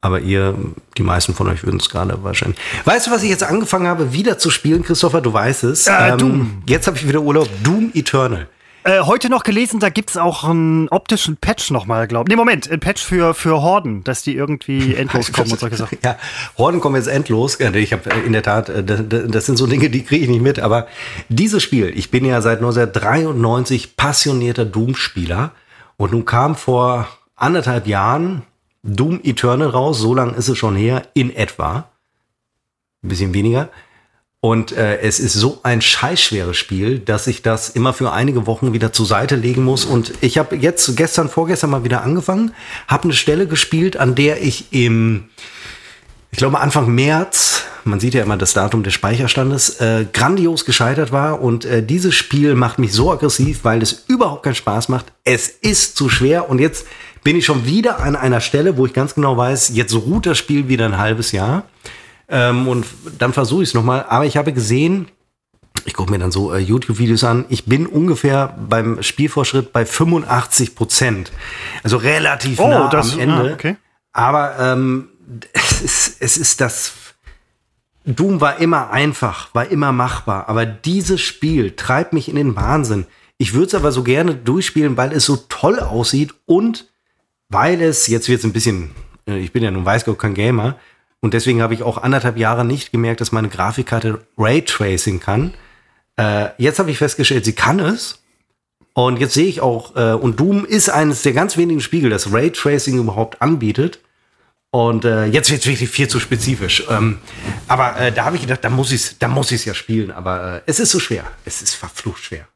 Aber 0.00 0.20
ihr, 0.20 0.54
die 0.96 1.02
meisten 1.02 1.34
von 1.34 1.48
euch 1.48 1.64
würden 1.64 1.80
es 1.80 1.90
gerade 1.90 2.22
wahrscheinlich. 2.22 2.58
Weißt 2.84 3.08
du, 3.08 3.10
was 3.10 3.24
ich 3.24 3.30
jetzt 3.30 3.42
angefangen 3.42 3.88
habe, 3.88 4.12
wieder 4.12 4.38
zu 4.38 4.48
spielen, 4.50 4.84
Christopher? 4.84 5.20
Du 5.20 5.32
weißt 5.32 5.64
es. 5.64 5.88
Äh, 5.88 6.16
Doom. 6.16 6.62
Jetzt 6.66 6.86
habe 6.86 6.96
ich 6.96 7.06
wieder 7.08 7.20
Urlaub. 7.20 7.48
Doom 7.64 7.90
Eternal. 7.94 8.46
Äh, 8.82 9.00
heute 9.00 9.28
noch 9.28 9.42
gelesen, 9.42 9.78
da 9.78 9.90
gibt's 9.90 10.16
auch 10.16 10.44
einen 10.44 10.88
optischen 10.88 11.36
Patch 11.36 11.70
nochmal, 11.70 12.08
glaube 12.08 12.28
ich. 12.28 12.30
Nee, 12.30 12.36
Moment, 12.36 12.70
ein 12.70 12.80
Patch 12.80 13.04
für, 13.04 13.34
für 13.34 13.60
Horden, 13.60 14.04
dass 14.04 14.22
die 14.22 14.34
irgendwie 14.34 14.94
endlos 14.96 15.32
kommen 15.32 15.52
und 15.52 15.60
solche 15.60 15.76
Sachen. 15.76 15.98
Ja, 16.02 16.16
Horden 16.56 16.80
kommen 16.80 16.96
jetzt 16.96 17.08
endlos. 17.08 17.60
Ich 17.60 17.92
habe 17.92 18.08
in 18.24 18.32
der 18.32 18.42
Tat, 18.42 18.70
äh, 18.70 18.82
das, 18.82 19.46
sind 19.46 19.56
so 19.56 19.66
Dinge, 19.66 19.90
die 19.90 20.02
kriege 20.02 20.24
ich 20.24 20.30
nicht 20.30 20.40
mit. 20.40 20.60
Aber 20.60 20.86
dieses 21.28 21.62
Spiel, 21.62 21.92
ich 21.94 22.10
bin 22.10 22.24
ja 22.24 22.40
seit 22.40 22.58
1993 22.58 23.96
passionierter 23.96 24.64
Doom-Spieler. 24.64 25.52
Und 25.98 26.12
nun 26.12 26.24
kam 26.24 26.56
vor 26.56 27.06
anderthalb 27.36 27.86
Jahren 27.86 28.42
Doom 28.82 29.20
Eternal 29.22 29.68
raus. 29.68 29.98
So 29.98 30.14
lang 30.14 30.34
ist 30.34 30.48
es 30.48 30.56
schon 30.56 30.74
her, 30.74 31.02
in 31.12 31.34
etwa. 31.36 31.90
Ein 33.02 33.08
bisschen 33.08 33.34
weniger. 33.34 33.68
Und 34.42 34.72
äh, 34.72 35.00
es 35.00 35.20
ist 35.20 35.34
so 35.34 35.60
ein 35.64 35.82
scheißschweres 35.82 36.56
Spiel, 36.56 36.98
dass 36.98 37.26
ich 37.26 37.42
das 37.42 37.68
immer 37.68 37.92
für 37.92 38.10
einige 38.10 38.46
Wochen 38.46 38.72
wieder 38.72 38.90
zur 38.90 39.04
Seite 39.04 39.36
legen 39.36 39.64
muss. 39.64 39.84
Und 39.84 40.14
ich 40.22 40.38
habe 40.38 40.56
jetzt 40.56 40.96
gestern, 40.96 41.28
vorgestern 41.28 41.68
mal 41.68 41.84
wieder 41.84 42.02
angefangen, 42.02 42.54
habe 42.88 43.04
eine 43.04 43.12
Stelle 43.12 43.46
gespielt, 43.46 43.98
an 43.98 44.14
der 44.14 44.42
ich 44.42 44.72
im, 44.72 45.24
ich 46.30 46.38
glaube 46.38 46.58
Anfang 46.58 46.94
März, 46.94 47.64
man 47.84 48.00
sieht 48.00 48.14
ja 48.14 48.22
immer 48.22 48.38
das 48.38 48.54
Datum 48.54 48.82
des 48.82 48.94
Speicherstandes, 48.94 49.78
äh, 49.80 50.06
grandios 50.10 50.64
gescheitert 50.64 51.12
war. 51.12 51.42
Und 51.42 51.66
äh, 51.66 51.82
dieses 51.82 52.14
Spiel 52.14 52.54
macht 52.54 52.78
mich 52.78 52.94
so 52.94 53.12
aggressiv, 53.12 53.60
weil 53.64 53.82
es 53.82 54.04
überhaupt 54.08 54.44
keinen 54.44 54.54
Spaß 54.54 54.88
macht. 54.88 55.12
Es 55.22 55.48
ist 55.48 55.96
zu 55.96 56.08
schwer. 56.08 56.48
Und 56.48 56.60
jetzt 56.60 56.86
bin 57.22 57.36
ich 57.36 57.44
schon 57.44 57.66
wieder 57.66 58.00
an 58.00 58.16
einer 58.16 58.40
Stelle, 58.40 58.78
wo 58.78 58.86
ich 58.86 58.94
ganz 58.94 59.14
genau 59.14 59.36
weiß, 59.36 59.72
jetzt 59.74 59.94
ruht 59.94 60.24
das 60.24 60.38
Spiel 60.38 60.68
wieder 60.68 60.86
ein 60.86 60.96
halbes 60.96 61.32
Jahr. 61.32 61.64
Ähm, 62.30 62.68
und 62.68 62.86
dann 63.18 63.32
versuche 63.32 63.62
ich 63.62 63.70
es 63.70 63.74
nochmal. 63.74 64.04
Aber 64.08 64.24
ich 64.24 64.36
habe 64.36 64.52
gesehen, 64.52 65.08
ich 65.84 65.94
gucke 65.94 66.10
mir 66.12 66.18
dann 66.18 66.30
so 66.30 66.52
äh, 66.54 66.58
YouTube-Videos 66.58 67.24
an, 67.24 67.44
ich 67.48 67.64
bin 67.64 67.86
ungefähr 67.86 68.56
beim 68.68 69.02
Spielfortschritt 69.02 69.72
bei 69.72 69.84
85 69.86 70.74
Prozent. 70.74 71.32
Also 71.82 71.96
relativ 71.96 72.58
Oh, 72.60 72.68
nah 72.68 72.88
das- 72.88 73.14
am 73.14 73.20
Ende. 73.20 73.50
ah, 73.50 73.54
okay. 73.54 73.76
Aber 74.12 74.56
ähm, 74.58 75.08
es, 75.52 75.80
ist, 75.82 76.16
es 76.22 76.36
ist 76.36 76.60
das. 76.60 76.92
Doom 78.04 78.40
war 78.40 78.58
immer 78.60 78.90
einfach, 78.90 79.54
war 79.54 79.68
immer 79.68 79.92
machbar. 79.92 80.48
Aber 80.48 80.66
dieses 80.66 81.20
Spiel 81.20 81.72
treibt 81.76 82.12
mich 82.12 82.28
in 82.28 82.36
den 82.36 82.56
Wahnsinn. 82.56 83.06
Ich 83.38 83.52
würde 83.54 83.66
es 83.68 83.74
aber 83.74 83.92
so 83.92 84.02
gerne 84.02 84.34
durchspielen, 84.34 84.96
weil 84.96 85.12
es 85.12 85.24
so 85.26 85.36
toll 85.48 85.78
aussieht 85.80 86.34
und 86.46 86.88
weil 87.48 87.80
es, 87.82 88.06
jetzt 88.06 88.28
wird 88.28 88.40
es 88.40 88.44
ein 88.44 88.52
bisschen, 88.52 88.90
äh, 89.26 89.38
ich 89.38 89.52
bin 89.52 89.62
ja 89.62 89.70
nun 89.70 89.84
weiß 89.84 90.04
Gott 90.04 90.18
kein 90.18 90.34
Gamer 90.34 90.76
und 91.20 91.34
deswegen 91.34 91.60
habe 91.62 91.74
ich 91.74 91.82
auch 91.82 91.98
anderthalb 91.98 92.38
Jahre 92.38 92.64
nicht 92.64 92.92
gemerkt, 92.92 93.20
dass 93.20 93.32
meine 93.32 93.48
Grafikkarte 93.48 94.20
Raytracing 94.38 95.20
kann. 95.20 95.54
Äh, 96.16 96.48
jetzt 96.58 96.78
habe 96.78 96.90
ich 96.90 96.98
festgestellt, 96.98 97.44
sie 97.44 97.54
kann 97.54 97.78
es. 97.78 98.22
Und 98.94 99.20
jetzt 99.20 99.34
sehe 99.34 99.46
ich 99.46 99.60
auch, 99.60 99.94
äh, 99.96 100.12
und 100.14 100.40
Doom 100.40 100.64
ist 100.64 100.88
eines 100.88 101.22
der 101.22 101.32
ganz 101.32 101.56
wenigen 101.56 101.80
Spiegel, 101.80 102.10
das 102.10 102.32
Raytracing 102.32 102.98
überhaupt 102.98 103.40
anbietet. 103.40 104.00
Und 104.70 105.04
äh, 105.04 105.26
jetzt 105.26 105.50
wird 105.50 105.60
es 105.60 105.66
wirklich 105.66 105.90
viel 105.90 106.08
zu 106.08 106.20
spezifisch. 106.20 106.84
Ähm, 106.88 107.18
aber 107.66 107.96
äh, 107.96 108.12
da 108.12 108.24
habe 108.24 108.36
ich 108.36 108.42
gedacht, 108.42 108.64
da 108.64 108.70
muss 108.70 108.92
ich 108.92 109.02
es 109.02 109.18
da 109.18 109.28
muss 109.28 109.50
ich's 109.50 109.64
ja 109.64 109.74
spielen. 109.74 110.10
Aber 110.10 110.56
äh, 110.56 110.60
es 110.66 110.80
ist 110.80 110.90
so 110.90 111.00
schwer. 111.00 111.24
Es 111.44 111.60
ist 111.60 111.74
verflucht 111.74 112.22
schwer. 112.22 112.46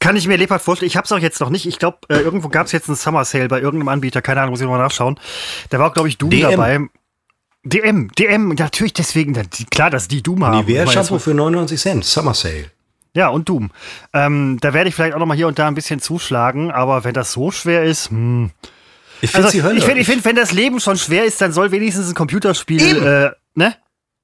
Kann 0.00 0.16
ich 0.16 0.28
mir 0.28 0.36
lebhaft 0.36 0.64
vorstellen. 0.64 0.88
Ich 0.88 0.96
habe 0.96 1.06
es 1.06 1.12
auch 1.12 1.18
jetzt 1.18 1.40
noch 1.40 1.50
nicht. 1.50 1.66
Ich 1.66 1.78
glaube, 1.78 1.98
äh, 2.08 2.18
irgendwo 2.18 2.48
gab 2.48 2.66
es 2.66 2.72
jetzt 2.72 2.88
einen 2.88 2.96
Summer 2.96 3.24
Sale 3.24 3.48
bei 3.48 3.60
irgendeinem 3.60 3.88
Anbieter. 3.88 4.22
Keine 4.22 4.40
Ahnung, 4.40 4.52
muss 4.52 4.60
ich 4.60 4.66
nochmal 4.66 4.82
nachschauen. 4.82 5.18
Da 5.70 5.78
war, 5.78 5.92
glaube 5.92 6.08
ich, 6.08 6.18
Doom 6.18 6.30
DM. 6.30 6.50
dabei. 6.50 6.80
DM, 7.68 8.10
DM, 8.18 8.48
natürlich 8.54 8.92
deswegen, 8.94 9.34
klar, 9.70 9.90
dass 9.90 10.08
die 10.08 10.22
Doom 10.22 10.44
haben. 10.44 10.58
Nivea 10.58 10.86
Shampoo 10.86 11.18
für 11.18 11.34
99 11.34 11.80
Cent. 11.80 12.04
Summer 12.04 12.34
Sale. 12.34 12.70
Ja, 13.14 13.28
und 13.28 13.48
Doom. 13.48 13.70
Ähm, 14.12 14.58
da 14.60 14.74
werde 14.74 14.88
ich 14.88 14.94
vielleicht 14.94 15.14
auch 15.14 15.18
noch 15.18 15.26
mal 15.26 15.36
hier 15.36 15.48
und 15.48 15.58
da 15.58 15.66
ein 15.66 15.74
bisschen 15.74 16.00
zuschlagen, 16.00 16.70
aber 16.70 17.04
wenn 17.04 17.14
das 17.14 17.32
so 17.32 17.50
schwer 17.50 17.84
ist, 17.84 18.10
hm. 18.10 18.50
Ich 19.20 19.30
finde 19.32 19.46
Also, 19.48 19.70
ich 19.72 19.84
finde, 19.84 20.04
find, 20.04 20.24
wenn 20.24 20.36
das 20.36 20.52
Leben 20.52 20.78
schon 20.78 20.96
schwer 20.96 21.24
ist, 21.24 21.40
dann 21.40 21.52
soll 21.52 21.72
wenigstens 21.72 22.08
ein 22.08 22.14
Computerspiel, 22.14 22.80
äh, 23.04 23.30
ne? 23.54 23.74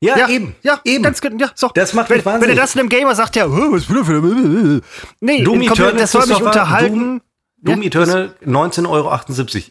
ja, 0.01 0.28
eben. 0.28 0.55
Ja, 0.62 0.80
eben. 0.84 1.03
Ganz, 1.03 1.20
ja, 1.38 1.51
so. 1.57 1.70
Das 1.74 1.95
macht 1.95 2.11
wenn, 2.11 2.18
mich 2.18 2.26
wenn 2.26 2.32
wahnsinnig. 2.34 2.57
er 2.57 2.62
das 2.62 2.76
einem 2.76 2.88
Gamer 2.88 3.14
sagt, 3.14 3.34
ja, 3.34 3.47
"Hö, 3.47 3.72
was 3.72 3.84
für 3.84 4.80
Nee, 5.20 5.42
Doom 5.42 5.66
Computer, 5.66 5.92
das 5.95 6.12
soll 6.12 6.26
mich 6.26 6.40
unterhalten. 6.42 6.99
Doom- 7.18 7.20
Doom 7.65 7.83
Eternal 7.83 8.37
19,78 8.45 8.87
Euro. 8.89 9.19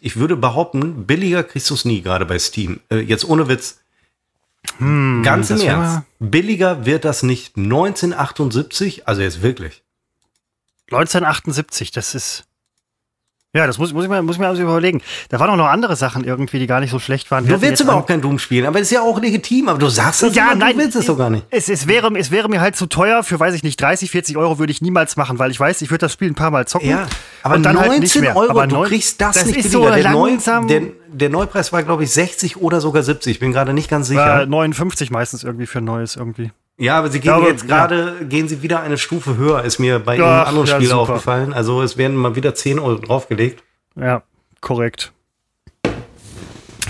Ich 0.02 0.16
würde 0.18 0.36
behaupten, 0.36 1.06
billiger 1.06 1.44
kriegst 1.44 1.70
du 1.70 1.76
es 1.76 1.86
nie, 1.86 2.02
gerade 2.02 2.26
bei 2.26 2.40
Steam. 2.40 2.80
Äh, 2.90 2.98
jetzt 3.00 3.24
ohne 3.24 3.48
Witz. 3.48 3.80
Hm, 4.78 5.22
Ganz 5.24 5.50
im 5.52 5.62
Ernst. 5.62 6.02
Billiger 6.20 6.86
wird 6.86 7.06
das 7.06 7.22
nicht. 7.22 7.56
1978, 7.56 9.08
also 9.08 9.22
jetzt 9.22 9.42
wirklich. 9.44 9.84
1978, 10.92 11.92
das 11.92 12.16
ist. 12.16 12.46
Ja, 13.56 13.68
das 13.68 13.78
muss, 13.78 13.94
muss, 13.94 14.04
ich 14.06 14.10
mir, 14.10 14.24
muss 14.24 14.38
ich 14.38 14.40
mir 14.40 14.48
also 14.48 14.64
überlegen. 14.64 15.04
Da 15.30 15.40
waren 15.40 15.48
auch 15.52 15.56
noch 15.56 15.68
andere 15.68 15.96
Sachen 15.96 16.24
irgendwie, 16.24 16.58
die 16.58 16.66
gar 16.66 16.80
nicht 16.80 16.90
so 16.90 16.98
schlecht 16.98 17.30
waren. 17.30 17.48
Wir 17.48 17.56
Du 17.58 17.62
willst 17.62 17.84
überhaupt 17.84 18.08
kein 18.08 18.20
Doom 18.20 18.40
spielen, 18.40 18.66
aber 18.66 18.80
das 18.80 18.88
ist 18.88 18.94
ja 18.96 19.02
auch 19.04 19.22
legitim. 19.22 19.70
Aber 19.70 19.78
du 19.78 19.90
sagst 19.90 20.24
das 20.24 20.34
Ja, 20.34 20.46
immer, 20.54 20.56
nein, 20.56 20.74
du 20.76 20.82
willst 20.82 20.96
es 20.96 21.06
doch 21.06 21.16
gar 21.20 21.30
nicht. 21.30 21.46
Es, 21.52 21.70
es, 21.70 21.86
wäre, 21.86 22.12
es 22.18 22.32
wäre 22.32 22.50
mir 22.50 22.62
halt 22.62 22.76
zu 22.76 22.88
teuer. 22.88 23.22
Für, 23.22 23.40
weiß 23.40 23.54
ich 23.54 23.62
nicht, 23.62 23.80
30, 23.80 24.10
40 24.10 24.38
Euro 24.38 24.58
würde 24.58 24.72
ich 24.72 24.82
niemals 24.82 25.18
machen, 25.18 25.38
weil 25.38 25.52
ich 25.52 25.60
weiß, 25.60 25.84
ich 25.84 25.92
würde 25.92 26.00
das 26.00 26.14
Spiel 26.14 26.30
ein 26.32 26.34
paar 26.36 26.50
Mal 26.50 26.66
zocken. 26.68 26.90
Ja, 26.90 27.06
aber 27.44 27.56
und 27.58 27.64
dann 27.64 27.76
19 27.76 27.92
halt 27.92 28.02
nicht 28.02 28.20
mehr. 28.22 28.36
Euro, 28.36 28.50
aber 28.50 28.66
du 28.66 28.76
neun- 28.78 28.88
kriegst 28.88 29.22
das, 29.22 29.36
das 29.36 29.46
nicht 29.46 29.60
ist 29.60 29.72
so 29.72 29.88
der, 29.88 30.12
Neu, 30.12 30.30
langsam. 30.32 30.68
der, 30.68 30.82
der 31.12 31.30
Neupreis 31.30 31.72
war, 31.72 31.84
glaube 31.84 32.06
ich, 32.06 32.10
60 32.12 32.58
oder 32.58 32.82
sogar 32.82 33.04
70. 33.04 33.34
Ich 33.34 33.40
bin 33.40 33.52
gerade 33.52 33.74
nicht 33.74 33.88
ganz 33.88 34.08
sicher. 34.08 34.42
äh, 34.42 34.46
59 34.48 35.12
meistens 35.12 35.44
irgendwie 35.44 35.68
für 35.68 35.78
ein 35.78 35.86
neues 35.86 36.16
irgendwie. 36.16 36.52
Ja, 36.78 36.98
aber 36.98 37.10
sie 37.10 37.20
gehen 37.20 37.32
glaube, 37.32 37.50
jetzt 37.50 37.68
gerade, 37.68 38.26
gehen 38.26 38.48
sie 38.48 38.64
wieder 38.64 38.82
eine 38.82 38.98
Stufe 38.98 39.38
höher, 39.38 39.64
ist 39.64 39.80
mir 39.80 40.00
bei 40.00 40.20
Ach, 40.20 40.48
einem 40.48 40.48
anderen 40.48 40.68
ja, 40.68 40.76
Spiel 40.76 40.90
super. 40.90 41.02
aufgefallen. 41.02 41.54
Also 41.54 41.82
es 41.82 41.98
werden 41.98 42.18
mal 42.18 42.36
wieder 42.36 42.56
10 42.56 42.80
Euro 42.80 43.00
draufgelegt. 43.00 43.64
Ja, 43.96 44.24
korrekt. 44.60 45.14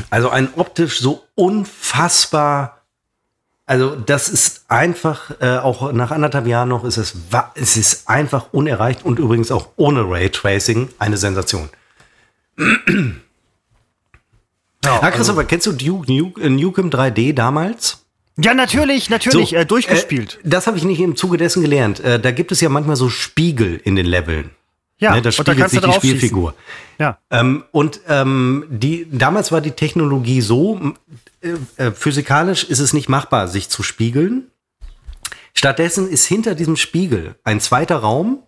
Also 0.10 0.30
ein 0.30 0.50
optisch 0.56 1.00
so 1.00 1.24
unfassbar. 1.36 2.82
Also 3.66 3.96
das 3.96 4.30
ist 4.30 4.66
einfach, 4.70 5.32
äh, 5.42 5.58
auch 5.58 5.92
nach 5.92 6.12
anderthalb 6.12 6.48
Jahren 6.48 6.70
noch, 6.70 6.84
ist 6.84 6.98
es, 6.98 7.16
es 7.56 7.78
ist 7.78 8.10
einfach 8.10 8.48
unerreicht 8.52 9.06
und 9.06 9.20
übrigens 9.20 9.52
auch 9.52 9.70
ohne 9.76 10.10
Raytracing 10.10 10.90
eine 11.00 11.18
Sensation. 11.18 11.70
Ja, 12.58 12.66
Ja, 15.02 15.12
Christopher, 15.12 15.46
kennst 15.46 15.66
du 15.66 15.72
Duke, 15.72 16.42
äh, 16.42 16.50
Nukem 16.50 16.90
3D 16.90 17.34
damals? 17.34 18.03
Ja 18.38 18.54
natürlich, 18.54 19.10
natürlich, 19.10 19.52
So, 19.52 19.56
äh, 19.56 19.66
durchgespielt. 19.66 20.40
Äh, 20.44 20.50
das 20.50 20.68
habe 20.68 20.78
ich 20.78 20.84
nicht 20.84 21.00
im 21.00 21.16
Zuge 21.16 21.38
dessen 21.38 21.62
gelernt. 21.62 22.00
Äh, 22.00 22.20
da 22.20 22.32
gibt 22.32 22.52
es 22.52 22.62
ja 22.62 22.70
manchmal 22.70 22.96
so 22.96 23.10
Spiegel 23.10 23.80
in 23.84 23.96
den 23.96 24.06
Leveln. 24.06 24.52
ja, 25.00 25.16
ne, 25.16 25.22
da 25.22 25.30
da 25.30 25.32
spiegelt 25.32 25.60
du 25.60 25.70
sich 25.70 25.82
die. 25.82 25.94
Spielfigur. 25.94 26.54
Ja. 27.00 27.18
Ähm, 27.30 27.64
und 27.72 28.02
ähm, 28.08 28.66
die, 28.70 29.08
damals 29.12 29.52
war 29.52 29.62
die 29.62 29.72
Technologie 29.72 30.42
so, 30.42 30.94
äh, 31.42 31.56
äh, 31.78 31.92
physikalisch 31.92 32.64
ist 32.64 32.80
es 32.80 32.94
nicht 32.94 33.10
machbar, 33.10 33.48
sich 33.48 33.70
zu 33.70 33.84
spiegeln. 33.84 34.50
Stattdessen 35.54 36.10
ist 36.10 36.26
hinter 36.26 36.56
diesem 36.56 36.78
Spiegel 36.78 37.36
ein 37.44 37.60
zweiter 37.60 37.98
Raum, 37.98 38.44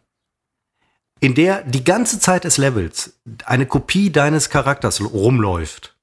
in 1.20 1.36
der 1.36 1.64
die 1.64 1.84
ganze 1.84 2.20
Zeit 2.20 2.44
des 2.44 2.58
Levels 2.58 3.20
eine 3.46 3.66
Kopie 3.66 4.12
deines 4.12 4.50
Charakters 4.50 5.02
rumläuft. 5.02 5.96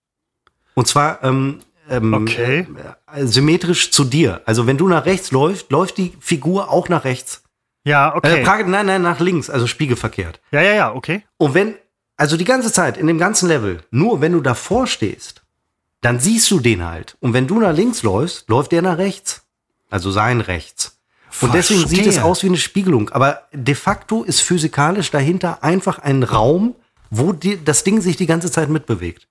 Und 0.75 0.87
zwar 0.87 1.23
ähm, 1.23 1.61
ähm, 1.89 2.15
Okay. 2.15 2.67
äh, 3.13 3.27
symmetrisch 3.27 3.91
zu 3.91 4.05
dir. 4.05 4.41
Also 4.47 4.67
wenn 4.67 4.79
du 4.79 4.89
nach 4.89 5.07
rechts 5.07 5.31
läufst, 5.31 5.71
läuft 5.71 5.99
die 5.99 6.13
Figur 6.21 6.71
auch 6.71 6.89
nach 6.89 7.05
rechts. 7.05 7.43
Ja, 7.85 8.15
okay. 8.15 8.43
Äh, 8.43 8.65
nein, 8.65 8.87
nein, 8.87 9.03
nach 9.03 9.19
links, 9.21 9.51
also 9.51 9.67
spiegelverkehrt. 9.67 10.41
ja, 10.53 10.63
ja, 10.63 10.75
ja, 10.75 10.95
okay. 10.95 11.25
Und 11.37 11.55
wenn, 11.55 11.75
also 12.17 12.37
die 12.37 12.45
ganze 12.45 12.73
Zeit 12.73 12.97
in 12.97 13.07
dem 13.09 13.19
ganzen 13.19 13.49
Level, 13.49 13.83
nur 13.91 14.21
wenn 14.21 14.33
du 14.33 14.41
davor 14.41 14.87
stehst, 14.87 15.43
dann 16.01 16.21
siehst 16.21 16.51
du 16.51 16.61
den 16.61 16.85
halt. 16.85 17.17
Und 17.21 17.33
wenn 17.33 17.47
du 17.47 17.59
nach 17.61 17.75
links 17.75 18.03
läufst, 18.03 18.49
läuft 18.49 18.73
der 18.73 18.83
nach 18.83 18.99
rechts. 18.99 19.43
Also 19.91 20.11
sein 20.11 20.41
rechts. 20.41 20.99
Und 21.41 21.55
deswegen 21.55 21.89
sieht 21.89 22.07
es 22.07 22.19
aus 22.19 22.43
wie 22.43 22.49
eine 22.49 22.57
Spiegelung. 22.57 23.09
Aber 23.11 23.43
de 23.53 23.75
facto 23.75 24.23
ist 24.23 24.41
physikalisch 24.43 25.11
dahinter 25.11 25.63
einfach 25.65 25.99
ein 25.99 26.23
Raum, 26.23 26.75
wo 27.11 27.33
die, 27.33 27.63
das 27.65 27.85
Ding 27.85 28.01
sich 28.01 28.17
die 28.17 28.27
ganze 28.27 28.51
Zeit 28.51 28.69
mitbewegt. 28.69 29.29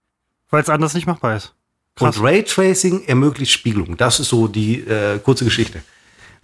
Weil 0.49 0.61
es 0.61 0.69
anders 0.69 0.93
nicht 0.93 1.07
machbar 1.07 1.35
ist. 1.35 1.53
Krass. 1.95 2.17
Und 2.17 2.23
Raytracing 2.25 3.03
ermöglicht 3.05 3.51
Spiegelung. 3.51 3.97
Das 3.97 4.19
ist 4.19 4.29
so 4.29 4.47
die 4.47 4.79
äh, 4.79 5.19
kurze 5.19 5.43
Geschichte. 5.45 5.81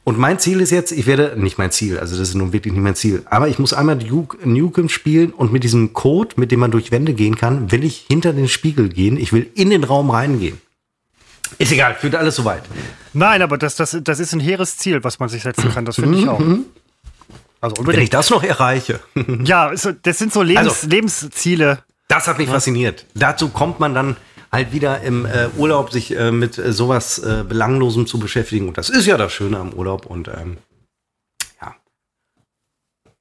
Und 0.03 0.17
mein 0.17 0.39
Ziel 0.39 0.61
ist 0.61 0.71
jetzt, 0.71 0.91
ich 0.93 1.05
werde, 1.05 1.33
nicht 1.37 1.57
mein 1.57 1.69
Ziel, 1.71 1.99
also 1.99 2.17
das 2.17 2.29
ist 2.29 2.35
nun 2.35 2.53
wirklich 2.53 2.73
nicht 2.73 2.81
mein 2.81 2.95
Ziel, 2.95 3.23
aber 3.29 3.49
ich 3.49 3.59
muss 3.59 3.73
einmal 3.73 3.97
Duke 3.97 4.37
Nukem 4.47 4.87
spielen 4.87 5.31
und 5.31 5.51
mit 5.51 5.65
diesem 5.65 5.91
Code, 5.91 6.35
mit 6.37 6.49
dem 6.51 6.61
man 6.61 6.71
durch 6.71 6.91
Wände 6.91 7.13
gehen 7.13 7.35
kann, 7.35 7.71
will 7.73 7.83
ich 7.83 8.05
hinter 8.09 8.31
den 8.31 8.47
Spiegel 8.47 8.87
gehen. 8.87 9.17
Ich 9.17 9.33
will 9.33 9.49
in 9.55 9.69
den 9.69 9.83
Raum 9.83 10.09
reingehen. 10.09 10.61
Ist 11.57 11.71
egal, 11.73 11.95
führt 11.95 12.15
alles 12.15 12.35
so 12.37 12.45
weit. 12.45 12.63
Nein, 13.13 13.41
aber 13.41 13.57
das, 13.57 13.75
das, 13.75 13.97
das 14.01 14.19
ist 14.19 14.31
ein 14.33 14.39
hehres 14.39 14.77
Ziel, 14.77 15.03
was 15.03 15.19
man 15.19 15.27
sich 15.27 15.43
setzen 15.43 15.71
kann. 15.73 15.83
Das 15.83 15.95
finde 15.95 16.19
ich 16.19 16.27
auch. 16.29 16.39
Also 16.39 16.57
Wenn 17.61 17.71
ich 17.73 17.79
unbedingt. 17.79 18.13
das 18.13 18.29
noch 18.29 18.43
erreiche. 18.43 18.99
Ja, 19.43 19.71
das 19.71 20.17
sind 20.19 20.31
so 20.31 20.41
Lebens, 20.41 20.67
Also- 20.67 20.87
Lebensziele. 20.87 21.83
Das 22.07 22.27
hat 22.27 22.37
mich 22.37 22.47
fasziniert. 22.47 23.05
Dazu 23.15 23.49
kommt 23.49 23.81
man 23.81 23.93
dann 23.93 24.15
halt 24.57 24.71
wieder 24.73 25.01
im 25.01 25.25
äh, 25.25 25.47
Urlaub, 25.57 25.91
sich 25.91 26.15
äh, 26.15 26.31
mit 26.31 26.57
äh, 26.57 26.71
sowas 26.73 27.19
äh, 27.19 27.43
Belanglosem 27.47 28.05
zu 28.07 28.19
beschäftigen. 28.19 28.67
Und 28.67 28.77
das 28.77 28.89
ist 28.89 29.05
ja 29.05 29.17
das 29.17 29.31
Schöne 29.33 29.57
am 29.57 29.73
Urlaub. 29.73 30.05
Und 30.05 30.27
ähm, 30.27 30.57
ja, 31.61 31.75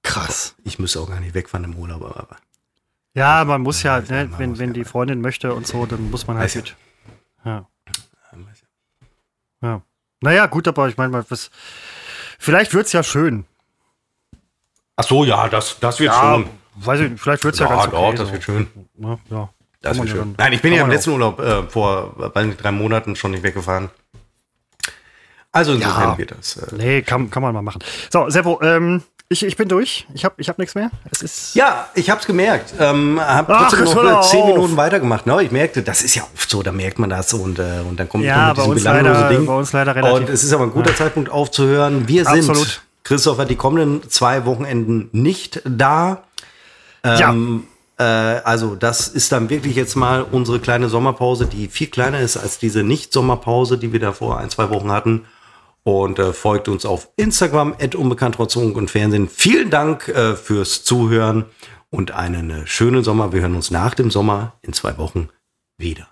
Krass. 0.03 0.55
ich 0.65 0.79
müsste 0.79 1.01
auch 1.01 1.09
gar 1.09 1.21
nicht 1.21 1.35
wegfahren 1.35 1.65
im 1.65 1.77
Urlaub, 1.77 2.03
aber 2.03 2.37
Ja, 3.15 3.45
man 3.45 3.63
muss 3.63 3.83
ja, 3.83 4.01
ne, 4.01 4.29
man 4.31 4.39
wenn, 4.39 4.51
muss 4.51 4.59
wenn 4.59 4.69
ja 4.71 4.75
die. 4.75 4.85
Freundin 4.85 5.21
möchte 5.21 5.55
und 5.55 5.67
so, 5.67 5.87
dann 5.87 6.11
muss 6.11 6.27
man 6.27 6.37
halt 6.39 6.47
Weiß 6.47 6.57
mit. 6.57 6.77
Ja. 7.45 7.67
ja. 9.63 9.83
Naja, 10.21 10.47
gut, 10.47 10.67
aber 10.69 10.89
ich 10.89 10.97
meine, 10.97 11.25
was. 11.31 11.51
Vielleicht 12.39 12.75
wird's 12.75 12.93
ja 12.93 13.03
schön. 13.03 13.45
Ach 14.97 15.05
so, 15.05 15.25
ja, 15.25 15.49
das, 15.49 15.79
das 15.81 16.01
wird 16.01 16.13
Ja, 16.13 16.21
schon. 16.35 16.51
weiß 16.77 17.01
ich, 17.01 17.21
vielleicht 17.21 17.45
wird's 17.45 17.59
ja, 17.59 17.67
Ja, 17.69 17.75
ganz 17.77 17.87
okay. 17.93 17.97
doch, 17.97 18.15
das 18.15 18.29
so. 18.29 18.33
wird 18.33 18.43
schön. 18.45 18.67
Ja, 18.99 19.19
ja. 19.31 19.49
Das 19.89 19.99
man 19.99 20.07
ja 20.07 20.13
schön. 20.15 20.35
Nein, 20.39 20.53
ich 20.53 20.63
bin 20.63 20.73
ja 20.73 20.81
im 20.83 20.87
man 20.89 20.95
letzten 20.97 21.11
Urlaub 21.11 21.39
äh, 21.41 21.63
vor, 21.65 22.15
drei 22.35 22.73
Monaten 22.73 23.17
schon 23.17 23.31
nicht 23.33 23.43
weggefahren. 23.43 23.91
Also 25.53 25.73
insofern 25.73 26.11
Ja. 26.11 26.19
wird 26.19 26.33
das. 26.33 26.57
Äh, 26.57 26.75
Nee, 26.77 27.03
kann, 27.03 27.31
kann 27.31 27.43
man 27.43 27.55
mal 27.55 27.63
machen. 27.63 27.81
So, 28.13 28.29
Seppo, 28.29 28.61
ähm, 28.63 29.03
ich, 29.29 29.45
ich 29.45 29.57
bin 29.57 29.69
durch. 29.69 30.07
Ich 30.15 30.25
habe 30.25 30.35
ich 30.39 30.49
hab 30.49 30.59
nichts 30.59 30.75
mehr. 30.75 30.91
Es 31.11 31.23
ist. 31.23 31.55
ja, 31.57 31.89
ich 31.95 32.11
hab's 32.11 32.27
gemerkt. 32.27 32.75
Ähm, 32.79 33.19
hab 33.21 33.49
Ach, 33.51 33.71
trotzdem 33.71 33.87
jetzt 33.87 33.95
noch 33.97 34.21
zehn 34.31 34.43
auf. 34.43 34.47
Minuten 34.49 34.77
weitergemacht. 34.77 35.27
Ne? 35.27 35.43
Ich 35.43 35.51
merkte, 35.51 35.83
das 35.83 36.03
ist 36.03 36.15
ja 36.15 36.23
oft 36.35 36.49
so, 36.49 36.63
da 36.63 36.71
merkt 36.73 36.99
man 36.99 37.11
das 37.11 37.33
und, 37.33 37.59
äh, 37.59 37.81
und 37.89 37.99
dann 37.99 38.09
kommt 38.09 38.25
Ja, 38.25 38.53
bei 38.53 38.67
mit 38.69 38.77
diesem 38.77 38.93
leider- 38.93 39.29
Ding. 39.31 39.47
bei 39.47 39.55
uns 39.55 39.73
leider 39.73 39.97
relativ. 39.97 40.17
Und 40.21 40.29
es 40.29 40.45
ist 40.45 40.53
aber 40.53 40.65
ein 40.65 40.71
guter 40.73 40.95
Zeitpunkt 40.95 41.31
aufzuhören. 41.31 42.07
Wir 42.07 42.25
sind, 42.25 42.49
Absolut. 42.51 42.83
Christopher, 43.03 43.47
die 43.47 43.57
kommenden 43.57 44.09
zwei 44.11 44.45
Wochenenden 44.45 45.09
nicht 45.13 45.61
da. 45.65 46.23
ja. 47.05 47.31
Ähm, 47.31 47.65
äh, 47.65 47.76
also 48.03 48.75
das 48.75 49.09
ist 49.09 49.33
dann 49.33 49.49
wirklich 49.49 49.75
jetzt 49.77 49.95
mal 49.97 50.23
unsere 50.23 50.61
kleine 50.61 50.89
Sommerpause, 50.89 51.47
die 51.47 51.69
viel 51.69 51.87
kleiner 51.87 52.21
ist 52.21 52.37
als 52.37 52.59
diese 52.59 52.83
Nicht-Sommerpause, 52.83 53.79
die 53.79 53.93
wir 53.93 54.01
da 54.01 54.13
vor 54.13 54.39
ein, 54.39 54.51
zwei 54.51 54.69
Wochen 54.71 54.91
hatten. 54.93 55.25
Und 55.83 56.19
äh, 56.19 56.33
folgt 56.33 56.69
uns 56.69 56.85
auf 56.85 57.09
Instagram, 57.17 57.75
unbekannt 57.97 58.35
trotz 58.35 58.55
Funk 58.55 58.77
und 58.77 58.91
Fernsehen. 58.91 59.29
Vielen 59.29 59.71
Dank 59.71 60.09
äh, 60.09 60.35
fürs 60.35 60.83
Zuhören 60.83 61.45
und 61.91 62.11
einen 62.11 62.51
äh, 62.51 62.67
schönen 62.67 63.05
Sommer. 63.05 63.33
Wir 63.33 63.43
hören 63.43 63.55
uns 63.55 63.71
nach 63.71 63.95
dem 63.95 64.11
Sommer 64.11 64.55
in 64.63 64.73
zwei 64.73 64.99
Wochen 64.99 65.29
wieder. 65.79 66.09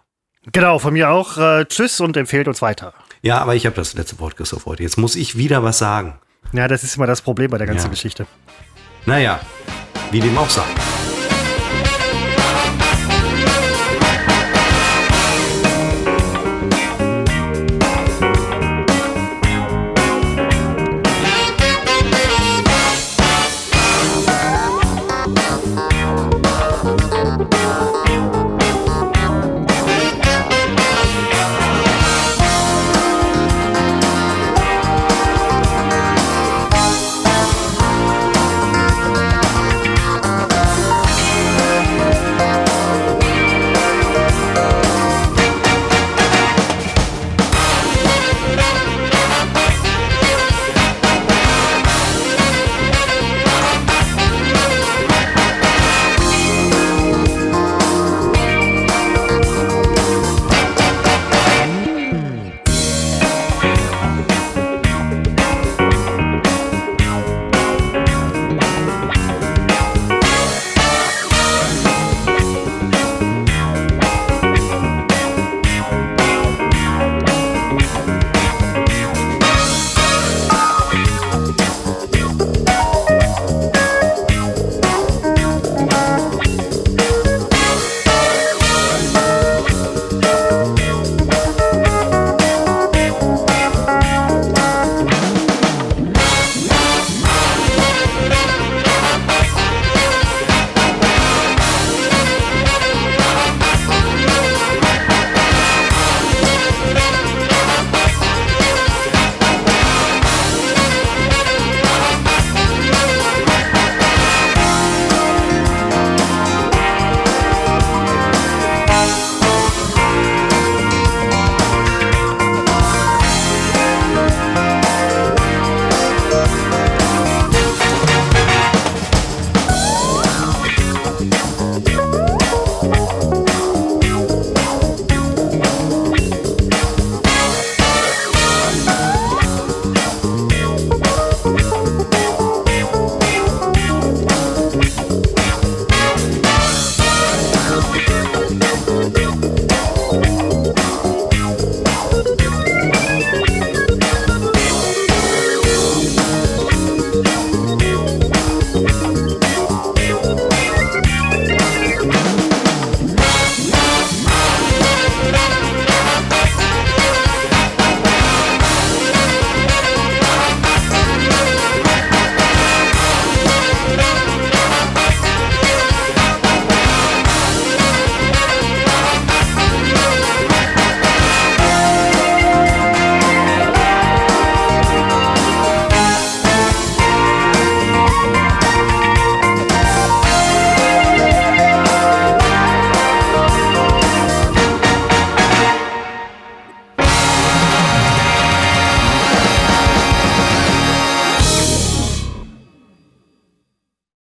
Genau, 0.53 0.79
von 0.79 0.93
mir 0.93 1.11
auch. 1.11 1.39
Äh, 1.39 1.65
tschüss 1.67 2.01
und 2.01 2.17
empfehlt 2.17 2.47
uns 2.47 2.63
weiter. 2.63 2.95
Ja, 3.23 3.39
aber 3.39 3.57
ich 3.57 3.67
habe 3.67 3.75
das 3.75 3.95
letzte 3.95 4.21
Wort, 4.21 4.37
Christoph, 4.37 4.67
heute. 4.67 4.85
Jetzt 4.85 4.97
muss 4.97 5.17
ich 5.17 5.37
wieder 5.37 5.65
was 5.65 5.79
sagen. 5.79 6.21
Ja, 6.53 6.69
das 6.69 6.85
ist 6.85 6.97
immer 6.97 7.09
das 7.09 7.21
Problem 7.23 7.51
bei 7.51 7.59
der 7.59 7.67
ganzen 7.67 7.87
Ja. 7.87 7.91
Geschichte. 7.91 8.27
Naja, 9.07 9.41
wie 10.13 10.21
dem 10.21 10.39
auch 10.39 10.51
sei. 10.51 10.63